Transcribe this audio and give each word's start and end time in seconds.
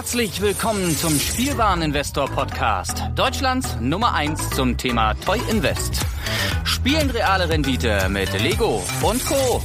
Herzlich 0.00 0.40
willkommen 0.40 0.96
zum 0.96 1.14
Spielwareninvestor 1.14 2.30
Podcast, 2.30 3.02
Deutschlands 3.14 3.76
Nummer 3.82 4.14
1 4.14 4.48
zum 4.48 4.78
Thema 4.78 5.12
Toy 5.12 5.38
Invest. 5.50 6.06
Spielen 6.64 7.10
reale 7.10 7.50
Rendite 7.50 8.08
mit 8.08 8.32
Lego 8.40 8.82
und 9.02 9.22
Co. 9.26 9.60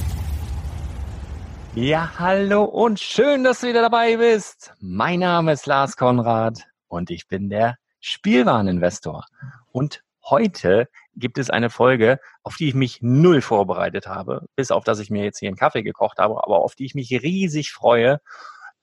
Ja, 1.74 2.10
hallo 2.18 2.64
und 2.64 3.00
schön, 3.00 3.44
dass 3.44 3.60
du 3.60 3.68
wieder 3.68 3.80
dabei 3.80 4.18
bist. 4.18 4.74
Mein 4.78 5.20
Name 5.20 5.52
ist 5.52 5.64
Lars 5.64 5.96
Konrad 5.96 6.66
und 6.86 7.10
ich 7.10 7.28
bin 7.28 7.48
der 7.48 7.78
Spielwareninvestor. 8.00 9.24
Und 9.72 10.02
heute 10.22 10.90
gibt 11.14 11.38
es 11.38 11.48
eine 11.48 11.70
Folge, 11.70 12.20
auf 12.42 12.56
die 12.56 12.68
ich 12.68 12.74
mich 12.74 12.98
null 13.00 13.40
vorbereitet 13.40 14.06
habe, 14.06 14.44
bis 14.54 14.70
auf 14.70 14.84
dass 14.84 14.98
ich 14.98 15.08
mir 15.08 15.24
jetzt 15.24 15.38
hier 15.38 15.48
einen 15.48 15.56
Kaffee 15.56 15.82
gekocht 15.82 16.18
habe, 16.18 16.44
aber 16.44 16.58
auf 16.58 16.74
die 16.74 16.84
ich 16.84 16.94
mich 16.94 17.10
riesig 17.10 17.72
freue 17.72 18.20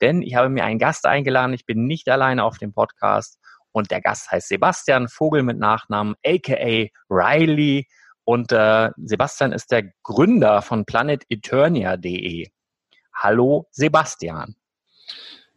denn 0.04 0.22
ich 0.22 0.36
habe 0.36 0.50
mir 0.50 0.66
einen 0.66 0.80
Gast 0.80 1.06
eingeladen. 1.06 1.54
Ich 1.54 1.66
bin 1.66 1.88
nicht 1.88 2.10
alleine 2.10 2.44
auf 2.44 2.58
dem 2.58 2.74
Podcast 2.74 3.40
und 3.72 3.90
der 3.90 4.02
Gast 4.02 4.30
heißt 4.32 4.50
Sebastian 4.50 5.08
Vogel 5.08 5.44
mit 5.44 5.58
Nachnamen, 5.58 6.16
aka 6.26 6.90
Riley. 7.10 7.88
Und 8.26 8.52
äh, 8.52 8.90
Sebastian 8.98 9.54
ist 9.54 9.72
der 9.72 9.92
Gründer 10.04 10.62
von 10.62 10.86
planeteternia.de. 10.86 12.48
Hallo 13.14 13.68
Sebastian. 13.72 14.56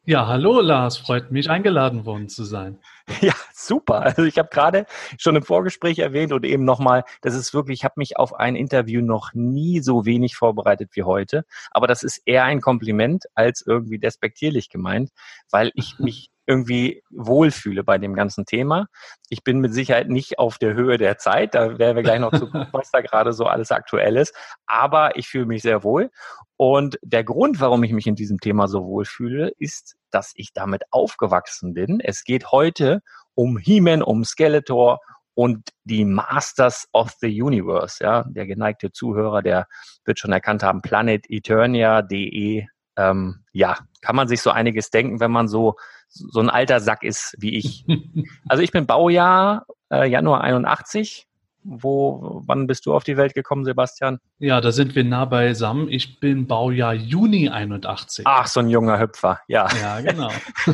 Ja, 0.08 0.28
hallo 0.28 0.60
Lars, 0.60 0.98
freut 0.98 1.32
mich 1.32 1.50
eingeladen 1.50 2.06
worden 2.06 2.28
zu 2.28 2.44
sein. 2.44 2.78
Ja, 3.20 3.34
super. 3.52 4.02
Also 4.02 4.22
ich 4.22 4.38
habe 4.38 4.48
gerade 4.52 4.86
schon 5.18 5.34
im 5.34 5.42
Vorgespräch 5.42 5.98
erwähnt 5.98 6.32
und 6.32 6.44
eben 6.44 6.64
nochmal, 6.64 7.02
das 7.22 7.34
ist 7.34 7.52
wirklich, 7.52 7.80
ich 7.80 7.84
habe 7.84 7.94
mich 7.96 8.16
auf 8.16 8.32
ein 8.34 8.54
Interview 8.54 9.00
noch 9.00 9.34
nie 9.34 9.80
so 9.80 10.06
wenig 10.06 10.36
vorbereitet 10.36 10.90
wie 10.92 11.02
heute. 11.02 11.44
Aber 11.72 11.88
das 11.88 12.04
ist 12.04 12.22
eher 12.24 12.44
ein 12.44 12.60
Kompliment 12.60 13.24
als 13.34 13.64
irgendwie 13.66 13.98
despektierlich 13.98 14.70
gemeint, 14.70 15.10
weil 15.50 15.72
ich 15.74 15.94
mich 15.98 16.30
irgendwie 16.46 17.02
wohlfühle 17.10 17.84
bei 17.84 17.98
dem 17.98 18.14
ganzen 18.14 18.46
Thema. 18.46 18.86
Ich 19.28 19.42
bin 19.42 19.58
mit 19.58 19.74
Sicherheit 19.74 20.08
nicht 20.08 20.38
auf 20.38 20.58
der 20.58 20.74
Höhe 20.74 20.96
der 20.96 21.18
Zeit, 21.18 21.54
da 21.54 21.78
werden 21.78 21.96
wir 21.96 22.02
gleich 22.02 22.20
noch 22.20 22.32
zu 22.32 22.48
gucken, 22.48 22.68
was 22.72 22.90
da 22.90 23.00
gerade 23.00 23.32
so 23.32 23.46
alles 23.46 23.72
aktuell 23.72 24.16
ist, 24.16 24.34
aber 24.66 25.16
ich 25.16 25.28
fühle 25.28 25.46
mich 25.46 25.62
sehr 25.62 25.82
wohl. 25.82 26.10
Und 26.56 26.98
der 27.02 27.24
Grund, 27.24 27.60
warum 27.60 27.82
ich 27.84 27.92
mich 27.92 28.06
in 28.06 28.14
diesem 28.14 28.38
Thema 28.38 28.68
so 28.68 28.84
wohlfühle, 28.84 29.52
ist, 29.58 29.96
dass 30.10 30.32
ich 30.36 30.52
damit 30.52 30.84
aufgewachsen 30.90 31.74
bin. 31.74 32.00
Es 32.00 32.24
geht 32.24 32.50
heute 32.52 33.02
um 33.34 33.58
He-Man, 33.58 34.02
um 34.02 34.24
Skeletor 34.24 35.00
und 35.34 35.68
die 35.84 36.06
Masters 36.06 36.88
of 36.92 37.10
the 37.20 37.42
Universe. 37.42 38.02
Ja, 38.02 38.24
der 38.26 38.46
geneigte 38.46 38.90
Zuhörer, 38.90 39.42
der 39.42 39.66
wird 40.04 40.18
schon 40.18 40.32
erkannt 40.32 40.62
haben, 40.62 40.80
planeteternia.de. 40.80 42.66
Ähm, 42.96 43.44
ja, 43.52 43.78
kann 44.00 44.16
man 44.16 44.28
sich 44.28 44.40
so 44.40 44.50
einiges 44.50 44.90
denken, 44.90 45.20
wenn 45.20 45.30
man 45.30 45.48
so 45.48 45.76
so 46.08 46.40
ein 46.40 46.50
alter 46.50 46.80
Sack 46.80 47.02
ist 47.02 47.34
wie 47.38 47.56
ich. 47.56 47.84
Also 48.48 48.62
ich 48.62 48.70
bin 48.70 48.86
Baujahr 48.86 49.66
äh, 49.90 50.08
Januar 50.08 50.42
81. 50.42 51.26
Wo, 51.68 52.42
wann 52.46 52.68
bist 52.68 52.86
du 52.86 52.94
auf 52.94 53.02
die 53.02 53.16
Welt 53.16 53.34
gekommen, 53.34 53.64
Sebastian? 53.64 54.20
Ja, 54.38 54.60
da 54.60 54.70
sind 54.70 54.94
wir 54.94 55.02
nah 55.02 55.24
beisammen. 55.24 55.88
Ich 55.90 56.20
bin 56.20 56.46
Baujahr 56.46 56.94
Juni 56.94 57.48
81. 57.48 58.24
Ach, 58.24 58.46
so 58.46 58.60
ein 58.60 58.68
junger 58.68 59.00
Hüpfer, 59.00 59.40
ja. 59.48 59.68
Ja, 59.80 60.00
genau. 60.00 60.30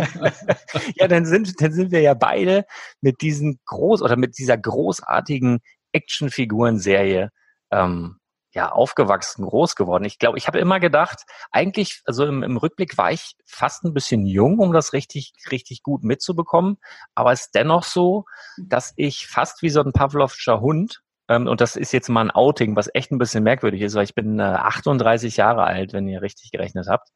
ja, 0.96 1.08
dann 1.08 1.24
sind, 1.24 1.62
dann 1.62 1.72
sind 1.72 1.92
wir 1.92 2.02
ja 2.02 2.12
beide 2.12 2.66
mit 3.00 3.22
diesen 3.22 3.58
groß 3.64 4.02
oder 4.02 4.16
mit 4.16 4.36
dieser 4.36 4.58
großartigen 4.58 5.60
Actionfiguren-Serie 5.92 7.30
ähm, 7.70 8.16
ja, 8.52 8.70
aufgewachsen, 8.70 9.46
groß 9.46 9.76
geworden. 9.76 10.04
Ich 10.04 10.18
glaube, 10.18 10.38
ich 10.38 10.46
habe 10.46 10.58
immer 10.58 10.78
gedacht, 10.78 11.24
eigentlich, 11.50 12.02
also 12.04 12.26
im, 12.26 12.42
im, 12.42 12.56
Rückblick 12.56 12.98
war 12.98 13.10
ich 13.10 13.34
fast 13.46 13.84
ein 13.84 13.94
bisschen 13.94 14.26
jung, 14.26 14.58
um 14.58 14.72
das 14.72 14.92
richtig, 14.92 15.32
richtig 15.50 15.82
gut 15.82 16.04
mitzubekommen. 16.04 16.76
Aber 17.14 17.32
es 17.32 17.42
ist 17.42 17.54
dennoch 17.54 17.84
so, 17.84 18.24
dass 18.58 18.92
ich 18.96 19.26
fast 19.26 19.62
wie 19.62 19.70
so 19.70 19.80
ein 19.80 19.92
Pavlovscher 19.92 20.60
Hund, 20.60 21.02
ähm, 21.28 21.46
und 21.46 21.60
das 21.60 21.76
ist 21.76 21.92
jetzt 21.92 22.08
mal 22.08 22.22
ein 22.22 22.30
Outing, 22.30 22.76
was 22.76 22.90
echt 22.92 23.10
ein 23.10 23.18
bisschen 23.18 23.44
merkwürdig 23.44 23.80
ist, 23.80 23.94
weil 23.94 24.04
ich 24.04 24.14
bin 24.14 24.38
äh, 24.38 24.42
38 24.42 25.36
Jahre 25.36 25.64
alt, 25.64 25.92
wenn 25.92 26.08
ihr 26.08 26.20
richtig 26.20 26.50
gerechnet 26.50 26.88
habt. 26.88 27.08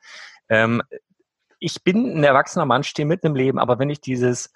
Ähm, 0.48 0.82
ich 1.58 1.82
bin 1.82 2.18
ein 2.18 2.24
erwachsener 2.24 2.66
Mann, 2.66 2.82
stehe 2.82 3.06
mitten 3.06 3.28
im 3.28 3.34
Leben, 3.34 3.58
aber 3.58 3.78
wenn 3.78 3.90
ich 3.90 4.00
dieses 4.00 4.52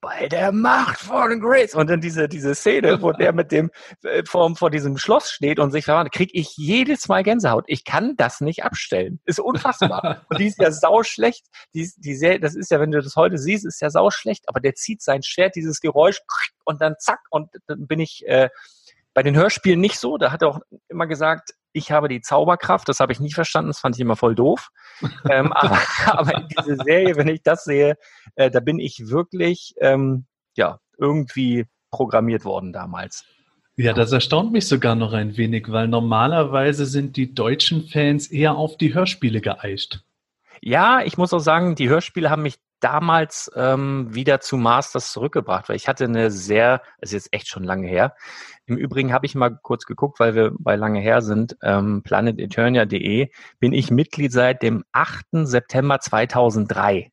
bei 0.00 0.28
der 0.28 0.52
Macht 0.52 1.00
von 1.00 1.40
Grace. 1.40 1.74
Und 1.74 1.90
dann 1.90 2.00
diese, 2.00 2.28
diese 2.28 2.54
Szene, 2.54 3.02
wo 3.02 3.12
der 3.12 3.32
mit 3.32 3.52
dem 3.52 3.70
äh, 4.02 4.22
vor, 4.24 4.54
vor 4.56 4.70
diesem 4.70 4.96
Schloss 4.96 5.30
steht 5.30 5.58
und 5.58 5.70
sich 5.70 5.84
verwandelt, 5.84 6.14
kriege 6.14 6.32
ich 6.34 6.56
jedes 6.56 7.08
Mal 7.08 7.22
Gänsehaut. 7.22 7.64
Ich 7.66 7.84
kann 7.84 8.16
das 8.16 8.40
nicht 8.40 8.64
abstellen. 8.64 9.20
Ist 9.24 9.40
unfassbar. 9.40 10.24
und 10.28 10.38
die 10.38 10.46
ist 10.46 10.58
ja 10.58 10.70
sau 10.70 11.02
schlecht. 11.02 11.46
Die, 11.74 11.90
die 11.96 12.14
sehr, 12.14 12.38
das 12.38 12.54
ist 12.54 12.70
ja, 12.70 12.80
wenn 12.80 12.90
du 12.90 13.00
das 13.00 13.16
heute 13.16 13.38
siehst, 13.38 13.66
ist 13.66 13.80
ja 13.80 13.90
sau 13.90 14.10
schlecht. 14.10 14.48
Aber 14.48 14.60
der 14.60 14.74
zieht 14.74 15.02
sein 15.02 15.22
Schwert, 15.22 15.54
dieses 15.56 15.80
Geräusch 15.80 16.20
und 16.64 16.80
dann 16.80 16.94
zack 16.98 17.20
und 17.30 17.50
dann 17.66 17.86
bin 17.86 18.00
ich 18.00 18.26
äh, 18.26 18.48
bei 19.12 19.22
den 19.22 19.36
Hörspielen 19.36 19.80
nicht 19.80 19.98
so. 19.98 20.16
Da 20.16 20.32
hat 20.32 20.42
er 20.42 20.48
auch 20.48 20.60
immer 20.88 21.06
gesagt, 21.06 21.54
ich 21.72 21.92
habe 21.92 22.08
die 22.08 22.20
Zauberkraft, 22.20 22.88
das 22.88 23.00
habe 23.00 23.12
ich 23.12 23.20
nie 23.20 23.32
verstanden, 23.32 23.70
das 23.70 23.80
fand 23.80 23.96
ich 23.96 24.00
immer 24.00 24.16
voll 24.16 24.34
doof. 24.34 24.70
ähm, 25.30 25.52
aber, 25.54 25.78
aber 26.06 26.34
in 26.36 26.48
diese 26.48 26.76
Serie, 26.76 27.16
wenn 27.16 27.28
ich 27.28 27.42
das 27.42 27.64
sehe, 27.64 27.96
äh, 28.34 28.50
da 28.50 28.60
bin 28.60 28.78
ich 28.78 29.08
wirklich 29.08 29.74
ähm, 29.80 30.26
ja 30.56 30.78
irgendwie 30.98 31.66
programmiert 31.90 32.44
worden 32.44 32.72
damals. 32.72 33.24
Ja, 33.76 33.94
das 33.94 34.12
erstaunt 34.12 34.52
mich 34.52 34.68
sogar 34.68 34.94
noch 34.94 35.12
ein 35.12 35.36
wenig, 35.36 35.70
weil 35.72 35.88
normalerweise 35.88 36.84
sind 36.84 37.16
die 37.16 37.34
deutschen 37.34 37.88
Fans 37.88 38.26
eher 38.26 38.56
auf 38.56 38.76
die 38.76 38.92
Hörspiele 38.92 39.40
geeicht. 39.40 40.04
Ja, 40.60 41.02
ich 41.02 41.16
muss 41.16 41.32
auch 41.32 41.40
sagen, 41.40 41.76
die 41.76 41.88
Hörspiele 41.88 42.28
haben 42.28 42.42
mich 42.42 42.56
damals 42.80 43.50
ähm, 43.54 44.14
wieder 44.14 44.40
zu 44.40 44.56
Masters 44.56 45.12
zurückgebracht, 45.12 45.68
weil 45.68 45.76
ich 45.76 45.88
hatte 45.88 46.04
eine 46.04 46.30
sehr, 46.30 46.82
ist 47.00 47.12
jetzt 47.12 47.32
echt 47.32 47.48
schon 47.48 47.64
lange 47.64 47.86
her. 47.88 48.14
Im 48.66 48.76
Übrigen 48.76 49.12
habe 49.12 49.26
ich 49.26 49.34
mal 49.34 49.56
kurz 49.62 49.84
geguckt, 49.84 50.20
weil 50.20 50.34
wir 50.34 50.52
bei 50.58 50.76
lange 50.76 51.00
her 51.00 51.22
sind, 51.22 51.56
ähm, 51.62 52.02
planeteternia.de, 52.02 53.30
bin 53.58 53.72
ich 53.72 53.90
Mitglied 53.90 54.32
seit 54.32 54.62
dem 54.62 54.84
8. 54.92 55.26
September 55.44 56.00
2003. 56.00 57.10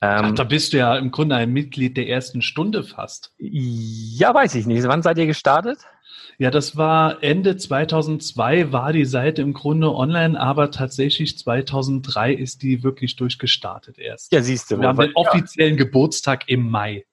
Ähm, 0.00 0.26
Ach, 0.26 0.32
da 0.32 0.44
bist 0.44 0.72
du 0.72 0.78
ja 0.78 0.96
im 0.96 1.10
Grunde 1.10 1.36
ein 1.36 1.52
Mitglied 1.52 1.96
der 1.96 2.08
ersten 2.08 2.40
Stunde 2.40 2.84
fast. 2.84 3.32
Ja, 3.38 4.32
weiß 4.32 4.54
ich 4.54 4.66
nicht. 4.66 4.86
Wann 4.86 5.02
seid 5.02 5.18
ihr 5.18 5.26
gestartet? 5.26 5.78
Ja, 6.40 6.52
das 6.52 6.76
war 6.76 7.20
Ende 7.24 7.56
2002 7.56 8.70
war 8.70 8.92
die 8.92 9.04
Seite 9.04 9.42
im 9.42 9.54
Grunde 9.54 9.92
online, 9.92 10.40
aber 10.40 10.70
tatsächlich 10.70 11.36
2003 11.36 12.32
ist 12.32 12.62
die 12.62 12.84
wirklich 12.84 13.16
durchgestartet 13.16 13.98
erst. 13.98 14.32
Ja, 14.32 14.40
siehst 14.40 14.70
du. 14.70 14.80
Wir 14.80 14.86
haben 14.86 14.98
den 14.98 15.16
offiziellen 15.16 15.76
ja. 15.76 15.84
Geburtstag 15.84 16.44
im 16.46 16.70
Mai. 16.70 17.04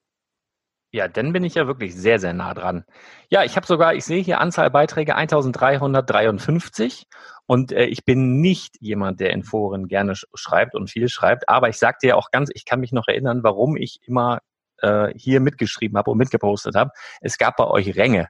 Ja, 0.95 1.09
dann 1.09 1.33
bin 1.33 1.43
ich 1.43 1.55
ja 1.55 1.67
wirklich 1.67 1.93
sehr, 1.93 2.19
sehr 2.19 2.31
nah 2.31 2.53
dran. 2.53 2.85
Ja, 3.27 3.43
ich 3.43 3.57
habe 3.57 3.67
sogar, 3.67 3.95
ich 3.95 4.05
sehe 4.05 4.23
hier 4.23 4.39
Anzahl 4.39 4.71
Beiträge 4.71 5.17
1353 5.17 7.07
und 7.47 7.73
äh, 7.73 7.83
ich 7.83 8.05
bin 8.05 8.39
nicht 8.39 8.77
jemand, 8.79 9.19
der 9.19 9.31
in 9.31 9.43
Foren 9.43 9.89
gerne 9.89 10.13
schreibt 10.15 10.73
und 10.73 10.89
viel 10.89 11.09
schreibt, 11.09 11.49
aber 11.49 11.67
ich 11.67 11.77
sagte 11.79 12.07
ja 12.07 12.15
auch 12.15 12.31
ganz, 12.31 12.49
ich 12.53 12.63
kann 12.63 12.79
mich 12.79 12.93
noch 12.93 13.09
erinnern, 13.09 13.43
warum 13.43 13.75
ich 13.75 13.99
immer 14.07 14.39
äh, 14.77 15.09
hier 15.17 15.41
mitgeschrieben 15.41 15.97
habe 15.97 16.11
und 16.11 16.17
mitgepostet 16.17 16.75
habe. 16.75 16.91
Es 17.19 17.37
gab 17.37 17.57
bei 17.57 17.65
euch 17.65 17.97
Ränge. 17.97 18.29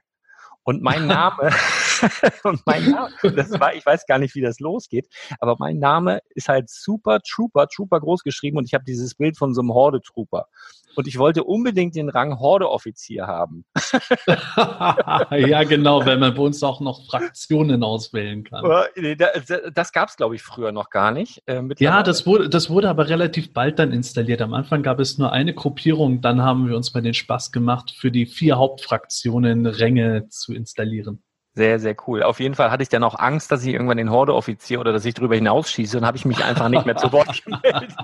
Und 0.64 0.82
mein 0.82 1.06
Name, 1.06 1.52
und 2.44 2.60
mein 2.66 2.90
Name, 2.90 3.10
das 3.34 3.50
war, 3.58 3.74
ich 3.74 3.84
weiß 3.84 4.06
gar 4.06 4.18
nicht, 4.18 4.34
wie 4.34 4.40
das 4.40 4.60
losgeht, 4.60 5.08
aber 5.40 5.56
mein 5.58 5.78
Name 5.78 6.20
ist 6.30 6.48
halt 6.48 6.70
Super 6.70 7.20
Trooper, 7.20 7.68
Trooper 7.68 8.00
groß 8.00 8.22
geschrieben 8.22 8.58
und 8.58 8.66
ich 8.66 8.74
habe 8.74 8.84
dieses 8.84 9.14
Bild 9.14 9.36
von 9.36 9.54
so 9.54 9.60
einem 9.60 9.72
Horde-Trooper. 9.72 10.46
Und 10.96 11.06
ich 11.06 11.18
wollte 11.18 11.44
unbedingt 11.44 11.94
den 11.94 12.08
Rang 12.08 12.38
Horde-Offizier 12.40 13.26
haben. 13.26 13.66
ja, 15.30 15.62
genau, 15.64 16.06
weil 16.06 16.16
man 16.16 16.34
bei 16.34 16.40
uns 16.40 16.62
auch 16.62 16.80
noch 16.80 17.04
Fraktionen 17.04 17.82
auswählen 17.82 18.44
kann. 18.44 18.64
Das 19.74 19.92
gab 19.92 20.08
es, 20.08 20.16
glaube 20.16 20.36
ich, 20.36 20.42
früher 20.42 20.72
noch 20.72 20.88
gar 20.88 21.12
nicht. 21.12 21.42
Äh, 21.44 21.62
ja, 21.78 22.02
das 22.02 22.26
wurde, 22.26 22.48
das 22.48 22.70
wurde 22.70 22.88
aber 22.88 23.10
relativ 23.10 23.52
bald 23.52 23.78
dann 23.78 23.92
installiert. 23.92 24.40
Am 24.40 24.54
Anfang 24.54 24.82
gab 24.82 24.98
es 24.98 25.18
nur 25.18 25.32
eine 25.32 25.52
Gruppierung, 25.52 26.22
dann 26.22 26.40
haben 26.40 26.66
wir 26.66 26.76
uns 26.76 26.94
mal 26.94 27.02
den 27.02 27.14
Spaß 27.14 27.52
gemacht, 27.52 27.90
für 27.90 28.10
die 28.10 28.24
vier 28.24 28.56
Hauptfraktionen 28.56 29.66
Ränge 29.66 30.28
zu 30.30 30.54
installieren. 30.54 31.22
Sehr, 31.56 31.78
sehr 31.78 31.96
cool. 32.06 32.22
Auf 32.22 32.38
jeden 32.38 32.54
Fall 32.54 32.70
hatte 32.70 32.82
ich 32.82 32.90
dann 32.90 33.02
auch 33.02 33.18
Angst, 33.18 33.50
dass 33.50 33.64
ich 33.64 33.72
irgendwann 33.72 33.96
den 33.96 34.10
Horde-Offizier 34.10 34.78
oder 34.78 34.92
dass 34.92 35.06
ich 35.06 35.14
darüber 35.14 35.36
hinausschieße 35.36 35.96
und 35.96 36.04
habe 36.04 36.18
ich 36.18 36.26
mich 36.26 36.44
einfach 36.44 36.68
nicht 36.68 36.84
mehr 36.84 36.96
zu 36.96 37.10
Wort 37.12 37.42
gemeldet. 37.44 37.94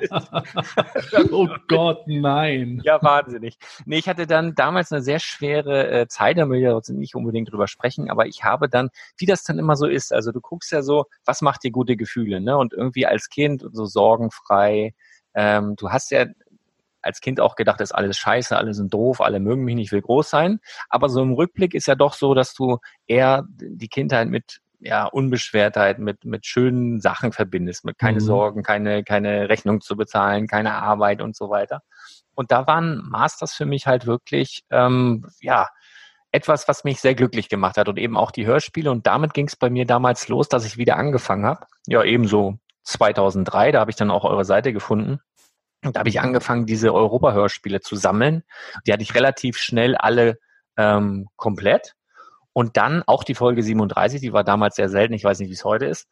oh 1.31 1.47
Gott, 1.69 2.05
nein. 2.07 2.81
Ja, 2.83 3.03
wahnsinnig. 3.03 3.59
Nee, 3.85 3.99
ich 3.99 4.09
hatte 4.09 4.27
dann 4.27 4.55
damals 4.55 4.91
eine 4.91 5.03
sehr 5.03 5.19
schwere 5.19 5.87
äh, 5.91 6.09
Zeit, 6.09 6.39
da 6.39 6.49
will 6.49 6.61
ich 6.61 6.65
jetzt 6.65 6.89
nicht 6.89 7.15
unbedingt 7.15 7.53
drüber 7.53 7.69
sprechen, 7.69 8.11
aber 8.11 8.27
ich 8.27 8.43
habe 8.43 8.71
dann, 8.71 8.89
wie 9.19 9.27
das 9.27 9.45
dann 9.45 9.59
immer 9.59 9.77
so 9.77 9.87
ist, 9.87 10.15
also 10.15 10.33
du 10.33 10.41
guckst 10.41 10.73
ja 10.73 10.81
so, 10.81 11.05
was 11.27 11.43
macht 11.43 11.63
dir 11.63 11.73
gute 11.73 11.99
Gefühle, 11.99 12.41
ne? 12.41 12.57
Und 12.57 12.73
irgendwie 12.73 13.05
als 13.05 13.29
Kind 13.29 13.67
so 13.71 13.85
sorgenfrei, 13.85 14.95
ähm, 15.35 15.77
du 15.77 15.91
hast 15.91 16.11
ja 16.11 16.25
als 17.03 17.21
Kind 17.21 17.41
auch 17.41 17.57
gedacht, 17.57 17.81
das 17.81 17.91
ist 17.91 17.95
alles 17.95 18.17
scheiße, 18.17 18.57
alle 18.57 18.75
sind 18.75 18.93
doof, 18.93 19.21
alle 19.21 19.41
mögen 19.41 19.65
mich 19.65 19.75
nicht, 19.75 19.93
will 19.93 20.03
groß 20.03 20.31
sein. 20.31 20.61
Aber 20.89 21.09
so 21.09 21.23
im 21.23 21.33
Rückblick 21.33 21.75
ist 21.75 21.87
ja 21.87 21.95
doch 21.95 22.15
so, 22.15 22.35
dass 22.35 22.55
du 22.55 22.79
eher 23.07 23.45
die 23.49 23.89
Kindheit 23.89 24.29
mit 24.29 24.61
ja, 24.81 25.07
Unbeschwertheit, 25.07 25.99
mit, 25.99 26.25
mit 26.25 26.47
schönen 26.47 27.01
Sachen 27.01 27.33
verbindest, 27.33 27.85
mit 27.85 27.99
keine 27.99 28.21
mhm. 28.21 28.25
Sorgen, 28.25 28.63
keine, 28.63 29.05
keine 29.05 29.49
Rechnung 29.49 29.81
zu 29.81 29.97
bezahlen, 29.97 30.49
keine 30.49 30.75
Arbeit 30.75 31.23
und 31.23 31.37
so 31.37 31.51
weiter. 31.51 31.83
Und 32.35 32.51
da 32.51 32.67
waren 32.67 33.03
Masters 33.09 33.53
für 33.53 33.67
mich 33.67 33.87
halt 33.87 34.07
wirklich, 34.07 34.65
ähm, 34.71 35.27
ja, 35.41 35.69
etwas, 36.33 36.67
was 36.67 36.83
mich 36.85 37.01
sehr 37.01 37.15
glücklich 37.15 37.49
gemacht 37.51 37.77
hat 37.77 37.89
und 37.89 37.99
eben 37.99 38.17
auch 38.17 38.31
die 38.31 38.47
Hörspiele. 38.47 38.91
Und 38.91 39.07
damit 39.07 39.35
ging 39.35 39.47
es 39.47 39.57
bei 39.57 39.69
mir 39.69 39.85
damals 39.85 40.29
los, 40.29 40.49
dass 40.49 40.65
ich 40.65 40.79
wieder 40.79 40.97
angefangen 40.97 41.45
habe. 41.45 41.67
Ja, 41.87 42.03
ebenso 42.03 42.59
2003, 42.85 43.73
da 43.73 43.81
habe 43.81 43.91
ich 43.91 43.97
dann 43.97 44.11
auch 44.11 44.25
eure 44.25 44.45
Seite 44.45 44.73
gefunden. 44.73 45.21
Und 45.85 45.97
da 45.97 46.01
habe 46.01 46.09
ich 46.09 46.21
angefangen, 46.21 46.67
diese 46.67 46.95
Europa-Hörspiele 46.95 47.81
zu 47.81 47.97
sammeln. 47.97 48.45
Die 48.87 48.93
hatte 48.93 49.03
ich 49.03 49.15
relativ 49.15 49.59
schnell 49.59 49.97
alle 49.97 50.39
ähm, 50.77 51.29
komplett. 51.37 51.95
Und 52.55 52.77
dann 52.77 53.03
auch 53.07 53.25
die 53.25 53.35
Folge 53.35 53.63
37, 53.63 54.21
die 54.21 54.33
war 54.33 54.45
damals 54.45 54.77
sehr 54.77 54.91
selten, 54.91 55.15
ich 55.15 55.25
weiß 55.25 55.39
nicht, 55.39 55.49
wie 55.49 55.55
es 55.55 55.65
heute 55.65 55.87
ist. 55.87 56.07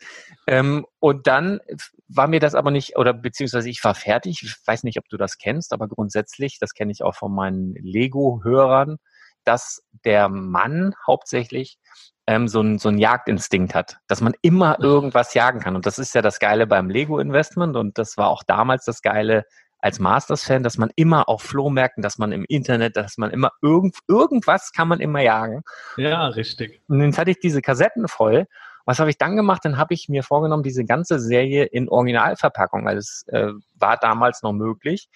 Ähm, 0.46 0.86
und 0.98 1.26
dann 1.26 1.60
war 2.08 2.28
mir 2.28 2.40
das 2.40 2.54
aber 2.54 2.70
nicht, 2.70 2.96
oder 2.96 3.12
beziehungsweise 3.12 3.68
ich 3.68 3.84
war 3.84 3.94
fertig, 3.94 4.42
ich 4.42 4.56
weiß 4.66 4.84
nicht, 4.84 4.98
ob 4.98 5.08
du 5.08 5.18
das 5.18 5.36
kennst, 5.36 5.72
aber 5.74 5.86
grundsätzlich, 5.86 6.58
das 6.58 6.72
kenne 6.72 6.92
ich 6.92 7.02
auch 7.02 7.14
von 7.14 7.34
meinen 7.34 7.74
Lego-Hörern, 7.74 8.96
dass 9.44 9.82
der 10.04 10.28
Mann 10.28 10.94
hauptsächlich 11.06 11.78
ähm, 12.26 12.48
so, 12.48 12.60
ein, 12.60 12.78
so 12.78 12.88
ein 12.88 12.98
Jagdinstinkt 12.98 13.74
hat, 13.74 13.98
dass 14.06 14.20
man 14.20 14.34
immer 14.42 14.78
irgendwas 14.80 15.34
jagen 15.34 15.60
kann. 15.60 15.76
Und 15.76 15.86
das 15.86 15.98
ist 15.98 16.14
ja 16.14 16.22
das 16.22 16.38
Geile 16.38 16.66
beim 16.66 16.90
Lego-Investment 16.90 17.76
und 17.76 17.98
das 17.98 18.16
war 18.16 18.28
auch 18.28 18.42
damals 18.42 18.84
das 18.84 19.02
Geile 19.02 19.44
als 19.78 19.98
Masters-Fan, 19.98 20.62
dass 20.62 20.78
man 20.78 20.90
immer 20.94 21.28
auf 21.28 21.42
Flohmärkten, 21.42 22.02
dass 22.02 22.18
man 22.18 22.32
im 22.32 22.44
Internet, 22.48 22.96
dass 22.96 23.16
man 23.16 23.30
immer 23.30 23.50
irgend, 23.62 23.96
irgendwas 24.08 24.72
kann 24.72 24.88
man 24.88 25.00
immer 25.00 25.22
jagen. 25.22 25.62
Ja, 25.96 26.26
richtig. 26.28 26.82
Und 26.88 27.00
jetzt 27.00 27.18
hatte 27.18 27.30
ich 27.30 27.40
diese 27.40 27.62
Kassetten 27.62 28.06
voll. 28.06 28.46
Was 28.84 28.98
habe 28.98 29.10
ich 29.10 29.18
dann 29.18 29.36
gemacht? 29.36 29.64
Dann 29.64 29.78
habe 29.78 29.94
ich 29.94 30.08
mir 30.08 30.22
vorgenommen, 30.22 30.62
diese 30.62 30.84
ganze 30.84 31.18
Serie 31.18 31.64
in 31.64 31.88
Originalverpackung, 31.88 32.84
weil 32.84 32.98
es 32.98 33.24
äh, 33.28 33.52
war 33.78 33.96
damals 33.96 34.42
noch 34.42 34.52
möglich, 34.52 35.08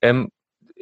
ähm, 0.00 0.30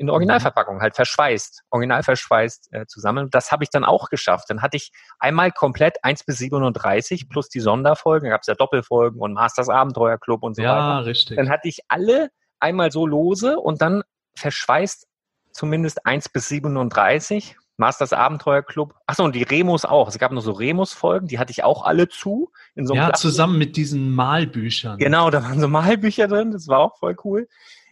in 0.00 0.08
Originalverpackung 0.08 0.81
halt 0.81 0.97
verschweißt, 0.97 1.64
original 1.69 2.02
verschweißt 2.02 2.73
äh, 2.73 2.87
zusammen. 2.87 3.29
Das 3.31 3.52
habe 3.52 3.64
ich 3.64 3.70
dann 3.70 3.85
auch 3.85 4.08
geschafft. 4.08 4.49
Dann 4.49 4.62
hatte 4.62 4.79
ich 4.79 4.93
einmal 5.19 5.52
komplett 5.52 6.02
1 6.02 6.25
bis 6.25 6.38
37 6.38 7.29
plus 7.29 7.50
die 7.50 7.61
Sonderfolgen, 7.61 8.25
da 8.25 8.31
gab 8.31 8.41
es 8.41 8.47
ja 8.47 8.55
Doppelfolgen 8.55 9.20
und 9.20 9.35
Masters 9.35 9.69
Abenteuerclub 9.69 10.43
und 10.43 10.56
so 10.56 10.62
ja, 10.62 10.70
weiter. 10.70 10.81
Ja, 10.81 10.99
richtig. 11.00 11.37
Dann 11.37 11.50
hatte 11.50 11.69
ich 11.69 11.81
alle 11.88 12.31
einmal 12.61 12.91
so 12.91 13.06
lose 13.06 13.58
und 13.58 13.82
dann 13.82 14.02
verschweißt 14.37 15.06
zumindest 15.52 16.06
1 16.06 16.31
bis 16.31 16.49
37. 16.49 17.58
Masters 17.76 18.14
Abenteuer 18.14 18.62
Club. 18.62 18.94
Achso, 19.06 19.25
und 19.25 19.35
die 19.35 19.43
Remus 19.43 19.85
auch. 19.85 20.08
Es 20.08 20.19
gab 20.19 20.32
noch 20.32 20.43
so 20.43 20.52
Remus-Folgen, 20.52 21.29
die 21.29 21.38
hatte 21.38 21.50
ich 21.50 21.62
auch 21.62 21.85
alle 21.85 22.08
zu. 22.08 22.52
In 22.75 22.87
so 22.87 22.94
einem 22.94 23.02
ja, 23.02 23.08
Plastik. 23.08 23.31
zusammen 23.31 23.58
mit 23.58 23.76
diesen 23.76 24.14
Malbüchern. 24.14 24.99
Genau, 24.99 25.31
da 25.31 25.43
waren 25.43 25.61
so 25.61 25.69
Malbücher 25.69 26.29
drin, 26.29 26.52
das 26.52 26.69
war 26.69 26.79
auch 26.79 26.99
voll 26.99 27.17
cool. 27.25 27.49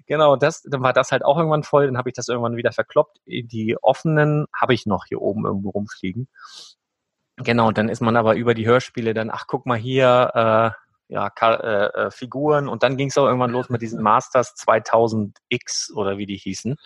Genau, 0.09 0.37
das, 0.37 0.63
dann 0.63 0.83
war 0.83 0.95
das 0.95 1.13
halt 1.13 1.23
auch 1.23 1.37
irgendwann 1.37 1.63
voll, 1.63 1.87
dann 1.87 1.99
habe 1.99 2.09
ich 2.09 2.15
das 2.15 2.29
irgendwann 2.29 2.57
wieder 2.57 2.73
verkloppt. 2.73 3.21
Die 3.27 3.77
offenen 3.83 4.47
habe 4.59 4.73
ich 4.73 4.87
noch 4.87 5.05
hier 5.07 5.21
oben 5.21 5.45
irgendwo 5.45 5.71
rumfliegen. 5.71 6.29
Genau, 7.37 7.69
und 7.69 7.79
dann 7.79 7.91
ist 7.91 8.01
man 8.01 8.17
aber 8.17 8.35
über 8.35 8.55
die 8.55 8.67
Hörspiele 8.67 9.13
dann, 9.13 9.31
ach 9.31 9.45
guck 9.47 9.67
mal 9.67 9.79
hier, 9.79 10.33
äh, 10.35 10.89
ja, 11.11 11.33
äh, 11.41 12.07
äh, 12.07 12.11
Figuren 12.11 12.69
und 12.69 12.83
dann 12.83 12.99
ging 12.99 13.09
es 13.09 13.17
auch 13.17 13.27
irgendwann 13.27 13.51
los 13.51 13.71
mit 13.71 13.81
diesen 13.81 14.03
Masters 14.03 14.55
2000X 14.57 15.93
oder 15.95 16.19
wie 16.19 16.27
die 16.27 16.37
hießen. 16.37 16.77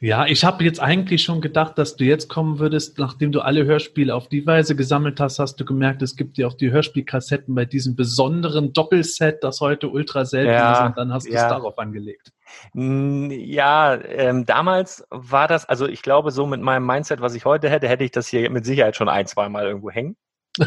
Ja, 0.00 0.26
ich 0.26 0.44
habe 0.44 0.64
jetzt 0.64 0.80
eigentlich 0.80 1.22
schon 1.22 1.40
gedacht, 1.40 1.78
dass 1.78 1.94
du 1.94 2.04
jetzt 2.04 2.28
kommen 2.28 2.58
würdest, 2.58 2.98
nachdem 2.98 3.30
du 3.30 3.40
alle 3.40 3.66
Hörspiele 3.66 4.14
auf 4.14 4.28
die 4.28 4.44
Weise 4.46 4.74
gesammelt 4.74 5.20
hast, 5.20 5.38
hast 5.38 5.60
du 5.60 5.64
gemerkt, 5.64 6.02
es 6.02 6.16
gibt 6.16 6.38
ja 6.38 6.48
auch 6.48 6.54
die 6.54 6.72
Hörspielkassetten 6.72 7.54
bei 7.54 7.66
diesem 7.66 7.94
besonderen 7.94 8.72
Doppelset, 8.72 9.44
das 9.44 9.60
heute 9.60 9.88
ultra 9.88 10.24
selten 10.24 10.50
ja, 10.50 10.72
ist 10.72 10.88
und 10.88 10.98
dann 10.98 11.12
hast 11.12 11.28
du 11.28 11.32
ja. 11.32 11.44
es 11.44 11.48
darauf 11.48 11.78
angelegt. 11.78 12.32
Ja, 12.74 13.94
ähm, 13.94 14.46
damals 14.46 15.06
war 15.10 15.48
das, 15.48 15.64
also 15.68 15.86
ich 15.86 16.02
glaube, 16.02 16.30
so 16.30 16.46
mit 16.46 16.60
meinem 16.60 16.86
Mindset, 16.86 17.20
was 17.20 17.34
ich 17.34 17.44
heute 17.44 17.68
hätte, 17.68 17.88
hätte 17.88 18.04
ich 18.04 18.10
das 18.10 18.28
hier 18.28 18.48
mit 18.50 18.64
Sicherheit 18.64 18.96
schon 18.96 19.08
ein, 19.08 19.26
zwei 19.26 19.48
Mal 19.48 19.66
irgendwo 19.66 19.90
hängen 19.90 20.16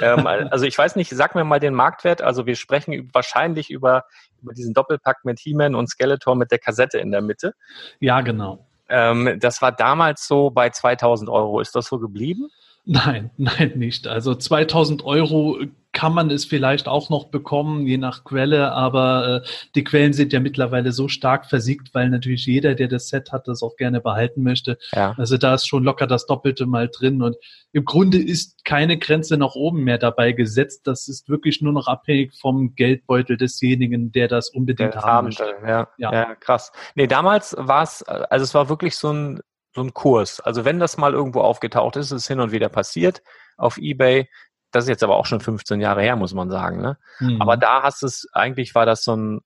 ähm, 0.01 0.28
also 0.28 0.66
ich 0.66 0.78
weiß 0.78 0.95
nicht, 0.95 1.12
sag 1.12 1.36
mir 1.36 1.44
mal 1.44 1.60
den 1.60 1.74
Marktwert. 1.74 2.22
Also 2.22 2.45
wir 2.45 2.56
sprechen 2.56 3.10
wahrscheinlich 3.13 3.69
über, 3.69 4.06
über 4.42 4.54
diesen 4.54 4.74
Doppelpack 4.74 5.25
mit 5.25 5.39
He-Man 5.39 5.75
und 5.75 5.88
Skeletor 5.88 6.36
mit 6.36 6.51
der 6.51 6.60
Kassette 6.60 7.00
in 7.00 7.12
der 7.12 7.22
Mitte. 7.22 7.54
Ja, 8.00 8.22
genau. 8.22 8.68
Ähm, 8.89 9.38
das 9.39 9.62
war 9.62 9.72
damals 9.72 10.27
so 10.27 10.50
bei 10.50 10.69
2000 10.69 11.30
Euro. 11.30 11.60
Ist 11.60 11.75
das 11.75 11.88
so 11.88 12.00
geblieben? 12.00 12.50
Nein, 12.86 13.31
nein, 13.38 13.74
nicht. 13.75 14.07
Also 14.07 14.36
2000 14.36 15.04
Euro 15.04 15.60
kann 15.94 16.14
man 16.14 16.32
es 16.32 16.46
vielleicht 16.46 16.88
auch 16.88 17.10
noch 17.10 17.26
bekommen, 17.26 17.86
je 17.86 17.98
nach 17.98 18.24
Quelle, 18.24 18.72
aber 18.72 19.44
äh, 19.44 19.48
die 19.76 19.84
Quellen 19.84 20.14
sind 20.14 20.32
ja 20.32 20.40
mittlerweile 20.40 20.92
so 20.92 21.08
stark 21.08 21.48
versiegt, 21.48 21.94
weil 21.94 22.10
natürlich 22.10 22.46
jeder, 22.46 22.76
der 22.76 22.88
das 22.88 23.10
Set 23.10 23.32
hat, 23.32 23.48
das 23.48 23.62
auch 23.62 23.76
gerne 23.76 24.00
behalten 24.00 24.42
möchte. 24.42 24.78
Ja. 24.94 25.14
Also 25.18 25.38
da 25.38 25.56
ist 25.56 25.68
schon 25.68 25.84
locker 25.84 26.08
das 26.08 26.26
Doppelte 26.26 26.66
mal 26.66 26.88
drin 26.90 27.22
und 27.22 27.36
im 27.74 27.84
Grunde 27.84 28.18
ist 28.18 28.64
keine 28.64 28.98
Grenze 28.98 29.38
nach 29.38 29.56
oben 29.56 29.84
mehr 29.84 29.98
dabei 29.98 30.32
gesetzt. 30.32 30.88
Das 30.88 31.08
ist 31.08 31.28
wirklich 31.30 31.62
nur 31.62 31.74
noch 31.74 31.88
abhängig 31.88 32.34
vom 32.40 32.76
Geldbeutel 32.76 33.38
desjenigen, 33.38 34.12
der 34.12 34.28
das 34.28 34.50
unbedingt 34.50 34.94
der 34.94 35.02
haben 35.02 35.26
möchte. 35.28 35.56
Ja, 35.66 35.90
ja. 35.98 36.14
ja, 36.14 36.36
krass. 36.36 36.72
Nee, 36.96 37.08
damals 37.08 37.56
war 37.58 37.84
es, 37.84 38.04
also 38.04 38.44
es 38.44 38.54
war 38.54 38.70
wirklich 38.70 38.96
so 38.96 39.12
ein 39.12 39.42
so 39.74 39.82
ein 39.82 39.94
Kurs. 39.94 40.42
Also 40.42 40.66
wenn 40.66 40.80
das 40.80 40.98
mal 40.98 41.14
irgendwo 41.14 41.42
aufgetaucht 41.42 41.96
ist, 41.96 42.08
ist 42.08 42.24
es 42.24 42.28
hin 42.28 42.40
und 42.40 42.52
wieder 42.52 42.68
passiert 42.70 43.22
auf 43.58 43.78
eBay, 43.78 44.28
das 44.72 44.86
ist 44.86 44.90
jetzt 44.90 45.04
aber 45.04 45.18
auch 45.18 45.26
schon 45.26 45.42
15 45.42 45.82
Jahre 45.82 46.02
her, 46.02 46.16
muss 46.16 46.34
man 46.34 46.50
sagen. 46.50 46.82
Ne? 46.82 46.98
Mhm. 47.20 47.42
Aber 47.42 47.58
da 47.58 47.84
hast 47.84 48.04
es, 48.04 48.28
eigentlich 48.34 48.74
war 48.76 48.86
das 48.86 49.04
so 49.04 49.16
ein 49.16 49.42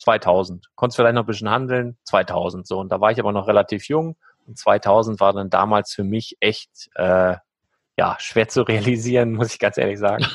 2000. 0.00 0.68
Konntest 0.74 0.96
vielleicht 0.96 1.14
noch 1.14 1.24
ein 1.24 1.26
bisschen 1.26 1.50
handeln, 1.50 1.98
2000 2.04 2.66
so. 2.66 2.78
Und 2.78 2.90
da 2.90 3.00
war 3.00 3.10
ich 3.10 3.20
aber 3.20 3.32
noch 3.32 3.46
relativ 3.46 3.88
jung. 3.88 4.16
Und 4.46 4.58
2000 4.58 5.20
war 5.20 5.32
dann 5.32 5.50
damals 5.50 5.92
für 5.92 6.04
mich 6.04 6.36
echt, 6.40 6.90
äh, 6.94 7.36
ja, 7.96 8.16
schwer 8.18 8.48
zu 8.48 8.62
realisieren, 8.62 9.32
muss 9.36 9.52
ich 9.52 9.58
ganz 9.58 9.78
ehrlich 9.78 9.98
sagen. 9.98 10.26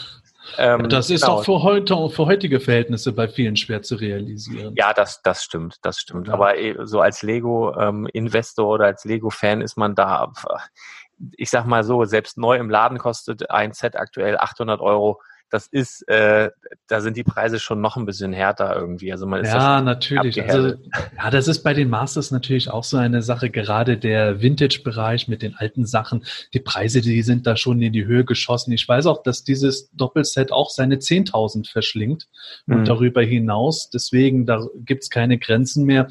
Ähm, 0.57 0.89
das 0.89 1.09
ist 1.09 1.21
genau. 1.21 1.37
auch 1.37 1.43
für 1.43 1.63
heute, 1.63 2.09
für 2.09 2.27
heutige 2.27 2.59
Verhältnisse 2.59 3.11
bei 3.13 3.27
vielen 3.27 3.55
schwer 3.55 3.81
zu 3.81 3.95
realisieren. 3.95 4.75
Ja, 4.77 4.93
das, 4.93 5.23
das 5.23 5.43
stimmt, 5.43 5.77
das 5.81 5.97
stimmt. 5.97 6.27
Ja. 6.27 6.33
Aber 6.33 6.57
äh, 6.57 6.75
so 6.83 7.01
als 7.01 7.23
Lego-Investor 7.23 8.65
ähm, 8.65 8.71
oder 8.71 8.85
als 8.85 9.05
Lego-Fan 9.05 9.61
ist 9.61 9.75
man 9.75 9.95
da, 9.95 10.31
ich 11.37 11.49
sag 11.49 11.65
mal 11.65 11.83
so, 11.83 12.03
selbst 12.05 12.37
neu 12.37 12.57
im 12.57 12.69
Laden 12.69 12.97
kostet 12.97 13.49
ein 13.49 13.73
Set 13.73 13.95
aktuell 13.95 14.37
800 14.37 14.81
Euro 14.81 15.19
das 15.51 15.67
ist, 15.67 16.07
äh, 16.09 16.49
da 16.87 17.01
sind 17.01 17.17
die 17.17 17.23
Preise 17.23 17.59
schon 17.59 17.79
noch 17.79 17.97
ein 17.97 18.05
bisschen 18.05 18.33
härter 18.33 18.75
irgendwie. 18.75 19.11
Also 19.11 19.25
man 19.27 19.41
ist 19.41 19.53
ja, 19.53 19.79
natürlich. 19.79 20.43
Also, 20.43 20.75
ja, 21.17 21.29
das 21.29 21.47
ist 21.47 21.63
bei 21.63 21.73
den 21.73 21.89
Masters 21.89 22.31
natürlich 22.31 22.71
auch 22.71 22.83
so 22.83 22.97
eine 22.97 23.21
Sache. 23.21 23.49
Gerade 23.49 23.97
der 23.97 24.41
Vintage-Bereich 24.41 25.27
mit 25.27 25.43
den 25.43 25.55
alten 25.55 25.85
Sachen, 25.85 26.25
die 26.53 26.59
Preise, 26.59 27.01
die 27.01 27.21
sind 27.21 27.45
da 27.45 27.55
schon 27.57 27.81
in 27.81 27.93
die 27.93 28.05
Höhe 28.05 28.25
geschossen. 28.25 28.71
Ich 28.71 28.87
weiß 28.87 29.05
auch, 29.05 29.21
dass 29.21 29.43
dieses 29.43 29.89
Doppelset 29.91 30.51
auch 30.51 30.69
seine 30.69 30.95
10.000 30.95 31.71
verschlingt 31.71 32.27
und 32.67 32.81
mhm. 32.81 32.85
darüber 32.85 33.21
hinaus. 33.21 33.89
Deswegen, 33.89 34.45
da 34.45 34.65
gibt's 34.83 35.09
keine 35.09 35.37
Grenzen 35.37 35.85
mehr. 35.85 36.07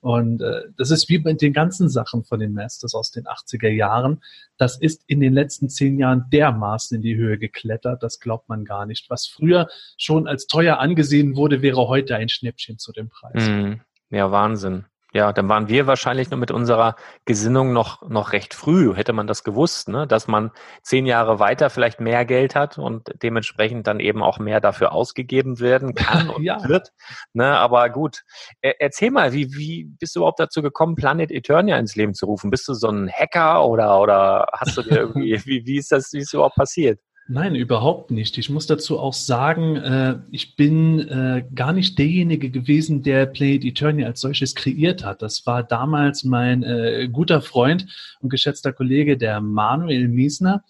Und 0.00 0.40
äh, 0.40 0.62
das 0.76 0.90
ist 0.90 1.08
wie 1.08 1.18
bei 1.18 1.34
den 1.34 1.52
ganzen 1.52 1.88
Sachen 1.88 2.24
von 2.24 2.40
den 2.40 2.52
Masters 2.52 2.94
aus 2.94 3.10
den 3.10 3.26
80er 3.26 3.68
Jahren. 3.68 4.22
Das 4.58 4.78
ist 4.78 5.04
in 5.06 5.20
den 5.20 5.32
letzten 5.32 5.68
zehn 5.68 5.98
Jahren 5.98 6.26
dermaßen 6.32 6.96
in 6.96 7.02
die 7.02 7.16
Höhe 7.16 7.38
geklettert. 7.38 8.02
Das 8.02 8.20
glaubt 8.20 8.48
man 8.48 8.64
gar 8.64 8.86
nicht. 8.86 9.08
Was 9.08 9.26
früher 9.26 9.68
schon 9.96 10.26
als 10.26 10.46
teuer 10.46 10.78
angesehen 10.78 11.36
wurde, 11.36 11.62
wäre 11.62 11.88
heute 11.88 12.16
ein 12.16 12.28
Schnäppchen 12.28 12.78
zu 12.78 12.92
dem 12.92 13.08
Preis. 13.08 13.48
Mhm. 13.48 13.80
Ja, 14.10 14.30
Wahnsinn. 14.30 14.84
Ja, 15.14 15.32
dann 15.32 15.48
waren 15.48 15.68
wir 15.68 15.86
wahrscheinlich 15.86 16.30
nur 16.30 16.38
mit 16.38 16.50
unserer 16.50 16.94
Gesinnung 17.24 17.72
noch, 17.72 18.06
noch 18.10 18.32
recht 18.32 18.52
früh, 18.52 18.94
hätte 18.94 19.14
man 19.14 19.26
das 19.26 19.42
gewusst, 19.42 19.88
ne? 19.88 20.06
dass 20.06 20.28
man 20.28 20.50
zehn 20.82 21.06
Jahre 21.06 21.38
weiter 21.38 21.70
vielleicht 21.70 21.98
mehr 21.98 22.26
Geld 22.26 22.54
hat 22.54 22.76
und 22.76 23.08
dementsprechend 23.22 23.86
dann 23.86 24.00
eben 24.00 24.22
auch 24.22 24.38
mehr 24.38 24.60
dafür 24.60 24.92
ausgegeben 24.92 25.60
werden 25.60 25.94
kann 25.94 26.28
und 26.28 26.42
ja. 26.42 26.62
wird. 26.68 26.92
Ne? 27.32 27.56
Aber 27.56 27.88
gut, 27.88 28.24
erzähl 28.60 29.10
mal, 29.10 29.32
wie, 29.32 29.54
wie 29.54 29.84
bist 29.98 30.14
du 30.14 30.20
überhaupt 30.20 30.40
dazu 30.40 30.60
gekommen, 30.60 30.94
Planet 30.94 31.30
Eternia 31.30 31.78
ins 31.78 31.96
Leben 31.96 32.12
zu 32.12 32.26
rufen? 32.26 32.50
Bist 32.50 32.68
du 32.68 32.74
so 32.74 32.88
ein 32.88 33.10
Hacker 33.10 33.64
oder, 33.64 34.00
oder 34.00 34.46
hast 34.52 34.76
du 34.76 34.82
dir 34.82 34.96
irgendwie, 34.98 35.40
wie, 35.46 35.64
wie 35.64 35.78
ist 35.78 35.90
das, 35.90 36.12
wie 36.12 36.18
ist 36.18 36.28
das 36.28 36.34
überhaupt 36.34 36.56
passiert? 36.56 37.00
Nein, 37.30 37.54
überhaupt 37.54 38.10
nicht. 38.10 38.38
Ich 38.38 38.48
muss 38.48 38.66
dazu 38.66 38.98
auch 38.98 39.12
sagen, 39.12 39.76
äh, 39.76 40.18
ich 40.30 40.56
bin 40.56 41.00
äh, 41.08 41.44
gar 41.54 41.74
nicht 41.74 41.98
derjenige 41.98 42.48
gewesen, 42.50 43.02
der 43.02 43.26
Planet 43.26 43.66
Eternia 43.66 44.06
als 44.06 44.22
solches 44.22 44.54
kreiert 44.54 45.04
hat. 45.04 45.20
Das 45.20 45.44
war 45.44 45.62
damals 45.62 46.24
mein 46.24 46.62
äh, 46.62 47.06
guter 47.12 47.42
Freund 47.42 47.86
und 48.20 48.30
geschätzter 48.30 48.72
Kollege, 48.72 49.18
der 49.18 49.42
Manuel 49.42 50.08
Miesner. 50.08 50.64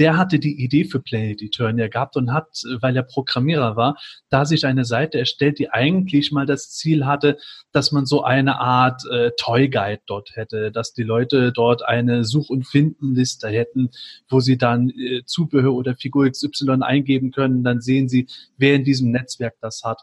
Der 0.00 0.16
hatte 0.16 0.38
die 0.38 0.64
Idee 0.64 0.84
für 0.84 0.98
Planet 0.98 1.42
Eternia 1.42 1.88
gehabt 1.88 2.16
und 2.16 2.32
hat, 2.32 2.62
weil 2.80 2.96
er 2.96 3.02
Programmierer 3.02 3.76
war, 3.76 3.98
da 4.30 4.46
sich 4.46 4.64
eine 4.64 4.86
Seite 4.86 5.18
erstellt, 5.18 5.58
die 5.58 5.70
eigentlich 5.70 6.32
mal 6.32 6.46
das 6.46 6.70
Ziel 6.70 7.04
hatte, 7.04 7.36
dass 7.72 7.92
man 7.92 8.06
so 8.06 8.24
eine 8.24 8.58
Art 8.58 9.02
äh, 9.10 9.30
Toy 9.36 9.68
Guide 9.68 10.00
dort 10.06 10.34
hätte, 10.36 10.72
dass 10.72 10.94
die 10.94 11.02
Leute 11.02 11.52
dort 11.52 11.86
eine 11.86 12.24
Such- 12.24 12.48
und 12.48 12.66
Findenliste 12.66 13.48
hätten, 13.48 13.90
wo 14.30 14.40
sie 14.40 14.56
dann 14.56 14.88
äh, 14.88 15.22
Zubehör 15.26 15.74
oder 15.74 15.94
Figur 15.94 16.30
XY 16.30 16.78
eingeben 16.80 17.30
können, 17.30 17.62
dann 17.62 17.82
sehen 17.82 18.08
sie, 18.08 18.26
wer 18.56 18.76
in 18.76 18.84
diesem 18.84 19.10
Netzwerk 19.10 19.56
das 19.60 19.82
hat. 19.84 20.00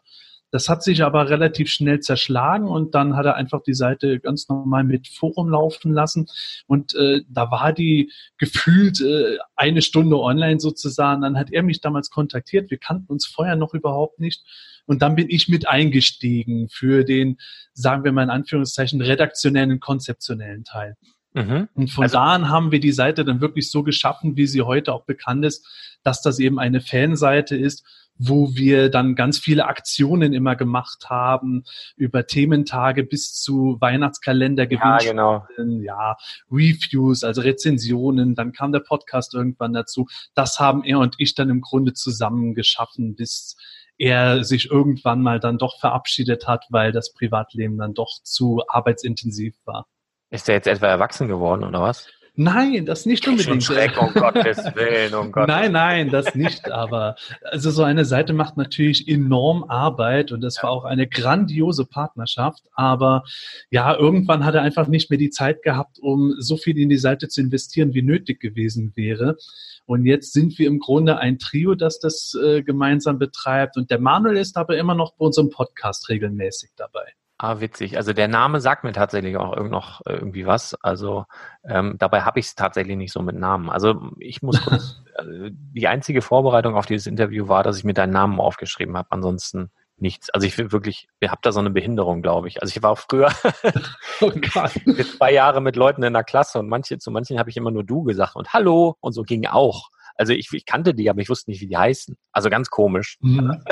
Das 0.52 0.70
hat 0.70 0.82
sich 0.82 1.04
aber 1.04 1.30
relativ 1.30 1.70
schnell 1.70 2.00
zerschlagen 2.00 2.68
und 2.68 2.96
dann 2.96 3.16
hat 3.16 3.26
er 3.26 3.36
einfach 3.36 3.62
die 3.64 3.74
Seite 3.74 4.20
ganz 4.20 4.48
normal 4.48 4.86
mit 4.86 5.08
Forum 5.08 5.50
laufen 5.50 5.92
lassen. 5.92 6.28
Und 6.68 6.96
äh, 6.96 7.22
da 7.28 7.52
war 7.52 7.74
die 7.74 8.12
gefühlt 8.38 9.02
äh, 9.02 9.38
eine 9.56 9.82
Stunde 9.82 10.18
online 10.20 10.60
sozusagen. 10.60 11.22
Dann 11.22 11.38
hat 11.38 11.52
er 11.52 11.64
mich 11.64 11.82
damals 11.82 12.10
kontaktiert. 12.10 12.72
Wir 12.72 12.78
kannten 12.78 13.12
uns 13.12 13.26
vorher 13.26 13.58
noch 13.58 13.74
überhaupt 13.74 14.20
nicht. 14.20 14.44
Und 14.86 15.02
dann 15.02 15.16
bin 15.16 15.30
ich 15.30 15.50
mit 15.50 15.68
eingestiegen 15.68 16.70
für 16.70 17.04
den, 17.04 17.38
sagen 17.74 18.06
wir 18.06 18.14
mal 18.14 18.24
in 18.24 18.30
Anführungszeichen, 18.30 19.02
redaktionellen, 19.02 19.82
konzeptionellen 19.82 20.64
Teil. 20.64 20.96
Mhm. 21.34 21.68
Und 21.74 21.92
von 21.92 22.04
also, 22.04 22.14
da 22.14 22.24
an 22.24 22.50
haben 22.50 22.72
wir 22.72 22.80
die 22.80 22.94
Seite 22.94 23.26
dann 23.26 23.42
wirklich 23.42 23.70
so 23.70 23.84
geschaffen, 23.84 24.38
wie 24.38 24.48
sie 24.48 24.62
heute 24.62 24.94
auch 24.94 25.04
bekannt 25.04 25.44
ist, 25.46 25.68
dass 26.04 26.22
das 26.22 26.40
eben 26.40 26.58
eine 26.58 26.80
Fanseite 26.80 27.58
ist, 27.58 27.86
wo 28.18 28.56
wir 28.56 28.90
dann 28.90 29.16
ganz 29.16 29.40
viele 29.40 29.66
Aktionen 29.66 30.34
immer 30.34 30.56
gemacht 30.56 31.10
haben, 31.10 31.64
über 31.96 32.28
Thementage 32.28 33.04
bis 33.04 33.34
zu 33.34 33.78
Weihnachtskalender 33.80 34.70
ja, 34.72 34.98
genau. 34.98 35.46
ja, 35.82 36.18
Reviews, 36.52 37.24
also 37.24 37.42
Rezensionen, 37.42 38.36
dann 38.36 38.52
kam 38.52 38.72
der 38.72 38.80
Podcast 38.80 39.34
irgendwann 39.34 39.74
dazu. 39.74 40.08
Das 40.34 40.60
haben 40.60 40.84
er 40.84 41.00
und 41.00 41.16
ich 41.18 41.36
dann 41.36 41.50
im 41.50 41.62
Grunde 41.62 41.94
zusammen 41.94 42.54
geschaffen, 42.54 43.16
bis 43.16 43.58
er 43.98 44.44
sich 44.44 44.70
irgendwann 44.70 45.22
mal 45.22 45.40
dann 45.40 45.58
doch 45.58 45.80
verabschiedet 45.80 46.48
hat, 46.48 46.66
weil 46.70 46.92
das 46.92 47.14
Privatleben 47.14 47.78
dann 47.78 47.94
doch 47.94 48.22
zu 48.24 48.62
arbeitsintensiv 48.68 49.56
war. 49.66 49.88
Ist 50.30 50.50
er 50.50 50.56
jetzt 50.56 50.68
etwa 50.68 50.88
erwachsen 50.88 51.28
geworden 51.28 51.64
oder 51.64 51.82
was? 51.82 52.08
Nein, 52.40 52.86
das 52.86 53.08
nicht 53.08 53.28
unbedingt. 53.28 53.64
Schreck, 53.64 54.00
um 54.00 54.14
Gottes 54.14 54.58
Willen, 54.76 55.16
um 55.16 55.32
Gottes 55.32 55.48
Nein, 55.48 55.72
nein, 55.72 56.10
das 56.12 56.36
nicht. 56.36 56.70
Aber 56.72 57.16
also 57.42 57.72
so 57.72 57.82
eine 57.82 58.06
Seite 58.06 58.32
macht 58.34 58.58
natürlich 58.58 59.08
enorm 59.08 59.64
Arbeit 59.64 60.32
und 60.32 60.42
das 60.42 60.62
war 60.62 60.70
auch 60.70 60.84
eine 60.84 61.08
grandiose 61.08 61.86
Partnerschaft. 61.86 62.62
Aber 62.74 63.24
ja, 63.72 63.98
irgendwann 63.98 64.46
hat 64.46 64.54
er 64.54 64.62
einfach 64.62 64.88
nicht 64.88 65.10
mehr 65.10 65.18
die 65.18 65.32
Zeit 65.32 65.64
gehabt, 65.64 65.98
um 65.98 66.36
so 66.38 66.58
viel 66.58 66.78
in 66.78 66.90
die 66.90 66.98
Seite 66.98 67.28
zu 67.28 67.42
investieren, 67.42 67.96
wie 67.96 68.04
nötig 68.04 68.40
gewesen 68.40 68.92
wäre. 68.96 69.38
Und 69.88 70.06
jetzt 70.06 70.32
sind 70.32 70.60
wir 70.60 70.68
im 70.68 70.78
Grunde 70.78 71.18
ein 71.18 71.40
Trio, 71.40 71.74
das 71.74 72.00
das 72.00 72.38
äh, 72.40 72.62
gemeinsam 72.62 73.18
betreibt. 73.18 73.78
Und 73.78 73.90
der 73.90 74.00
Manuel 74.00 74.38
ist 74.38 74.58
aber 74.58 74.78
immer 74.78 74.94
noch 74.94 75.16
bei 75.16 75.26
unserem 75.26 75.50
Podcast 75.50 76.08
regelmäßig 76.10 76.70
dabei. 76.76 77.14
Ah, 77.40 77.60
witzig. 77.60 77.98
Also 77.98 78.14
der 78.14 78.28
Name 78.28 78.60
sagt 78.60 78.84
mir 78.84 78.94
tatsächlich 78.94 79.38
auch 79.38 79.56
noch 79.58 80.02
irgendwie 80.08 80.48
was. 80.48 80.74
Also 80.82 81.26
ähm, 81.64 81.96
dabei 82.00 82.22
habe 82.22 82.40
ich 82.40 82.48
es 82.48 82.56
tatsächlich 82.56 82.98
nicht 82.98 83.14
so 83.14 83.22
mit 83.22 83.36
Namen. 83.36 83.70
Also 83.70 84.12
ich 84.20 84.42
muss 84.42 84.60
kurz, 84.64 85.04
äh, 85.18 85.52
die 85.52 85.88
einzige 85.88 86.24
Vorbereitung 86.24 86.76
auf 86.76 86.88
dieses 86.88 87.06
Interview 87.06 87.48
war, 87.48 87.62
dass 87.62 87.78
ich 87.78 87.84
mir 87.84 87.94
deinen 87.94 88.14
Namen 88.14 88.40
aufgeschrieben 88.40 88.98
habe. 88.98 89.12
Ansonsten 89.12 89.70
nichts. 89.98 90.32
Also 90.32 90.48
ich 90.48 90.58
will 90.58 90.72
wirklich, 90.72 91.08
ihr 91.20 91.30
habt 91.30 91.46
da 91.46 91.52
so 91.52 91.60
eine 91.60 91.70
Behinderung, 91.70 92.24
glaube 92.24 92.48
ich. 92.48 92.62
Also 92.62 92.76
ich 92.76 92.82
war 92.82 92.92
auch 92.92 92.98
früher 92.98 93.32
oh 94.22 94.32
zwei 95.18 95.32
Jahre 95.32 95.62
mit 95.62 95.76
Leuten 95.76 96.02
in 96.02 96.14
der 96.14 96.24
Klasse 96.24 96.58
und 96.58 96.68
manche, 96.68 96.98
zu 96.98 97.12
manchen 97.12 97.38
habe 97.38 97.52
ich 97.52 97.58
immer 97.58 97.72
nur 97.72 97.84
du 97.84 98.02
gesagt 98.02 98.36
und 98.36 98.54
Hallo 98.54 98.96
und 99.00 99.14
so 99.14 99.22
ging 99.22 99.46
auch. 99.46 99.90
Also 100.16 100.34
ich, 100.34 100.50
ich 100.52 100.66
kannte 100.66 100.96
die, 100.96 101.10
aber 101.10 101.22
ich 101.22 101.30
wusste 101.30 101.52
nicht, 101.52 101.62
wie 101.62 101.68
die 101.68 101.78
heißen. 101.78 102.18
Also 102.32 102.50
ganz 102.50 102.72
komisch. 102.72 103.18
Mhm. 103.22 103.64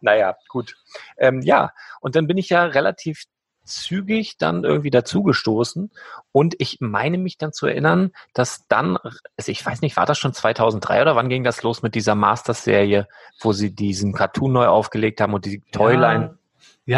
Naja, 0.00 0.36
gut. 0.48 0.76
Ähm, 1.16 1.42
ja, 1.42 1.72
und 2.00 2.16
dann 2.16 2.26
bin 2.26 2.36
ich 2.36 2.48
ja 2.48 2.64
relativ 2.64 3.24
zügig 3.68 4.38
dann 4.38 4.64
irgendwie 4.64 4.90
dazugestoßen 4.90 5.90
und 6.32 6.54
ich 6.58 6.78
meine 6.80 7.18
mich 7.18 7.36
dann 7.38 7.52
zu 7.52 7.66
erinnern, 7.66 8.12
dass 8.32 8.66
dann, 8.68 8.96
also 8.96 9.52
ich 9.52 9.64
weiß 9.64 9.82
nicht, 9.82 9.96
war 9.96 10.06
das 10.06 10.18
schon 10.18 10.32
2003 10.32 11.02
oder 11.02 11.16
wann 11.16 11.28
ging 11.28 11.44
das 11.44 11.62
los 11.62 11.82
mit 11.82 11.94
dieser 11.94 12.14
Masters-Serie, 12.14 13.08
wo 13.40 13.52
sie 13.52 13.74
diesen 13.74 14.14
Cartoon 14.14 14.52
neu 14.52 14.66
aufgelegt 14.66 15.20
haben 15.20 15.34
und 15.34 15.44
die 15.44 15.62
Toyline 15.70 16.24
ja, 16.24 16.38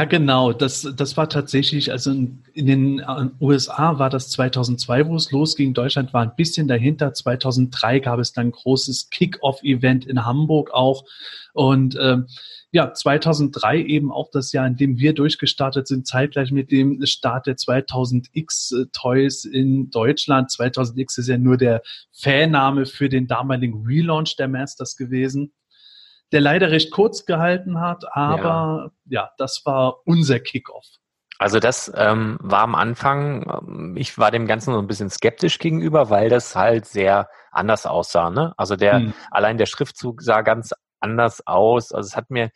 genau. 0.05 0.53
Das, 0.53 0.89
das 0.95 1.17
war 1.17 1.29
tatsächlich, 1.29 1.91
also 1.91 2.13
in, 2.13 2.45
in 2.53 2.67
den 2.67 3.03
USA 3.41 3.99
war 3.99 4.09
das 4.09 4.31
2002, 4.31 5.09
wo 5.09 5.17
es 5.17 5.33
losging. 5.33 5.75
Deutschland 5.75 6.15
war 6.15 6.23
ein 6.23 6.37
bisschen 6.37 6.69
dahinter. 6.69 7.13
2003 7.13 7.99
gab 7.99 8.21
es 8.21 8.33
dann 8.33 8.47
ein 8.47 8.53
großes 8.53 9.11
Kick-Off-Event 9.11 10.07
in 10.07 10.25
Hamburg 10.25 10.71
auch. 10.73 11.05
Und 11.55 11.99
ähm, 12.01 12.29
ja, 12.71 12.95
2003 12.95 13.83
eben 13.83 14.13
auch 14.13 14.31
das 14.31 14.53
Jahr, 14.53 14.65
in 14.69 14.77
dem 14.77 14.99
wir 14.99 15.13
durchgestartet 15.13 15.89
sind, 15.89 16.07
zeitgleich 16.07 16.53
mit 16.53 16.71
dem 16.71 17.05
Start 17.05 17.49
der 17.49 17.57
2000X 17.57 18.93
Toys 18.93 19.45
in 19.45 19.91
Deutschland. 19.91 20.51
2000X 20.51 21.19
ist 21.19 21.29
ja 21.29 21.37
nur 21.37 21.57
der 21.57 21.83
Fanname 22.13 22.87
für 22.87 23.09
den 23.09 23.27
damaligen 23.27 23.85
Relaunch 23.85 24.37
der 24.37 24.47
Masters 24.47 24.95
gewesen 24.95 25.51
der 26.33 26.41
leider 26.41 26.71
recht 26.71 26.91
kurz 26.91 27.27
gehalten 27.27 27.81
hat, 27.81 28.05
aber 28.13 28.93
ja, 29.05 29.23
ja 29.23 29.31
das 29.39 29.63
war 29.65 29.99
unser 30.05 30.41
Kickoff. 30.41 30.87
Also 31.41 31.59
das 31.59 31.91
ähm, 31.97 32.37
war 32.43 32.61
am 32.61 32.75
Anfang, 32.75 33.63
ähm, 33.67 33.97
ich 33.97 34.19
war 34.19 34.31
dem 34.31 34.47
Ganzen 34.47 34.75
so 34.75 34.79
ein 34.79 34.87
bisschen 34.87 35.09
skeptisch 35.09 35.59
gegenüber, 35.59 36.11
weil 36.11 36.29
das 36.29 36.55
halt 36.55 36.85
sehr 36.85 37.31
anders 37.51 37.87
aussah. 37.87 38.29
Ne? 38.29 38.53
Also 38.59 38.77
der 38.77 38.99
hm. 38.99 39.15
allein 39.31 39.57
der 39.57 39.65
Schriftzug 39.65 40.21
sah 40.21 40.43
ganz 40.43 40.73
anders 41.01 41.47
aus. 41.47 41.93
Also 41.93 42.09
es 42.09 42.17
hat 42.17 42.29
mir 42.29 42.51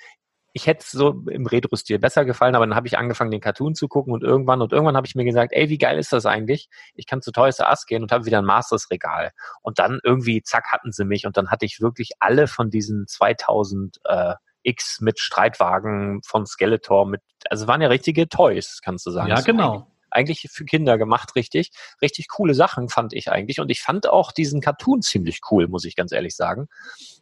ich 0.57 0.69
hätte 0.69 0.85
es 0.85 0.93
so 0.93 1.25
im 1.29 1.47
Retro-Stil 1.47 1.99
besser 1.99 2.25
gefallen, 2.25 2.55
aber 2.55 2.65
dann 2.65 2.77
habe 2.77 2.87
ich 2.87 2.97
angefangen, 2.97 3.33
den 3.33 3.41
Cartoon 3.41 3.75
zu 3.75 3.89
gucken 3.89 4.15
und 4.15 4.23
irgendwann 4.23 4.63
und 4.63 4.73
irgendwann 4.73 4.97
habe 4.97 5.07
ich 5.07 5.17
mir 5.17 5.25
gesagt, 5.25 5.53
ey, 5.53 5.69
wie 5.69 5.79
geil 5.79 5.99
ist 5.99 6.13
das 6.13 6.27
eigentlich? 6.27 6.69
Ich 6.95 7.09
kann 7.09 7.21
zu 7.21 7.33
Toys 7.33 7.59
R 7.59 7.69
Us 7.69 7.87
gehen 7.87 8.03
und 8.03 8.13
habe 8.13 8.25
wieder 8.25 8.39
ein 8.39 8.45
Masters-Regal. 8.45 9.33
Und 9.63 9.81
dann 9.81 9.99
irgendwie, 10.05 10.43
zack, 10.43 10.71
hatten 10.71 10.93
sie 10.93 11.05
mich 11.05 11.27
und 11.27 11.37
dann 11.37 11.51
hatte 11.51 11.67
ich 11.67 11.81
wirklich 11.81 12.13
alle 12.21 12.47
von 12.47 12.71
diesen 12.71 13.09
2000 13.09 13.99
äh, 14.05 14.35
X 14.63 15.01
mit 15.01 15.19
Streitwagen 15.19 16.23
von 16.23 16.47
Skeletor 16.47 17.05
mit, 17.05 17.21
also 17.51 17.67
waren 17.67 17.83
ja 17.83 17.89
richtige 17.89 18.29
Toys, 18.29 18.81
kannst 18.83 19.05
du 19.07 19.11
sagen. 19.11 19.31
Ja, 19.31 19.41
genau 19.41 19.89
eigentlich 20.15 20.49
für 20.51 20.65
Kinder 20.65 20.99
gemacht, 20.99 21.35
richtig. 21.37 21.71
Richtig 22.01 22.29
coole 22.29 22.55
Sachen 22.55 22.89
fand 22.89 23.13
ich 23.13 23.31
eigentlich. 23.31 23.61
Und 23.61 23.71
ich 23.71 23.83
fand 23.83 24.09
auch 24.09 24.33
diesen 24.33 24.61
Cartoon 24.61 25.03
ziemlich 25.03 25.41
cool, 25.51 25.69
muss 25.69 25.85
ich 25.85 25.97
ganz 25.97 26.13
ehrlich 26.13 26.37
sagen. 26.37 26.69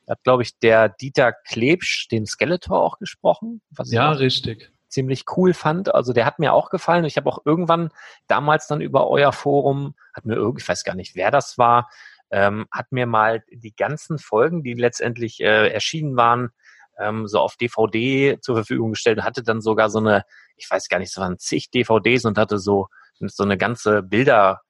Da 0.07 0.13
hat, 0.13 0.25
glaube 0.25 0.43
ich, 0.43 0.59
der 0.59 0.89
Dieter 0.89 1.33
Klebsch 1.33 2.09
den 2.09 2.27
Skeletor 2.27 2.81
auch 2.81 2.99
gesprochen. 2.99 3.63
ja, 3.87 4.13
richtig. 4.13 4.73
Ziemlich 4.89 5.25
cool 5.37 5.55
fand. 5.55 5.95
Also 5.95 6.13
der 6.13 6.27
hat 6.27 6.39
mir 6.39 6.53
auch 6.53 6.69
gefallen. 6.69 7.05
Ich 7.05 7.17
habe 7.17 7.31
auch 7.31 7.41
irgendwann 7.45 7.91
damals 8.27 8.67
dann 8.67 8.81
über 8.81 9.09
euer 9.09 9.33
Forum, 9.33 9.95
hat 10.13 10.27
mir 10.27 10.35
irgendwie, 10.35 10.63
ich 10.63 10.69
weiß 10.69 10.85
gar 10.85 10.95
nicht, 10.95 11.15
wer 11.15 11.31
das 11.31 11.57
war, 11.57 11.89
ähm, 12.31 12.67
hat 12.71 12.93
mir 12.93 13.07
mal 13.07 13.45
die 13.51 13.75
ganzen 13.75 14.19
Folgen, 14.19 14.63
die 14.63 14.75
letztendlich 14.75 15.41
äh, 15.41 15.69
erschienen 15.69 16.17
waren, 16.17 16.51
ähm, 17.03 17.27
so 17.27 17.39
auf 17.39 17.57
DVD 17.57 18.39
zur 18.41 18.57
Verfügung 18.57 18.91
gestellt 18.93 19.19
und 19.19 19.25
hatte 19.25 19.43
dann 19.43 19.61
sogar 19.61 19.91
so 19.91 19.99
eine, 19.99 20.25
ich 20.57 20.71
weiß 20.71 20.89
gar 20.89 20.99
nicht, 20.99 21.11
es 21.11 21.19
waren 21.19 21.39
zig 21.39 21.71
DVDs 21.71 22.25
und 22.25 22.39
hatte 22.39 22.59
so, 22.59 22.89
so 23.19 23.45
eine 23.45 23.59
ganze 23.59 24.03
Bilder, 24.03 24.61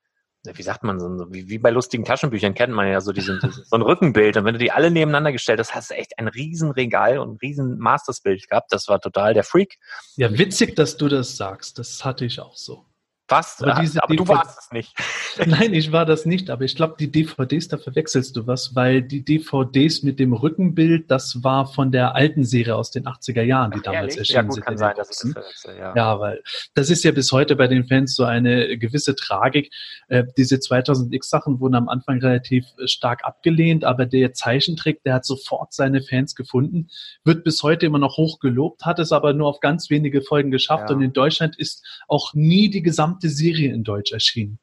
wie 0.44 0.62
sagt 0.62 0.82
man 0.82 0.98
so, 0.98 1.26
wie, 1.30 1.48
wie 1.48 1.58
bei 1.58 1.70
lustigen 1.70 2.04
Taschenbüchern 2.04 2.54
kennt 2.54 2.72
man 2.72 2.88
ja 2.88 3.00
so 3.00 3.12
diesen, 3.12 3.40
so 3.64 3.76
ein 3.76 3.82
Rückenbild. 3.82 4.36
Und 4.36 4.44
wenn 4.44 4.54
du 4.54 4.58
die 4.58 4.72
alle 4.72 4.90
nebeneinander 4.90 5.32
gestellt 5.32 5.60
hast, 5.60 5.74
hast 5.74 5.90
du 5.90 5.94
echt 5.94 6.18
ein 6.18 6.28
Riesenregal 6.28 7.18
und 7.18 7.34
ein 7.34 7.38
riesen 7.40 7.78
Mastersbild 7.78 8.48
gehabt. 8.48 8.72
Das 8.72 8.88
war 8.88 9.00
total 9.00 9.34
der 9.34 9.44
Freak. 9.44 9.78
Ja, 10.16 10.36
witzig, 10.36 10.74
dass 10.74 10.96
du 10.96 11.08
das 11.08 11.36
sagst. 11.36 11.78
Das 11.78 12.04
hatte 12.04 12.24
ich 12.24 12.40
auch 12.40 12.56
so. 12.56 12.86
Was? 13.32 13.62
Aber, 13.62 13.80
diese 13.80 14.02
aber 14.02 14.16
du 14.16 14.28
warst 14.28 14.58
es 14.58 14.72
nicht. 14.72 14.94
Nein, 15.46 15.72
ich 15.72 15.92
war 15.92 16.04
das 16.04 16.26
nicht, 16.26 16.50
aber 16.50 16.64
ich 16.64 16.76
glaube, 16.76 16.96
die 16.98 17.10
DVDs, 17.10 17.68
da 17.68 17.78
verwechselst 17.78 18.36
du 18.36 18.46
was, 18.46 18.74
weil 18.74 19.02
die 19.02 19.24
DVDs 19.24 20.02
mit 20.02 20.18
dem 20.18 20.32
Rückenbild, 20.32 21.10
das 21.10 21.42
war 21.42 21.66
von 21.66 21.90
der 21.90 22.14
alten 22.14 22.44
Serie 22.44 22.76
aus 22.76 22.90
den 22.90 23.04
80er 23.04 23.42
Jahren, 23.42 23.70
die 23.70 23.78
Ach, 23.80 23.84
damals 23.84 24.16
erschienen 24.16 24.36
ja, 24.36 24.42
gut, 24.42 24.54
sind. 24.54 24.64
Kann 24.64 24.78
sein, 24.78 24.94
dass 24.96 25.24
ich 25.24 25.34
das 25.34 25.66
ja. 25.78 25.94
ja, 25.96 26.20
weil 26.20 26.42
das 26.74 26.90
ist 26.90 27.04
ja 27.04 27.12
bis 27.12 27.32
heute 27.32 27.56
bei 27.56 27.66
den 27.66 27.86
Fans 27.86 28.14
so 28.14 28.24
eine 28.24 28.76
gewisse 28.76 29.16
Tragik. 29.16 29.72
Äh, 30.08 30.24
diese 30.36 30.56
2000X-Sachen 30.56 31.60
wurden 31.60 31.74
am 31.74 31.88
Anfang 31.88 32.20
relativ 32.20 32.66
äh, 32.78 32.86
stark 32.86 33.24
abgelehnt, 33.24 33.84
aber 33.84 34.06
der 34.06 34.34
Zeichentrick, 34.34 35.02
der 35.04 35.14
hat 35.14 35.24
sofort 35.24 35.72
seine 35.72 36.02
Fans 36.02 36.34
gefunden, 36.34 36.88
wird 37.24 37.44
bis 37.44 37.62
heute 37.62 37.86
immer 37.86 37.98
noch 37.98 38.16
hoch 38.16 38.38
gelobt, 38.38 38.84
hat 38.84 38.98
es 38.98 39.12
aber 39.12 39.32
nur 39.32 39.48
auf 39.48 39.60
ganz 39.60 39.88
wenige 39.88 40.20
Folgen 40.20 40.50
geschafft 40.50 40.90
ja. 40.90 40.96
und 40.96 41.02
in 41.02 41.12
Deutschland 41.12 41.58
ist 41.58 41.84
auch 42.08 42.34
nie 42.34 42.68
die 42.68 42.82
gesamte 42.82 43.21
gesamte 43.22 43.28
Serie 43.28 43.72
in 43.72 43.84
Deutsch 43.84 44.12
erschienen. 44.12 44.58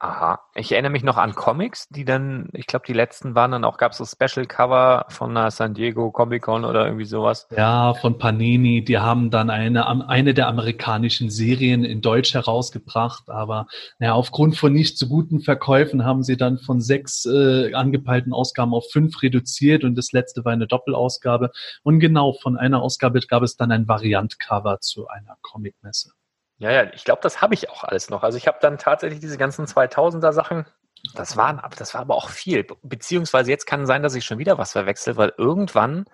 Aha. 0.00 0.38
Ich 0.54 0.70
erinnere 0.70 0.92
mich 0.92 1.02
noch 1.02 1.16
an 1.16 1.34
Comics, 1.34 1.88
die 1.88 2.04
dann, 2.04 2.50
ich 2.52 2.68
glaube, 2.68 2.86
die 2.86 2.92
letzten 2.92 3.34
waren 3.34 3.50
dann 3.50 3.64
auch, 3.64 3.78
gab 3.78 3.90
es 3.90 3.98
so 3.98 4.04
Special 4.04 4.46
Cover 4.46 5.06
von 5.08 5.36
einer 5.36 5.50
San 5.50 5.74
Diego 5.74 6.12
Comic 6.12 6.42
Con 6.42 6.64
oder 6.64 6.84
irgendwie 6.84 7.04
sowas. 7.04 7.48
Ja, 7.56 7.94
von 7.94 8.16
Panini. 8.16 8.84
Die 8.84 8.98
haben 8.98 9.32
dann 9.32 9.50
eine, 9.50 10.08
eine 10.08 10.34
der 10.34 10.46
amerikanischen 10.46 11.30
Serien 11.30 11.82
in 11.82 12.00
Deutsch 12.00 12.32
herausgebracht, 12.32 13.28
aber 13.28 13.66
naja, 13.98 14.12
aufgrund 14.12 14.56
von 14.56 14.72
nicht 14.72 14.98
so 14.98 15.08
guten 15.08 15.40
Verkäufen 15.40 16.04
haben 16.04 16.22
sie 16.22 16.36
dann 16.36 16.58
von 16.58 16.80
sechs 16.80 17.26
äh, 17.26 17.74
angepeilten 17.74 18.32
Ausgaben 18.32 18.74
auf 18.74 18.84
fünf 18.92 19.20
reduziert 19.20 19.82
und 19.82 19.98
das 19.98 20.12
letzte 20.12 20.44
war 20.44 20.52
eine 20.52 20.68
Doppelausgabe. 20.68 21.50
Und 21.82 21.98
genau, 21.98 22.34
von 22.34 22.56
einer 22.56 22.82
Ausgabe 22.82 23.18
gab 23.18 23.42
es 23.42 23.56
dann 23.56 23.72
ein 23.72 23.88
Variantcover 23.88 24.78
zu 24.78 25.08
einer 25.08 25.36
Comicmesse. 25.42 26.12
Ja, 26.58 26.70
ja, 26.72 26.92
ich 26.92 27.04
glaube, 27.04 27.20
das 27.22 27.40
habe 27.40 27.54
ich 27.54 27.70
auch 27.70 27.84
alles 27.84 28.10
noch. 28.10 28.22
Also 28.22 28.36
ich 28.36 28.46
habe 28.46 28.58
dann 28.60 28.78
tatsächlich 28.78 29.20
diese 29.20 29.38
ganzen 29.38 29.66
2000er 29.66 30.32
Sachen 30.32 30.66
Das 31.14 31.36
war, 31.36 31.70
das 31.76 31.94
war 31.94 32.00
aber 32.00 32.16
auch 32.16 32.28
viel. 32.28 32.66
Beziehungsweise 32.82 33.50
jetzt 33.50 33.66
kann 33.66 33.86
sein, 33.86 34.02
dass 34.02 34.14
ich 34.14 34.24
schon 34.24 34.38
wieder 34.38 34.58
was 34.58 34.72
verwechsel, 34.72 35.16
weil 35.16 35.32
irgendwann 35.36 36.06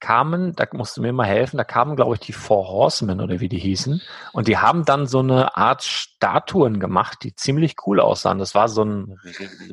kamen, 0.00 0.54
da 0.56 0.66
musst 0.72 0.96
du 0.96 1.02
mir 1.02 1.12
mal 1.12 1.26
helfen, 1.26 1.58
da 1.58 1.64
kamen, 1.64 1.94
glaube 1.94 2.14
ich, 2.14 2.20
die 2.20 2.32
Four 2.32 2.68
Horsemen 2.68 3.20
oder 3.20 3.40
wie 3.40 3.50
die 3.50 3.58
hießen. 3.58 4.00
Und 4.32 4.48
die 4.48 4.56
haben 4.56 4.86
dann 4.86 5.06
so 5.06 5.18
eine 5.18 5.56
Art 5.56 5.82
Statuen 5.84 6.80
gemacht, 6.80 7.18
die 7.22 7.34
ziemlich 7.34 7.76
cool 7.86 8.00
aussahen. 8.00 8.38
Das 8.38 8.54
war 8.54 8.68
so 8.68 8.82
ein, 8.82 9.18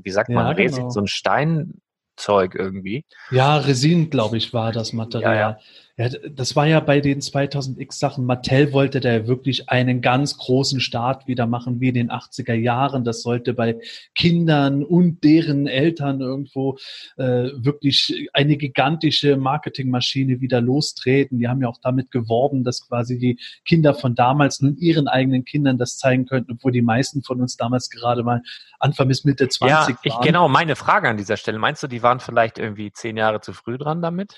wie 0.04 0.12
sagt 0.12 0.30
man, 0.30 0.46
ja, 0.46 0.54
genau. 0.54 0.90
so 0.90 1.00
ein 1.00 1.08
Steinzeug 1.08 2.56
irgendwie. 2.56 3.06
Ja, 3.32 3.56
Resin, 3.56 4.10
glaube 4.10 4.36
ich, 4.36 4.54
war 4.54 4.74
das 4.74 4.92
Material. 4.92 5.36
Ja, 5.36 5.40
ja. 5.40 5.58
Ja, 6.00 6.10
das 6.10 6.56
war 6.56 6.68
ja 6.68 6.80
bei 6.80 7.02
den 7.02 7.22
2000X 7.22 7.94
Sachen. 7.98 8.26
Mattel 8.26 8.72
wollte 8.72 9.00
da 9.00 9.26
wirklich 9.26 9.68
einen 9.68 10.02
ganz 10.02 10.38
großen 10.38 10.80
Start 10.80 11.26
wieder 11.26 11.48
machen, 11.48 11.80
wie 11.80 11.88
in 11.88 11.96
den 11.96 12.12
80er 12.12 12.54
Jahren. 12.54 13.04
Das 13.04 13.24
sollte 13.24 13.56
bei 13.56 13.80
Kindern 14.14 14.84
und 14.84 15.24
deren 15.24 15.66
Eltern 15.66 16.22
irgendwo 16.22 16.78
äh, 17.18 17.50
wirklich 17.56 18.30
eine 18.34 18.58
gigantische 18.58 19.38
Marketingmaschine 19.38 20.40
wieder 20.40 20.62
lostreten. 20.62 21.40
Die 21.40 21.48
haben 21.48 21.64
ja 21.64 21.68
auch 21.68 21.80
damit 21.82 22.12
geworben, 22.12 22.64
dass 22.64 22.88
quasi 22.88 23.18
die 23.18 23.40
Kinder 23.66 23.96
von 23.96 24.14
damals 24.14 24.62
nun 24.62 24.78
ihren 24.78 25.08
eigenen 25.08 25.46
Kindern 25.46 25.80
das 25.80 25.98
zeigen 25.98 26.28
könnten, 26.28 26.52
obwohl 26.52 26.74
die 26.74 26.84
meisten 26.84 27.24
von 27.24 27.42
uns 27.42 27.58
damals 27.58 27.90
gerade 27.90 28.22
mal 28.22 28.44
Anfang 28.78 29.08
bis 29.08 29.26
Mitte 29.26 29.50
20 29.50 29.96
ja, 29.96 30.00
ich, 30.04 30.12
waren. 30.14 30.24
Genau, 30.24 30.48
meine 30.48 30.76
Frage 30.76 31.10
an 31.10 31.18
dieser 31.18 31.38
Stelle. 31.38 31.58
Meinst 31.58 31.82
du, 31.82 31.88
die 31.88 32.04
waren 32.04 32.20
vielleicht 32.20 32.60
irgendwie 32.60 32.92
zehn 32.92 33.18
Jahre 33.18 33.42
zu 33.42 33.52
früh 33.52 33.80
dran 33.80 34.04
damit? 34.04 34.36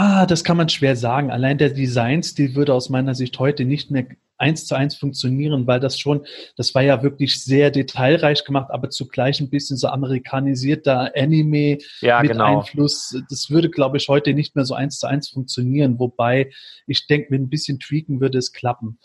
Ah, 0.00 0.26
das 0.26 0.44
kann 0.44 0.56
man 0.56 0.68
schwer 0.68 0.94
sagen. 0.94 1.32
Allein 1.32 1.58
der 1.58 1.70
Designstil 1.70 2.54
würde 2.54 2.72
aus 2.72 2.88
meiner 2.88 3.16
Sicht 3.16 3.36
heute 3.40 3.64
nicht 3.64 3.90
mehr 3.90 4.06
eins 4.36 4.64
zu 4.64 4.76
eins 4.76 4.94
funktionieren, 4.94 5.66
weil 5.66 5.80
das 5.80 5.98
schon, 5.98 6.24
das 6.56 6.72
war 6.76 6.82
ja 6.82 7.02
wirklich 7.02 7.42
sehr 7.42 7.72
detailreich 7.72 8.44
gemacht, 8.44 8.70
aber 8.70 8.90
zugleich 8.90 9.40
ein 9.40 9.50
bisschen 9.50 9.76
so 9.76 9.88
amerikanisierter 9.88 11.10
Anime 11.16 11.78
ja, 12.00 12.22
mit 12.22 12.30
genau. 12.30 12.60
Einfluss. 12.60 13.20
Das 13.28 13.50
würde, 13.50 13.70
glaube 13.70 13.96
ich, 13.96 14.06
heute 14.06 14.34
nicht 14.34 14.54
mehr 14.54 14.64
so 14.64 14.74
eins 14.74 15.00
zu 15.00 15.08
eins 15.08 15.30
funktionieren, 15.30 15.98
wobei 15.98 16.52
ich 16.86 17.08
denke, 17.08 17.32
mit 17.32 17.40
ein 17.40 17.50
bisschen 17.50 17.80
Tweaken 17.80 18.20
würde 18.20 18.38
es 18.38 18.52
klappen 18.52 19.00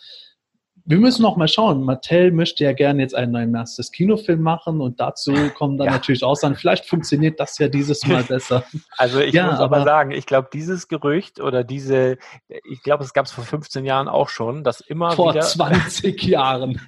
wir 0.85 0.97
müssen 0.97 1.21
noch 1.21 1.37
mal 1.37 1.47
schauen. 1.47 1.83
Mattel 1.83 2.31
möchte 2.31 2.63
ja 2.63 2.73
gerne 2.73 3.01
jetzt 3.01 3.15
einen 3.15 3.31
neuen 3.31 3.51
Masters 3.51 3.91
Kinofilm 3.91 4.41
machen 4.41 4.81
und 4.81 4.99
dazu 4.99 5.33
kommen 5.55 5.77
dann 5.77 5.87
ja. 5.87 5.93
natürlich 5.93 6.23
Aussagen. 6.23 6.55
Vielleicht 6.55 6.85
funktioniert 6.85 7.39
das 7.39 7.57
ja 7.57 7.69
dieses 7.69 8.05
Mal 8.05 8.23
besser. 8.27 8.63
Also 8.97 9.19
ich 9.19 9.33
ja, 9.33 9.45
muss 9.45 9.59
aber, 9.59 9.77
aber 9.77 9.85
sagen, 9.85 10.11
ich 10.11 10.25
glaube, 10.25 10.49
dieses 10.51 10.87
Gerücht 10.87 11.39
oder 11.39 11.63
diese, 11.63 12.17
ich 12.47 12.83
glaube, 12.83 13.03
es 13.03 13.13
gab 13.13 13.25
es 13.25 13.31
vor 13.31 13.45
15 13.45 13.85
Jahren 13.85 14.07
auch 14.07 14.29
schon, 14.29 14.63
dass 14.63 14.81
immer 14.81 15.11
vor 15.11 15.33
wieder. 15.33 15.43
Vor 15.53 15.71
20 15.71 16.23
Jahren. 16.23 16.81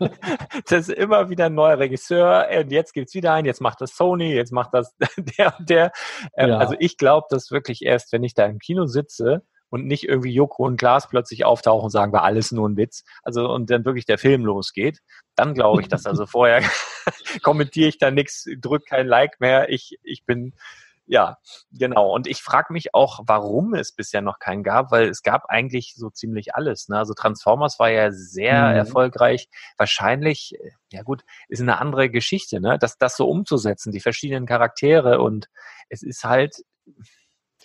dass 0.70 0.90
immer 0.90 1.30
wieder 1.30 1.46
ein 1.46 1.56
neuer 1.56 1.80
Regisseur 1.80 2.48
und 2.60 2.72
jetzt 2.72 2.94
gibt's 2.94 3.14
wieder 3.14 3.34
einen, 3.34 3.46
jetzt 3.46 3.62
macht 3.62 3.82
das 3.82 3.96
Sony, 3.96 4.34
jetzt 4.34 4.52
macht 4.52 4.74
das 4.74 4.96
der 5.38 5.54
und 5.58 5.70
der. 5.70 5.92
Ähm, 6.36 6.50
ja. 6.50 6.58
Also 6.58 6.76
ich 6.80 6.98
glaube, 6.98 7.28
dass 7.30 7.52
wirklich 7.52 7.84
erst, 7.84 8.12
wenn 8.12 8.24
ich 8.24 8.34
da 8.34 8.46
im 8.46 8.60
Kino 8.60 8.86
sitze, 8.86 9.44
und 9.76 9.86
nicht 9.86 10.08
irgendwie 10.08 10.34
Joko 10.34 10.66
und 10.66 10.78
Glas 10.78 11.10
plötzlich 11.10 11.46
auftauchen 11.46 11.86
und 11.86 11.92
sagen, 11.92 12.14
war 12.14 12.24
alles 12.24 12.52
nur 12.52 12.68
ein 12.68 12.78
Witz. 12.78 13.04
Also 13.24 13.50
und 13.50 13.70
dann 13.70 13.86
wirklich 13.86 14.06
der 14.06 14.18
Film 14.18 14.46
losgeht, 14.46 15.00
dann 15.36 15.54
glaube 15.54 15.82
ich 15.82 15.88
das. 15.88 16.06
Also 16.06 16.26
vorher 16.26 16.64
kommentiere 17.44 17.90
ich 17.90 17.98
da 17.98 18.10
nichts, 18.10 18.46
drück 18.60 18.86
kein 18.88 19.08
Like 19.08 19.40
mehr. 19.40 19.70
Ich, 19.70 20.00
ich 20.02 20.26
bin 20.26 20.54
ja, 21.08 21.38
genau. 21.72 22.12
Und 22.16 22.26
ich 22.26 22.42
frage 22.42 22.74
mich 22.74 22.96
auch, 22.96 23.20
warum 23.28 23.76
es 23.76 23.92
bisher 23.92 24.22
noch 24.22 24.40
keinen 24.40 24.64
gab, 24.64 24.92
weil 24.92 25.08
es 25.08 25.22
gab 25.22 25.46
eigentlich 25.50 25.94
so 25.96 26.10
ziemlich 26.10 26.56
alles. 26.56 26.88
Ne? 26.88 26.98
Also 26.98 27.14
Transformers 27.14 27.78
war 27.78 27.92
ja 27.92 28.12
sehr 28.12 28.70
mhm. 28.70 28.76
erfolgreich. 28.78 29.48
Wahrscheinlich, 29.78 30.58
ja 30.92 31.04
gut, 31.04 31.24
ist 31.48 31.62
eine 31.62 31.80
andere 31.80 32.10
Geschichte, 32.10 32.60
ne? 32.60 32.80
Das, 32.80 32.98
das 32.98 33.16
so 33.18 33.30
umzusetzen, 33.30 33.92
die 33.92 34.00
verschiedenen 34.00 34.48
Charaktere 34.48 35.22
und 35.22 35.48
es 35.90 36.02
ist 36.02 36.24
halt, 36.24 36.64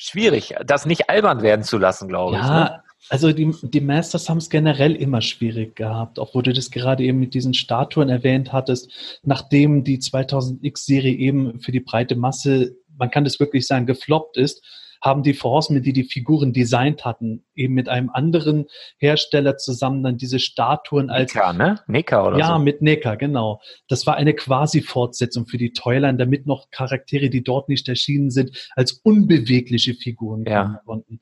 schwierig, 0.00 0.54
das 0.64 0.86
nicht 0.86 1.10
albern 1.10 1.42
werden 1.42 1.62
zu 1.62 1.78
lassen, 1.78 2.08
glaube 2.08 2.36
ja, 2.36 2.40
ich. 2.40 2.48
Ja, 2.48 2.64
ne? 2.64 2.82
also 3.08 3.32
die, 3.32 3.54
die 3.62 3.80
Masters 3.80 4.28
haben 4.28 4.38
es 4.38 4.48
generell 4.48 4.94
immer 4.94 5.20
schwierig 5.20 5.76
gehabt, 5.76 6.18
auch 6.18 6.34
wo 6.34 6.42
du 6.42 6.52
das 6.52 6.70
gerade 6.70 7.02
eben 7.04 7.18
mit 7.18 7.34
diesen 7.34 7.54
Statuen 7.54 8.08
erwähnt 8.08 8.52
hattest, 8.52 9.20
nachdem 9.22 9.84
die 9.84 9.98
2000X-Serie 9.98 11.14
eben 11.14 11.60
für 11.60 11.72
die 11.72 11.80
breite 11.80 12.16
Masse, 12.16 12.76
man 12.96 13.10
kann 13.10 13.24
das 13.24 13.40
wirklich 13.40 13.66
sagen, 13.66 13.86
gefloppt 13.86 14.36
ist, 14.36 14.62
haben 15.00 15.22
die 15.22 15.34
Horsemen, 15.34 15.82
die 15.82 15.92
die 15.92 16.04
Figuren 16.04 16.52
designt 16.52 17.04
hatten, 17.04 17.44
eben 17.54 17.74
mit 17.74 17.88
einem 17.88 18.10
anderen 18.10 18.66
Hersteller 18.98 19.56
zusammen 19.56 20.02
dann 20.02 20.18
diese 20.18 20.38
Statuen 20.38 21.10
als... 21.10 21.34
Neka, 21.34 21.52
ne? 21.52 21.80
Neka 21.86 22.26
oder 22.26 22.38
ja, 22.38 22.46
so? 22.46 22.52
Ja, 22.52 22.58
mit 22.58 22.82
Neka, 22.82 23.14
genau. 23.14 23.60
Das 23.88 24.06
war 24.06 24.16
eine 24.16 24.34
Quasi-Fortsetzung 24.34 25.46
für 25.46 25.58
die 25.58 25.72
Toyline, 25.72 26.18
damit 26.18 26.46
noch 26.46 26.70
Charaktere, 26.70 27.30
die 27.30 27.42
dort 27.42 27.68
nicht 27.68 27.88
erschienen 27.88 28.30
sind, 28.30 28.70
als 28.76 28.92
unbewegliche 28.92 29.94
Figuren 29.94 30.44
ja. 30.44 30.62
kommen 30.62 30.78
konnten. 30.84 31.20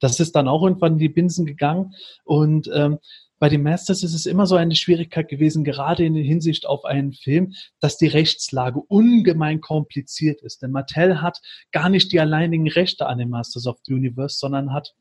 Das 0.00 0.20
ist 0.20 0.34
dann 0.34 0.48
auch 0.48 0.62
irgendwann 0.62 0.94
in 0.94 0.98
die 0.98 1.08
Binsen 1.08 1.44
gegangen 1.44 1.94
und 2.24 2.70
ähm, 2.74 2.98
bei 3.38 3.48
den 3.48 3.62
Masters 3.62 4.02
ist 4.02 4.14
es 4.14 4.26
immer 4.26 4.46
so 4.46 4.56
eine 4.56 4.74
Schwierigkeit 4.74 5.28
gewesen, 5.28 5.64
gerade 5.64 6.04
in 6.04 6.14
Hinsicht 6.14 6.66
auf 6.66 6.84
einen 6.84 7.12
Film, 7.12 7.54
dass 7.80 7.96
die 7.96 8.08
Rechtslage 8.08 8.80
ungemein 8.80 9.60
kompliziert 9.60 10.42
ist. 10.42 10.62
Denn 10.62 10.72
Mattel 10.72 11.22
hat 11.22 11.40
gar 11.72 11.88
nicht 11.88 12.12
die 12.12 12.20
alleinigen 12.20 12.68
Rechte 12.68 13.06
an 13.06 13.18
den 13.18 13.30
Masters 13.30 13.66
of 13.66 13.78
the 13.84 13.94
Universe, 13.94 14.38
sondern 14.38 14.72
hat 14.72 14.94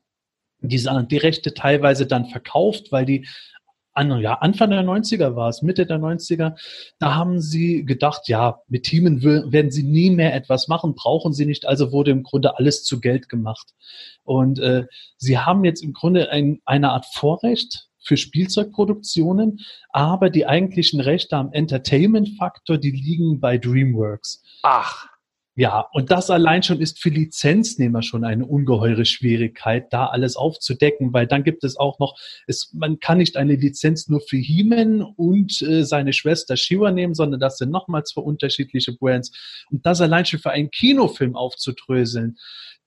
diese, 0.60 1.08
die 1.10 1.18
Rechte 1.18 1.54
teilweise 1.54 2.06
dann 2.06 2.26
verkauft, 2.26 2.92
weil 2.92 3.06
die 3.06 3.28
an, 3.98 4.20
ja, 4.22 4.36
Anfang 4.36 4.70
der 4.70 4.84
90er 4.84 5.36
war 5.36 5.50
es, 5.50 5.64
Mitte 5.64 5.88
der 5.88 5.98
90er, 5.98 6.56
da 7.00 7.16
haben 7.16 7.42
sie 7.42 7.84
gedacht, 7.84 8.28
ja, 8.28 8.62
mit 8.68 8.84
Teamen 8.84 9.24
werden 9.24 9.72
sie 9.72 9.82
nie 9.82 10.12
mehr 10.12 10.36
etwas 10.36 10.68
machen, 10.68 10.94
brauchen 10.94 11.34
sie 11.34 11.48
nicht, 11.48 11.66
also 11.66 11.92
wurde 11.92 12.12
im 12.12 12.22
Grunde 12.22 12.58
alles 12.58 12.84
zu 12.84 13.00
Geld 13.00 13.28
gemacht. 13.28 13.74
Und 14.24 14.60
äh, 14.60 14.86
sie 15.18 15.40
haben 15.40 15.66
jetzt 15.66 15.82
im 15.84 15.94
Grunde 15.94 16.30
ein, 16.30 16.62
eine 16.64 16.92
Art 16.92 17.08
Vorrecht, 17.12 17.88
für 18.08 18.18
Spielzeugproduktionen, 18.18 19.60
aber 19.90 20.30
die 20.30 20.46
eigentlichen 20.46 21.02
Rechte 21.02 21.36
am 21.36 21.52
Entertainment-Faktor, 21.52 22.78
die 22.78 22.92
liegen 22.92 23.40
bei 23.40 23.58
DreamWorks. 23.58 24.42
Ach. 24.64 25.08
Ja, 25.60 25.88
und 25.92 26.12
das 26.12 26.30
allein 26.30 26.62
schon 26.62 26.80
ist 26.80 27.02
für 27.02 27.10
Lizenznehmer 27.10 28.04
schon 28.04 28.24
eine 28.24 28.46
ungeheure 28.46 29.06
Schwierigkeit, 29.06 29.92
da 29.92 30.06
alles 30.06 30.36
aufzudecken, 30.36 31.14
weil 31.14 31.26
dann 31.26 31.44
gibt 31.44 31.64
es 31.64 31.78
auch 31.78 31.98
noch, 31.98 32.16
es, 32.46 32.72
man 32.74 33.00
kann 33.00 33.18
nicht 33.18 33.38
eine 33.38 33.56
Lizenz 33.56 34.08
nur 34.08 34.22
für 34.22 34.38
He-Man 34.38 35.02
und 35.02 35.60
äh, 35.64 35.84
seine 35.84 36.14
Schwester 36.14 36.58
Shiva 36.58 36.92
nehmen, 36.92 37.16
sondern 37.16 37.40
das 37.40 37.58
sind 37.58 37.72
nochmal 37.72 38.04
zwei 38.04 38.22
unterschiedliche 38.22 38.94
Brands. 38.94 39.32
Und 39.72 39.84
das 39.84 40.00
allein 40.00 40.28
schon 40.28 40.40
für 40.40 40.52
einen 40.52 40.70
Kinofilm 40.70 41.36
aufzudröseln, 41.36 42.38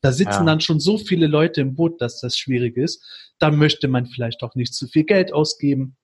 da 0.01 0.13
sitzen 0.13 0.31
ja. 0.31 0.45
dann 0.45 0.61
schon 0.61 0.79
so 0.79 0.97
viele 0.97 1.27
Leute 1.27 1.63
im 1.63 1.75
Boot, 1.75 2.01
dass 2.01 2.21
das 2.21 2.39
schwierig 2.39 2.77
ist. 2.77 3.05
Da 3.41 3.51
möchte 3.51 3.89
man 3.89 4.07
vielleicht 4.07 4.45
auch 4.45 4.55
nicht 4.55 4.75
zu 4.75 4.87
viel 4.87 5.05
Geld 5.05 5.33
ausgeben. 5.33 5.97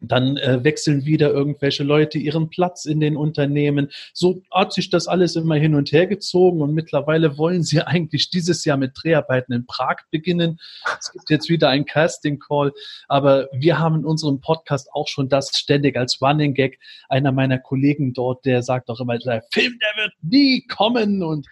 Dann 0.00 0.36
äh, 0.36 0.62
wechseln 0.62 1.04
wieder 1.04 1.30
irgendwelche 1.30 1.82
Leute 1.82 2.18
ihren 2.18 2.50
Platz 2.50 2.84
in 2.84 3.00
den 3.00 3.16
Unternehmen. 3.16 3.90
So 4.12 4.42
hat 4.52 4.72
sich 4.72 4.90
das 4.90 5.08
alles 5.08 5.34
immer 5.34 5.56
hin 5.56 5.74
und 5.74 5.90
her 5.90 6.06
gezogen 6.06 6.62
und 6.62 6.72
mittlerweile 6.72 7.36
wollen 7.36 7.64
sie 7.64 7.80
eigentlich 7.86 8.30
dieses 8.30 8.64
Jahr 8.64 8.76
mit 8.76 8.92
Dreharbeiten 8.94 9.52
in 9.52 9.66
Prag 9.66 9.96
beginnen. 10.10 10.60
Es 10.98 11.10
gibt 11.12 11.30
jetzt 11.30 11.48
wieder 11.48 11.68
ein 11.68 11.84
Casting 11.84 12.38
Call, 12.38 12.72
aber 13.08 13.48
wir 13.52 13.78
haben 13.78 13.96
in 13.96 14.04
unserem 14.04 14.40
Podcast 14.40 14.88
auch 14.92 15.08
schon 15.08 15.28
das 15.28 15.50
ständig 15.56 15.96
als 15.96 16.22
Running 16.22 16.54
Gag. 16.54 16.78
Einer 17.08 17.32
meiner 17.32 17.58
Kollegen 17.58 18.12
dort, 18.12 18.44
der 18.44 18.62
sagt 18.62 18.90
auch 18.90 19.00
immer, 19.00 19.18
der 19.18 19.42
Film, 19.52 19.78
der 19.80 20.04
wird 20.04 20.12
nie 20.22 20.64
kommen 20.68 21.22
und 21.22 21.46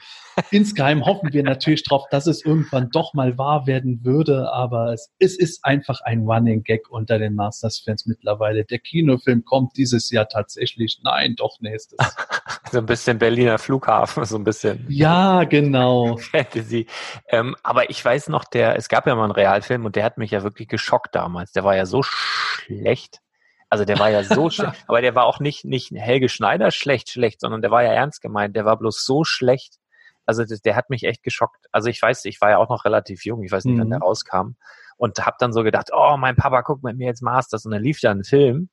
insgeheim 0.50 1.04
hoffen 1.04 1.32
wir 1.32 1.42
natürlich 1.42 1.82
darauf, 1.82 2.04
dass 2.11 2.26
es 2.26 2.44
irgendwann 2.44 2.90
doch 2.90 3.12
mal 3.14 3.37
wahr 3.38 3.66
werden 3.66 4.04
würde, 4.04 4.52
aber 4.52 4.92
es, 4.92 5.12
es 5.18 5.37
ist 5.37 5.64
einfach 5.64 6.00
ein 6.02 6.20
Running 6.20 6.62
Gag 6.62 6.88
unter 6.90 7.18
den 7.18 7.35
Masters-Fans 7.35 8.06
mittlerweile. 8.06 8.36
Der 8.38 8.79
Kinofilm 8.79 9.44
kommt 9.44 9.77
dieses 9.77 10.11
Jahr 10.11 10.29
tatsächlich. 10.29 11.01
Nein, 11.03 11.35
doch 11.37 11.61
nächstes. 11.61 11.99
so 12.70 12.79
ein 12.79 12.87
bisschen 12.87 13.18
Berliner 13.18 13.59
Flughafen, 13.59 14.25
so 14.25 14.37
ein 14.37 14.44
bisschen. 14.44 14.85
Ja, 14.88 15.44
genau. 15.44 16.16
Fantasy. 16.33 16.87
Ähm, 17.29 17.57
aber 17.62 17.90
ich 17.90 18.05
weiß 18.05 18.29
noch, 18.29 18.44
der, 18.44 18.77
es 18.77 18.88
gab 18.88 19.07
ja 19.07 19.14
mal 19.14 19.25
einen 19.25 19.33
Realfilm 19.33 19.85
und 19.85 19.96
der 19.96 20.05
hat 20.05 20.18
mich 20.18 20.31
ja 20.31 20.42
wirklich 20.42 20.68
geschockt 20.68 21.14
damals. 21.14 21.53
Der 21.53 21.64
war 21.64 21.77
ja 21.77 21.87
so 21.87 22.03
schlecht. 22.03 23.20
Also 23.68 23.85
der 23.85 23.99
war 23.99 24.11
ja 24.11 24.22
so 24.22 24.51
schlecht, 24.51 24.85
aber 24.87 25.01
der 25.01 25.14
war 25.14 25.25
auch 25.25 25.40
nicht, 25.40 25.64
nicht 25.64 25.90
Helge 25.92 26.29
Schneider 26.29 26.70
schlecht, 26.70 27.11
schlecht, 27.11 27.40
sondern 27.40 27.62
der 27.62 27.70
war 27.70 27.83
ja 27.83 27.92
ernst 27.92 28.22
gemeint. 28.22 28.57
Der 28.57 28.64
war 28.64 28.79
bloß 28.79 29.05
so 29.05 29.25
schlecht, 29.25 29.79
also 30.27 30.45
der, 30.45 30.77
hat 30.77 30.91
mich 30.91 31.05
echt 31.05 31.23
geschockt. 31.23 31.67
Also 31.73 31.89
ich 31.89 32.03
weiß, 32.03 32.25
ich 32.25 32.41
war 32.41 32.51
ja 32.51 32.59
auch 32.59 32.69
noch 32.69 32.85
relativ 32.85 33.25
jung, 33.25 33.43
ich 33.43 33.53
weiß 33.53 33.65
nicht, 33.65 33.77
mhm. 33.77 33.81
wann 33.81 33.91
der 33.91 34.01
rauskam. 34.01 34.57
Und 34.99 35.25
habe 35.25 35.37
dann 35.39 35.53
so 35.53 35.62
gedacht, 35.62 35.91
oh, 35.93 36.17
mein 36.17 36.37
Papa 36.37 36.62
guckt 36.62 36.83
mit 36.83 36.97
mir 36.97 37.07
jetzt 37.07 37.23
Masters. 37.23 37.65
Und 37.65 37.73
dann 37.73 37.83
lief 37.83 38.01
da 38.01 38.11
ein 38.11 38.25
Film. 38.25 38.71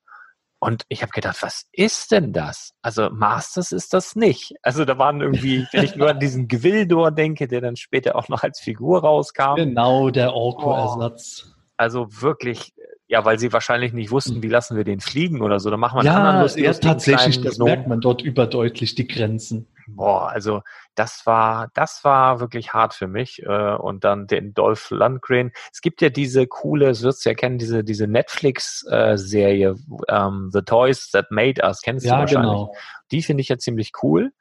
Und 0.60 0.86
ich 0.88 1.02
habe 1.02 1.12
gedacht, 1.12 1.44
was 1.44 1.68
ist 1.74 2.12
denn 2.12 2.32
das? 2.32 2.74
Also 2.82 3.10
Masters 3.10 3.74
ist 3.74 3.94
das 3.94 4.16
nicht. 4.16 4.54
Also 4.62 4.86
da 4.86 4.98
waren 4.98 5.20
irgendwie, 5.20 5.68
wenn 5.74 5.84
ich 5.84 5.98
nur 5.98 6.10
an 6.10 6.20
diesen 6.20 6.48
Gwildor 6.48 7.12
denke, 7.12 7.50
der 7.50 7.60
dann 7.60 7.76
später 7.76 8.16
auch 8.16 8.30
noch 8.30 8.44
als 8.44 8.62
Figur 8.62 9.02
rauskam. 9.02 9.56
Genau, 9.56 10.10
der 10.10 10.34
Orko-Ersatz. 10.34 11.46
Oh, 11.46 11.54
also 11.76 12.08
wirklich, 12.22 12.74
ja, 13.08 13.26
weil 13.26 13.40
sie 13.40 13.52
wahrscheinlich 13.52 13.92
nicht 13.92 14.10
wussten, 14.10 14.42
wie 14.42 14.48
lassen 14.48 14.78
wir 14.78 14.86
den 14.86 15.02
fliegen 15.02 15.42
oder 15.42 15.60
so. 15.60 15.70
Da 15.70 15.76
machen 15.76 15.98
wir 15.98 16.00
einen 16.00 16.08
ja, 16.08 16.16
anderen 16.16 16.42
lustigen, 16.44 16.66
Ja, 16.66 16.74
tatsächlich, 16.74 17.42
das 17.42 17.58
merkt 17.58 17.88
man 17.90 18.00
dort 18.00 18.22
überdeutlich, 18.22 18.96
die 18.96 19.08
Grenzen. 19.08 19.68
Boah, 19.88 20.30
also 20.30 20.62
das 20.96 21.26
war, 21.26 21.70
das 21.74 22.04
war 22.04 22.40
wirklich 22.40 22.74
hart 22.74 22.94
für 22.94 23.08
mich. 23.08 23.42
Äh, 23.44 23.76
und 23.76 24.04
dann 24.04 24.28
den 24.28 24.54
Dolph 24.54 24.92
Lundgren. 24.92 25.52
Es 25.72 25.82
gibt 25.82 26.02
ja 26.02 26.10
diese 26.10 26.48
coole, 26.48 26.88
das 26.88 27.04
wirst 27.04 27.26
du 27.26 27.30
ja 27.30 27.36
kennen, 27.36 27.58
diese, 27.58 27.84
diese 27.84 28.08
Netflix-Serie 28.08 29.76
ähm, 30.08 30.50
The 30.52 30.62
Toys 30.62 31.10
That 31.12 31.32
Made 31.32 31.62
Us. 31.64 31.82
Kennst 31.82 32.06
ja, 32.06 32.16
du 32.16 32.20
wahrscheinlich? 32.22 32.52
Genau. 32.52 32.74
Die 33.12 33.22
finde 33.22 33.42
ich 33.42 33.50
ja 33.50 33.58
ziemlich 33.58 33.92
cool. 34.02 34.32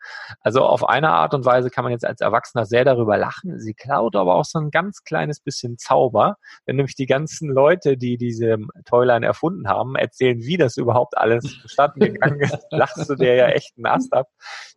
Also 0.41 0.63
auf 0.63 0.89
eine 0.89 1.11
Art 1.11 1.35
und 1.35 1.45
Weise 1.45 1.69
kann 1.69 1.85
man 1.85 1.93
jetzt 1.93 2.07
als 2.07 2.23
Erwachsener 2.23 2.65
sehr 2.65 2.85
darüber 2.85 3.19
lachen. 3.19 3.59
Sie 3.61 3.75
klaut 3.75 4.17
aber 4.17 4.35
auch 4.35 4.47
so 4.47 4.59
ein 4.59 4.71
ganz 4.71 5.05
kleines 5.05 5.41
bisschen 5.41 5.77
Zauber, 5.77 6.37
wenn 6.65 6.77
nämlich 6.77 6.95
die 6.95 7.07
ganzen 7.07 7.51
Leute, 7.51 7.99
die 7.99 8.17
diese 8.17 8.57
Toyline 8.87 9.27
erfunden 9.27 9.69
haben, 9.69 9.95
erzählen, 9.95 10.39
wie 10.41 10.57
das 10.57 10.77
überhaupt 10.79 11.19
alles 11.19 11.43
zustande 11.63 12.13
gegangen 12.13 12.41
ist, 12.41 12.59
lachst 12.71 13.11
du 13.11 13.15
dir 13.15 13.35
ja 13.35 13.49
echt 13.49 13.77
einen 13.77 13.87
Ast 13.87 14.13
ab, 14.13 14.29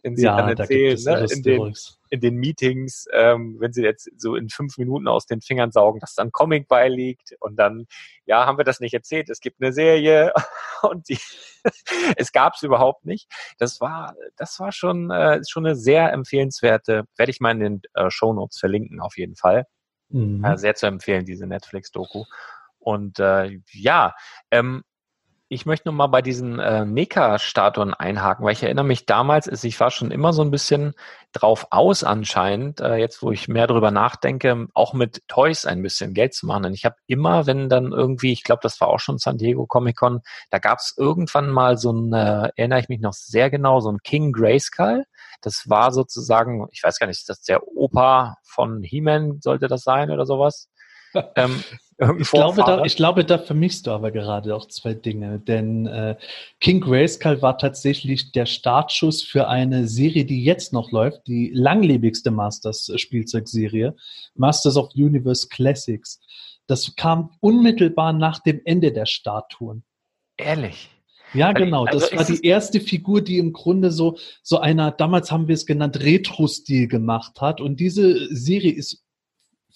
wenn 0.04 0.16
sie 0.16 0.26
ja, 0.26 0.36
dann 0.36 0.55
erzählen, 0.60 0.98
ne, 1.04 1.28
in, 1.32 1.44
den, 1.44 1.74
in 2.10 2.20
den 2.20 2.36
Meetings, 2.36 3.08
ähm, 3.14 3.58
wenn 3.60 3.74
sie 3.74 3.84
jetzt 3.84 4.10
so 4.18 4.36
in 4.36 4.50
fünf 4.50 4.78
Minuten 4.78 5.08
aus 5.08 5.26
den 5.26 5.42
Fingern 5.42 5.72
saugen, 5.72 6.00
dass 6.00 6.16
dann 6.16 6.32
Comic 6.32 6.68
beiliegt 6.68 7.36
und 7.40 7.58
dann, 7.58 7.86
ja, 8.26 8.46
haben 8.46 8.58
wir 8.58 8.66
das 8.66 8.80
nicht 8.80 8.94
erzählt, 8.94 9.30
es 9.30 9.40
gibt 9.40 9.62
eine 9.62 9.74
Serie 9.74 10.34
und 10.82 11.10
die, 11.10 11.20
es 12.18 12.32
gab 12.32 12.56
es 12.56 12.64
überhaupt 12.64 13.06
nicht. 13.06 13.28
Das 13.58 13.82
war, 13.82 14.16
das 14.38 14.60
war 14.60 14.72
schon, 14.72 15.12
äh, 15.12 15.42
schon 15.48 15.66
eine 15.66 15.76
sehr 15.76 16.12
empfehlenswerte, 16.14 17.06
werde 17.18 17.30
ich 17.32 17.40
mal 17.40 17.52
in 17.52 17.60
den 17.60 17.82
äh, 17.94 18.10
Show 18.10 18.34
Notes 18.34 18.60
verlinken 18.60 19.00
auf 19.00 19.18
jeden 19.18 19.36
Fall. 19.36 19.66
Mhm. 20.10 20.44
Äh, 20.44 20.58
sehr 20.58 20.76
zu 20.76 20.86
empfehlen, 20.86 21.26
diese 21.26 21.48
Netflix-Doku. 21.48 22.26
Und 22.80 23.20
äh, 23.20 23.60
ja, 23.72 24.14
ähm, 24.52 24.84
ich 25.48 25.66
möchte 25.68 25.88
noch 25.88 25.94
mal 25.94 26.08
bei 26.08 26.24
diesen 26.24 26.60
äh, 26.60 26.86
Meka-Statuen 26.86 27.94
einhaken, 27.94 28.44
weil 28.44 28.54
ich 28.54 28.64
erinnere 28.64 28.86
mich 28.86 29.06
damals, 29.06 29.46
ist, 29.46 29.64
ich 29.64 29.80
war 29.80 29.92
schon 29.92 30.10
immer 30.10 30.34
so 30.34 30.42
ein 30.42 30.50
bisschen 30.50 30.96
drauf 31.34 31.68
aus 31.70 32.04
anscheinend, 32.04 32.80
äh, 32.80 32.96
jetzt 32.96 33.22
wo 33.22 33.32
ich 33.32 33.48
mehr 33.48 33.68
darüber 33.68 33.92
nachdenke, 33.92 34.68
auch 34.74 34.94
mit 34.94 35.22
Toys 35.28 35.66
ein 35.66 35.84
bisschen 35.84 36.16
Geld 36.16 36.34
zu 36.34 36.48
machen. 36.48 36.66
Und 36.66 36.74
ich 36.74 36.84
habe 36.86 36.96
immer, 37.06 37.46
wenn 37.46 37.70
dann 37.70 37.92
irgendwie, 37.92 38.32
ich 38.32 38.44
glaube, 38.44 38.62
das 38.64 38.82
war 38.82 38.88
auch 38.88 39.00
schon 39.00 39.20
San 39.20 39.38
Diego 39.38 39.68
Comic 39.68 39.98
Con, 39.98 40.22
da 40.50 40.58
gab 40.58 40.80
es 40.80 40.96
irgendwann 40.98 41.50
mal 41.50 41.78
so 41.78 41.92
ein, 41.92 42.12
äh, 42.14 42.50
erinnere 42.56 42.80
ich 42.80 42.90
mich 42.90 43.02
noch 43.02 43.14
sehr 43.14 43.52
genau, 43.52 43.82
so 43.82 43.92
ein 43.92 44.00
King 44.04 44.32
Grayskull. 44.32 45.06
Das 45.42 45.70
war 45.70 45.92
sozusagen, 45.92 46.68
ich 46.72 46.82
weiß 46.82 46.98
gar 46.98 47.06
nicht, 47.06 47.20
ist 47.20 47.30
das 47.30 47.42
der 47.42 47.68
Opa 47.68 48.38
von 48.44 48.82
He-Man, 48.82 49.42
sollte 49.42 49.68
das 49.68 49.84
sein 49.84 50.10
oder 50.10 50.26
sowas? 50.26 50.70
ähm, 51.36 51.64
ich, 51.98 52.30
glaube, 52.30 52.62
da, 52.66 52.84
ich 52.84 52.96
glaube, 52.98 53.24
da 53.24 53.38
vermischst 53.38 53.88
du 53.88 53.92
aber 53.92 54.12
gerade 54.12 54.54
auch 54.54 54.68
zwei 54.68 54.94
Dinge, 54.94 55.40
denn 55.40 55.86
äh, 55.88 56.18
King 56.60 56.82
Grayskull 56.82 57.42
war 57.42 57.58
tatsächlich 57.58 58.34
der 58.34 58.46
Startschuss 58.46 59.24
für 59.24 59.48
eine 59.48 59.88
Serie, 59.88 60.26
die 60.26 60.44
jetzt 60.44 60.74
noch 60.74 60.92
läuft, 60.92 61.28
die 61.28 61.52
langlebigste 61.54 62.32
Masters-Spielzeugserie, 62.32 63.96
Masters 64.36 64.76
of 64.76 64.90
Universe 64.96 65.48
Classics. 65.48 66.20
Das 66.68 66.96
kam 66.96 67.32
unmittelbar 67.40 68.12
nach 68.12 68.40
dem 68.40 68.62
Ende 68.66 68.92
der 68.92 69.06
Statuen. 69.06 69.84
Ehrlich? 70.38 70.90
Ja, 71.34 71.54
genau. 71.54 71.86
Das 71.86 72.12
also 72.12 72.18
war 72.18 72.26
die 72.26 72.46
erste 72.46 72.80
Figur, 72.80 73.22
die 73.22 73.38
im 73.38 73.54
Grunde 73.54 73.92
so, 73.92 74.18
so 74.42 74.60
einer, 74.60 74.92
damals 74.92 75.32
haben 75.32 75.48
wir 75.48 75.56
es 75.56 75.66
genannt, 75.66 76.00
Retro-Stil 76.02 76.88
gemacht 76.88 77.42
hat. 77.42 77.62
Und 77.62 77.80
diese 77.80 78.34
Serie 78.34 78.72
ist 78.74 79.05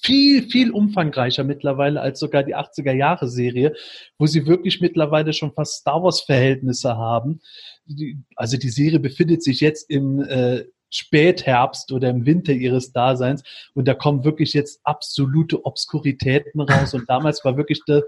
viel, 0.01 0.43
viel 0.49 0.71
umfangreicher 0.71 1.43
mittlerweile 1.43 2.01
als 2.01 2.19
sogar 2.19 2.43
die 2.43 2.55
80er 2.55 2.93
Jahre 2.93 3.27
Serie, 3.27 3.73
wo 4.17 4.25
sie 4.25 4.45
wirklich 4.45 4.81
mittlerweile 4.81 5.33
schon 5.33 5.53
fast 5.53 5.81
Star 5.81 6.01
Wars 6.03 6.21
Verhältnisse 6.21 6.97
haben. 6.97 7.41
also 8.35 8.57
die 8.57 8.69
Serie 8.69 8.99
befindet 8.99 9.43
sich 9.43 9.59
jetzt 9.59 9.89
im 9.89 10.21
äh, 10.21 10.63
Spätherbst 10.91 11.91
oder 11.91 12.09
im 12.09 12.25
Winter 12.25 12.51
ihres 12.51 12.91
Daseins 12.91 13.43
und 13.75 13.87
da 13.87 13.93
kommen 13.93 14.23
wirklich 14.23 14.53
jetzt 14.53 14.81
absolute 14.83 15.65
Obskuritäten 15.65 16.61
raus 16.61 16.93
und 16.93 17.07
damals 17.09 17.45
war 17.45 17.57
wirklich 17.57 17.81
da, 17.85 18.01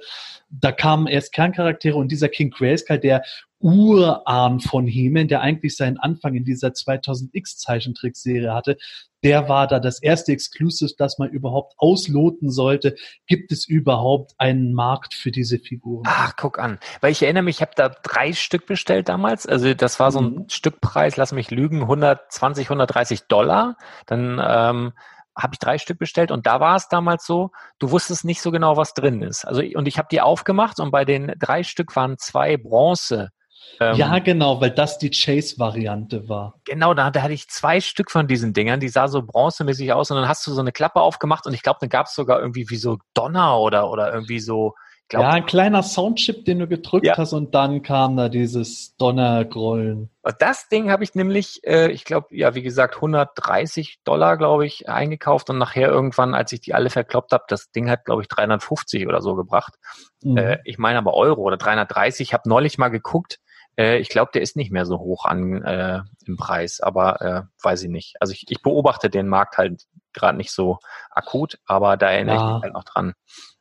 da 0.50 0.72
kamen 0.72 1.08
erst 1.08 1.32
Kerncharaktere 1.34 1.96
und 1.96 2.12
dieser 2.12 2.30
King 2.30 2.50
Grayskull, 2.50 2.98
der 2.98 3.24
Urahn 3.62 4.60
von 4.60 4.88
He-Man, 4.88 5.28
der 5.28 5.42
eigentlich 5.42 5.76
seinen 5.76 5.98
Anfang 5.98 6.36
in 6.36 6.44
dieser 6.44 6.70
2000X 6.70 7.58
Zeichentrickserie 7.58 8.54
hatte, 8.54 8.78
der 9.24 9.48
war 9.50 9.68
da 9.68 9.80
das 9.80 10.02
erste 10.02 10.32
Exclusive, 10.32 10.94
das 10.98 11.20
man 11.20 11.30
überhaupt 11.30 11.76
ausloten 11.78 12.50
sollte. 12.50 12.96
Gibt 13.28 13.52
es 13.52 13.68
überhaupt 13.68 14.34
einen 14.38 14.74
Markt 14.74 15.14
für 15.14 15.32
diese 15.32 15.60
Figuren? 15.60 16.04
Ach, 16.08 16.36
guck 16.36 16.58
an. 16.58 16.80
Weil 17.02 17.12
ich 17.12 17.22
erinnere 17.22 17.44
mich, 17.44 17.58
ich 17.58 17.62
habe 17.62 17.74
da 17.76 17.90
drei 17.90 18.34
Stück 18.34 18.66
bestellt 18.66 19.10
damals. 19.10 19.46
Also 19.46 19.74
das 19.74 20.00
war 20.00 20.12
so 20.12 20.20
ein 20.22 20.34
mhm. 20.34 20.50
Stückpreis, 20.50 21.18
lass 21.18 21.32
mich 21.34 21.52
lügen, 21.52 21.82
120, 21.82 22.66
130 22.66 23.24
Dollar. 23.28 23.78
Dann 24.08 24.42
ähm, 24.44 24.94
habe 25.38 25.54
ich 25.54 25.60
drei 25.60 25.78
Stück 25.78 26.00
bestellt 26.00 26.32
und 26.32 26.46
da 26.46 26.60
war 26.60 26.76
es 26.76 26.88
damals 26.88 27.26
so, 27.26 27.52
du 27.80 27.92
wusstest 27.92 28.26
nicht 28.26 28.42
so 28.42 28.52
genau, 28.52 28.76
was 28.76 28.94
drin 28.94 29.22
ist. 29.22 29.46
Also 29.46 29.62
und 29.62 29.88
ich 29.88 29.98
habe 29.98 30.08
die 30.12 30.22
aufgemacht 30.22 30.80
und 30.80 30.92
bei 30.92 31.06
den 31.06 31.34
drei 31.40 31.64
Stück 31.64 31.96
waren 31.96 32.18
zwei 32.18 32.58
Bronze 32.58 33.30
ähm, 33.82 33.96
ja, 33.96 34.20
genau, 34.20 34.62
weil 34.62 34.70
das 34.70 35.00
die 35.00 35.10
Chase-Variante 35.10 36.30
war. 36.30 36.54
Genau, 36.66 36.94
da, 36.94 37.10
da, 37.10 37.24
hatte 37.24 37.34
ich 37.34 37.50
zwei 37.50 37.82
Stück 37.82 38.12
von 38.12 38.28
diesen 38.28 38.54
Dingern, 38.54 38.80
die 38.80 38.90
sah 38.90 39.08
so 39.08 39.24
bronzemäßig 39.24 39.92
aus 39.92 40.12
und 40.12 40.18
dann 40.18 40.28
hast 40.28 40.46
du 40.46 40.54
so 40.54 40.62
eine 40.62 40.72
Klappe 40.72 41.02
aufgemacht 41.02 41.48
und 41.48 41.54
ich 41.56 41.64
glaube, 41.64 41.80
dann 41.82 41.90
gab 41.90 42.06
es 42.06 42.14
sogar 42.14 42.40
irgendwie 42.40 42.70
wie 42.70 42.76
so 42.76 43.00
Donner 43.16 43.60
oder, 43.60 43.90
oder 43.90 44.14
irgendwie 44.14 44.40
so. 44.40 44.76
Glaub, 45.10 45.24
ja, 45.24 45.30
ein 45.32 45.46
kleiner 45.46 45.84
Soundchip, 45.84 46.46
den 46.46 46.60
du 46.60 46.68
gedrückt 46.68 47.06
ja. 47.06 47.18
hast 47.18 47.34
und 47.34 47.54
dann 47.56 47.82
kam 47.82 48.16
da 48.16 48.30
dieses 48.30 48.96
Donnergrollen. 48.98 50.10
Das 50.40 50.70
Ding 50.70 50.90
habe 50.90 51.04
ich 51.04 51.16
nämlich, 51.16 51.62
äh, 51.66 51.92
ich 51.92 52.06
glaube, 52.06 52.28
ja, 52.30 52.54
wie 52.54 52.62
gesagt, 52.62 52.96
130 52.96 54.00
Dollar, 54.06 54.38
glaube 54.38 54.66
ich, 54.68 54.88
eingekauft 54.88 55.50
und 55.50 55.58
nachher 55.58 55.90
irgendwann, 55.90 56.36
als 56.36 56.54
ich 56.54 56.62
die 56.62 56.74
alle 56.76 56.92
verkloppt 56.92 57.34
habe, 57.34 57.44
das 57.50 57.72
Ding 57.72 57.90
hat, 57.90 58.06
glaube 58.06 58.22
ich, 58.22 58.30
350 58.30 59.08
oder 59.08 59.22
so 59.22 59.36
gebracht. 59.36 59.74
Mhm. 60.24 60.38
Äh, 60.38 60.60
ich 60.66 60.78
meine 60.78 61.00
aber 61.00 61.16
Euro 61.16 61.42
oder 61.42 61.58
330. 61.58 62.30
Ich 62.30 62.34
habe 62.34 62.48
neulich 62.48 62.78
mal 62.78 62.90
geguckt, 62.90 63.40
äh, 63.82 63.98
ich 63.98 64.10
glaube, 64.10 64.32
der 64.34 64.42
ist 64.42 64.56
nicht 64.56 64.72
mehr 64.72 64.86
so 64.86 65.00
hoch 65.00 65.26
an 65.26 65.64
äh, 65.64 66.02
im 66.26 66.38
Preis, 66.38 66.80
aber 66.82 67.22
äh, 67.22 67.42
weiß 67.64 67.84
ich 67.84 67.90
nicht. 67.90 68.16
Also 68.20 68.34
ich, 68.34 68.46
ich 68.50 68.62
beobachte 68.62 69.10
den 69.10 69.28
Markt 69.28 69.58
halt 69.58 69.84
gerade 70.14 70.38
nicht 70.38 70.52
so 70.52 70.80
akut, 71.10 71.58
aber 71.66 71.98
da 71.98 72.12
erinnere 72.12 72.36
ja. 72.36 72.48
ich 72.48 72.54
mich 72.56 72.64
halt 72.64 72.74
noch 72.74 72.84
dran. 72.84 73.14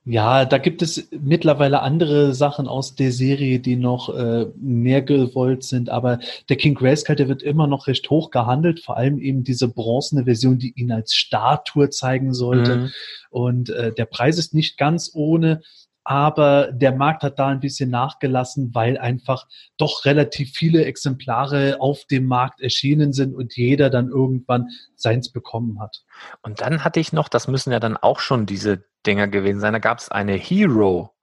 Ja, 0.04 0.46
da 0.46 0.58
gibt 0.58 0.80
es 0.80 1.08
mittlerweile 1.10 1.82
andere 1.82 2.34
Sachen 2.34 2.66
aus 2.66 2.94
der 2.94 3.12
Serie, 3.12 3.60
die 3.60 3.76
noch 3.76 4.08
äh, 4.08 4.46
mehr 4.56 5.02
gewollt 5.02 5.62
sind, 5.62 5.90
aber 5.90 6.18
der 6.48 6.56
King 6.56 6.74
Grayskull, 6.74 7.16
der 7.16 7.28
wird 7.28 7.42
immer 7.42 7.66
noch 7.66 7.86
recht 7.86 8.08
hoch 8.08 8.30
gehandelt, 8.30 8.80
vor 8.80 8.96
allem 8.96 9.18
eben 9.18 9.44
diese 9.44 9.68
bronzene 9.68 10.24
Version, 10.24 10.58
die 10.58 10.72
ihn 10.74 10.90
als 10.90 11.14
Statue 11.14 11.90
zeigen 11.90 12.32
sollte. 12.32 12.76
Mhm. 12.76 12.90
Und 13.30 13.70
äh, 13.70 13.92
der 13.92 14.06
Preis 14.06 14.38
ist 14.38 14.54
nicht 14.54 14.78
ganz 14.78 15.10
ohne, 15.14 15.60
aber 16.04 16.72
der 16.72 16.92
Markt 16.92 17.22
hat 17.22 17.38
da 17.38 17.48
ein 17.48 17.60
bisschen 17.60 17.90
nachgelassen, 17.90 18.74
weil 18.74 18.98
einfach 18.98 19.46
doch 19.76 20.04
relativ 20.04 20.52
viele 20.52 20.84
Exemplare 20.84 21.76
auf 21.80 22.04
dem 22.04 22.26
Markt 22.26 22.60
erschienen 22.60 23.12
sind 23.12 23.34
und 23.34 23.56
jeder 23.56 23.90
dann 23.90 24.08
irgendwann 24.08 24.68
seins 24.96 25.30
bekommen 25.30 25.80
hat. 25.80 26.04
Und 26.42 26.60
dann 26.60 26.84
hatte 26.84 27.00
ich 27.00 27.12
noch, 27.12 27.28
das 27.28 27.48
müssen 27.48 27.72
ja 27.72 27.80
dann 27.80 27.96
auch 27.96 28.20
schon 28.20 28.46
diese 28.46 28.84
Dinger 29.06 29.28
gewesen 29.28 29.60
sein, 29.60 29.72
da 29.72 29.78
gab 29.78 29.98
es 29.98 30.08
eine 30.08 30.34
Hero. 30.34 31.14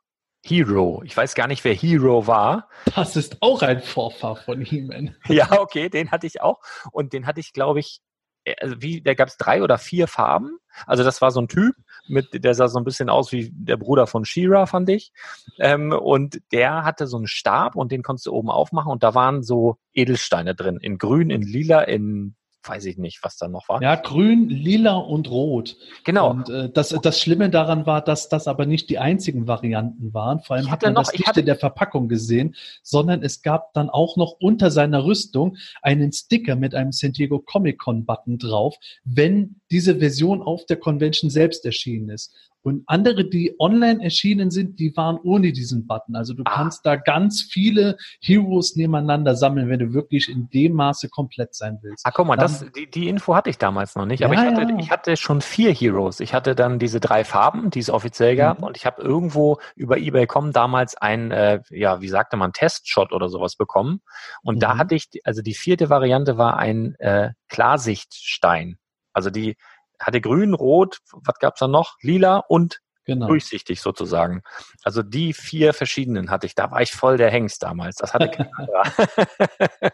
Hero. 0.46 1.02
Ich 1.04 1.18
weiß 1.18 1.36
gar 1.36 1.48
nicht, 1.48 1.64
wer 1.64 1.74
Hero 1.74 2.26
war. 2.28 2.70
Das 2.96 3.16
ist 3.16 3.42
auch 3.42 3.62
ein 3.64 3.82
Vorfahr 3.82 4.36
von 4.36 4.62
He-Man. 4.62 5.16
Ja, 5.28 5.60
okay, 5.60 5.90
den 5.90 6.12
hatte 6.12 6.28
ich 6.28 6.42
auch. 6.42 6.62
Und 6.92 7.14
den 7.14 7.26
hatte 7.26 7.40
ich, 7.40 7.52
glaube 7.52 7.80
ich, 7.80 8.02
äh, 8.46 8.56
also 8.62 8.82
wie, 8.82 9.02
da 9.02 9.14
gab 9.14 9.28
es 9.28 9.38
drei 9.38 9.62
oder 9.62 9.78
vier 9.78 10.08
Farben. 10.08 10.58
Also 10.86 11.04
das 11.04 11.22
war 11.22 11.32
so 11.32 11.42
ein 11.42 11.48
Typ, 11.48 11.76
mit, 12.10 12.44
der 12.44 12.54
sah 12.54 12.68
so 12.68 12.78
ein 12.78 12.84
bisschen 12.84 13.10
aus 13.10 13.32
wie 13.32 13.52
der 13.54 13.78
Bruder 13.78 14.08
von 14.08 14.26
Shira, 14.26 14.66
fand 14.66 14.90
ich. 14.90 15.12
Ähm, 15.60 15.92
und 15.92 16.42
der 16.52 16.84
hatte 16.84 17.08
so 17.08 17.18
einen 17.18 17.28
Stab 17.28 17.76
und 17.76 17.92
den 17.92 18.04
konntest 18.04 18.28
du 18.28 18.34
oben 18.34 18.50
aufmachen 18.50 18.92
und 18.92 19.04
da 19.04 19.16
waren 19.16 19.44
so 19.44 19.78
Edelsteine 19.94 20.56
drin. 20.56 20.78
In 20.82 20.98
grün, 20.98 21.30
in 21.30 21.42
lila, 21.42 21.82
in 21.82 22.36
weiß 22.68 22.86
ich 22.86 22.98
nicht, 22.98 23.24
was 23.24 23.38
da 23.38 23.48
noch 23.48 23.70
war. 23.70 23.82
Ja, 23.82 23.96
grün, 23.96 24.50
lila 24.50 24.96
und 24.96 25.30
rot. 25.30 25.78
Genau. 26.04 26.32
Und 26.32 26.50
äh, 26.50 26.70
das, 26.70 26.90
das 26.90 27.20
Schlimme 27.20 27.50
daran 27.50 27.86
war, 27.86 28.02
dass 28.02 28.30
das 28.30 28.48
aber 28.48 28.66
nicht 28.66 28.90
die 28.90 29.00
einzigen 29.00 29.48
Varianten 29.48 30.14
waren. 30.14 30.42
Vor 30.42 30.56
allem 30.56 30.70
hat 30.70 30.84
man 30.84 30.94
noch, 30.94 31.04
das 31.04 31.14
nicht 31.14 31.38
in 31.38 31.46
der 31.46 31.56
Verpackung 31.56 32.08
gesehen, 32.08 32.56
sondern 32.84 33.24
es 33.24 33.42
gab 33.42 33.74
dann 33.74 33.90
auch 33.90 34.18
noch 34.18 34.36
unter 34.40 34.72
seiner 34.72 35.06
Rüstung 35.06 35.58
einen 35.82 36.12
Sticker 36.12 36.56
mit 36.56 36.76
einem 36.76 36.92
San 36.92 37.14
Diego 37.14 37.40
Comic 37.40 37.80
Con 37.80 38.06
Button 38.06 38.38
drauf, 38.38 38.76
wenn 39.04 39.62
diese 39.72 40.00
Version 40.00 40.42
auf 40.42 40.66
der 40.66 40.78
Convention 40.78 41.30
selbst 41.30 41.66
erschienen 41.66 42.10
ist. 42.10 42.34
Und 42.68 42.84
andere, 42.88 43.24
die 43.24 43.56
online 43.60 44.04
erschienen 44.04 44.52
sind, 44.52 44.78
die 44.78 44.94
waren 44.98 45.18
ohne 45.24 45.54
diesen 45.54 45.88
Button. 45.88 46.18
Also 46.18 46.34
du 46.34 46.44
ah. 46.46 46.54
kannst 46.54 46.86
da 46.86 46.98
ganz 46.98 47.42
viele 47.42 47.96
Heroes 48.20 48.76
nebeneinander 48.76 49.36
sammeln, 49.36 49.70
wenn 49.70 49.80
du 49.80 49.94
wirklich 49.94 50.28
in 50.28 50.50
dem 50.50 50.74
Maße 50.74 51.08
komplett 51.08 51.56
sein 51.56 51.80
willst. 51.82 52.06
Ah, 52.06 52.12
guck 52.12 52.28
mal, 52.28 52.36
das, 52.36 52.66
die, 52.76 52.92
die 52.92 53.08
Info 53.08 53.36
hatte 53.36 53.50
ich 53.50 53.58
damals 53.58 53.96
noch 53.96 54.06
nicht. 54.06 54.22
Aber 54.26 54.34
ja, 54.34 54.50
ich, 54.50 54.56
hatte, 54.58 54.72
ja. 54.74 54.80
ich 54.80 54.92
hatte 54.92 55.16
schon 55.16 55.40
vier 55.40 55.74
Heroes. 55.74 56.20
Ich 56.20 56.34
hatte 56.34 56.56
dann 56.56 56.78
diese 56.78 57.00
drei 57.00 57.24
Farben, 57.24 57.70
die 57.70 57.80
es 57.80 57.90
offiziell 57.90 58.36
gab. 58.36 58.60
Mhm. 58.60 58.66
Und 58.66 58.76
ich 58.76 58.86
habe 58.86 59.02
irgendwo 59.02 59.60
über 59.76 59.98
eBay.com 59.98 60.52
damals 60.52 60.98
ein, 60.98 61.32
äh, 61.32 61.62
ja, 61.70 62.02
wie 62.02 62.10
sagte 62.10 62.36
man, 62.36 62.52
Testshot 62.52 63.14
oder 63.14 63.30
sowas 63.30 63.56
bekommen. 63.56 64.02
Und 64.44 64.56
mhm. 64.56 64.60
da 64.60 64.78
hatte 64.78 64.96
ich, 64.96 65.08
also 65.24 65.42
die 65.42 65.54
vierte 65.54 65.90
Variante 65.90 66.38
war 66.38 66.58
ein 66.58 66.96
äh, 66.96 67.30
Klarsichtstein. 67.48 68.78
Also 69.18 69.32
die 69.32 69.58
hatte 70.00 70.22
grün, 70.22 70.54
rot, 70.54 71.00
was 71.12 71.40
gab's 71.40 71.60
da 71.60 71.68
noch? 71.68 71.98
Lila 72.04 72.38
und 72.38 72.82
genau. 73.08 73.28
durchsichtig 73.28 73.82
sozusagen. 73.82 74.44
Also 74.84 75.02
die 75.02 75.34
vier 75.34 75.74
verschiedenen 75.74 76.30
hatte 76.30 76.46
ich. 76.46 76.54
Da 76.54 76.70
war 76.70 76.82
ich 76.82 76.92
voll 76.92 77.18
der 77.18 77.32
Hengst 77.32 77.64
damals. 77.64 77.96
Das 77.96 78.14
hatte 78.14 78.30
kein 78.30 78.48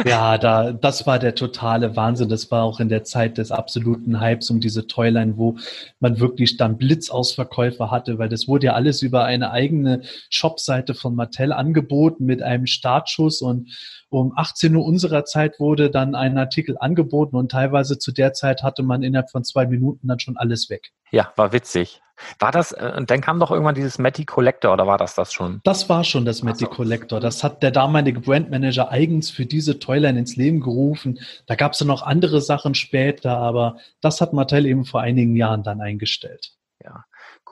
Ja, 0.06 0.38
da, 0.38 0.70
das 0.70 1.04
war 1.04 1.18
der 1.18 1.34
totale 1.34 1.96
Wahnsinn. 1.96 2.28
Das 2.28 2.48
war 2.52 2.62
auch 2.62 2.78
in 2.78 2.88
der 2.88 3.02
Zeit 3.02 3.38
des 3.38 3.50
absoluten 3.50 4.20
Hypes 4.20 4.50
um 4.50 4.60
diese 4.60 4.86
Toyline, 4.86 5.36
wo 5.36 5.56
man 5.98 6.20
wirklich 6.20 6.56
dann 6.56 6.78
Blitzausverkäufe 6.78 7.90
hatte, 7.90 8.18
weil 8.18 8.28
das 8.28 8.46
wurde 8.46 8.66
ja 8.66 8.74
alles 8.74 9.02
über 9.02 9.24
eine 9.24 9.50
eigene 9.50 10.02
Shopseite 10.28 10.94
von 10.94 11.16
Mattel 11.16 11.52
angeboten 11.52 12.24
mit 12.24 12.40
einem 12.40 12.66
Startschuss 12.66 13.42
und 13.42 13.70
um 14.10 14.32
18 14.36 14.74
Uhr 14.74 14.84
unserer 14.84 15.24
Zeit 15.24 15.58
wurde 15.58 15.90
dann 15.90 16.14
ein 16.14 16.36
Artikel 16.36 16.76
angeboten 16.78 17.36
und 17.36 17.50
teilweise 17.50 17.98
zu 17.98 18.12
der 18.12 18.32
Zeit 18.32 18.62
hatte 18.62 18.82
man 18.82 19.02
innerhalb 19.02 19.30
von 19.30 19.44
zwei 19.44 19.66
Minuten 19.66 20.08
dann 20.08 20.20
schon 20.20 20.36
alles 20.36 20.68
weg. 20.68 20.92
Ja, 21.10 21.32
war 21.36 21.52
witzig. 21.52 22.02
War 22.38 22.52
das, 22.52 22.72
äh, 22.72 22.92
und 22.96 23.10
dann 23.10 23.20
kam 23.20 23.40
doch 23.40 23.50
irgendwann 23.50 23.74
dieses 23.74 23.98
Matty 23.98 24.24
Collector 24.24 24.72
oder 24.72 24.86
war 24.86 24.98
das 24.98 25.14
das 25.14 25.32
schon? 25.32 25.60
Das 25.64 25.88
war 25.88 26.04
schon 26.04 26.24
das 26.24 26.42
Matty 26.42 26.64
so. 26.64 26.70
Collector. 26.70 27.20
Das 27.20 27.42
hat 27.42 27.62
der 27.62 27.70
damalige 27.70 28.20
Brandmanager 28.20 28.90
eigens 28.90 29.30
für 29.30 29.46
diese 29.46 29.78
Toyline 29.78 30.18
ins 30.18 30.36
Leben 30.36 30.60
gerufen. 30.60 31.18
Da 31.46 31.54
gab 31.54 31.72
es 31.72 31.78
dann 31.78 31.88
noch 31.88 32.02
andere 32.02 32.40
Sachen 32.40 32.74
später, 32.74 33.38
aber 33.38 33.78
das 34.00 34.20
hat 34.20 34.32
Mattel 34.32 34.66
eben 34.66 34.84
vor 34.84 35.00
einigen 35.00 35.34
Jahren 35.36 35.62
dann 35.62 35.80
eingestellt. 35.80 36.52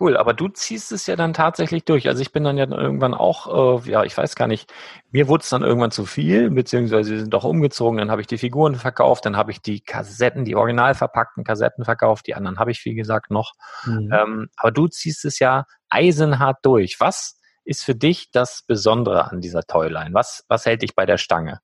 Cool, 0.01 0.17
aber 0.17 0.33
du 0.33 0.49
ziehst 0.49 0.93
es 0.93 1.07
ja 1.07 1.17
dann 1.17 1.33
tatsächlich 1.33 1.85
durch. 1.85 2.07
Also 2.07 2.23
ich 2.23 2.31
bin 2.31 2.45
dann 2.45 2.57
ja 2.57 2.69
irgendwann 2.69 3.15
auch, 3.15 3.83
äh, 3.85 3.91
ja, 3.91 4.05
ich 4.05 4.17
weiß 4.17 4.37
gar 4.37 4.47
nicht, 4.47 4.73
mir 5.11 5.27
wurde 5.27 5.43
es 5.43 5.49
dann 5.49 5.63
irgendwann 5.63 5.91
zu 5.91 6.07
viel, 6.07 6.51
beziehungsweise 6.51 7.11
wir 7.11 7.19
sind 7.19 7.35
doch 7.35 7.45
umgezogen, 7.45 7.99
dann 7.99 8.11
habe 8.11 8.21
ich 8.21 8.29
die 8.29 8.39
Figuren 8.39 8.77
verkauft, 8.77 9.27
dann 9.27 9.37
habe 9.37 9.51
ich 9.51 9.61
die 9.61 9.81
Kassetten, 9.81 10.45
die 10.45 10.55
original 10.55 10.95
verpackten 10.95 11.43
Kassetten 11.43 11.85
verkauft, 11.85 12.29
die 12.29 12.35
anderen 12.35 12.59
habe 12.59 12.71
ich, 12.71 12.85
wie 12.85 12.95
gesagt, 12.95 13.31
noch. 13.31 13.55
Mhm. 13.87 14.13
Ähm, 14.13 14.49
aber 14.57 14.71
du 14.71 14.87
ziehst 14.87 15.25
es 15.25 15.41
ja 15.41 15.65
eisenhart 15.89 16.59
durch. 16.63 17.01
Was 17.01 17.41
ist 17.65 17.85
für 17.85 17.95
dich 17.95 18.31
das 18.31 18.63
Besondere 18.67 19.31
an 19.31 19.41
dieser 19.41 19.63
Toyline? 19.63 20.15
Was, 20.15 20.45
was 20.49 20.65
hält 20.65 20.83
dich 20.83 20.95
bei 20.95 21.07
der 21.07 21.19
Stange? 21.19 21.61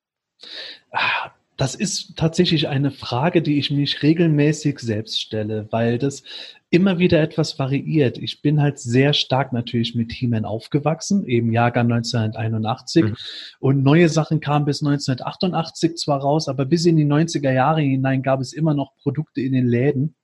Das 1.57 1.77
ist 1.77 2.17
tatsächlich 2.17 2.67
eine 2.69 2.91
Frage, 2.91 3.41
die 3.41 3.59
ich 3.59 3.71
mich 3.71 4.03
regelmäßig 4.03 4.81
selbst 4.81 5.21
stelle, 5.21 5.69
weil 5.71 5.99
das 5.99 6.25
immer 6.71 6.99
wieder 6.99 7.21
etwas 7.21 7.57
variiert. 7.61 8.19
Ich 8.19 8.43
bin 8.43 8.61
halt 8.61 8.81
sehr 8.81 9.13
stark 9.13 9.53
natürlich 9.53 9.95
mit 9.95 10.11
He-Man 10.11 10.45
aufgewachsen, 10.45 11.25
eben 11.25 11.53
Jahrgang 11.53 11.93
1981. 11.93 13.05
Mhm. 13.05 13.17
Und 13.61 13.85
neue 13.85 14.09
Sachen 14.09 14.41
kamen 14.41 14.65
bis 14.65 14.83
1988 14.83 15.97
zwar 15.97 16.21
raus, 16.21 16.49
aber 16.49 16.65
bis 16.65 16.85
in 16.87 16.97
die 16.97 17.07
90er 17.07 17.53
Jahre 17.53 17.83
hinein 17.83 18.23
gab 18.23 18.41
es 18.41 18.53
immer 18.53 18.75
noch 18.75 18.97
Produkte 18.97 19.41
in 19.41 19.53
den 19.53 19.69
Läden. 19.69 20.17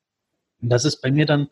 Und 0.61 0.71
das 0.71 0.85
ist 0.85 1.01
bei 1.01 1.13
mir 1.13 1.27
dann 1.27 1.47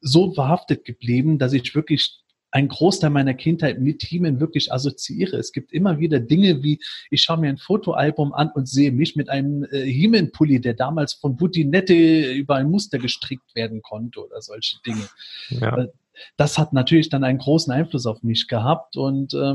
so 0.00 0.32
verhaftet 0.32 0.84
geblieben, 0.84 1.38
dass 1.38 1.52
ich 1.52 1.74
wirklich 1.74 2.20
ein 2.50 2.68
Großteil 2.68 3.10
meiner 3.10 3.34
Kindheit 3.34 3.80
mit 3.80 4.02
He-Man 4.02 4.40
wirklich 4.40 4.72
assoziiere. 4.72 5.36
Es 5.36 5.52
gibt 5.52 5.72
immer 5.72 5.98
wieder 5.98 6.20
Dinge 6.20 6.62
wie, 6.62 6.80
ich 7.10 7.22
schaue 7.22 7.38
mir 7.38 7.48
ein 7.48 7.58
Fotoalbum 7.58 8.32
an 8.32 8.50
und 8.54 8.68
sehe 8.68 8.92
mich 8.92 9.16
mit 9.16 9.28
einem 9.28 9.64
äh, 9.64 9.84
He-Man-Pulli, 9.84 10.60
der 10.60 10.74
damals 10.74 11.14
von 11.14 11.36
Butinette 11.36 12.32
über 12.32 12.56
ein 12.56 12.70
Muster 12.70 12.98
gestrickt 12.98 13.54
werden 13.54 13.82
konnte 13.82 14.24
oder 14.24 14.40
solche 14.40 14.76
Dinge. 14.86 15.08
Ja. 15.50 15.76
Äh, 15.76 15.88
das 16.36 16.58
hat 16.58 16.72
natürlich 16.72 17.08
dann 17.08 17.24
einen 17.24 17.38
großen 17.38 17.72
Einfluss 17.72 18.06
auf 18.06 18.22
mich 18.22 18.48
gehabt. 18.48 18.96
Und 18.96 19.34
äh, 19.34 19.54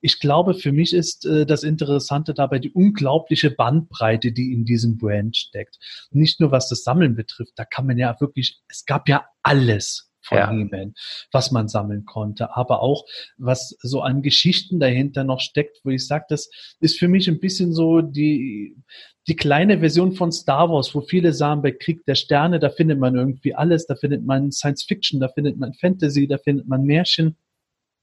ich 0.00 0.20
glaube, 0.20 0.54
für 0.54 0.72
mich 0.72 0.94
ist 0.94 1.26
äh, 1.26 1.46
das 1.46 1.62
Interessante 1.62 2.34
dabei 2.34 2.58
die 2.58 2.70
unglaubliche 2.72 3.50
Bandbreite, 3.50 4.32
die 4.32 4.52
in 4.52 4.64
diesem 4.64 4.96
Brand 4.98 5.36
steckt. 5.36 5.78
Nicht 6.10 6.40
nur 6.40 6.50
was 6.50 6.68
das 6.68 6.84
Sammeln 6.84 7.14
betrifft, 7.14 7.52
da 7.56 7.64
kann 7.64 7.86
man 7.86 7.98
ja 7.98 8.18
wirklich, 8.20 8.60
es 8.68 8.84
gab 8.84 9.08
ja 9.08 9.26
alles 9.42 10.07
von 10.28 10.38
ja. 10.38 10.50
He-Man, 10.50 10.94
was 11.32 11.50
man 11.50 11.68
sammeln 11.68 12.04
konnte, 12.04 12.56
aber 12.56 12.80
auch 12.82 13.04
was 13.36 13.76
so 13.80 14.00
an 14.00 14.22
Geschichten 14.22 14.78
dahinter 14.78 15.24
noch 15.24 15.40
steckt, 15.40 15.78
wo 15.84 15.90
ich 15.90 16.06
sage, 16.06 16.26
das 16.28 16.50
ist 16.80 16.98
für 16.98 17.08
mich 17.08 17.28
ein 17.28 17.40
bisschen 17.40 17.72
so 17.72 18.00
die 18.00 18.76
die 19.28 19.36
kleine 19.36 19.80
Version 19.80 20.12
von 20.12 20.32
Star 20.32 20.70
Wars, 20.70 20.94
wo 20.94 21.02
viele 21.02 21.34
sagen, 21.34 21.60
bei 21.60 21.72
Krieg 21.72 22.02
der 22.06 22.14
Sterne, 22.14 22.58
da 22.58 22.70
findet 22.70 22.98
man 22.98 23.14
irgendwie 23.14 23.54
alles, 23.54 23.86
da 23.86 23.94
findet 23.94 24.24
man 24.24 24.50
Science 24.50 24.84
Fiction, 24.84 25.20
da 25.20 25.28
findet 25.28 25.58
man 25.58 25.74
Fantasy, 25.74 26.26
da 26.26 26.38
findet 26.38 26.66
man 26.66 26.84
Märchen 26.84 27.36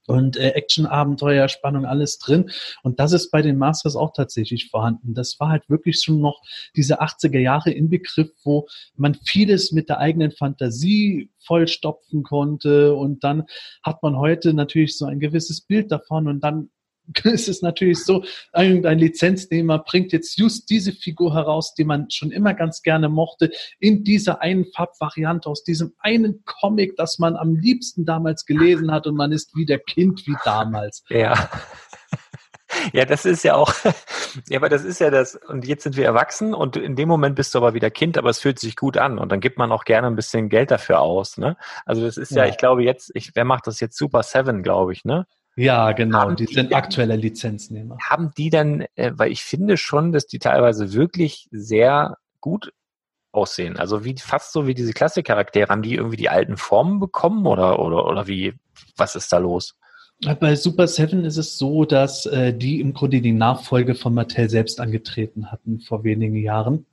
und 0.06 0.36
äh, 0.36 0.50
Action, 0.50 0.86
Abenteuer, 0.86 1.48
Spannung, 1.48 1.84
alles 1.84 2.18
drin. 2.18 2.50
Und 2.82 3.00
das 3.00 3.12
ist 3.12 3.30
bei 3.30 3.42
den 3.42 3.58
Masters 3.58 3.96
auch 3.96 4.12
tatsächlich 4.12 4.70
vorhanden. 4.70 5.14
Das 5.14 5.38
war 5.40 5.48
halt 5.48 5.68
wirklich 5.68 6.00
schon 6.02 6.20
noch 6.20 6.40
diese 6.76 7.00
80er 7.00 7.38
Jahre 7.38 7.70
Inbegriff, 7.70 8.30
wo 8.44 8.66
man 8.96 9.14
vieles 9.14 9.72
mit 9.72 9.88
der 9.88 9.98
eigenen 9.98 10.32
Fantasie 10.32 11.30
vollstopfen 11.44 12.22
konnte. 12.22 12.94
Und 12.94 13.24
dann 13.24 13.44
hat 13.82 14.02
man 14.02 14.16
heute 14.16 14.54
natürlich 14.54 14.96
so 14.96 15.06
ein 15.06 15.20
gewisses 15.20 15.60
Bild 15.60 15.90
davon 15.90 16.28
und 16.28 16.40
dann 16.40 16.70
ist 17.24 17.48
es 17.48 17.62
natürlich 17.62 18.04
so, 18.04 18.24
irgendein 18.54 18.98
Lizenznehmer 18.98 19.78
bringt 19.78 20.12
jetzt 20.12 20.38
just 20.38 20.68
diese 20.70 20.92
Figur 20.92 21.34
heraus, 21.34 21.74
die 21.74 21.84
man 21.84 22.10
schon 22.10 22.30
immer 22.30 22.54
ganz 22.54 22.82
gerne 22.82 23.08
mochte, 23.08 23.50
in 23.78 24.04
dieser 24.04 24.40
einen 24.40 24.66
Farbvariante 24.74 25.48
aus 25.48 25.64
diesem 25.64 25.94
einen 25.98 26.44
Comic, 26.44 26.96
das 26.96 27.18
man 27.18 27.36
am 27.36 27.54
liebsten 27.54 28.04
damals 28.04 28.44
gelesen 28.44 28.90
hat 28.90 29.06
und 29.06 29.16
man 29.16 29.32
ist 29.32 29.56
wieder 29.56 29.78
Kind 29.78 30.26
wie 30.26 30.36
damals. 30.44 31.04
Ja. 31.16 31.48
Ja, 32.92 33.04
das 33.04 33.24
ist 33.24 33.44
ja 33.44 33.54
auch, 33.54 33.72
ja, 34.48 34.58
aber 34.58 34.68
das 34.68 34.84
ist 34.84 35.00
ja 35.00 35.10
das, 35.10 35.36
und 35.36 35.66
jetzt 35.66 35.84
sind 35.84 35.96
wir 35.96 36.04
erwachsen 36.04 36.52
und 36.52 36.76
in 36.76 36.96
dem 36.96 37.08
Moment 37.08 37.36
bist 37.36 37.54
du 37.54 37.58
aber 37.58 37.74
wieder 37.74 37.90
Kind, 37.90 38.18
aber 38.18 38.30
es 38.30 38.40
fühlt 38.40 38.58
sich 38.58 38.76
gut 38.76 38.96
an 38.96 39.18
und 39.18 39.30
dann 39.30 39.40
gibt 39.40 39.56
man 39.56 39.72
auch 39.72 39.84
gerne 39.84 40.08
ein 40.08 40.16
bisschen 40.16 40.48
Geld 40.48 40.70
dafür 40.70 41.00
aus, 41.00 41.38
ne? 41.38 41.56
Also 41.84 42.02
das 42.02 42.16
ist 42.16 42.32
ja, 42.32 42.44
ja 42.44 42.50
ich 42.50 42.58
glaube 42.58 42.82
jetzt, 42.82 43.12
ich, 43.14 43.34
wer 43.34 43.44
macht 43.44 43.66
das 43.66 43.80
jetzt? 43.80 43.96
Super 43.96 44.22
Seven, 44.22 44.62
glaube 44.62 44.92
ich, 44.92 45.04
ne? 45.04 45.26
Ja, 45.56 45.92
genau. 45.92 46.30
Die, 46.32 46.44
die 46.44 46.54
sind 46.54 46.74
aktuelle 46.74 47.16
Lizenznehmer. 47.16 47.96
Haben 48.02 48.32
die 48.36 48.50
dann, 48.50 48.84
äh, 48.94 49.12
weil 49.14 49.32
ich 49.32 49.42
finde 49.42 49.78
schon, 49.78 50.12
dass 50.12 50.26
die 50.26 50.38
teilweise 50.38 50.92
wirklich 50.92 51.48
sehr 51.50 52.18
gut 52.40 52.72
aussehen. 53.32 53.76
Also 53.78 54.04
wie 54.04 54.16
fast 54.18 54.52
so 54.52 54.66
wie 54.66 54.74
diese 54.74 54.92
Klassikcharaktere. 54.92 55.68
Haben 55.68 55.82
die 55.82 55.94
irgendwie 55.94 56.16
die 56.16 56.28
alten 56.28 56.56
Formen 56.56 57.00
bekommen 57.00 57.46
oder 57.46 57.78
oder 57.78 58.06
oder 58.06 58.26
wie? 58.26 58.54
Was 58.96 59.16
ist 59.16 59.32
da 59.32 59.38
los? 59.38 59.74
Bei 60.40 60.56
Super 60.56 60.88
Seven 60.88 61.24
ist 61.24 61.36
es 61.36 61.58
so, 61.58 61.84
dass 61.84 62.24
äh, 62.26 62.54
die 62.54 62.80
im 62.80 62.94
Grunde 62.94 63.20
die 63.20 63.32
Nachfolge 63.32 63.94
von 63.94 64.14
Mattel 64.14 64.48
selbst 64.48 64.80
angetreten 64.80 65.52
hatten 65.52 65.80
vor 65.80 66.04
wenigen 66.04 66.36
Jahren. 66.36 66.86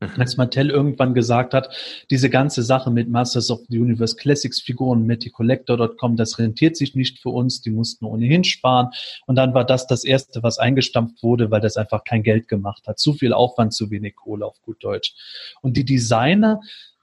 Mhm. 0.00 0.08
Als 0.18 0.36
Mattel 0.36 0.70
irgendwann 0.70 1.12
gesagt 1.12 1.52
hat, 1.52 1.68
diese 2.10 2.30
ganze 2.30 2.62
Sache 2.62 2.90
mit 2.90 3.10
Masters 3.10 3.50
of 3.50 3.60
the 3.68 3.78
Universe 3.78 4.16
Classics 4.16 4.60
Figuren, 4.60 5.04
MettyCollector.com, 5.06 6.16
das 6.16 6.38
rentiert 6.38 6.76
sich 6.76 6.94
nicht 6.94 7.18
für 7.18 7.28
uns, 7.28 7.60
die 7.60 7.70
mussten 7.70 8.06
ohnehin 8.06 8.42
sparen. 8.42 8.88
Und 9.26 9.36
dann 9.36 9.52
war 9.52 9.64
das 9.64 9.86
das 9.86 10.04
erste, 10.04 10.42
was 10.42 10.58
eingestampft 10.58 11.22
wurde, 11.22 11.50
weil 11.50 11.60
das 11.60 11.76
einfach 11.76 12.04
kein 12.04 12.22
Geld 12.22 12.48
gemacht 12.48 12.86
hat. 12.86 12.98
Zu 12.98 13.12
viel 13.12 13.34
Aufwand, 13.34 13.74
zu 13.74 13.90
wenig 13.90 14.16
Kohle 14.16 14.46
auf 14.46 14.60
gut 14.62 14.82
Deutsch. 14.82 15.14
Und 15.60 15.76
die 15.76 15.84
Designer 15.84 16.60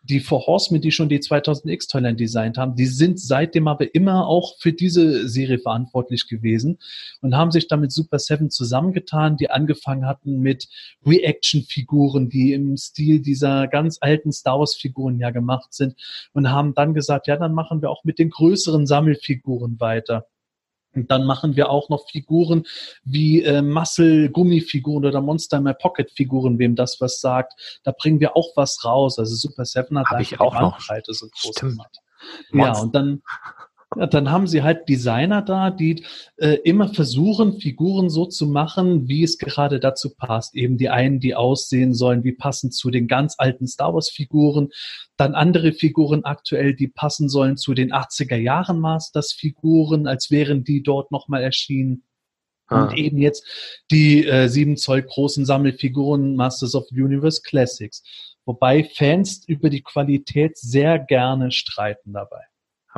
die 0.07 0.19
For 0.19 0.45
Horsemen, 0.47 0.81
die 0.81 0.91
schon 0.91 1.09
die 1.09 1.19
2000X 1.19 1.89
Toyline 1.89 2.15
designt 2.15 2.57
haben, 2.57 2.75
die 2.75 2.85
sind 2.85 3.19
seitdem 3.19 3.67
aber 3.67 3.93
immer 3.93 4.27
auch 4.27 4.55
für 4.59 4.73
diese 4.73 5.27
Serie 5.27 5.59
verantwortlich 5.59 6.27
gewesen 6.27 6.79
und 7.21 7.35
haben 7.35 7.51
sich 7.51 7.67
damit 7.67 7.91
Super 7.91 8.19
Seven 8.19 8.49
zusammengetan, 8.49 9.37
die 9.37 9.49
angefangen 9.49 10.05
hatten 10.05 10.39
mit 10.39 10.67
Reaction-Figuren, 11.05 12.29
die 12.29 12.53
im 12.53 12.77
Stil 12.77 13.21
dieser 13.21 13.67
ganz 13.67 13.97
alten 14.01 14.31
Star 14.31 14.59
Wars-Figuren 14.59 15.19
ja 15.19 15.31
gemacht 15.31 15.73
sind 15.73 15.95
und 16.33 16.49
haben 16.49 16.73
dann 16.73 16.93
gesagt, 16.93 17.27
ja, 17.27 17.37
dann 17.37 17.53
machen 17.53 17.81
wir 17.81 17.89
auch 17.89 18.03
mit 18.03 18.19
den 18.19 18.29
größeren 18.29 18.87
Sammelfiguren 18.87 19.79
weiter. 19.79 20.27
Und 20.97 21.11
dann 21.11 21.25
machen 21.25 21.55
wir 21.55 21.69
auch 21.69 21.89
noch 21.89 22.09
Figuren 22.09 22.65
wie 23.03 23.43
äh, 23.43 23.61
Muscle-Gummifiguren 23.61 25.05
oder 25.05 25.21
Monster 25.21 25.61
My 25.61 25.73
Pocket-Figuren, 25.73 26.59
wem 26.59 26.75
das 26.75 26.99
was 26.99 27.21
sagt. 27.21 27.79
Da 27.83 27.91
bringen 27.91 28.19
wir 28.19 28.35
auch 28.35 28.55
was 28.55 28.83
raus. 28.83 29.19
Also 29.19 29.35
Super 29.35 29.65
Seven 29.65 29.99
hat 29.99 30.07
Hab 30.07 30.19
ich 30.21 30.39
auch 30.39 30.59
noch. 30.59 30.79
so 30.79 31.27
groß 31.27 31.55
Stimmt. 31.55 31.71
gemacht. 31.73 31.99
Ja, 32.51 32.79
und 32.79 32.95
dann 32.95 33.21
Ja, 33.95 34.05
dann 34.05 34.29
haben 34.31 34.47
sie 34.47 34.63
halt 34.63 34.89
Designer 34.89 35.41
da, 35.41 35.71
die 35.71 36.03
äh, 36.35 36.55
immer 36.65 36.93
versuchen, 36.93 37.59
Figuren 37.59 38.09
so 38.09 38.25
zu 38.25 38.45
machen, 38.45 39.07
wie 39.07 39.23
es 39.23 39.37
gerade 39.37 39.79
dazu 39.79 40.13
passt. 40.13 40.55
Eben 40.55 40.77
die 40.77 40.89
einen, 40.89 41.21
die 41.21 41.35
aussehen 41.35 41.93
sollen, 41.93 42.23
wie 42.25 42.33
passend 42.33 42.73
zu 42.73 42.91
den 42.91 43.07
ganz 43.07 43.35
alten 43.37 43.65
Star 43.65 43.93
Wars-Figuren. 43.93 44.69
Dann 45.15 45.35
andere 45.35 45.71
Figuren 45.71 46.25
aktuell, 46.25 46.75
die 46.75 46.89
passen 46.89 47.29
sollen 47.29 47.55
zu 47.55 47.73
den 47.73 47.93
80er 47.93 48.35
Jahren 48.35 48.79
Masters-Figuren, 48.81 50.05
als 50.05 50.31
wären 50.31 50.65
die 50.65 50.83
dort 50.83 51.11
nochmal 51.11 51.41
erschienen. 51.41 52.03
Ah. 52.67 52.83
Und 52.83 52.97
eben 52.97 53.17
jetzt 53.17 53.45
die 53.89 54.25
äh, 54.25 54.49
7 54.49 54.75
Zoll 54.75 55.03
großen 55.03 55.45
Sammelfiguren 55.45 56.35
Masters 56.35 56.75
of 56.75 56.85
the 56.89 57.01
Universe 57.01 57.41
Classics. 57.41 58.03
Wobei 58.45 58.83
Fans 58.83 59.43
über 59.47 59.69
die 59.69 59.81
Qualität 59.81 60.57
sehr 60.57 60.99
gerne 60.99 61.51
streiten 61.51 62.11
dabei. 62.11 62.43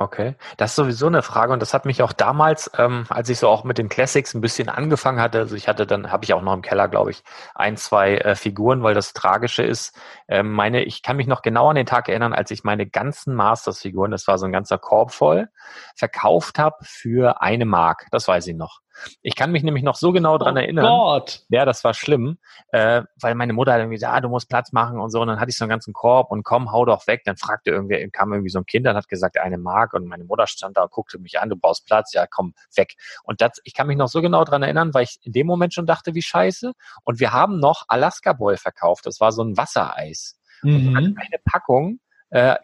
Okay, 0.01 0.35
das 0.55 0.71
ist 0.71 0.75
sowieso 0.77 1.07
eine 1.07 1.21
Frage 1.21 1.51
und 1.51 1.61
das 1.61 1.73
hat 1.73 1.83
mich 1.83 2.01
auch 2.01 2.13
damals, 2.13 2.71
ähm, 2.77 3.05
als 3.09 3.27
ich 3.27 3.37
so 3.37 3.49
auch 3.49 3.65
mit 3.65 3.77
den 3.77 3.89
Classics 3.89 4.33
ein 4.33 4.39
bisschen 4.39 4.69
angefangen 4.69 5.19
hatte, 5.19 5.39
also 5.39 5.57
ich 5.57 5.67
hatte 5.67 5.85
dann, 5.85 6.09
habe 6.09 6.23
ich 6.23 6.33
auch 6.33 6.41
noch 6.41 6.53
im 6.53 6.61
Keller, 6.61 6.87
glaube 6.87 7.11
ich, 7.11 7.21
ein, 7.53 7.75
zwei 7.75 8.15
äh, 8.15 8.35
Figuren, 8.35 8.81
weil 8.81 8.93
das 8.93 9.11
Tragische 9.11 9.63
ist, 9.63 9.93
äh, 10.29 10.41
meine, 10.41 10.85
ich 10.85 11.03
kann 11.03 11.17
mich 11.17 11.27
noch 11.27 11.41
genau 11.41 11.69
an 11.69 11.75
den 11.75 11.85
Tag 11.85 12.07
erinnern, 12.07 12.31
als 12.31 12.49
ich 12.49 12.63
meine 12.63 12.87
ganzen 12.87 13.35
Masters-Figuren, 13.35 14.11
das 14.11 14.25
war 14.25 14.37
so 14.37 14.45
ein 14.45 14.53
ganzer 14.53 14.77
Korb 14.77 15.11
voll, 15.11 15.49
verkauft 15.97 16.59
habe 16.59 16.77
für 16.83 17.41
eine 17.41 17.65
Mark, 17.65 18.07
das 18.11 18.25
weiß 18.25 18.47
ich 18.47 18.55
noch. 18.55 18.79
Ich 19.21 19.35
kann 19.35 19.51
mich 19.51 19.63
nämlich 19.63 19.83
noch 19.83 19.95
so 19.95 20.11
genau 20.11 20.37
dran 20.37 20.55
oh 20.55 20.59
erinnern. 20.59 20.85
Gott. 20.85 21.41
Ja, 21.49 21.65
das 21.65 21.83
war 21.83 21.93
schlimm, 21.93 22.37
äh, 22.71 23.03
weil 23.19 23.35
meine 23.35 23.53
Mutter 23.53 23.73
hat 23.73 23.79
irgendwie 23.79 23.95
gesagt, 23.95 24.13
ah, 24.13 24.21
du 24.21 24.29
musst 24.29 24.49
Platz 24.49 24.71
machen 24.71 24.99
und 24.99 25.09
so. 25.09 25.21
Und 25.21 25.27
dann 25.27 25.39
hatte 25.39 25.49
ich 25.49 25.57
so 25.57 25.65
einen 25.65 25.69
ganzen 25.69 25.93
Korb 25.93 26.31
und 26.31 26.43
komm, 26.43 26.71
hau 26.71 26.85
doch 26.85 27.07
weg. 27.07 27.23
Dann 27.25 27.37
fragte 27.37 27.71
irgendwer, 27.71 28.07
kam 28.09 28.31
irgendwie 28.33 28.49
so 28.49 28.59
ein 28.59 28.65
Kind, 28.65 28.85
dann 28.85 28.95
hat 28.95 29.07
gesagt, 29.07 29.37
eine 29.37 29.57
Mark. 29.57 29.93
Und 29.93 30.05
meine 30.05 30.23
Mutter 30.23 30.47
stand 30.47 30.77
da 30.77 30.83
und 30.83 30.91
guckte 30.91 31.19
mich 31.19 31.39
an, 31.39 31.49
du 31.49 31.55
brauchst 31.55 31.85
Platz, 31.85 32.13
ja, 32.13 32.25
komm, 32.27 32.53
weg. 32.75 32.95
Und 33.23 33.41
das, 33.41 33.59
ich 33.63 33.73
kann 33.73 33.87
mich 33.87 33.97
noch 33.97 34.07
so 34.07 34.21
genau 34.21 34.43
dran 34.43 34.63
erinnern, 34.63 34.93
weil 34.93 35.03
ich 35.03 35.19
in 35.23 35.33
dem 35.33 35.47
Moment 35.47 35.73
schon 35.73 35.85
dachte, 35.85 36.13
wie 36.15 36.21
scheiße. 36.21 36.73
Und 37.03 37.19
wir 37.19 37.33
haben 37.33 37.59
noch 37.59 37.85
Alaska 37.87 38.33
Boy 38.33 38.57
verkauft. 38.57 39.05
Das 39.05 39.19
war 39.19 39.31
so 39.31 39.43
ein 39.43 39.57
Wassereis. 39.57 40.39
Mhm. 40.61 40.89
Und 40.89 41.17
eine 41.17 41.39
Packung 41.45 41.99
äh, 42.29 42.55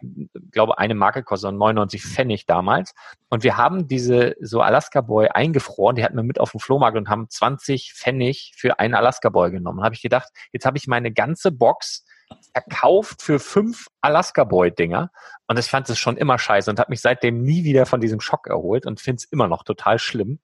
glaube 0.50 0.78
eine 0.78 0.94
Marke 0.94 1.22
kostet 1.22 1.52
99 1.52 2.02
Pfennig 2.02 2.46
damals. 2.46 2.94
Und 3.28 3.42
wir 3.42 3.56
haben 3.56 3.88
diese 3.88 4.36
so 4.40 4.60
Alaska 4.60 5.00
Boy 5.00 5.28
eingefroren, 5.28 5.96
die 5.96 6.04
hatten 6.04 6.16
wir 6.16 6.22
mit 6.22 6.40
auf 6.40 6.52
dem 6.52 6.60
Flohmarkt 6.60 6.96
und 6.96 7.08
haben 7.08 7.28
20 7.28 7.94
Pfennig 7.94 8.52
für 8.56 8.78
einen 8.78 8.94
Alaska 8.94 9.28
Boy 9.28 9.50
genommen. 9.50 9.82
Habe 9.82 9.94
ich 9.94 10.02
gedacht, 10.02 10.28
jetzt 10.52 10.66
habe 10.66 10.78
ich 10.78 10.86
meine 10.86 11.12
ganze 11.12 11.52
Box 11.52 12.04
verkauft 12.52 13.22
für 13.22 13.38
fünf 13.38 13.86
Alaska 14.00 14.44
Boy 14.44 14.72
Dinger 14.72 15.10
und 15.46 15.58
ich 15.58 15.66
fand 15.66 15.88
es 15.88 15.98
schon 15.98 16.16
immer 16.16 16.38
scheiße 16.38 16.70
und 16.70 16.78
habe 16.78 16.90
mich 16.90 17.00
seitdem 17.00 17.42
nie 17.42 17.64
wieder 17.64 17.86
von 17.86 18.00
diesem 18.00 18.20
Schock 18.20 18.48
erholt 18.48 18.86
und 18.86 19.00
finde 19.00 19.16
es 19.18 19.24
immer 19.24 19.48
noch 19.48 19.62
total 19.62 19.98
schlimm. 19.98 20.40